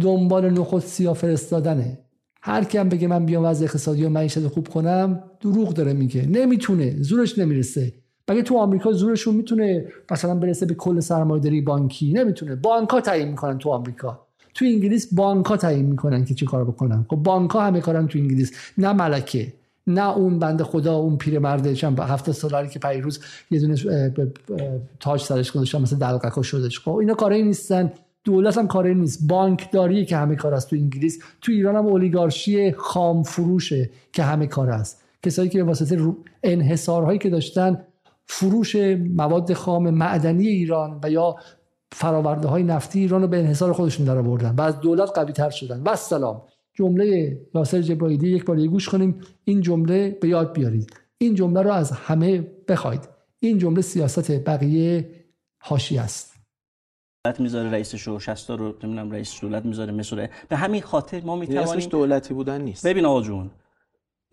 [0.00, 1.98] دنبال نخود سیاه فرستادنه.
[2.42, 6.26] هر کم بگه من بیام وضع اقتصادی و معیشت خوب کنم دروغ داره میگه.
[6.26, 7.92] نمی‌تونه زورش نمی‌رسه.
[8.28, 12.56] بگه تو آمریکا زورشون می‌تونه مثلا برسه به کل سرمایه‌داری بانکی؟ نمی‌تونه.
[12.56, 14.26] بانک‌ها تعیین می‌کنن تو آمریکا.
[14.54, 17.06] تو انگلیس بانک‌ها تعیین می‌کنن که چی کار بکنن.
[17.10, 19.52] خب بانک‌ها همه کارن تو انگلیس نه ملکه.
[19.86, 23.76] نه اون بنده خدا اون پیرمرده چند هفته سالاری که پیروز یه دونه
[25.00, 27.92] تاج سرش گذاشتن مثل دلقکا شدش خب اینا کاری نیستن.
[28.24, 29.28] دولت هم کاری نیست.
[29.28, 31.18] بانکداری که همه کار است تو انگلیس.
[31.40, 37.18] تو ایران هم اولیگارشی خام فروشه که همه کار است کسایی که به واسطه انحصارهایی
[37.18, 37.84] که داشتن
[38.26, 38.76] فروش
[39.14, 41.36] مواد خام معدنی ایران و یا
[41.92, 45.50] فراورده های نفتی ایران رو به انحصار خودشون در آوردن و از دولت قوی تر
[45.50, 45.82] شدن.
[45.82, 46.42] و سلام
[46.76, 49.20] جمله یاسر جبرائیلی یک بار گوش کنیم.
[49.44, 50.92] این جمله به یاد بیارید.
[51.18, 53.08] این جمله رو از همه بخواید.
[53.40, 55.10] این جمله سیاست بقیه
[55.60, 56.36] هاشی است.
[57.24, 61.36] دولت می‌ذاره رئیسش رو 60 رو نمی‌دونم رئیس دولت می‌ذاره مثلا به همین خاطر ما
[61.36, 62.86] می‌توانیم دولتی بودن نیست.
[62.86, 63.50] ببین آقا جون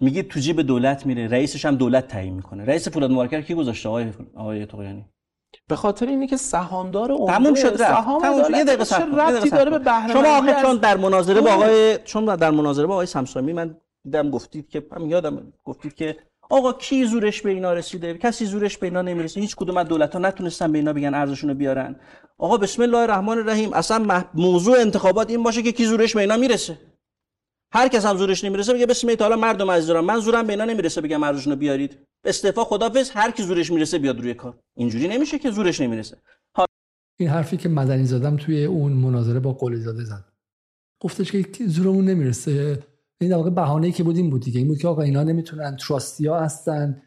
[0.01, 2.65] میگه تو جیب دولت میره رئیسش هم دولت تعیین می‌کنه.
[2.65, 4.65] رئیس فولاد مارکر کی گذاشته؟ آقای آقای
[5.67, 8.07] به خاطر اینه که سهامدار عمده تموم شد رفت.
[8.49, 12.51] یه دقیقه صبر داره به بهره شما آخه چون در مناظره با آقای چون در
[12.51, 16.17] مناظره با آقای سمسامی من دیدم گفتید که من یادم گفتید که
[16.49, 19.41] آقا کی زورش به اینا رسیده؟ کسی زورش به اینا نمی‌رسه.
[19.41, 21.95] هیچ کدوم از دولت ها نتونستن به اینا بگن ارزشون رو بیارن.
[22.37, 23.73] آقا بسم الله الرحمن الرحیم.
[23.73, 26.77] اصلا موضوع انتخابات این باشه که کی زورش به اینا می‌رسه.
[27.75, 30.05] هر کس هم زورش نمی‌رسه بگه بسم الله تعالی مردم عزیز دارم.
[30.05, 31.97] من زورم به اینا نمی‌رسه بگم ارزشون رو بیارید.
[32.25, 34.59] استعفا خدافظ هر کی زورش می‌رسه بیاد روی کار.
[34.75, 36.17] اینجوری نمیشه که زورش نمی‌رسه.
[37.19, 40.23] این حرفی که مدنی زادم توی اون مناظره با قلی زاده زد.
[41.01, 42.79] گفتش که زورمون نمی‌رسه.
[43.21, 44.59] این در واقع بهانه‌ای که بود این بود دیگه.
[44.59, 47.01] این بود که آقا اینا نمی‌تونن تراستیا هستن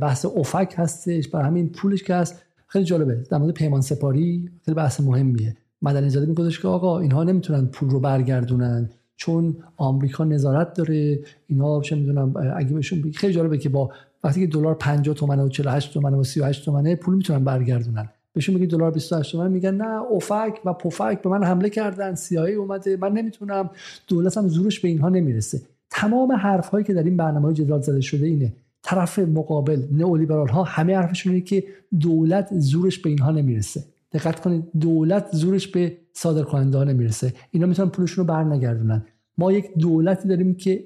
[0.00, 1.28] بحث افک هستش.
[1.28, 2.42] برای همین پولش که هست.
[2.66, 3.14] خیلی جالبه.
[3.30, 5.56] در مورد پیمان سپاری خیلی بحث مهمیه.
[5.82, 8.90] مدنی زاده میگفتش که آقا اینها نمی‌تونن پول رو برگردونن.
[9.20, 13.90] چون آمریکا نظارت داره اینا چه می‌دونم اگه بهشون خیلی جالبه که با
[14.24, 18.08] وقتی که دلار 50 تومنه و 48 تومنه و 38 تومنه پول می‌تونن برگردونن.
[18.32, 22.54] بهشون میگه دلار 28 تومن میگن نه اوفک و پوفک به من حمله کردن سیایی
[22.54, 23.70] اومده من نمی‌تونم.
[24.08, 25.60] دولتم زورش به اینها نمی‌رسه.
[25.90, 28.52] تمام حرف هایی که در این برنامه های جدال زده شده اینه.
[28.82, 31.64] طرف مقابل نئولیبرال ها همه حرفشون اینه که
[32.00, 33.84] دولت زورش به اینها نمی‌رسه.
[34.12, 37.32] دقت کنید دولت زورش به صادر کننده ها نمی‌رسه.
[37.50, 39.04] اینا می‌تونن پولشون رو برنگردونن.
[39.40, 40.84] ما یک دولتی داریم که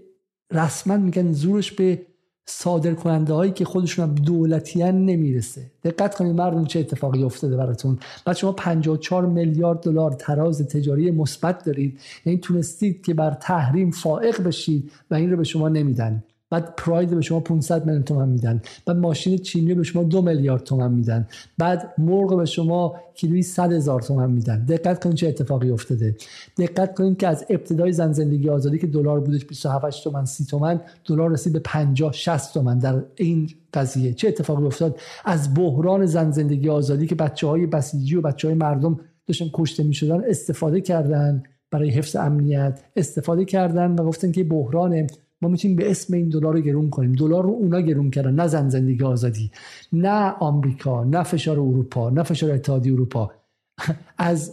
[0.52, 2.06] رسما میگن زورش به
[2.46, 5.70] صادر کننده هایی که خودشون هم دولتیان نمی‌رسه.
[5.84, 7.98] دقت کنید مردم چه اتفاقی افتاده براتون.
[8.24, 12.00] بعد شما 54 میلیارد دلار تراز تجاری مثبت دارید.
[12.26, 16.24] یعنی تونستید که بر تحریم فائق بشید و این رو به شما نمیدن.
[16.54, 18.62] بعد پراید به شما 500 میلیون تومن میدن.
[18.86, 21.28] بعد ماشین چینی به شما دو میلیارد تومن میدن.
[21.58, 24.64] بعد مرغ به شما کیلویی 100 هزار تومن میدن.
[24.64, 26.16] دقت کنید چه اتفاقی افتاده.
[26.58, 30.80] دقت کنید که از ابتدای زن زندگی آزادی که دلار بودش 27 تومن 30 تومن
[31.04, 34.12] دلار رسید به 50 60 تومن در این قضیه.
[34.12, 38.56] چه اتفاقی افتاد؟ از بحران زن زندگی آزادی که بچه های بسیجی و بچه های
[38.56, 45.06] مردم داشتن کشته می‌شدن استفاده کردن برای حفظ امنیت استفاده کردن و گفتن که بحران
[45.44, 47.12] ما می‌تونیم به اسم این دلار رو گرون کنیم.
[47.12, 49.50] دلار رو اونا گرون کردن نه زن زندگی آزادی
[49.92, 53.30] نه آمریکا نه فشار اروپا نه فشار اتحادیه اروپا.
[54.18, 54.52] از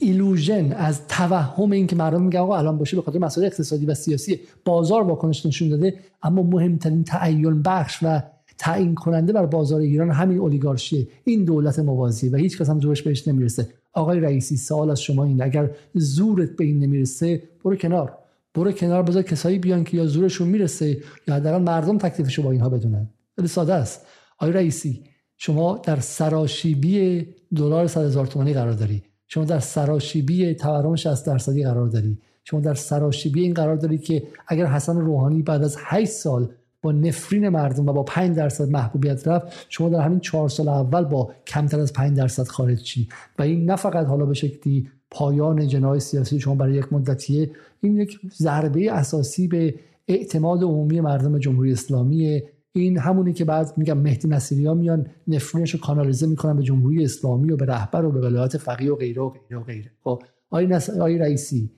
[0.00, 3.94] ایلوژن از توهم این که مردم میگن آقا الان باشه به خاطر مسائل اقتصادی و
[3.94, 8.22] سیاسی بازار واکنش نشون داده اما مهمترین تعین بخش و
[8.58, 11.08] تعیین کننده بر بازار ایران همین اولیگارشیه.
[11.24, 13.68] این دولت موازی و هیچ کس هم زورش بهش نمی‌رسه.
[13.92, 18.18] آقای رئیسی سوال از شما این اگر زورت به این نمی‌رسه برو کنار.
[18.58, 20.96] برو کنار بذار کسایی بیان که یا زورشون می‌رسه
[21.28, 23.08] یا حداقل مردم تکلیفشو با اینها بدونن.
[23.36, 24.06] خیلی ساده است.
[24.38, 25.04] آقای رئیسی
[25.36, 27.26] شما در سراشیبی
[27.56, 29.02] دلار 100 هزار تومانی قرار داری.
[29.28, 32.18] شما در سراشیبی تورم 60 درصدی قرار داری.
[32.44, 36.48] شما در سراشیبی این قرار داری که اگر حسن روحانی بعد از 8 سال
[36.82, 41.04] با نفرین مردم و با 5 درصد محبوبیت رفت شما در همین 4 سال اول
[41.04, 43.08] با کمتر از 5 درصد خارج چی
[43.38, 47.50] و این نه فقط حالا به شکلی پایان جنای سیاسی شما برای یک مدتیه.
[47.80, 49.74] این یک ضربه اساسی به
[50.08, 52.42] اعتماد عمومی مردم جمهوری اسلامی.
[52.72, 57.52] این همونی که بعد میگم مهدی نصیری میان نفرینش رو کانالیزه می‌کنن به جمهوری اسلامی
[57.52, 59.90] و به رهبر و به ولایت فقیه و غیره و غیره و غیره.
[60.04, 60.78] خب آی.
[61.00, 61.70] آی رئیسی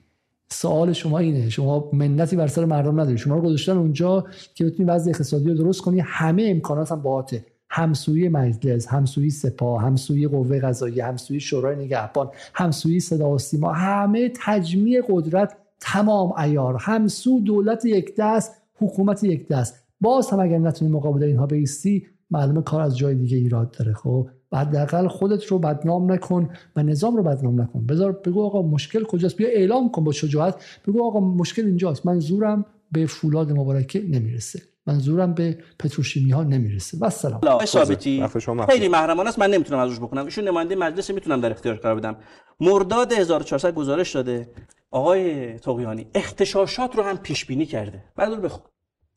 [0.49, 1.49] سوال شما اینه.
[1.49, 3.17] شما منتی بر سر مردم نداری.
[3.17, 4.25] شما رو گذاشتن اونجا
[4.55, 5.99] که بتونی وضع اقتصادی رو درست کنی.
[5.99, 7.45] همه امکانات هم باهاته.
[7.73, 14.31] همسوی مجلس همسوی سپاه همسوی قوه قضاییه همسوی شورای نگهبان همسوی صدا و سیما همه
[14.45, 19.83] تجمیع قدرت تمام ایار همسو دولت یک دست حکومت یک دست.
[20.01, 23.93] باز هم اگر نتونی مقابل اینها بیستی معلومه کار از جای دیگه ایراد داره.
[23.93, 27.85] خب حداقل خودت رو بدنام نکن و نظام رو بدنام نکن.
[27.85, 30.55] بذار بگو آقا مشکل کجاست؟ بیا اعلام کن با شجاعت.
[30.87, 32.05] بگو آقا مشکل اینجاست.
[32.05, 34.61] من زورم به فولاد مبارکه نمی‌رسه.
[34.85, 36.97] منظورم به پتروشیمی ها نمی‌رسه.
[37.01, 37.65] و سلام.
[37.65, 38.27] ثابتی.
[38.69, 39.39] خیلی محرمانه است.
[39.39, 42.17] من نمی‌تونم ازش بکنم ایشون نماینده مجلس می‌تونم در اختیار قرار بدم.
[42.59, 44.49] مرداد 1400 گزارش داده.
[44.91, 48.03] آقای توقیانی اختشاشات رو هم پیش بینی کرده.
[48.15, 48.61] بعد رو بخون.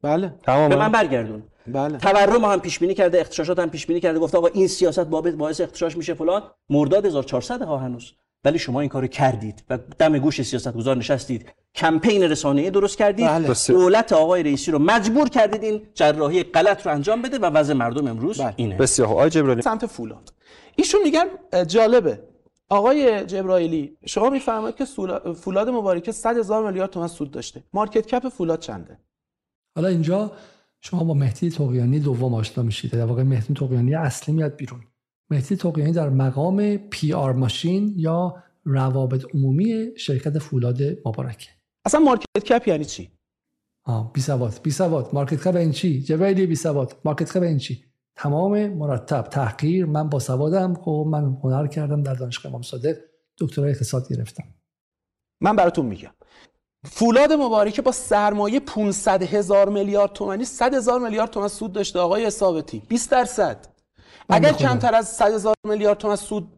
[0.02, 0.34] بله.
[0.46, 0.68] تمام.
[0.68, 1.42] به من برگردون.
[1.66, 1.98] بله.
[1.98, 3.20] تورم هم پیش بینی کرده.
[3.20, 4.18] اختشاشات هم پیش بینی کرده.
[4.18, 6.42] گفت آقا این سیاست بابت باعث اختشاش میشه فلان.
[6.70, 8.12] مرداد 1400 ها هنوز.
[8.44, 11.52] ولی شما این کارو کردید و دم گوش سیاستگزار نشستید.
[11.74, 13.26] کمپین رسانه‌ای درست کردید.
[13.26, 13.54] بله.
[13.68, 18.06] دولت آقای رئیسی رو مجبور کردید این جراحی غلط رو انجام بده و وضع مردم
[18.06, 18.54] امروز بله.
[18.56, 18.76] اینه.
[18.76, 19.62] بسیار آقای جبرائیلی.
[19.62, 20.32] سمت فولاد.
[20.76, 21.24] ایشون میگن
[21.64, 22.20] جالبه.
[22.68, 24.84] آقای جبرائیلی شما میفرمایید که
[25.34, 27.64] فولاد مبارکه 100 هزار میلیارد تومان سود داشته.
[27.72, 28.98] مارکت کپ فولاد چنده؟
[29.76, 30.32] حالا اینجا
[30.80, 32.90] شما با مهدی طغیانی دوم آشنا میشید.
[32.90, 34.80] در واقع مهدی طغیانی اصلی میاد بیرون.
[35.30, 41.48] مهدی طغیانی در مقام PR machine یا روابط عمومی شرکت فولاد مبارکه.
[41.84, 43.10] اصلا market cap یعنی چی؟
[43.84, 45.10] آه بی سواد بی سواد.
[45.12, 46.96] market cap این چی؟ جبرائیلی بی سواد.
[47.04, 47.84] market cap این چی؟
[48.16, 50.74] تمام مرتب تحقیر من با سوادم.
[50.74, 52.96] خب من هنر کردم در دانشگاه امام صادق.
[53.38, 54.44] دکترای اقتصاد گرفتم.
[55.40, 56.10] من براتون میگم.
[56.84, 61.98] فولاد مبارکه با سرمایه 500 هزار میلیارد تومانی 100 هزار میلیارد تومان سود داشته.
[61.98, 63.66] آقای ثابتی 20 درصد.
[64.28, 66.52] اگر کمتر از 100 هزار میلیارد تومان سود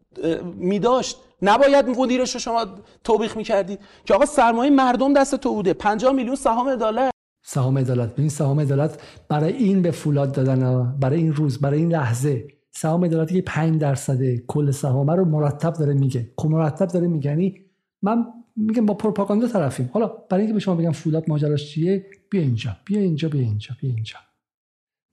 [0.57, 2.67] می داشت نباید مدیرش رو شما
[3.05, 5.73] توبیخ می‌کردید که آقا سرمایه مردم دست تو بوده.
[5.73, 7.11] 50 میلیون سهام عدالت.
[7.45, 8.19] سهام عدالت.
[8.19, 12.49] این سهام عدالت برای این به فولاد دادن برای این روز برای این لحظه.
[12.71, 16.31] سهام عدالتی که 5 درصد کل سهام رو مرتب داره میگه.
[16.39, 17.61] خب مرتب داره میگه یعنی
[18.03, 18.27] من
[18.57, 19.91] میگم با پروپاگاندا طرفیم.
[19.93, 23.77] حالا برای اینکه به شما بگم فولاد ماجراش چیه بیا اینجا بیا اینجا بیا اینجا
[23.81, 24.17] بیا اینجا.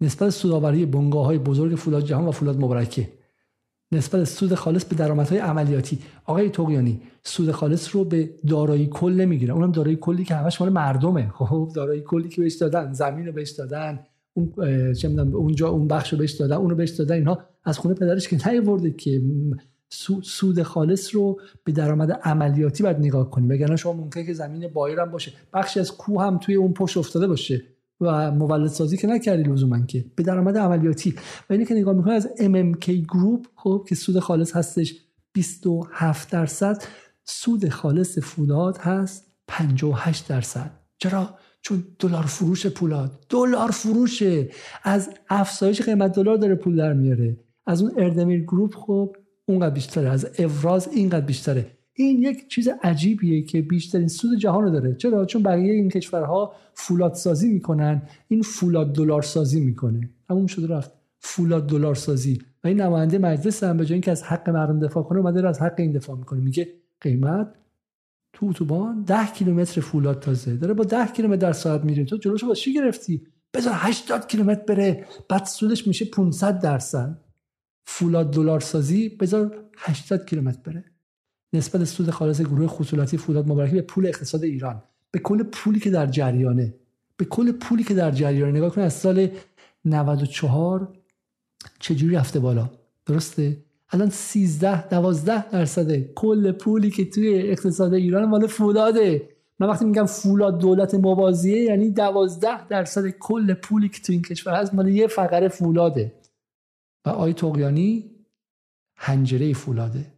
[0.02, 3.10] نسبت سوداوری بنگاه های بزرگ فولاد جهان و فولاد مبارکه.
[3.94, 6.00] نسبت سود خالص به درآمدهای عملیاتی.
[6.26, 10.70] آقای توقیانی سود خالص رو به دارایی کل نمی‌گیره اونم دارایی کلی که همش مال
[10.70, 11.30] مردمه.
[11.30, 14.00] خب دارایی کلی که بهش دادن زمین رو بهش دادن
[14.34, 14.54] اون
[14.94, 18.50] چه اونجا اون بخش رو بهش دادن اونو بهش دادن اینها از خونه پدرش که
[18.50, 19.22] نیورده که
[20.24, 25.06] سود خالص رو به درآمد عملیاتی باید نگاه کنیم وگرنه شما ممکنه که زمین بایر
[25.06, 25.32] باشه.
[25.54, 27.62] بخشی از کوه هم توی اون پشت افتاده باشه.
[28.04, 31.16] و مولد سازی که نکردی لزوما که به درآمد عملیاتی.
[31.50, 34.96] و اینی که نگاه می‌کنه از MMK گروپ خب که سود خالص هستش
[35.34, 36.84] 27 درصد
[37.26, 40.72] سود خالص فولاد هست 58 درصد.
[40.98, 41.30] چرا؟
[41.62, 43.26] چون دلار فروش پولاد.
[43.30, 44.50] دلار فروشه
[44.84, 47.38] از افزایش قیمت دلار داره پول در میاره.
[47.66, 49.16] از اون اردمیر گروپ خب
[49.46, 50.10] اونقدر بیشتره.
[50.10, 51.78] از افراز اینقدر بیشتره.
[51.96, 54.96] این یک چیز عجیبیه که بیشترین سود جهان رو داره.
[54.96, 60.10] چرا؟ چون بقیه این کشورها فولاد سازی می‌کنن این فولاد دلار سازی می‌کنه.
[60.30, 60.92] همون شده رفت.
[61.20, 62.42] فولاد دلار سازی.
[62.64, 65.62] و این نماینده مجلس هم به جای اینکه از حق مردم دفاع کنه اومده از
[65.62, 66.40] حق این دفاع می‌کنه.
[66.40, 67.56] میگه قیمت
[68.34, 70.56] تو اتوبان 10 کیلومتر فولاد تازه.
[70.56, 74.64] داره با 10 کیلومتر در ساعت میریم تو جلوشو با چی گرفتی؟ بذار 80 کیلومتر
[74.64, 75.06] بره.
[75.30, 77.18] بعد سودش میشه 500 درصد.
[77.86, 80.93] فولاد دلار سازی بذار 80 کیلومتر بره.
[81.54, 84.84] نسبت سود خالص گروه خصوصی فولاد مبارکی به پول اقتصاد ایران.
[85.12, 86.74] به کل پولی که در جریانه.
[87.18, 88.52] به کل پولی که در جریانه.
[88.52, 89.28] نگاه کن از سال
[89.86, 90.88] 94
[91.80, 92.70] چجوری رفته بالا؟
[93.06, 93.58] درسته؟
[93.90, 99.30] الان 13 12 درصد کل پولی که توی اقتصاد ایران مال فولاده.
[99.60, 104.54] من وقتی میگم فولاد دولت موازیه یعنی 12 درصد کل پولی که تو این کشور
[104.54, 106.14] هست مال یه فقره فولاده.
[107.06, 108.12] و آی توقیانی
[108.96, 110.13] هنجره فولاده.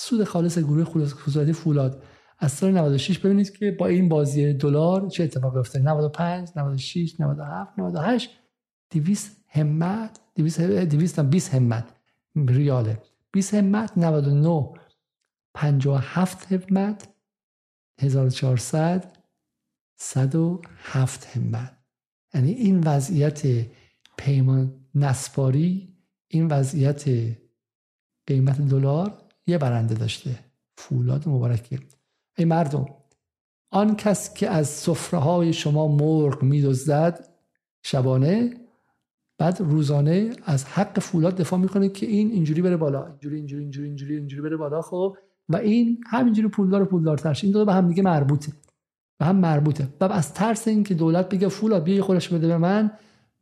[0.00, 2.02] سود خالص گروه خصوصی فولاد.
[2.38, 7.78] از سال 96 ببینید که با این بازی دلار چه اتفاقی افتاد 95 96 97
[7.78, 8.30] 98
[8.90, 11.94] 200 همت 200 200 20 همت
[12.36, 13.02] ریاله.
[13.32, 14.70] 20 همت 99
[15.54, 17.08] 57 همت
[17.98, 19.16] 1400
[19.96, 21.76] 107 همت.
[22.34, 23.66] یعنی این وضعیت
[24.16, 25.96] پیمان نسپاری
[26.28, 27.04] این وضعیت
[28.26, 30.30] قیمت دلار یه برنده داشته
[30.76, 31.78] فولاد مبارکه
[32.38, 32.86] ای مردم
[33.70, 37.28] آن کس که از سفره های شما مرغ میدزدد
[37.82, 38.54] شبانه
[39.38, 43.86] بعد روزانه از حق فولاد دفاع می‌کنه که این اینجوری بره بالا اینجوری اینجوری اینجوری
[43.86, 45.16] اینجوری اینجوری بره بالا خب؟
[45.48, 48.52] و این همینجوری پولدار پولدارتر این دو به هم دیگه مربوطه
[49.20, 49.88] به هم مربوطه.
[50.00, 52.90] و از ترس اینکه دولت بگه فولاد بیا خودش بده به من.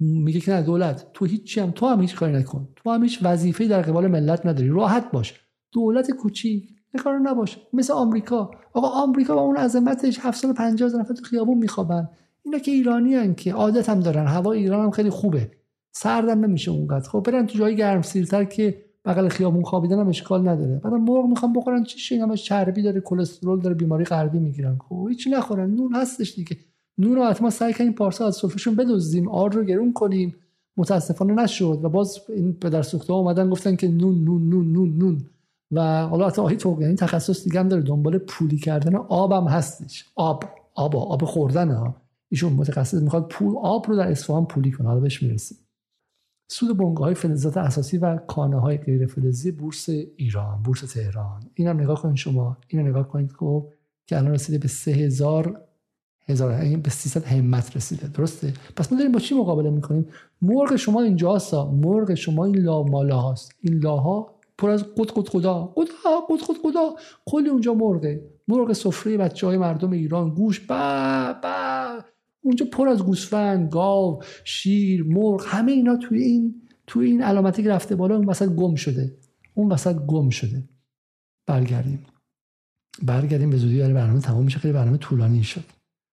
[0.00, 2.68] میگه که نه دولت تو هیچی هم تو هم هیچ کاری نکن.
[2.76, 4.68] تو هم هیچ وظیفه در قبال ملت نداری.
[4.68, 5.47] راحت باش.
[5.72, 6.68] دولت کوچیک.
[7.04, 7.60] کار نباشه.
[7.72, 8.50] مثل آمریکا.
[8.72, 12.08] آقا آمریکا با اون عظمتش 7 سال 50 نفر تو خیابون میخوابن.
[12.42, 14.26] اینا که ایرانی هن که عادت هم دارن.
[14.26, 15.50] هوا ایران هم خیلی خوبه.
[15.92, 17.08] سردم نمیشه اونقدر.
[17.08, 20.80] خب برن تو جای گرم سیرتر که بغل خیابون خوابیدن هم اشکال نداره.
[20.84, 21.84] بعد مرغ می‌خوام بخورن.
[21.84, 24.78] چی همش چربی داره کلسترول داره بیماری قلبی می‌گیرن.
[24.88, 25.70] خب هیچ نخورن.
[25.70, 26.56] نون هستش دیگه.
[26.98, 29.28] نون رو حتما سعی کنیم پارسا از سفرهشون بدزدیم.
[29.28, 30.34] آر رو گرون کنیم.
[30.76, 31.80] متاسفانه نشد.
[31.82, 35.20] و باز این پدر سوخته اومدن گفتن که نون نون نون نون نون.
[35.72, 37.82] و حالا حتی آهی تو یعنی تخصص دیگه هم داره.
[37.82, 40.04] دنبال پولی کردن آبم هستش.
[40.14, 40.44] آب.
[40.74, 41.96] آب آب خوردن ها.
[42.28, 44.88] ایشون متخصص می‌خواد پول آب رو در اصفهان پولی کنه.
[44.88, 45.58] حالا بهش می‌رسیم.
[46.50, 51.42] سود بنگاه های فلزات اساسی و کانه های غیر فلزی بورس ایران بورس تهران.
[51.54, 52.56] اینم نگاه کنید شما.
[52.68, 53.68] اینو نگاه کنید خب
[54.06, 55.60] که الان رسیده به 3000
[56.28, 58.08] هزار یعنی به 300 همت رسیده.
[58.08, 60.06] درسته؟ پس ما داریم با چی مقابله می‌کنیم؟
[60.42, 65.28] مرغ شما اینجاست مرغ شما این لا مالا هاست این لاها پر از قد قد
[65.28, 70.34] خدا خدا قد قد خدا کلی اونجا مرغه مرغ سفره بچه های مردم ایران.
[70.34, 70.60] گوش.
[70.60, 72.04] با با.
[72.40, 75.44] اونجا پر از گوسفند گاو شیر مرغ.
[75.46, 79.18] همه اینا توی این توی این علامتی که رفته بالا اون وسط گم شده.
[79.54, 80.68] اون وسط گم شده.
[81.46, 82.06] برگردیم.
[83.02, 83.50] برگردیم.
[83.50, 84.58] به زودی برنامه تمام میشه.
[84.58, 85.64] خیلی برنامه طولانی شد.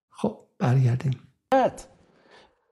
[0.10, 1.14] خب برگردیم.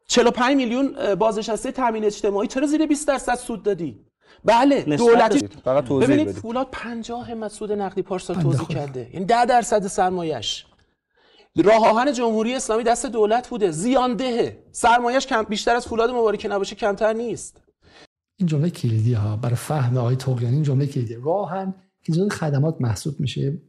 [0.07, 2.47] 45 میلیون بازنشسته تامین اجتماعی.
[2.47, 4.05] چرا زیر 20 درصد سود دادی؟
[4.45, 9.09] بله دولتی فقط توضیح ببینید فولاد 50 همت سود نقدی پارسال توضیح کرده.
[9.13, 10.65] یعنی 10 درصد سرمایش
[11.55, 13.71] راه آهن جمهوری اسلامی دست دولت بوده.
[13.71, 17.61] زیاندهه سرمایش کم بیشتر از فولاد مبارکه نباشه کمتر نیست.
[18.37, 21.15] این جمله کلیدی ها برای فهم آقای توقیانی این جمله کلیدی.
[21.23, 23.61] راهن که جزو خدمات محسوب میشه.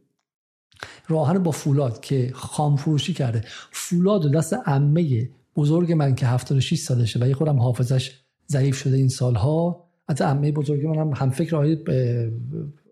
[1.07, 3.43] راهن با فولاد که خام فروشی کرده.
[3.71, 8.11] فولاد و دست عمه بزرگ من که 76 سالشه و یه خودم حافظش
[8.47, 9.84] ضعیف شده این سالها.
[10.07, 11.81] از عمه بزرگ من هم هم فکر آیه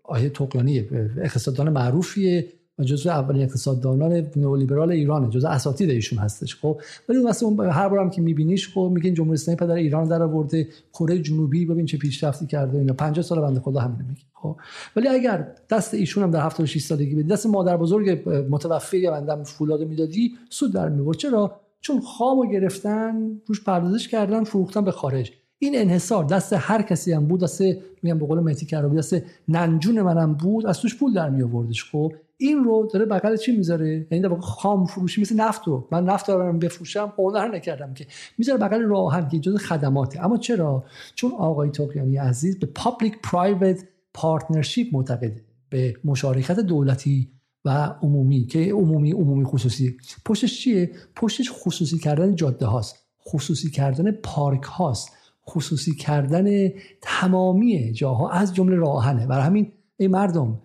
[0.04, 0.78] آیه توقیانی
[1.18, 6.80] اقتصاددان معروفیه و جزو اولین اقتصاددانان نئولیبرال ایرانه جزو اساتید ایشون هستش خب.
[7.08, 10.68] ولی اون اون هر بارم که میبینیش خب میگین جمهوری اسلامی پدر ایران در آورده
[10.92, 14.56] کره جنوبی ببین چه پیشرفتی کرده اینا 50 سال بنده خدا همین میگه خب.
[14.96, 19.82] ولی اگر دست ایشون هم در 76 سالگی بدی دست مادر بزرگ متوفی بنده فولاد
[19.82, 21.16] می‌دادی سود در می‌برد.
[21.16, 25.32] چرا؟ چون خامو گرفتن روش پردازش کردن فروختن به خارج.
[25.64, 27.62] این انحصار دست هر کسی هم بود دست
[28.02, 29.16] میگم به قول مهدی کرابی دست
[29.48, 33.56] ننجون منم بود از توش پول در می آوردش خب این رو داره بغل چی
[33.56, 35.88] می‌ذاره؟ یعنی در خام فروشی مثل نفت رو.
[35.90, 38.06] من نفت رو بفروشم هنر نکردم که.
[38.38, 40.24] می‌ذاره بغل راه‌آهن که جز خدماته.
[40.24, 40.84] اما چرا؟
[41.14, 43.84] چون آقای طغیانی عزیز به public private
[44.14, 45.44] partnership معتقده.
[45.70, 47.28] به مشارکت دولتی
[47.64, 47.70] و
[48.02, 49.96] عمومی که عمومی عمومی خصوصی.
[50.24, 52.96] پشتش چیه؟ پشتش خصوصی کردن جاده هاست.
[53.28, 55.12] خصوصی کردن پارک هاست.
[55.48, 56.68] خصوصی کردن
[57.02, 59.26] تمامی جاها از جمله راه‌آهنه.
[59.26, 60.60] برای همین ای مردم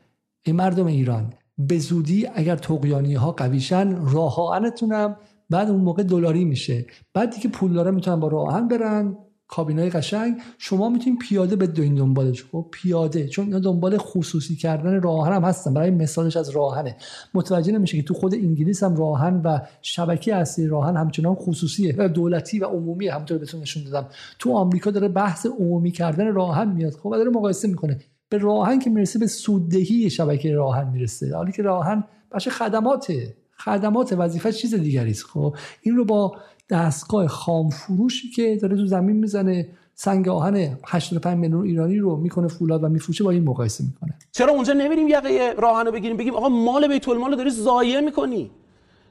[0.46, 5.18] این مردم ایران به زودی اگر طغیانی ها قویشن راه آهنتونم
[5.50, 6.86] بعد اون موقع دلاری میشه.
[7.14, 9.18] بعد دیگه پول داره می‌تونن با راه آهن برن.
[9.50, 15.02] کابینای قشنگ شما می‌تونید پیاده به دوین دنبالش خب پیاده چون اینا دنبال خصوصی کردن
[15.02, 15.74] راهن هم هستن.
[15.74, 16.96] برای مثالش از راهنه.
[17.34, 22.60] متوجه نمیشه که تو خود انگلیس هم راهن و شبکه اصلی راهن همچنان خصوصیه دولتی
[22.60, 24.08] و عمومی همونطور بهتون نشون دادم.
[24.40, 26.94] تو آمریکا داره بحث عمومی کردن راهن میاد.
[26.94, 28.00] خب داره مقایسه می‌کنه.
[28.30, 31.36] به راهن که می‌رسه به سوددهی شبکه راهن می‌رسه.
[31.36, 33.36] حالی که راهن بخش خدماته.
[33.58, 35.24] خدمات وظیفه چیز دیگری است.
[35.24, 36.36] خب این رو با
[36.70, 42.48] دستگاه خام فروشی که داره تو زمین می‌زنه سنگ آهن 85 میلیون ایرانی رو می‌کنه
[42.48, 44.16] فولاد و میفروشه با این مقایسه می‌کنه.
[44.32, 48.00] چرا اونجا نمیریم یقه راهن رو بگیریم بگیم آقا مال بیت المال رو داری ضایع
[48.00, 48.52] می‌کنی؟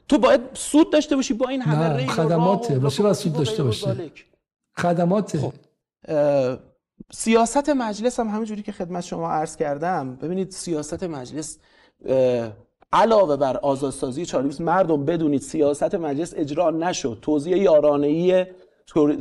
[0.08, 4.10] تو باید سود داشته باشی با این همه نه خدماته باشه و سود داشته باشه
[4.76, 5.52] خدماته خب.
[7.12, 11.58] سیاست مجلس هم همینجوری که خدمت شما عرض کردم ببینید سیاست مجلس
[12.92, 17.18] علاوه بر آزادسازی چالیوس مردم بدونید سیاست مجلس اجرا نشد.
[17.22, 18.46] توزیع یارانه‌ای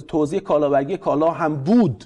[0.07, 2.05] توزیع کالابرگی کالا هم بود.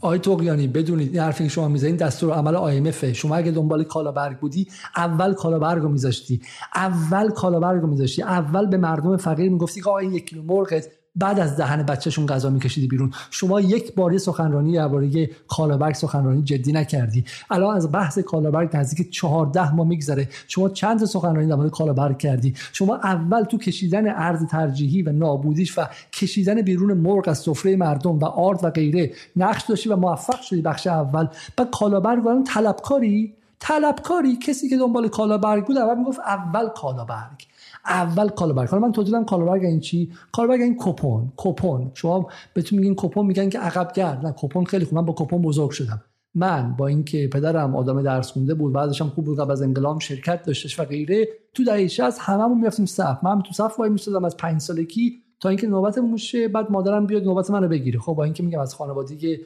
[0.00, 4.38] آقای توقیانی بدونید این حرفی که شما می‌زنید دستور عمل IMF شما اگه دنبال کالابرگ
[4.38, 6.42] بودی اول کالابرگ رو میذاشتی.
[6.74, 8.22] اول کالابرگ رو میذاشتی.
[8.22, 10.80] اول به مردم فقیر می‌گفتی که آقا این یک کیلو مرغ
[11.16, 13.12] بعد از دهن بچهشون غذا میکشیدی بیرون.
[13.30, 17.24] شما یک باری سخنرانی درباره کالابرگ سخنرانی جدی نکردی.
[17.50, 20.28] الان از بحث کالابرگ نزدیک 14 ماه میگذره.
[20.48, 25.86] شما چند سخنرانی درباره کالابرگ کردی؟ شما اول تو کشیدن ارز ترجیحی و نابودیش و
[26.12, 30.62] کشیدن بیرون مرغ از سفره مردم و آرد و غیره نقش داشتی و موفق شدی
[30.62, 31.26] بخش اول.
[31.58, 37.51] و کالابرگ الان طلبکاری؟ طلبکاری؟ کسی که دنبال کالابرگ بود اول می‌گفت اول کالابرگ
[37.84, 42.94] اول کالابرگ حالا من توضیح دادم این چی؟ کالابرگ این کپون کپون شما بهتون میگین
[42.96, 44.94] کپون میگن که عقب گرد نه کپون خیلی خوب.
[44.94, 46.02] من با کپون بزرگ شدم.
[46.34, 50.00] من با اینکه پدرم آدم درس خونده بود بعدش هم خوب بود قبل از انقلاب
[50.00, 51.28] شرکت داشتش و غیره.
[51.54, 53.24] تو دهه 60 هممون می‌رفتیم صف.
[53.24, 57.24] من تو صف وای میستادم از 5 سالگی تا اینکه نوبتمون موشه بعد مادرم بیاد
[57.24, 58.00] نوبت منو بگیره.
[58.00, 59.38] خب با اینکه میگم از خانوادگی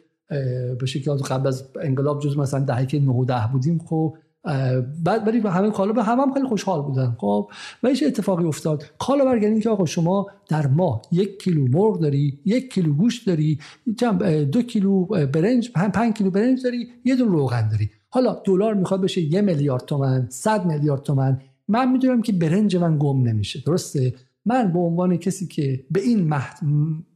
[0.80, 4.16] به شکلی قبل از انقلاب جز مثلا دهه که 9 و 10 بودیم خب
[5.04, 7.16] بعد ولی همه کالا به هم, خیلی خوشحال بودن.
[7.18, 7.50] خب
[7.82, 12.38] و هیچ اتفاقی افتاد؟ کالا برگردین که آقا شما در ماه یک کیلو مرغ داری
[12.44, 13.58] یک کیلو گوشت داری
[14.52, 17.90] دو کیلو برنج پنج کیلو برنج داری یه دون روغن داری.
[18.08, 21.40] حالا دلار می‌خواد بشه یه میلیارد تومن صد میلیارد تومن.
[21.68, 23.62] من می‌دونم که برنج من گم نمیشه.
[23.66, 24.14] درسته؟
[24.46, 26.34] من به عنوان کسی که به این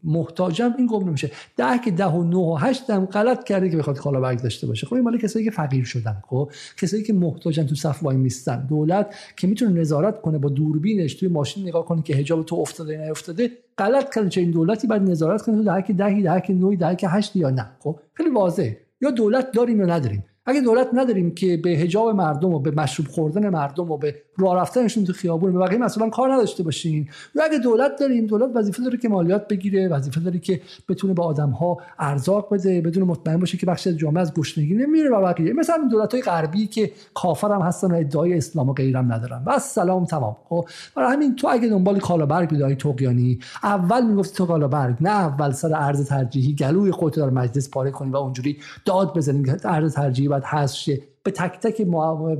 [0.04, 3.76] محتاجم این گم نمیشه ده که ده و نه و هشت هم غلط کرده که
[3.76, 4.86] بخواد کالا برگ داشته باشه.
[4.86, 8.66] خب این مال کسایی که فقیر شدن خب؟ کسایی که محتاجن تو صف وای میستن.
[8.66, 12.92] دولت که می‌تونه نظارت کنه با دوربینش توی ماشین نگاه کنه که حجاب تو افتاده
[12.94, 14.28] یا نیافتاده غلط کرده.
[14.28, 17.08] چه این دولتی بعد نظارت کنه تو ده که دهی ده که نوی ده که
[17.08, 17.70] هشت یا نه.
[17.78, 18.80] خب خیلی واضحه.
[19.00, 20.24] یا دولت داریم یا نداریم.
[20.46, 24.56] اگه دولت نداریم که به حجاب مردم و به مشروب خوردن مردم و به راه
[24.56, 27.08] رفتنشون تو خیابون به بقیه مثلا کار نداشته باشین.
[27.34, 31.22] یا اگه دولت داریم دولت وظیفه داره که مالیات بگیره وظیفه داره که بتونه به
[31.22, 35.22] آدم ها ارزاق بده بدون مطمئن باشه که بخش از جامعه از گشنگی نمیره و
[35.22, 35.52] بقیه.
[35.52, 39.44] مثلا دولت های غربی که کافر هم هستن و ادعای اسلام و غیرم ندارن.
[39.44, 40.36] بس سلام تمام.
[40.48, 40.64] خب
[40.96, 45.74] برای همین تو اگه دنبال کالابرگ بودی توقیانی اول می‌گفتی تو کالابرگ نه اول سر
[45.74, 50.44] ارز ترجیحی گلوی خودت در مجلس پاره کنی و اونجوری داد بزنی ارز ترجیحی باید
[50.44, 51.02] حذف شه.
[51.22, 51.86] به تک تک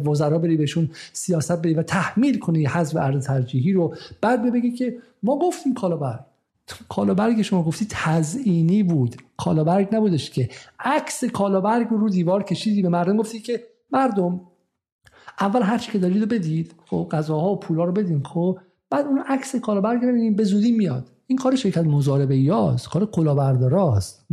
[0.05, 3.95] وزرا بری بهشون سیاست بری و تحمیل کنی حذف ارز ترجیحی رو.
[4.21, 6.21] بعد بگی که ما گفتیم کالابرگ.
[6.89, 9.17] کالابرگ شما گفتی تزئینی بود.
[9.37, 10.49] کالابرگ نبودش که.
[10.81, 12.83] عکس کالابرگ رو دیوار کشیدی.
[12.83, 13.63] به مردم گفتی که
[13.93, 14.41] مردم
[15.41, 16.75] اول هر چی که دارید رو بدید.
[16.87, 18.23] خب غذاها و پولا رو بدین.
[18.23, 18.59] خب
[18.91, 21.11] بعد اون عکس کالابرگ ببینید به زودی میاد.
[21.27, 24.27] این کار شرکت مزاربه یاست کار کلاهبرداراست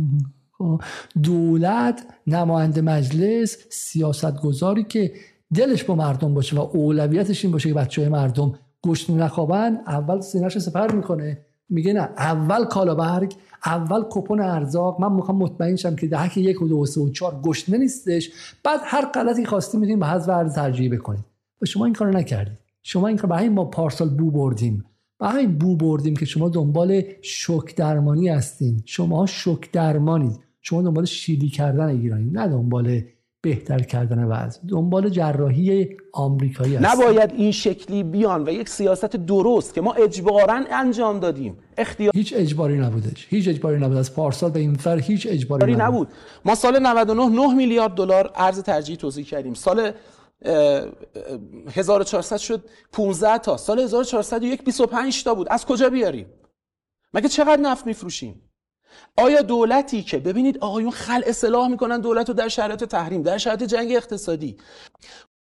[1.22, 5.12] دولت نماینده مجلس سیاستگذاری که
[5.54, 10.20] دلش با مردم باشه و اولویتش این باشه که بچه های مردم گشت نخوابن اول
[10.20, 11.38] سینهش سپر می‌کنه.
[11.70, 13.34] میگه نه اول کالابرگ
[13.66, 15.00] اول کپون ارزاق.
[15.00, 18.30] من می‌خوام مطمئن شم که دهک یک و دو و سه و چهار گشنه نیستش.
[18.64, 21.24] بعد هر غلطی خواستی میدین به حذف ارز ترجیح بکنید.
[21.62, 22.58] و شما این کارو نکردید.
[22.82, 24.84] شما این کار به ما پارسال بو بردیم.
[25.20, 28.82] همین بو بردیم که شما دنبال شک درمانی هستین.
[28.86, 33.00] شما شک درمانید شما دنبال شیلی کردن ایرانی نه دنبال
[33.40, 34.60] بهتر کردن وضع.
[34.68, 40.64] دنبال جراحی آمریکایی هست نباید این شکلی بیان و یک سیاست درست که ما اجبارا
[40.70, 41.58] انجام دادیم.
[41.78, 45.82] اختیار هیچ اجباری نبودش هیچ اجباری نبود از پارسال به این فر هیچ اجباری نبود.
[45.82, 46.08] نبود.
[46.44, 49.54] ما سال 99 9 میلیارد دلار ارز ترجیحی توزیع کردیم.
[49.54, 49.92] سال
[51.70, 53.56] 1400 شد 15 تا.
[53.56, 55.46] سال 1401 25 تا بود.
[55.50, 56.26] از کجا بیاریم؟
[57.14, 58.47] مگه چقدر نفت میفروشیم؟
[59.16, 63.62] آیا دولتی که ببینید آقایون خل اصلاح می‌کنن دولت رو در شرایط تحریم در شرایط
[63.62, 64.56] جنگ اقتصادی.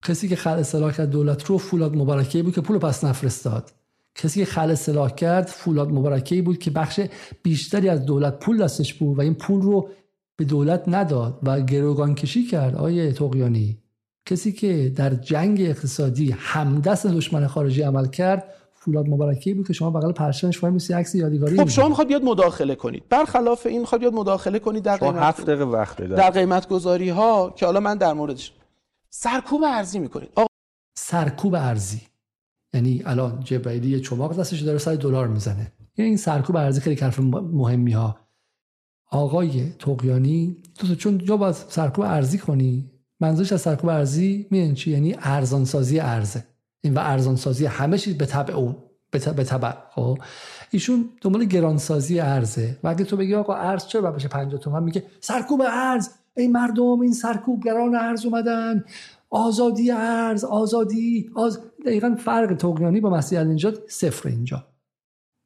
[0.04, 3.72] کسی که خل اصلاح کرد دولت رو فولاد مبارکه بود که پول پس نفرستاد.
[4.16, 7.00] کسی که خل اصلاح کرد فولاد مبارکه بود که بخش
[7.44, 9.90] بیشتری از دولت پول دستش بود و این پول رو
[10.36, 12.76] به دولت نداد و گروگان کشی کرد.
[12.76, 13.78] آیه توقیانی
[14.26, 18.54] کسی که در جنگ اقتصادی همدست دشمن خارجی عمل کرد
[18.84, 22.24] فولاد مبارکی بود که شما بغل پرچمش وای میسی عکس یادگاری خب شما می‌خواد بیاد
[22.24, 23.04] مداخله کنید.
[23.10, 27.54] برخلاف این می‌خواد بیاد مداخله کنید در قیمت هفت دقیقه وقت در قیمت گذاری ها
[27.56, 28.54] که حالا من در موردش
[29.10, 30.30] سرکوب ارزی می‌کنید.
[30.36, 30.48] آقا
[30.98, 32.02] سرکوب ارزی.
[32.74, 35.72] یعنی الان جبرائیلی یه چماق دستش داره سر دلار می‌زنه.
[35.98, 38.20] یعنی این سرکوب ارزی خیلی حرف مهمی ها
[39.12, 44.92] آقای توقیانی تو چون جا باید سرکوب ارزی کنی منظورش از سرکوب ارزی می‌دونی چی؟
[44.92, 46.51] یعنی ارزان سازی ارزه.
[46.82, 48.76] این و ارزان سازی همه چیز به تبع اون
[49.12, 50.18] به تبع خب؟
[50.72, 52.78] ایشون دنبال گرانسازی ارزه.
[52.84, 56.10] و اگه تو بگی آقا ارز چرا بشه 50 تومن میگه سرکوب ارز.
[56.38, 58.84] این مردم این سرکوبگران ارز اومدن.
[59.30, 61.60] آزادی ارز آزادی آز...
[61.86, 64.66] دقیقا فرق توقیانی با مسیح نجات صفر اینجا.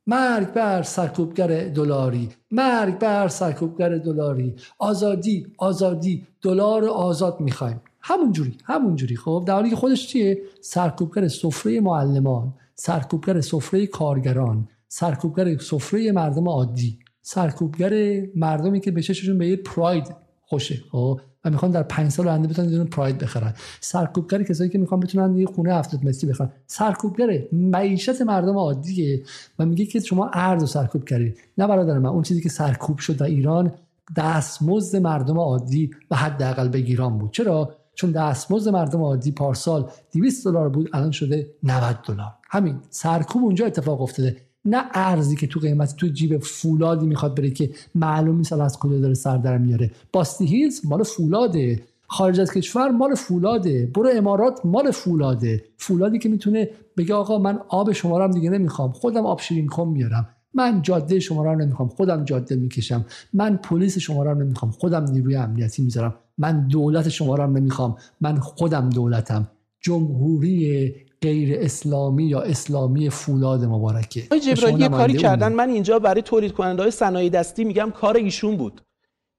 [0.07, 2.29] مرگ بر سرکوبگر دلاری.
[2.51, 4.55] مرگ بر سرکوبگر دلاری.
[4.79, 6.27] آزادی آزادی.
[6.41, 7.81] دلار آزاد می‌خوایم.
[8.07, 15.57] همونجوری همونجوری خب در حالی که خودش چیه؟ سرکوبگر سفره معلمان سرکوبگر سفره کارگران سرکوبگر
[15.57, 20.81] سفره مردم عادی سرکوبگر مردمی که به چششون به یه پراید خوشه.
[20.91, 23.53] خب و می‌خوان در پنج سال آینده بتونن یه پراید بخرن.
[23.81, 26.49] سرکوبگر کسایی که می‌خوان بتونن یه خونه 70 متری بخرن.
[26.67, 29.23] سرکوبگر معیشت مردم عادیه
[29.59, 32.97] و میگه که شما ارز و سرکوب کردید نه برادر من اون چیزی که سرکوب
[32.97, 33.73] شد در ایران
[34.17, 37.31] دستمزد مردم عادی و حداقل بگیران بود.
[37.31, 42.33] چرا؟ چون دستمزد مردم عادی پارسال 200 دلار بود الان شده 90 دلار.
[42.49, 44.37] همین سرکوب اونجا اتفاق افتاده.
[44.65, 48.99] نه ارزی که تو قیمت تو جیب فولادی می‌خواد بره که معلوم نیست از کجا
[48.99, 49.91] داره سر در میاره.
[50.13, 51.83] باستی هیلز مال فولاده.
[52.07, 53.85] خارج از کشور مال فولاده.
[53.85, 55.63] برو امارات مال فولاده.
[55.77, 58.91] فولادی که می‌تونه بگه آقا من آب شما رو دیگه نمی‌خوام.
[58.91, 60.27] خودم آب شیرین کن میارم.
[60.55, 63.05] من جاده شما رو نمی‌خوام خودم جاده می‌کشم.
[63.33, 66.15] من پلیس شما رو نمی‌خوام خودم نیروی امنیتی می‌ذارم.
[66.37, 69.47] من دولت شما رو نمی‌خوام من خودم دولتم.
[69.81, 74.23] جمهوری غیر اسلامی یا اسلامی فولاد مبارکه.
[74.25, 75.53] آقای جبرائیلی یه کاری کردن.
[75.53, 78.81] من اینجا برای تولید کننده های صنایع دستی میگم کار ایشون بود.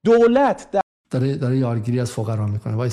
[0.04, 0.80] دولت در
[1.10, 2.88] داره داره یارگیری از فقرا می‌کنه.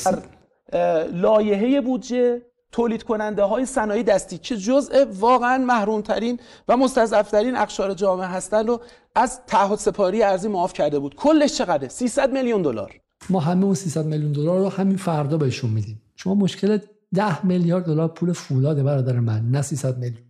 [1.14, 2.42] لایحه بودجه
[2.74, 8.27] تولید کننده های صنایع دستی که جزء واقعا محروم ترین و مستضعف ترین اقشار جامعه
[8.27, 8.82] هستند رو
[9.16, 11.16] از تعهد سپاری ارزی معاف کرده بود.
[11.16, 13.00] کلش چقدره؟ 300 میلیون دلار.
[13.30, 16.02] ما همه اون 300 میلیون دلار رو همین فردا بهشون میدیم.
[16.16, 16.77] شما مشکل
[17.14, 20.24] 10 میلیارد دلار پول فولاده برادر من نه 300 میلیون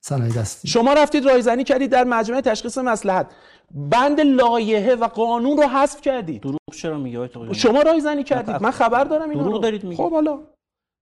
[0.00, 0.68] صنایع دستی.
[0.68, 3.26] شما رفتید رایزنی کردید در مجمع تشخیص مصلحت.
[3.70, 6.42] بند لایحه و قانون رو حذف کردید.
[6.42, 7.18] دروغ چرا میگی
[7.52, 8.62] شما رایزنی کردید.
[8.62, 10.38] من خبر دارم اینو دروغ دارید خب حالا.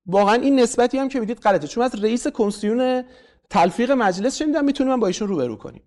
[0.07, 1.67] واقعا این نسبتی هم که می‌دید غلطه.
[1.67, 3.05] چون از رئیس کنسیون
[3.51, 5.83] تلفیق مجلس شنیدم می‌تونیم من با ایشون روبرو کنیم.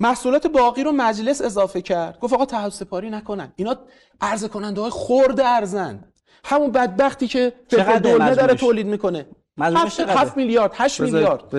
[0.00, 2.18] محصولات باقی رو مجلس اضافه کرد.
[2.18, 3.52] گفت آقا تحصیل سپاری نکنن.
[3.56, 3.76] اینا
[4.20, 6.04] عرضه کننده های خرد ارزن.
[6.44, 9.26] همون بدبختی که فلفل دلمه داره تولید می‌کنه.
[9.60, 11.54] 7 میلیارد 8 میلیارد.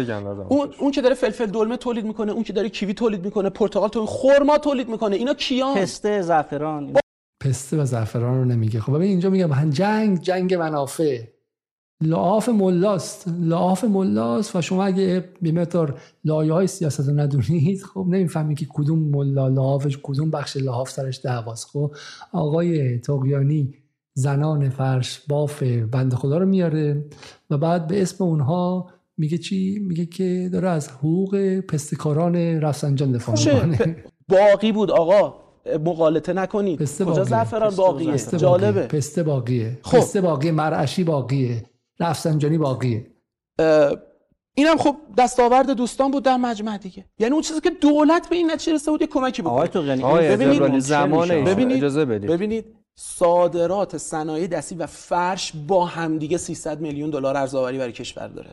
[0.50, 3.90] اون اون که داره فلفل دلمه تولید می‌کنه اون که داره کیوی تولید می‌کنه پرتقال
[3.90, 5.16] تولید خرما تولید می‌کنه.
[5.16, 6.94] اینا کیان؟ پسته زعفران.
[7.44, 8.80] پسته و زعفران رو نمیگه.
[8.80, 11.20] خب ببین اینجا میگم جنگ جنگ منافع.
[12.06, 13.28] لعاف ملاست.
[13.40, 15.94] لعاف ملاست و شما اگه بیمتر
[16.26, 21.20] لایه های سیاست رو ندونید خب نمی‌فهمید که کدوم ملا لعافش کدوم بخش لعاف سرش
[21.26, 21.92] دعواست خب
[22.32, 23.74] آقای تقیانی
[24.14, 27.06] زنان فرش باف بند خدا رو میاره
[27.50, 33.36] و بعد به اسم اونها میگه چی؟ میگه که داره از حقوق پستکاران رفسنجان دفاع
[33.36, 33.96] می‌کنه.
[34.30, 35.44] باقی بود آقا.
[35.86, 36.80] مقالطه نکنید.
[36.80, 38.18] پسته کجا زعفران باقیه.
[38.18, 38.82] جالبه.
[38.82, 39.80] پسته باقیه.
[39.82, 39.98] خب.
[39.98, 41.64] پسته باقیه مرعشی باقیه.
[42.00, 43.08] رفسنجانی باقیه.
[44.56, 47.06] اینم خب دستاورد دوستان بود در مجمع دیگه.
[47.20, 49.82] یعنی اون چیزی که دولت به این نتیجه رسیده بود یه کمکی بود آقای تو
[49.82, 52.30] ببینید زمان ببینید اجازه بدید.
[52.30, 52.66] ببینید
[52.96, 58.50] صادرات صنایع دستی و فرش با همدیگه 300 میلیون دلار ارزآوری برای کشور داره.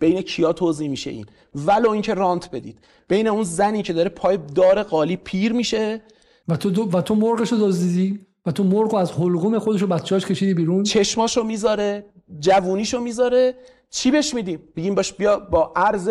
[0.00, 2.78] بین کیا توضیح میشه این؟ ولو اینکه رانت بدید.
[3.08, 6.02] بین اون زنی که داره پای دار قالی پیر میشه.
[6.48, 10.26] و تو دو و تو مرغشو دزدیدی؟ و تو مرغ از حلقوم خودش و بچه‌هاش
[10.26, 12.06] کشیدی بیرون؟ چشماشو می‌ذاره.
[12.38, 13.54] جوونیشو می‌ذاره.
[13.90, 16.10] چی بهش میدیم؟ بگیم باش بیا با ارز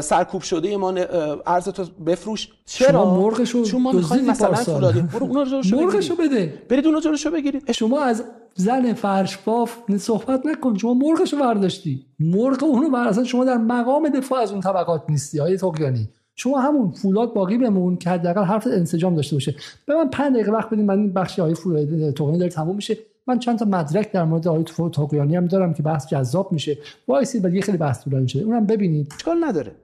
[0.00, 0.94] سرکوب شده ما
[1.46, 2.48] ارز تو بفروش.
[2.66, 6.62] چرا؟ شما مرغشو چون ما می‌خوایم مثلا فولادی برو اونا رو مرغشو بده.
[6.68, 8.24] برید اونا جلوشو بگیرید شما از
[8.54, 10.76] زن فرش باف صحبت نکن.
[10.76, 12.06] شما مرغشو برداشتی.
[12.20, 16.60] مرغ اونو بر اصلا شما در مقام دفاع از اون طبقات نیستی های توقیانی شما
[16.60, 19.54] همون فولاد باقی بمون که حداقل حرف انسجام داشته باشه.
[19.86, 22.98] به من 5 دقیقه وقت بدین من این بخش های فولاد توقیانی داره تموم میشه.
[23.28, 26.78] من چند تا مدرک در مورد آقای توقیانی هم دارم که بحث جذاب میشه.
[27.08, 28.42] وایسید ولی خیلی بحث طولانی شده.
[28.42, 29.12] اونم ببینید.
[29.16, 29.76] اشکال نداره.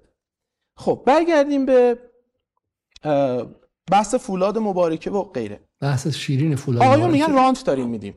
[0.77, 1.99] خب برگردیم به
[3.91, 5.61] بحث فولاد مبارکه و غیره.
[5.81, 8.15] بحث شیرین فولاد آقایون میگن رانت داریم میدیم.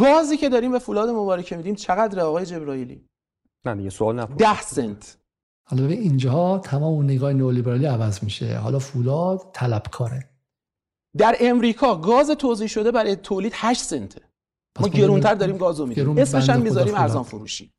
[0.00, 3.08] گازی که داریم به فولاد مبارکه میدیم چقدر آقای جبرائیلی؟
[3.64, 4.38] نه دیگه سوال نپرس.
[4.38, 5.16] 10 سنت.
[5.64, 8.56] حالا ببین اینجا تمام اون نگاه نئولیبرالی عوض میشه.
[8.56, 10.30] حالا فولاد طلبکاره.
[11.18, 14.20] در امریکا گاز توزیع شده برای تولید 8 سنته.
[14.80, 16.18] ما گرونتر داریم گازو میدیم.
[16.18, 17.72] اسمش هم می‌ذاریم ارزان فروشی.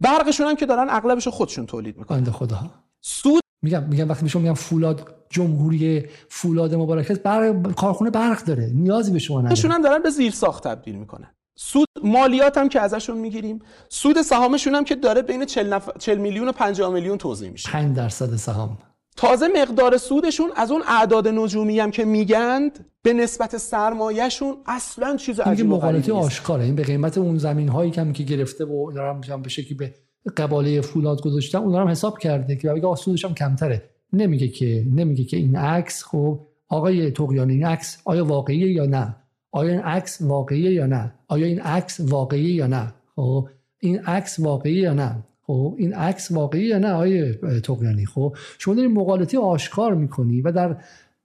[0.00, 2.18] برقشون هم که دارن اغلبش خودشون تولید می‌کنن.
[2.18, 2.70] بنده خدا.
[3.00, 8.70] سود میگم میگم وقتی شما میگم فولاد جمهوری فولاد مبارکه برق کارخونه برق داره.
[8.74, 9.74] نیازی به شما نداره.
[9.74, 11.34] هم دارن به زیر ساخت تبدیل می‌کنن.
[11.58, 13.58] سود مالیات هم که ازشون می‌گیریم.
[13.88, 15.90] سود سهامشون هم که داره بین 40, نف...
[15.98, 17.70] 40 میلیون و 50 میلیون توزیع میشه.
[17.70, 18.78] 5 درصد سهام.
[19.18, 25.40] تازه مقدار سودشون از اون اعداد نجومی هم که میگند به نسبت سرمایهشون اصلا چیز
[25.40, 26.64] عجیب مقالطه آشکاره.
[26.64, 29.94] این به قیمت اون زمین هایی که که گرفته و دارم به شکلی به
[30.36, 33.90] قباله فولاد گذاشتن اون هم حساب کرده که بگه سودش هم کمتره.
[34.12, 39.16] نمیگه که نمیگه که این عکس خب آقای توقیان این عکس آیا واقعیه یا نه؟
[39.50, 43.48] آیا این عکس واقعیه یا نه؟ آیا این عکس واقعیه یا نه؟ خب
[43.78, 48.74] این عکس واقعیه یا نه؟ خب این عکس واقعی یا نه آقای توقیانی خب شما
[48.74, 50.76] دارید مقالطه آشکار می‌کنی و در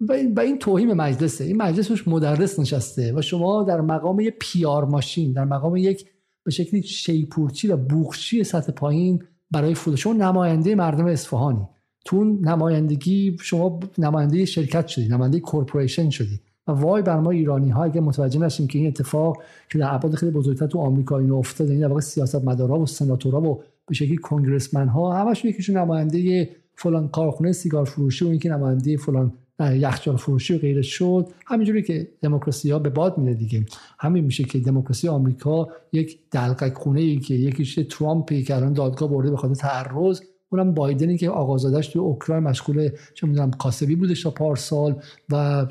[0.10, 1.44] و این توهیم مجلسه.
[1.44, 6.06] این مجلس مدرس نشسته و شما در مقام یک پیار ماشین در مقام یک
[6.44, 9.96] به شکلی شیپورچی و بوخچی سطح پایین برای فوتبال.
[9.96, 11.68] شما نماینده مردم اصفهانی.
[12.06, 16.40] تو نمایندگی شما نماینده شرکت شدی نماینده کورپوریشن شدی.
[16.68, 19.38] و وای بر ما ایرانی ها اگه متوجه نشیم که این اتفاق
[19.70, 22.86] که در ابعاد خیلی بزرگتر تو آمریکا این افتاده این در واقع سیاست مدارا و
[22.86, 28.50] سناتورا و به شکلی کنگرسمن ها همشون یکیشون نماینده فلان کارخونه سیگار فروشی و یکی
[28.50, 31.28] نماینده فلان یخچال فروشی و غیره شد.
[31.46, 33.66] همینجوری که دموکراسی ها به باد میره دیگه.
[34.00, 39.10] همین میشه که دموکراسی آمریکا یک دلقک خونه ای که یکیش ترامپی که الان دادگاه
[39.10, 44.24] برده به خاطر تعرض اونم بایدنی که آقازادش توی اوکراین مشغول چه می‌دونم کاسبی بودش
[44.24, 44.96] تا پارسال
[45.30, 45.66] و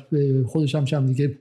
[0.45, 1.37] خودش هم چم دیگه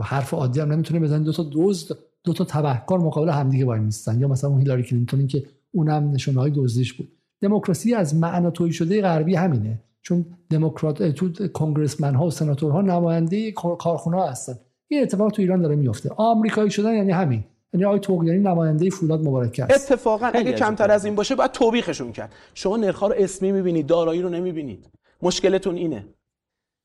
[0.00, 1.24] حرف عادی هم نمی‌تونه بزنه.
[1.24, 4.20] دو تا دزد دو تا تبهکار مقابل همدیگه وای میستن.
[4.20, 7.12] یا مثلا اون هیلاری کلینتون که اونم نشونه های دزدیش بود.
[7.40, 9.82] دموکراسی از معنا توی شده غربی همینه.
[10.02, 14.54] چون دموکرات تو کنگرسمن ها و سناتورها نماینده کارخونه ها هستن.
[14.88, 16.10] این اتفاق تو ایران داره میفته.
[16.16, 17.44] آمریکایی شدن یعنی همین.
[17.72, 19.92] یعنی آقای توقیانی نماینده فولاد مبارک است.
[19.92, 22.32] اتفاقا اگه کمتر از این باشه باید توبیخشون کرد.
[22.54, 24.90] شما نرخ‌ها رو اسمی می‌بینید دارایی رو نمی‌بینید.
[25.22, 26.06] مشکلتون اینه.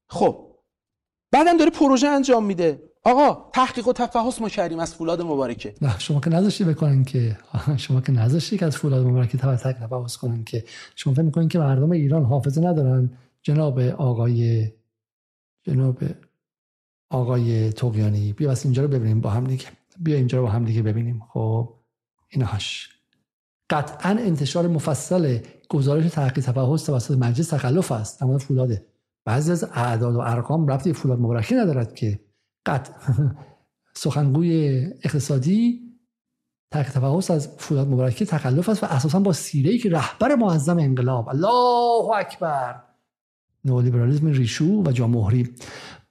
[0.07, 0.37] خب
[1.31, 2.81] بعدم داره پروژه انجام میده.
[3.07, 5.73] آقا تحقیق و تفحص ما کردیم از فولاد مبارکه.
[5.97, 7.37] شما که نذاشتی بکنن که
[7.77, 10.63] شما که نذاشتی که از فولاد مبارکه تحقیق تفحص کنن که
[10.95, 13.09] شما فکر می‌کنین که مردم ایران حافظه ندارن؟
[13.41, 14.71] جناب آقای
[15.63, 16.03] جناب
[17.09, 19.65] آقای توقیانی بیا بس اینجا رو ببینیم با هم دیگه
[19.99, 21.23] بیا اینجا رو با هم دیگه ببینیم.
[21.29, 21.73] خب
[22.29, 22.89] اینهاش
[23.69, 28.23] قطعا انتشار مفصل گزارش تحقیق تفحص توسط مجلس تخلف است.
[28.23, 28.85] اما فولاده.
[29.25, 32.19] بعضی از اعداد و ارقام ربطی فولاد مبارکه ندارد که
[32.65, 32.89] قط
[34.03, 35.81] سخنگوی اقتصادی
[36.71, 41.29] تفحص از فولاد مبارکه تخلف است و اساسا با سیره که رهبر معظم انقلاب.
[41.29, 42.81] الله اکبر!
[43.65, 45.53] نولیبرالیسم ریشو و جامهوری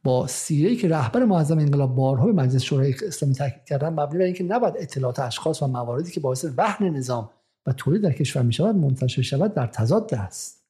[0.05, 4.25] با سیره که رهبر معظم انقلاب بارها به مجلس شورای اسلامی تاکید کردن مبنی بر
[4.25, 7.31] اینکه نباید اطلاعات اشخاص و مواردی که باعث وهن نظام
[7.67, 10.65] و تولید در کشور می شود منتشر شود در تضاد است.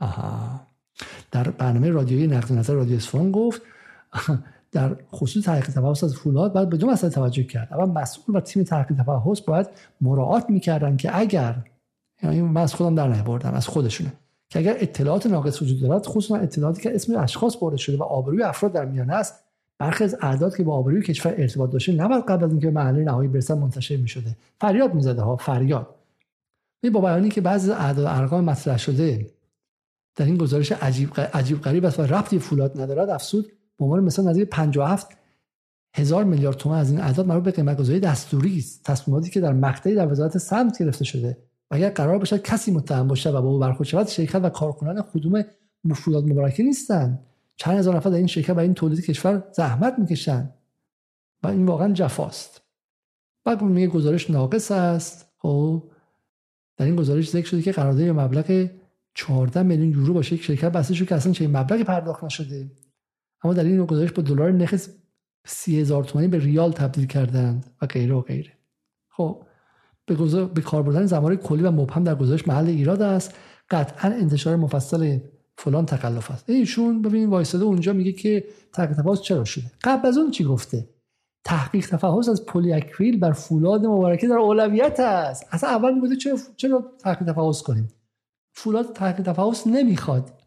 [0.00, 0.60] آها.
[1.30, 3.62] در برنامه رادیویی نقد نظر رادیو اصفهان گفت
[4.72, 7.68] در خصوص تحقیق تفحص از فولاد باید به دو مسئله توجه کرد.
[7.72, 9.66] اول مسئول و تیم تحقیق تفحص باید
[10.00, 11.54] مراعات می‌کردن که اگر
[12.22, 14.12] یعنی من از خودم در نبردم از خودشونه.
[14.50, 18.42] که اگر اطلاعات ناقص وجود دارد خصوصا اطلاعاتی که اسم اشخاص برده شده و آبروی
[18.42, 19.44] افراد در میان است
[19.78, 23.04] برخی از اعداد که با آبروی کشور ارتباط داشته نباید قبل از اینکه به محل
[23.04, 24.36] نهایی برسن منتشر می‌شده.
[24.60, 25.94] فریاد می‌زده ها فریاد.
[26.92, 29.30] با بیانی که بعضی از اعداد ارقام مطرح شده
[30.16, 34.30] در این گزارش عجیب عجیب غریب است و ربطی فولاد ندارد افسود به عنوان مثلا
[34.30, 35.16] نزدیک 57
[35.96, 38.84] هزار میلیارد تومان از این اعداد مربوط به قیمت گذاری دستوری است.
[38.84, 41.38] تصمیماتی که در مقطعی در وزارت سمت گرفته شده
[41.70, 45.02] و اگر قرار باشد کسی متهم باشه و با او برخورد شود شرکت و کارکنان
[45.02, 45.44] خدوم
[45.84, 47.26] مفولاد مبارکه نیستند.
[47.56, 50.54] چند هزار نفر در این شرکت و این تولید کشور زحمت می‌کشند.
[51.42, 52.62] و این واقعا جفاست.
[53.44, 55.28] بعد میگه گزارش ناقص است.
[55.38, 55.90] خب
[56.76, 58.70] در این گزارش ذکر شده که قرارداد مبلغ
[59.14, 62.70] 14 میلیون یورو باشه یک شرکت بسته شد که اصلا چه مبلغی پرداخت نشده.
[63.42, 64.74] اما در این گزارش با دلار نرخ
[65.46, 68.52] سی هزار تومانی به ریال تبدیل کردند و غیره و غیره.
[69.08, 69.44] خب
[70.06, 73.34] به, به کار بردن زمانه کلی و مبهم در گزارش محل ایراد است.
[73.70, 75.18] قطعا انتشار مفصل
[75.58, 76.50] فلان تکلف است.
[76.50, 80.88] ایشون ببینید وایساده اونجا میگه که تحقیق چرا شده؟ قبل از اون چی گفته؟
[81.44, 85.46] تحقیق تفحص از پلی اکریل بر فولاد مبارکه در اولویت است.
[85.50, 87.88] اصلا اول بوده چرا چرا تحقیق تفحص کنیم؟
[88.54, 90.41] فولاد تحقیق تفحص نمی‌خواد.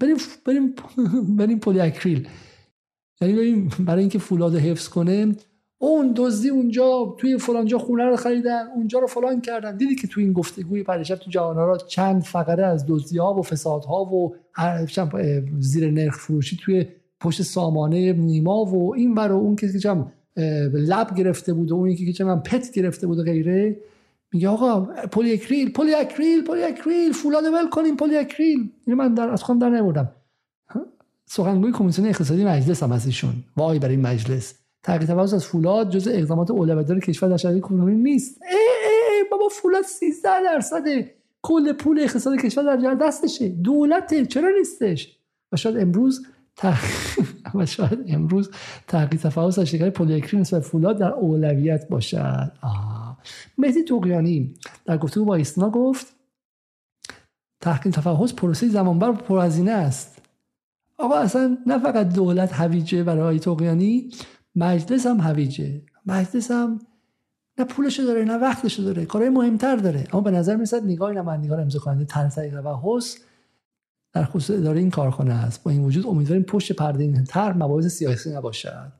[0.00, 0.74] بریم بریم
[1.38, 2.28] بریم پلی اکریل
[3.20, 5.34] یعنی برای اینکه فولاد حفظ کنه
[5.78, 9.76] اون دزدی اونجا توی فلانجا خونه رو خریدن اونجا رو فلان کردن.
[9.76, 13.84] دیدی که توی این گفتگوی پریشب تو جهان چند فقره از دزدی ها و فساد
[13.84, 14.34] ها و
[15.58, 16.86] زیر نرخ فروشی توی
[17.20, 20.04] پشت سامانه نیما و این برای اون کسی که
[20.72, 23.76] لب گرفته بود و اون یکی که من پت گرفته بود و غیره.
[24.32, 24.80] میگه آقا
[25.12, 29.42] پلی اکریل پلی اکریل پلی اکریل فولاد ول کنیم پلی اکریل اینو من در از
[29.42, 30.14] خودم در نبردم
[31.28, 33.08] سخنگوی کمیسیون اقتصادی مجلس هم از
[33.56, 34.54] وای برای مجلس.
[34.82, 38.42] تحقیق تفاوت از فولاد جز اقدامات اولویت‌دار کشور در شرایط کنونی نیست.
[38.42, 40.84] ای ای بابا فولاد 13 درصد
[41.42, 43.48] کل پول اقتصاد کشور در دستشه.
[43.48, 45.18] دولته چرا نیستش؟
[45.52, 46.26] و شاید امروز
[47.54, 48.50] و شاید امروز
[48.86, 52.52] تحقیق تفاوت از شرکت پلیکرین نسبت فولاد در اولویت باشد.
[53.58, 56.06] مهدی توقیانی در گفتگو با ایسنا گفت
[57.60, 60.22] تحقیق تفاوت پروسه زمانبر پرهزینه است.
[60.98, 64.10] آقا اصلا نه فقط دولت هویجه برای توقیانی
[64.54, 65.82] مجلس هم هویجه.
[66.06, 66.80] مجلس هم
[67.58, 70.08] نه پولشو داره نه وقتشو داره کارهای مهمتر داره.
[70.12, 73.00] اما به نظر میسد نگاه نمایندگان امضا کننده تنظیم و
[74.12, 75.62] در خصوص اداره این کارخانه است.
[75.62, 78.92] با این وجود امیدواریم پشت پرده این طرح مباحث سیاسی نباشد.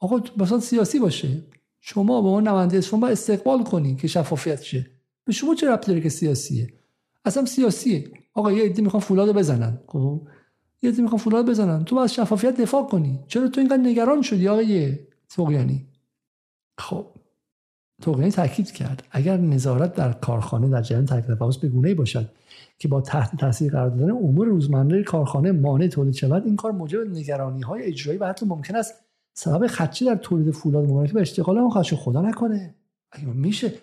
[0.00, 1.28] آقا مثلا سیاسی باشه.
[1.84, 4.86] شما به اون نماینده شما استقبال کنی که شفافیت شه
[5.24, 6.72] به شما چه ربطی داره که سیاسیه؟
[7.24, 8.10] اصلا سیاسیه.
[8.34, 10.22] آقا یه عده می‌خوان فولاد بزنن خب؟
[10.82, 11.84] یه عده می‌خوان فولاد بزنن.
[11.84, 13.20] تو باید شفافیت دفاع کنی.
[13.26, 15.86] چرا تو اینقدر نگران شدی آقای توقیانی
[16.78, 17.06] خب
[18.02, 19.02] توقیانی تاکید کرد.
[19.10, 22.28] اگر نظارت در کارخانه در جریان تکلیف به گونه‌ای باشد
[22.78, 27.10] که با تحت تاثیر قرار دادن امور روزمره کارخانه مانع تولید شود این کار موجب
[27.10, 28.94] نگرانی های اجرایی و حتی ممکن است
[29.34, 32.74] سبب خدشه در تولید فولاد مبارک به اشتغال اون خدشه خدا نکنه.
[33.12, 33.74] اگه میشه.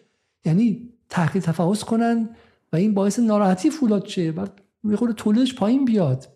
[0.45, 2.29] یعنی تحقیق تفحص کنن
[2.73, 6.27] و این باعث ناراحتی فولاد شه بعد یه خورده تولیدش پایین بیاد.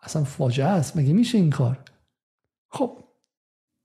[0.00, 0.96] اصلا فاجعه است.
[0.96, 1.84] مگه میشه این کار؟
[2.70, 3.04] خب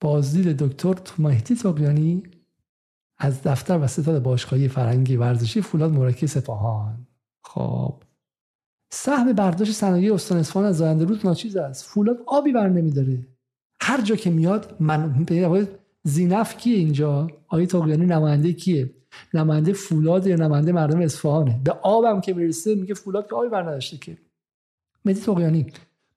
[0.01, 2.23] بازدید دکتر مهدی توقیانی
[3.17, 7.07] از دفتر و ستاد باشگاهی فرنگی ورزشی فولاد مرکه سپاهان.
[7.43, 8.03] خب
[8.91, 11.85] سهم برداشت صنایع استان اصفهان از زاینده رود ناچیز است.
[11.85, 13.27] فولاد آبی بر نمیداره
[13.87, 15.25] هر جا که میاد من
[16.03, 18.89] زینف کیه اینجا؟ آقای توقیانی نماینده کیه؟
[19.33, 23.61] نماینده فولاد یا نماینده مردم اصفهانه؟ به آبم که می‌رسه میگه فولاد که آبی بر
[23.61, 24.17] نداشته که.
[25.05, 25.67] مهدی توقیانی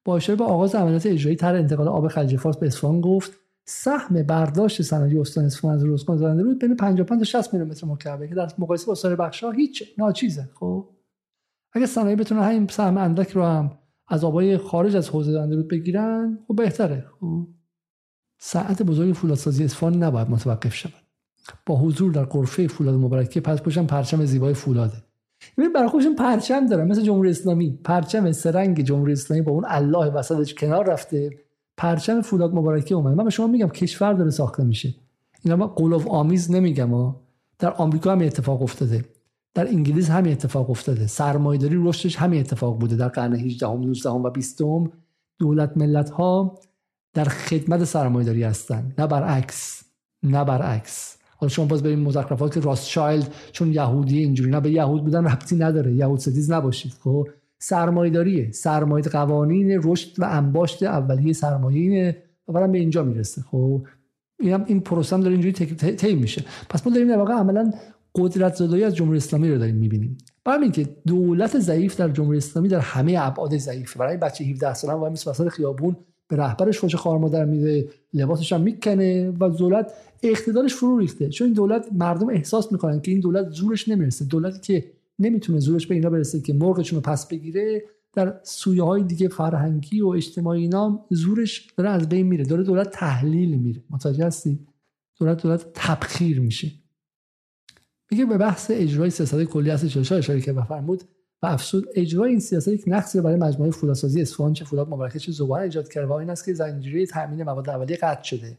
[0.04, 3.32] با اشاره به آغاز عملیات اجرایی تر انتقال آب خلیج فارس به اصفهان گفت
[3.64, 8.28] سهم برداشت صنایع استان اصفهان از روزگان زاینده رود بین 55 تا 60 میلیمتر مکعب
[8.28, 10.48] که در مقایسه با سایر بخش‌ها هیچ ناچیزه.
[10.54, 10.88] خب؟
[11.72, 16.38] اگه صنایع بتونن همین سهم اندک رو هم از آبای خارج از حوزه رود بگیرن
[16.48, 17.04] خب بهتره.
[17.20, 17.46] خب؟
[18.38, 20.92] ساعت بزرگ فولادسازی اصفهان نباید متوقف شود.
[21.66, 25.02] با حضور در قرفه فولاد مبارکه پس پشتم پرچم زیبای فولاده.
[25.58, 27.78] ببین برای خودشون پرچم دارن مثل جمهوری اسلامی.
[27.84, 31.30] پرچم سرنگ جمهوری اسلامی با اون الله وسطش کنار رفته.
[31.76, 33.14] پرچم فولاد مبارکه اومده.
[33.14, 34.94] من به شما میگم کشور داره ساخته میشه.
[35.44, 37.20] اینا ما قلوف آمیز نمیگم ها.
[37.58, 39.04] در آمریکا هم اتفاق افتاده.
[39.54, 41.06] در انگلیس همین اتفاق افتاده.
[41.06, 42.96] سرمایه‌داری رشدش همین اتفاق بوده.
[42.96, 44.62] در قرن 18 19 و 20
[45.38, 46.58] دولت ملت ها
[47.14, 48.94] در خدمت سرمایه‌داری هستن.
[48.98, 49.82] نه برعکس.
[50.22, 51.16] نه برعکس.
[51.36, 55.56] حالا شما باز بریم مزخرفات که راستچایلد چون یهودی اینجوری نه به یهود بودن ربطی
[55.56, 55.94] نداره.
[55.94, 56.92] یهود ستیز نباشید.
[56.92, 57.28] خب
[57.58, 58.52] سرمایه‌داریه.
[58.52, 62.16] سرمایه قوانین رشد و انباشت اولیه سرمایه اینه
[62.48, 63.42] و به اینجا می‌رسه.
[63.42, 63.86] خب
[64.40, 66.44] این هم این پروسه هم داره اینجوری طی میشه.
[66.68, 67.72] پس ما داریم در واقع عملا
[68.14, 70.18] قدرت زدایی از جمهوری اسلامی رو داریم می‌بینیم.
[70.44, 73.98] برای اینکه دولت ضعیف در جمهوری اسلامی در همه ابعاد ضعیفه.
[73.98, 75.96] برای بچه 17 ساله و مثل وسط خیابون
[76.28, 79.92] به رهبرش فوش خار مادر میده لباسش هم می‌کنه و دولت
[80.22, 81.28] اقتدارش فرو ریخته.
[81.28, 84.24] چون این دولت مردم احساس می‌کنن که این دولت زورش نمی‌رسه.
[84.24, 84.84] دولتی که
[85.18, 87.82] نمی‌تونه زورش به اینا برسه که مرغشون رو پس بگیره
[88.12, 92.44] در سویه های دیگه فرهنگی و اجتماعی اینا زورش داره از بین میره.
[92.44, 93.82] داره دولت تحلیل میره.
[93.90, 94.58] متوجه هستی؟
[95.20, 96.72] دولت دولت تبخیر میشه.
[98.10, 101.02] میگه به بحث اجرای سیاست کلی اصل 44 اشاره که بفرمود
[101.42, 105.32] و افسود اجرای این سیاست یک نقصی برای مجموعه فولادسازی اصفهان چه فولاد مبارکه چه
[105.32, 108.58] زبان ایجاد کرده و این است که زنجیره تامین مواد اولیه قطع شده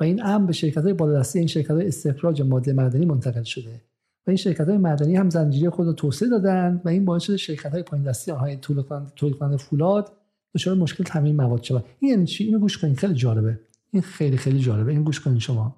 [0.00, 3.80] و این امر به شرکت های بالادستی این شرکت های استخراج ماده معدنی منتقل شده
[4.26, 7.36] و این شرکت های معدنی هم زنجیره خود رو توسعه دادن و این باعث شده
[7.36, 8.56] شرکت های پایین دستی آنهای
[9.16, 10.12] تولید فولاد
[10.54, 12.98] دچار مشکل تامین مواد شود این یعنی چی؟ اینو گوش کنید.
[12.98, 13.60] خیلی جالبه.
[13.90, 14.92] این خیلی خیلی جالبه.
[14.92, 15.76] این گوش کنید شما.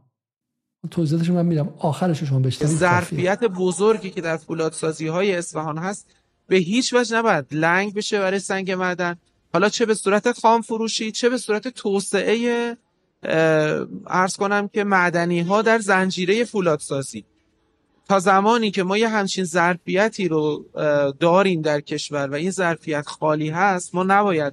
[0.91, 1.75] توضیحاتش من میدم.
[1.79, 2.77] آخرش شما بشنوید.
[2.77, 6.11] ظرفیت بزرگی که در فولادسازی های اصفهان هست
[6.53, 9.17] به هیچ وجه نباید لنگ بشه برای سنگ معدن.
[9.53, 12.77] حالا چه به صورت خام فروشی چه به صورت توسعه
[14.07, 17.25] ارز کنم که معدنی ها در زنجیره فولادسازی.
[18.09, 20.65] تا زمانی که ما یه همچین ظرفیتی رو
[21.21, 24.53] داریم در کشور و این ظرفیت خالی هست ما نباید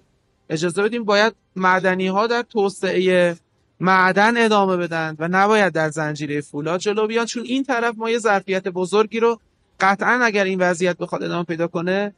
[0.50, 3.38] اجازه بدیم باید معدنی ها در توسعه
[3.80, 8.20] معدن ادامه بدن و نباید در زنجیره فولاد جلو بیان چون این طرف ما یه
[8.20, 9.40] ظرفیت بزرگی رو
[9.80, 12.14] قطعا اگر این وضعیت بخواد ادامه پیدا کنه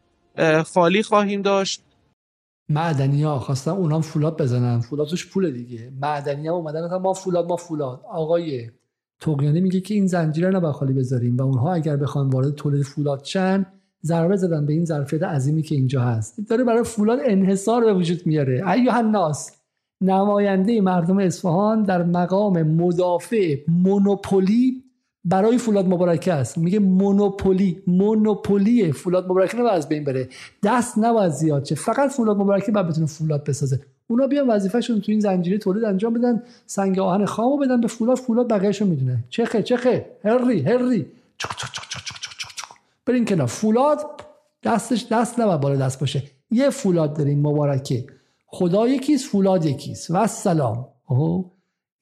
[0.66, 1.84] خالی خواهیم داشت.
[2.70, 4.80] معدنی ها خواستن اونام فولاد بزنن.
[4.80, 5.92] فولاد توش پول دیگه.
[6.02, 8.02] معدنی ها اومدن ما فولاد ما فولاد.
[8.12, 8.70] آقای
[9.20, 12.84] توقیانی میگه که این زنجیره رو نباید خالی بذاریم و اونها اگر بخوان وارد تولید
[12.84, 13.66] فولاد چن
[14.04, 16.40] ضربه زدن به این ظرفیت عظیمی که اینجا هست.
[16.50, 18.70] داره برای فولاد انحصار به وجود میاره.
[18.70, 19.52] ایوه الناس
[20.02, 24.84] نماینده مردم اصفهان در مقام مدافع مونوپولی
[25.26, 26.58] برای فولاد مبارکه است.
[26.58, 30.30] میگه مونوپولی مونوپولی فولاد مبارکه رو از بین بره.
[30.64, 33.80] دست نباید زیاد چه فقط فولاد مبارکه بعد بتونه فولاد بسازه.
[34.08, 38.18] اونا بیان وظیفهشون تو این زنجیره تولید انجام بدن سنگ آهن خامو بدن به فولاد
[38.18, 39.24] فولاد بقیه‌شو می‌دونه.
[39.30, 40.06] چخه چخه.
[40.24, 41.06] هری هری.
[43.06, 43.48] برین کنار.
[43.48, 44.06] فولاد
[44.64, 46.24] دستش دست نباید بالا دست باشه.
[46.52, 48.06] یه فولاد داریم مبارکه.
[48.48, 50.12] خدا یکیست فولاد یکیست.
[50.12, 50.88] و سلام.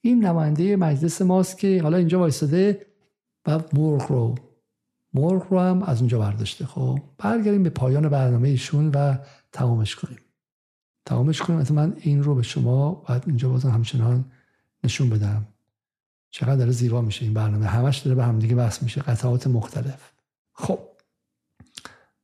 [0.02, 2.86] این نماینده مجلس ماست که حالا اینجا وایساده
[3.50, 4.36] و مرغ رو.
[5.14, 6.66] مرغ رو هم از اونجا برداشته.
[6.66, 9.18] خب برگردیم به پایان برنامه ایشون و
[9.52, 10.20] تمامش کنیم.
[11.06, 11.66] تمامش کنیم.
[11.70, 14.26] من این رو به شما باید اینجا بازم همچنان
[14.84, 15.48] نشون بدم.
[16.30, 17.66] چقدر داره زیبا میشه این برنامه.
[17.66, 19.02] همش داره به همدیگه بحث میشه.
[19.02, 20.12] قطعات مختلف.
[20.54, 20.80] خب.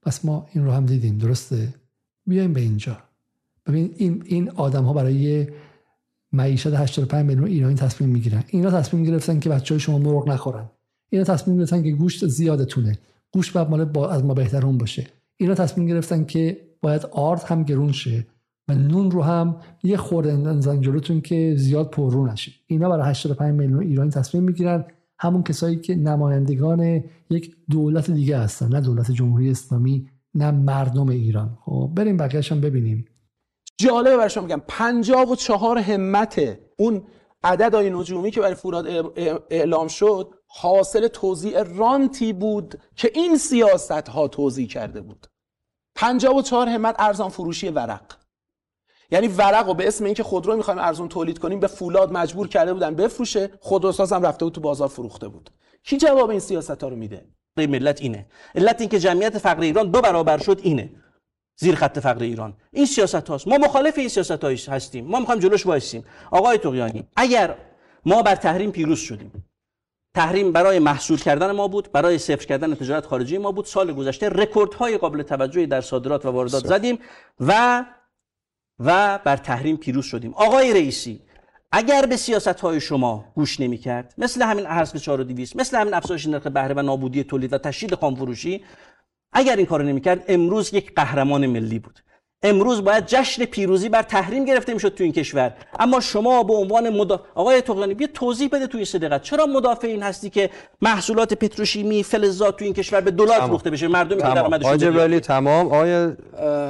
[0.02, 1.18] پس ما این رو هم دیدیم.
[1.18, 1.74] درسته؟
[2.28, 2.98] بیایم به اینجا.
[3.66, 5.48] ببین این این آدم ها برای
[6.34, 8.44] معیشت 85 میلیون ایرانی تصمیم می‌گیرن.
[8.48, 10.70] اینا تصمیم گرفتن که بچه های شما مرغ نخورن.
[11.10, 12.98] اینا تصمیم گرفتن که گوشت زیادتونه
[13.32, 15.08] گوشت باید مال با از ما بهترون باشه.
[15.38, 18.28] اینا تصمیم گرفتن که باید آرد هم گرون شه
[18.68, 22.52] و نون رو هم یه خورده اندازن جلوتون که زیاد پررو نشه.
[22.68, 24.86] اینا برای 85 میلیون ایرانی تصمیم می‌گیرن.
[25.20, 28.68] همون کسایی که نمایندگان یک دولت دیگه هستن.
[28.68, 31.58] نه دولت جمهوری اسلامی نه مردم ایران.
[31.62, 33.06] خب بریم بقیه‌اش هم ببینیم.
[33.78, 34.62] جالبه برشون میگم.
[34.68, 37.02] 54 همت اون
[37.44, 38.86] عدد های نجومی که برای فوراد
[39.50, 45.28] اعلام شد حاصل توضیح رانتی بود که این سیاست ها توضیح کرده بود.
[45.96, 48.14] 54 همت ارزان فروشی ورق.
[49.12, 52.74] یعنی ورق رو به اسم اینکه خودرو می‌خوایم ارزون تولید کنیم به فولاد مجبور کرده
[52.74, 55.50] بودن بفروشه خودروساز هم رفته بود تو بازار فروخته بود.
[55.84, 57.26] کی جواب این سیاست ها رو میده؟
[57.58, 58.26] ملت اینه.
[58.56, 60.90] علت اینکه جمعیت فقر ایران دو برابر شد اینه.
[61.60, 62.58] زیر خط فقر ایران.
[62.72, 63.48] این سیاست هاست.
[63.48, 65.06] ما مخالف این سیاست هستیم.
[65.06, 66.06] ما می‌خوایم جلوش وایسیم.
[66.32, 67.58] آقای تقیانی اگر
[68.06, 69.46] ما بر تحریم پیروز شدیم
[70.16, 73.66] تحریم برای محصول کردن ما بود برای صفر کردن تجارت خارجی ما بود.
[73.66, 77.00] سال گذشته رکوردهای قابل توجهی در صادرات و واردات زدیم
[77.40, 77.86] و
[78.80, 80.34] و بر تحریم پیروز شدیم.
[80.34, 81.22] آقای رئیسی
[81.72, 86.28] اگر به سیاست های شما گوش نمی کرد مثل همین ارز 4200 مثل همین افزایش
[86.28, 88.64] نرخ بهره و نابودی تولید و تشدید خام فروشی
[89.32, 92.00] اگر این کارو نمی‌کرد امروز یک قهرمان ملی بود.
[92.46, 95.54] امروز باید جشن پیروزی بر تحریم گرفته می‌شد تو این کشور.
[95.80, 97.24] اما شما به عنوان مدا...
[97.36, 100.50] آقای توقیانی بیا توضیح بده توی صدقت چرا مدافع این هستی که
[100.82, 105.72] محصولات پتروشیمی فلزات تو این کشور به دلار فروخته بشه؟ مردمی که درآمدشون ولی تمام.
[105.72, 106.18] آیا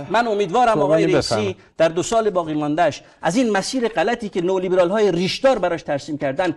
[0.09, 4.89] من امیدوارم آقای رئیسی در دو سال باقی ماندهش از این مسیر غلطی که نولیبرال
[4.89, 6.55] های ریشدار براش ترسیم کردن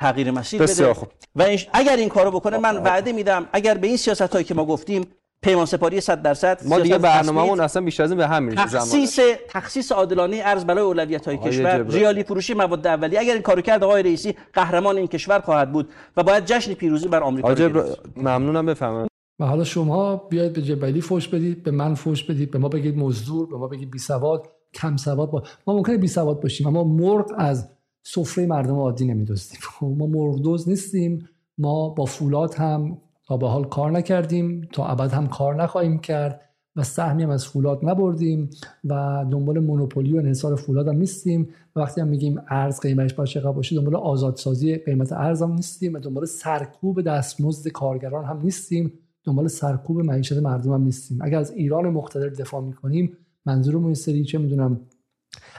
[0.00, 0.94] تغییر مسیر بده.
[0.94, 1.08] خوب.
[1.36, 4.64] و اگر این کارو بکنه من وعده میدم اگر به این سیاست هایی که ما
[4.64, 5.06] گفتیم
[5.42, 9.20] پیمان سپاری 100 درصد ما دیگه برنامه‌مون اصلا بیشتر از این به هم می‌رسه تخصیص
[9.48, 11.82] تخصیص عادلانه ارز برای اولویت های کشور.
[11.82, 13.20] ریالی فروشی مواد اولیه.
[13.20, 17.08] اگر این کارو کرد آقای رئیسی قهرمان این کشور خواهد بود و باید جشن پیروزی
[17.08, 17.84] بر آمریکا جبر...
[18.16, 19.06] ممنونم بفهمم
[19.40, 22.96] و حالا شما بیاید به جبلی فوش بدید به من فوش بدید به ما بگید
[22.96, 25.42] مزدور به ما بگید بی سواد کم سواد با...
[25.66, 27.68] ما ممکنه بی سواد باشیم اما مرغ از
[28.02, 29.60] سفره مردم عادی نمیدوستیم
[29.98, 32.98] ما مرغ دوز نیستیم ما با فولاد هم
[33.36, 34.68] به حال کار نکردیم.
[34.72, 36.40] تا ابد هم کار نخواهیم کرد
[36.76, 38.50] و سهمی هم از فولاد نبردیم
[38.84, 41.48] و دنبال مونوپولی و انحصار فولاد هم نیستیم.
[41.76, 45.94] و وقتی هم میگیم ارز قیمتش باید چقدر باشه دنبال آزادسازی قیمت ارز هم نیستیم
[45.94, 48.92] و دنبال سرکوب دستمزد کارگران هم نیستیم.
[49.24, 51.18] دنبال سرکوب معیشت مردم هم نیستیم.
[51.22, 54.80] اگر از ایران مقتدر دفاع می‌کنیم منظورمون سری چه می‌دونم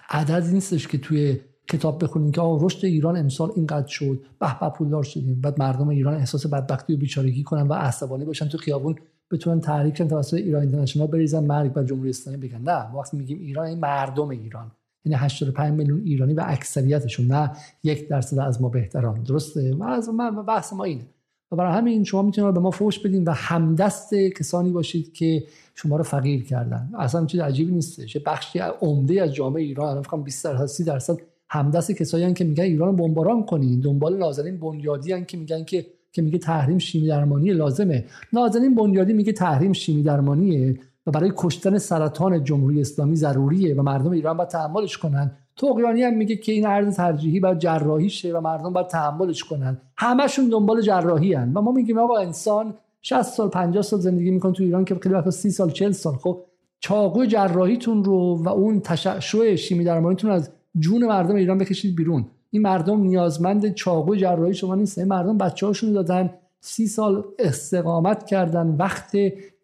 [0.10, 4.70] عددی نیستش که توی کتاب بخونیم که آقا رشد ایران امسال اینقدر شد به به
[4.70, 5.42] پولدار شدیم.
[5.42, 8.96] بعد مردم ایران احساس بدبختی و بیچارگی کنن و عصبانی باشن تو خیابون
[9.32, 12.62] بتونن تحریک کنن توسط ایران اینترنشنال بریزن مرگ بر جمهوری اسلامی بگن.
[12.62, 14.72] نه وقتی میگیم ایران این مردم ایران.
[15.06, 17.28] یعنی 85 میلیون ایرانی و اکثریتشون.
[17.28, 17.52] نه
[17.84, 19.24] یک درصد از ما بهتران.
[19.24, 21.06] درسته؟ و از من بحث ما اینه.
[21.52, 25.44] و برای همین شما می‌تونید به ما فوش بدین و همدست کسانی باشید که
[25.76, 26.92] شما رو فقیر کردن.
[27.00, 28.18] اصلا چیز عجیبی نیستش.
[28.18, 31.18] بخشی عمده از جامعه ایران الان فکر 20 درصد 30 درصد
[31.54, 33.80] همدست کسایی که میگن ایران بمباران کنین.
[33.80, 38.06] دنبال نازنین بنیادی که میگن که که میگه تحریم شیمی درمانی لازمه.
[38.34, 44.12] نازنین بنیادی میگه تحریم شیمی درمانیه و برای کشتن سرطان جمهوری اسلامی ضروریه و مردم
[44.12, 45.32] ایران باید تحملش کنن.
[45.58, 49.82] تقیانی هم میگه که این عرض ترجیحی باید جراحی شه و مردم باید تحملش کنن.
[49.98, 51.54] همشون دنبال جراحی هن.
[51.54, 55.16] و ما میگیم آقا انسان 60 سال 50 سال زندگی می‌کنه تو ایران که خیلی
[55.16, 56.14] وقتا 30 سال 40 سال.
[56.14, 56.44] خب
[56.80, 60.50] چاقو جراحیتون رو و اون تشعشع شیمی درمانیتون از
[60.80, 62.26] جون مردم ایران بکشید بیرون.
[62.50, 66.34] این مردم نیازمند چاقو جراحی شما نیست مردم بچه هاشون دادن.
[66.60, 68.68] سی سال استقامت کردن.
[68.68, 69.12] وقت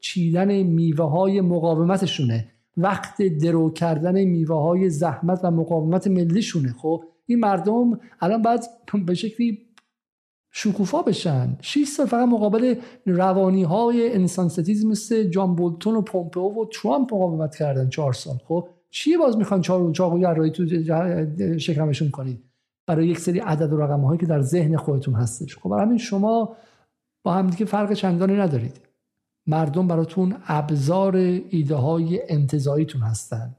[0.01, 2.47] چیدن میوه های مقاومتشونه.
[2.77, 6.75] وقت درو کردن میوه های زحمت و مقاومت ملیشونه.
[6.77, 8.61] خب این مردم الان باید
[9.05, 9.57] به شکلی
[10.51, 11.57] شکوفا بشن.
[11.61, 17.13] 6 سال فقط مقابل روانی های انسان ستیز مثل جان بولتون و پومپئو و ترامپ
[17.13, 18.38] مقاومت کردن چهار سال.
[18.47, 20.65] خب چی باز می‌خوان چهار چاقو جراحی تو
[21.59, 22.43] شکمشون کنید؟
[22.87, 25.57] برای یک سری عدد و رقم هایی که در ذهن خودتون هستش.
[25.57, 26.55] خب برای همین شما
[27.23, 28.81] با همدیگه فرق چندانی ندارید.
[29.47, 31.15] مردم براتون ابزار
[31.49, 33.55] ایده های انتظاییتون هستن.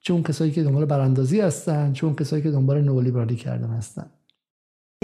[0.00, 4.10] چون کسایی که دنبال براندازی هستن چون کسایی که دنبال نولیبرالی کردن هستن.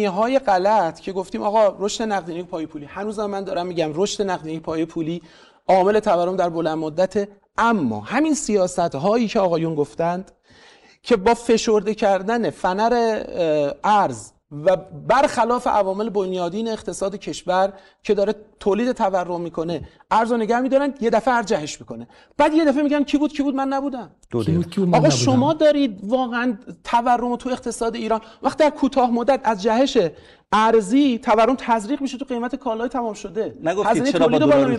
[0.00, 2.84] های غلط که گفتیم آقا رشد نقدینگی پای پولی.
[2.84, 5.22] هنوز من دارم میگم رشد نقدینگی پای پولی
[5.68, 7.28] عامل تورم در بلند مدت
[7.60, 10.32] اما همین سیاست هایی که آقایون گفتند
[11.02, 13.22] که با فشرده کردن فنر
[13.84, 14.76] ارز و
[15.08, 17.72] برخلاف عوامل بنیادین اقتصاد کشور
[18.02, 22.08] که داره تولید تورم می‌کنه ارز رو نگه میدارن یه دفعه ارجحش می‌کنه.
[22.36, 24.10] بعد یه دفعه میگن کی بود کی بود من نبودم.
[24.92, 29.98] آقا شما دارید واقعا تورم تو اقتصاد ایران وقتی در کوتاه مدت از جهش
[30.52, 33.54] ارزی تورم تزریق میشه تو قیمت کالای تمام شده.
[33.62, 34.76] نگفتید چرا با دلار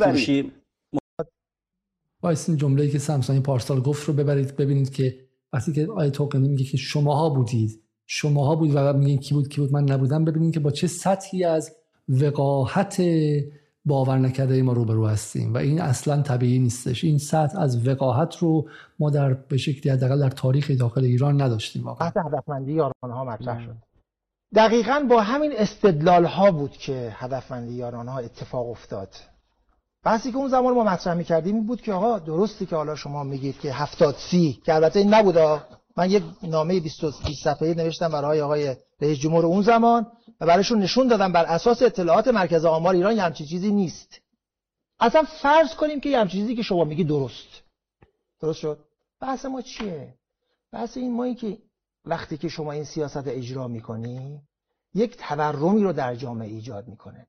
[2.22, 5.20] فروشی این جمله‌ای که سامسونگ پارسال گفت رو ببرید ببینید که
[5.54, 9.62] وقتی که آیه توکنی میگه که شماها بودید شماها بود و میگین کی بود کی
[9.62, 11.76] بود من نبودم ببینید که با چه سطحی از
[12.10, 13.02] وقاحت
[13.86, 17.04] باور نکرده ما روبرو هستیم و این اصلا طبیعی نیستش.
[17.04, 18.70] این سطح از وقاحت رو
[19.00, 22.08] ما در به شکلی حداقل در تاریخ داخل ایران نداشتیم واقعا.
[22.08, 23.76] هدفمندی یاران ها مطرح شد.
[24.56, 29.16] دقیقا با همین استدلال ها بود که هدفمندی یاران ها اتفاق افتاد.
[30.04, 33.24] بحثی که اون زمان ما مطرح می‌کردیم این بود که آقا درستی که حالا شما
[33.24, 35.62] میگید که هفتاد سی که البته این نبوده
[35.98, 37.12] من یک نامه 20
[37.44, 40.08] صفحه‌ای نوشتم برای آقای رئیس جمهور اون زمان
[40.42, 44.22] و برایشون نشون دادم بر اساس اطلاعات مرکز آمار ایران یه همچین چیزی نیست.
[45.00, 47.64] اصلا فرض کنیم که یه همچین چیزی که شما میگی درست.
[48.42, 48.80] درست شد؟
[49.20, 50.14] بحث ما چیه؟
[50.72, 51.58] بحث این ما این که
[52.06, 54.42] وقتی که شما این سیاست اجرا می‌کنی
[54.94, 57.28] یک تورمی رو در جامعه ایجاد می‌کنه.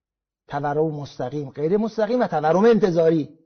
[0.49, 3.39] تورم مستقیم غیر مستقیم و تورم انتظاری.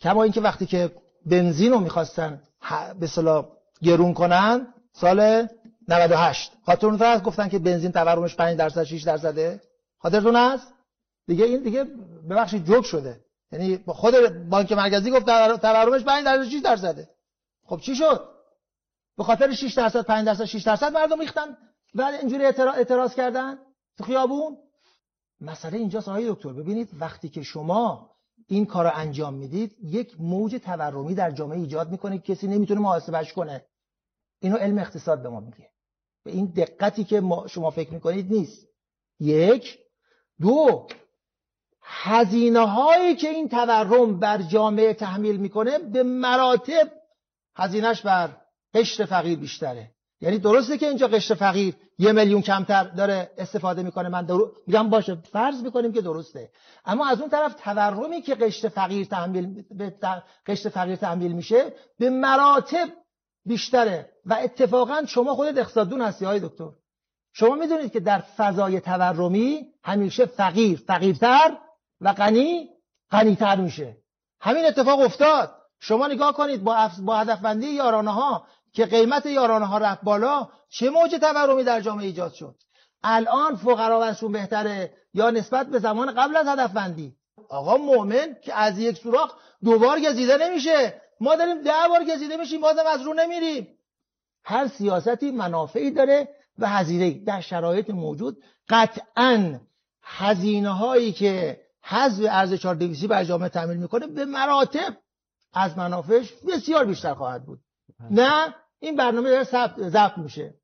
[0.00, 0.92] کما اینکه وقتی که
[1.26, 2.42] بنزین رو می‌خواستن
[3.00, 3.48] به صلاح
[3.82, 5.48] گرون کنن سال
[5.88, 9.60] 98 خاطرتون هست؟ گفتن که بنزین تورمش 5 درصد 6 درصده
[9.98, 10.72] خاطرتون هست؟
[11.26, 11.84] دیگه این دیگه
[12.30, 13.20] ببخشید جوک شده.
[13.52, 14.14] یعنی خود
[14.48, 15.26] بانک مرکزی گفت
[15.60, 17.08] تورمش 5 درصد 6 درصده
[17.66, 18.28] خب چی شد؟
[19.16, 21.56] به خاطر 6 درصد 5 درصد 6 درصد مردم ریختن.
[21.94, 23.58] و اینجوری اعتراض کردن
[23.98, 24.56] تو خیابون؟
[25.42, 28.10] مسئله اینجاست آقای دکتر ببینید وقتی که شما
[28.48, 33.32] این کار رو انجام می‌دید یک موج تورمی در جامعه ایجاد می‌کنه کسی نمی‌تونه محاسبش
[33.32, 33.66] کنه.
[34.40, 35.70] اینو علم اقتصاد به ما میگه.
[36.24, 38.66] به این دقتی که ما شما فکر می‌کنید نیست.
[39.20, 39.78] یک.
[40.40, 40.86] دو.
[41.82, 46.92] هزینه هایی که این تورم بر جامعه تحمیل می‌کنه به مراتب
[47.56, 48.36] هزینهش بر
[48.74, 49.94] قشر فقیر بیشتره.
[50.22, 54.08] یعنی درسته که اینجا قشر فقیر یه میلیون کمتر داره استفاده می‌کنه.
[54.08, 54.28] من
[54.66, 56.50] میگم باشه فرض می‌کنیم که درسته.
[56.84, 59.94] اما از اون طرف تورمی که قشر فقیر تحمیل به
[60.46, 62.88] قشر فقیر تحمیل میشه به مراتب
[63.44, 64.08] بیشتره.
[64.26, 66.70] و اتفاقا شما خودت اقتصاددون هستی های دکتر.
[67.32, 70.82] شما می‌دونید که در فضای تورمی همیشه فقیر.
[70.86, 71.56] فقیرتر
[72.00, 72.68] و غنی
[73.10, 73.96] غنیتر میشه.
[74.40, 75.54] همین اتفاق افتاد.
[75.80, 80.90] شما نگاه کنید با, با هدفبندی یارانه ها که قیمت یارانه ها رفت بالا چه
[80.90, 82.54] موج تورمی در جامعه ایجاد شد؟
[83.02, 87.16] الان فقرا بهتره یا نسبت به زمان قبل از هدفبندی
[87.48, 89.34] آقا مؤمن که از یک سوراخ
[89.64, 91.02] دوبار گزیده نمیشه.
[91.20, 93.78] ما داریم ده بار گزیده میشیم بازم از رو نمیریم.
[94.44, 96.28] هر سیاستی منافعی داره
[96.58, 98.42] و هزینه در شرایط موجود.
[98.68, 99.60] قطعا
[100.02, 104.96] هزینه هایی که حذف ارز 4200 بر جامعه تعمیل می‌کنه به مراتب
[105.52, 107.60] از منافعش بسیار بیشتر خواهد بود.
[108.10, 109.44] نه این برنامه داره
[109.90, 110.54] ضبط میشه.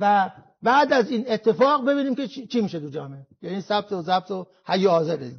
[0.00, 0.30] و
[0.62, 3.26] بعد از این اتفاق ببینیم که چی میشه تو جامعه.
[3.42, 5.30] یعنی ثبت و ضبط و حی حاضره.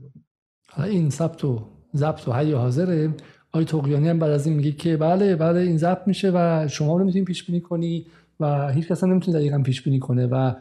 [0.77, 3.13] این ثبت و ضبط و حی حاضره.
[3.51, 6.97] آی توقیانی هم بعد از این میگه که بله بله این ضبط میشه و شما
[6.97, 8.07] رو می‌تونید پیش بینی کنی
[8.39, 10.53] و هیچ کس نمی‌تونه دقیقا پیش بینی کنه و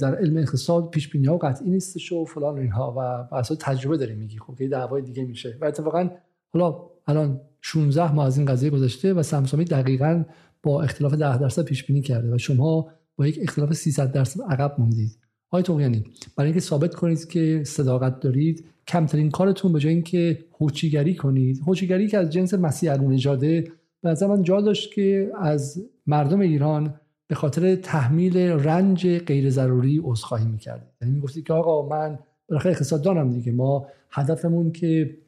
[0.00, 2.94] در علم اقتصاد پیش بینی ها قطعی نیستش و فلان اینها
[3.30, 5.58] و اصلا تجربه داره میگی خب که دعوای دیگه میشه.
[5.60, 6.10] و اتفاقا
[6.52, 6.76] حالا
[7.06, 10.24] الان 16 ماه از این قضیه گذشته و سمسامی دقیقا
[10.64, 14.74] با اختلاف 10 درصد پیش بینی کرده و شما با یک اختلاف 300 درصد عقب
[14.78, 15.18] موندید.
[15.50, 16.04] آقای توقیانی
[16.36, 22.08] برای اینکه ثابت کنید که صداقت دارید کمترین کارتون به جای اینکه هوچیگری کنید هوچیگری
[22.08, 23.64] که از جنس مسیح نژاده
[24.02, 26.94] به من جا داشت که از مردم ایران
[27.26, 32.18] به خاطر تحمیل رنج غیر ضروری عذرخواهی می‌کرد یعنی می‌گفتی که آقا من
[32.48, 35.18] بالاخره اقتصاددانم دیگه ما هدفمون که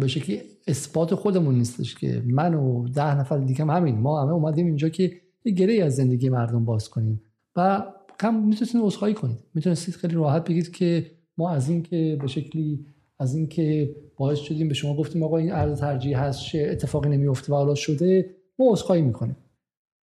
[0.00, 3.98] به شکلی اثبات خودمون نیستش که من و ده نفر دیگه هم همین.
[3.98, 5.12] ما همه اومدیم اینجا که
[5.44, 7.22] یه گره از زندگی مردم باز کنیم
[7.56, 7.84] و
[8.20, 9.38] کم می‌تونستید عذرخواهی کنید.
[9.54, 12.86] می‌تونستید خیلی راحت بگید که ما از این که به شکلی
[13.18, 17.52] از اینکه باعث شدیم به شما گفتیم آقا این ارز ترجیح هست چه اتفاقی نمیفته
[17.52, 19.36] و حالا شده ما عذرخواهی می‌کنیم.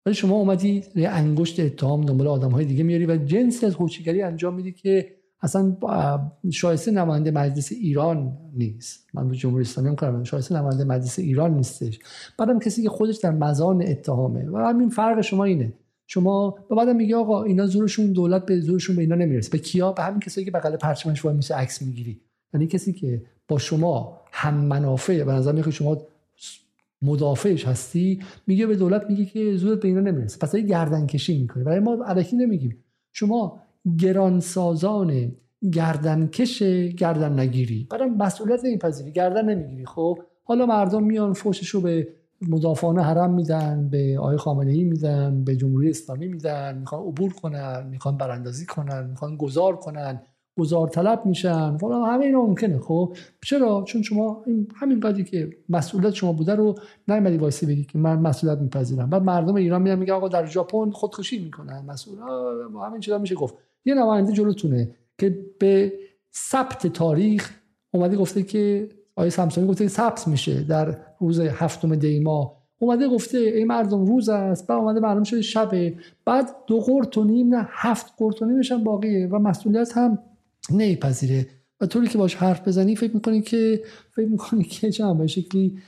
[0.06, 4.54] ولی شما اومدی انگشت اتهام دنبال آدم های دیگه میاری و جنس از هوچیگری انجام
[4.54, 5.76] میدی که اصلا
[6.50, 9.08] شایسته نماینده مجلس ایران نیست.
[9.14, 11.98] من به جمهوری اسلامی هم کارم شایسته نماینده مجلس ایران نیستش.
[12.38, 14.50] بعدم کسی که خودش در مزان اتهامه.
[14.50, 15.72] و همین فرق شما اینه.
[16.06, 19.50] شما بعدم میگه آقا اینا زورشون دولت به زورشون به اینا نمی‌رسه.
[19.50, 22.20] به کیا؟ به همین کسایی که بغل پرچمش وای میشه عکس می‌گیری.
[22.54, 25.98] یعنی کسی که با شما هم منافع به نظر میاد شما
[27.02, 30.38] مدافعش هستی میگه به دولت میگه که زورت به اینا نمی‌رسه.
[30.38, 32.76] پس این گردن کشی می‌کنه برای ما علکی نمیگیم.
[33.12, 33.61] شما
[33.98, 35.32] گرانسازان
[35.72, 36.62] گردنکش
[36.98, 39.86] گردن نگیری برای مسئولیت نمیپذیری گردن نمی‌گیری.
[39.86, 42.08] خب حالا مردم میان فوششو به
[42.48, 47.86] مدافعان حرم میدن به آقای خامنه ای میدن به جمهوری اسلامی میدن می‌خوان عبور کنن
[47.90, 50.22] می‌خوان براندازی کنن می‌خوان گذار کنن
[50.58, 51.76] گذار طلب میشن.
[51.76, 52.78] والا همه اینا ممکنه.
[52.78, 54.44] خب چرا؟ چون شما
[54.76, 56.74] همین قضیه که مسئولیت شما بوده رو
[57.08, 59.10] نمیدی وایسی بگی که من مسئولیت میپذیرم.
[59.10, 61.84] بعد مردم ایران میان میگن آقا در ژاپن خودکشی می‌کنن.
[61.88, 62.18] مسئول
[62.86, 63.54] همین چیزا میشه گفت.
[63.84, 65.92] یه نماینده جلوتونه که به
[66.34, 67.50] ثبت تاریخ
[67.90, 73.38] اومده گفته که آیه سمسونی گفته ثبت میشه در روز هفتم دی ماه اومده گفته
[73.38, 75.94] ای مردم روز است بعد اومده معلوم شده شبه.
[76.24, 80.18] بعد دو قرط و نیم نه هفت قرط و نیمش هم باقیه و مسئولیت هم
[80.70, 81.46] نمیپذیره
[81.80, 85.78] و طوری که باش حرف بزنی فکر می‌کنی که فکر می‌کنی که چه به شکلی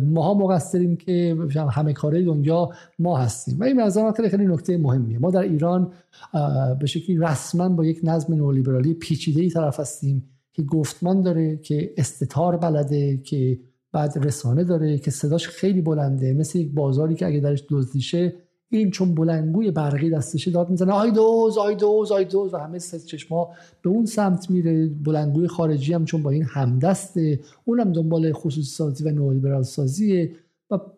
[0.00, 1.36] ماها مقصریم که
[1.70, 3.60] همه کاره دنیا ما هستیم.
[3.60, 5.18] و این نظر خیلی خیلی نکته مهمیه.
[5.18, 5.92] ما در ایران
[6.80, 11.94] به شکلی رسما با یک نظم نولیبرالی پیچیده ای طرف هستیم که گفتمان داره که
[11.96, 13.58] استتار بلده که
[13.92, 16.32] بعد رسانه داره که صداش خیلی بلنده.
[16.32, 18.32] مثل یک بازاری که اگه درش دزدیشه
[18.78, 20.92] این چون بلنگوی برقی دستشه داد می‌زنه.
[20.92, 22.54] آی دوز آی دوز آی دوز.
[22.54, 23.50] و همه چشما
[23.82, 24.86] به اون سمت میره.
[24.86, 27.40] بلنگوی خارجی هم چون با این همدسته.
[27.64, 30.30] اونم دنبال خصوصی سازی و نولیبرال سازیه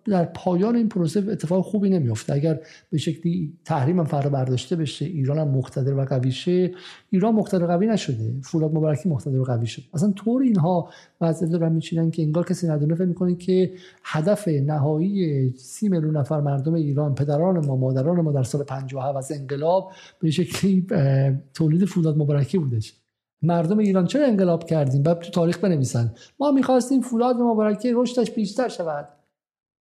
[0.04, 5.04] در پایان این پروسه اتفاق خوبی نمیفته اگر به شکلی تحریم هم فرا برداشته بشه
[5.04, 6.70] ایران هم مقتدر و قوی شه
[7.10, 8.34] ایران مقتدر قوی نشده.
[8.42, 10.88] فولاد مبارکی مقتدر و قوی شد اصلا طور اینها
[11.20, 12.94] وضعیت دارن میچینن که انگار کسی ندونه.
[12.94, 13.72] فکر می‌کنه که
[14.04, 19.32] هدف نهایی سی میلیون نفر مردم ایران پدران ما مادران ما در سال 57 از
[19.32, 20.86] انقلاب به شکلی
[21.54, 22.94] تولید فولاد مبارکی بودش
[23.42, 26.14] مردم ایران چرا انقلاب کردیم بعد تو تاریخ بنویسن.
[26.40, 29.08] ما می‌خواستیم فولاد مبارکی رشدش بیشتر شود.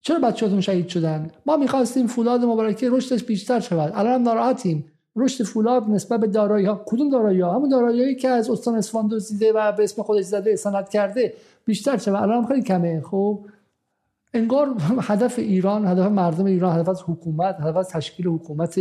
[0.02, 3.92] چرا بچه‌هاتون شهید شدن؟ ما می‌خواستیم فولاد مبارکه رشدش بیشتر شود.
[3.96, 4.86] الان هم ناراحتیم.
[5.16, 9.08] رشد فولاد نسبت به دارایی ها کدوم دارایی ها همون دارایی که از استان اصفهان
[9.08, 11.34] دزدیده و به اسم خودش زده سند کرده
[11.66, 12.24] بیشتر شود.
[12.24, 13.02] الان خیلی کمه.
[13.02, 13.46] خب
[14.34, 18.80] انگار هدف ایران هدف مردم ایران هدف از حکومت هدف از تشکیل حکومت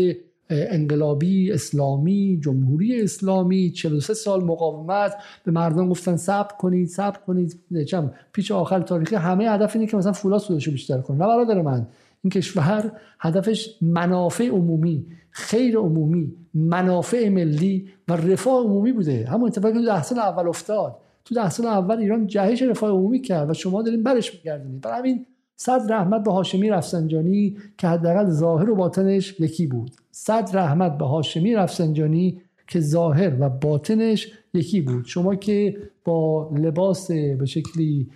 [0.51, 7.60] انقلابی اسلامی جمهوری اسلامی 43 سال مقاومت به مردم گفتن صبر کنید صبر کنید.
[7.86, 11.17] چم پیچ آخر تاریخی همه هدف اینه که مثلا فولاد سودش بیشتر کنه.
[11.17, 11.86] نه برادر من
[12.23, 19.27] این کشور هدفش منافع عمومی خیر عمومی منافع ملی و رفاه عمومی بوده.
[19.27, 20.97] همون اتفاقی که ده سال اول افتاد.
[21.25, 24.81] تو ده سال اول ایران جهش رفاه عمومی کرد و شما دارین برش میگردونید.
[24.81, 29.91] برای همین صد رحمت به هاشمی رفسنجانی که حداقل ظاهر و باطنش یکی بود.
[30.21, 35.05] صد رحمت به هاشمی رفسنجانی که ظاهر و باطنش یکی بود.
[35.07, 38.09] شما که با لباس به شکلی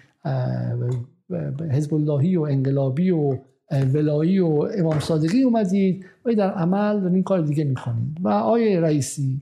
[1.71, 3.39] حزب اللهی و انقلابی و
[3.71, 9.41] ولایی و امام صادقی اومدید و در عمل این کار دیگه می‌کنید و آیه رئیسی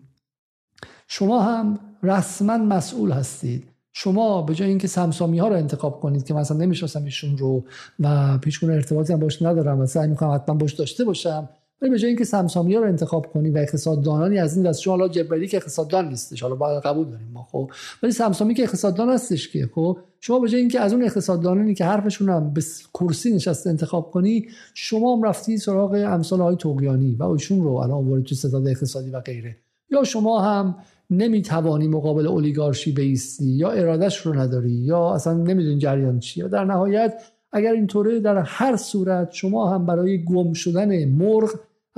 [1.09, 3.65] شما هم رسما مسئول هستید.
[3.93, 7.65] شما به جای اینکه سمسامی ها رو انتخاب کنید که مثلا نمی‌شناسم ایشون رو
[8.01, 11.49] و پیشگونه ارتباطی هم باش ندارم و سعی می‌کنم حتما باش داشته باشم
[11.83, 15.49] ولی به جای اینکه سمسامیا رو انتخاب کنی و اقتصاددانانی از این دست حالا جبری
[15.49, 17.71] که اقتصاددان نیستش حالا باید قبول داریم ما خب.
[18.03, 19.99] ولی سمسامی که اقتصاددان هستش که خب.
[20.21, 22.63] شما به جای اینکه از اون اقتصاددانانی که حرفشون هم به
[22.95, 27.91] کرسی نشسته انتخاب کنی شما هم رفتی سراغ امثال های توقیانی و ایشون رو الان
[27.91, 29.57] آوردید تو ستاد اقتصادی و غیره.
[29.91, 30.75] یا شما هم
[31.11, 36.49] نمی‌توانی مقابل اولیگارشی بیستی یا ارادش رو نداری یا اصلا نمی‌دونی جریان چیه.
[36.49, 41.51] در نهایت اگر اینطوره در هر صورت شما هم برای گم شدن مرغ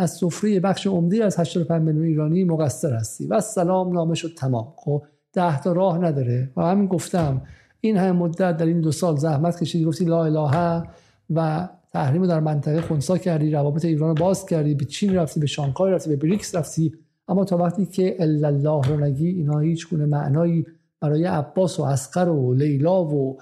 [0.03, 3.27] از سفره بخش عمده از 85 میلیون ایرانی مقصر هستی.
[3.27, 4.73] و سلام نامه شد تمام.
[4.77, 6.51] خب ده تا راه نداره.
[6.57, 7.43] و همین گفتم
[7.81, 10.83] این همه مدت در این دو سال زحمت کشیدی گفتی لا اله
[11.31, 15.47] و تحریم در منطقه خونسا کردی روابط ایران رو باز کردی به چین رفتی به
[15.47, 16.93] شانگهای رفتی به بریکس رفتی.
[17.29, 20.67] اما تا وقتی که الا الله رو نگی اینا هیچ گونه معنایی
[21.01, 23.39] برای عباس و اسقر و لیلا و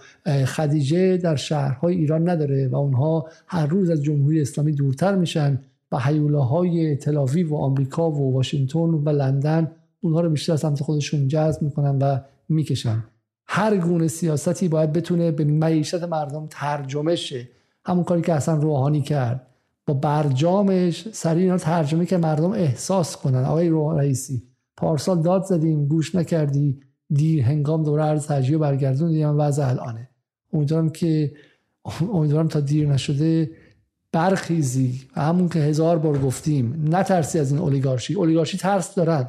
[0.47, 5.61] خدیجه در شهرهای ایران نداره و اونها هر روز از جمهوری اسلامی دورتر میشن.
[5.93, 11.63] و حیولاهای تلاوی و آمریکا و واشنگتن و لندن اونها رو بیشتر سمت خودشون جذب
[11.63, 13.05] می‌کنن و می‌کشن.
[13.47, 17.49] هر گونه سیاستی باید بتونه به معیشت مردم ترجمه شه.
[17.85, 19.47] همون کاری که اصلا روحانی کرد.
[19.87, 23.45] با برجامش سریع اینا ترجمه که مردم احساس کنن.
[23.45, 24.43] آقای روح رئیسی
[24.77, 30.09] پارسال داد زدیم گوش نکردی دیر هنگام دوره ارز تجیه برگردون دیدم وضع الانه.
[30.53, 31.33] امیدوارم که
[32.13, 33.51] امیدوارم تا دیر نشده
[34.13, 38.15] برخیزی همون که هزار بار گفتیم نترسی از این اولیگارشی.
[38.15, 39.27] اولیگارشی ترس دارن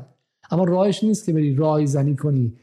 [0.51, 2.53] اما راهش نیست که بری رای زنی کنی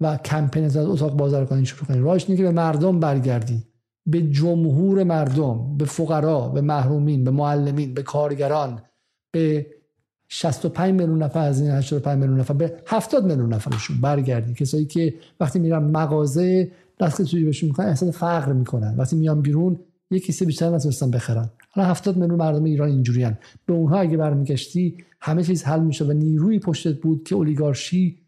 [0.00, 1.98] و کمپین از اتاق بازار کنی شروع کنی.
[1.98, 3.64] راهش نیست که به مردم برگردی.
[4.06, 8.82] به جمهور مردم به فقرا به محرومین به معلمین به کارگران
[9.32, 9.66] به
[10.28, 14.54] 65 میلیون نفر از این 85 میلیون نفر به 70 میلیون نفرشون برگردی.
[14.54, 18.94] کسایی که وقتی میرن مغازه دست توی بهشون می‌کنن احساس فقر می‌کنن.
[18.96, 19.78] وقتی میان بیرون
[20.10, 21.50] یک کیسه بیشتر نتونستن بخرن.
[21.68, 26.12] حالا 70 میلیون مردم ایران اینجوریان به اونها اگه برمیگشتی همه چیز حل میشه و
[26.12, 28.18] نیروی پشتت بود که اولیگارشی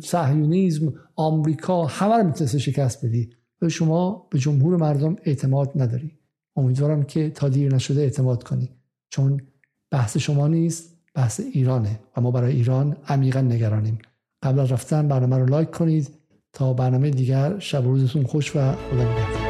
[0.00, 3.30] صهیونیسم آمریکا همه رو می‌تونسته شکست بدی.
[3.62, 6.18] و شما به جمهور مردم اعتماد نداری.
[6.56, 8.70] امیدوارم که تا دیر نشده اعتماد کنی.
[9.10, 9.40] چون
[9.90, 13.98] بحث شما نیست بحث ایرانه و ما برای ایران عمیقا نگرانیم.
[14.42, 16.08] قبل از رفتن برنامه رو لایک کنید.
[16.52, 19.49] تا برنامه دیگر شب روزتون خوش و خدا نگهدار.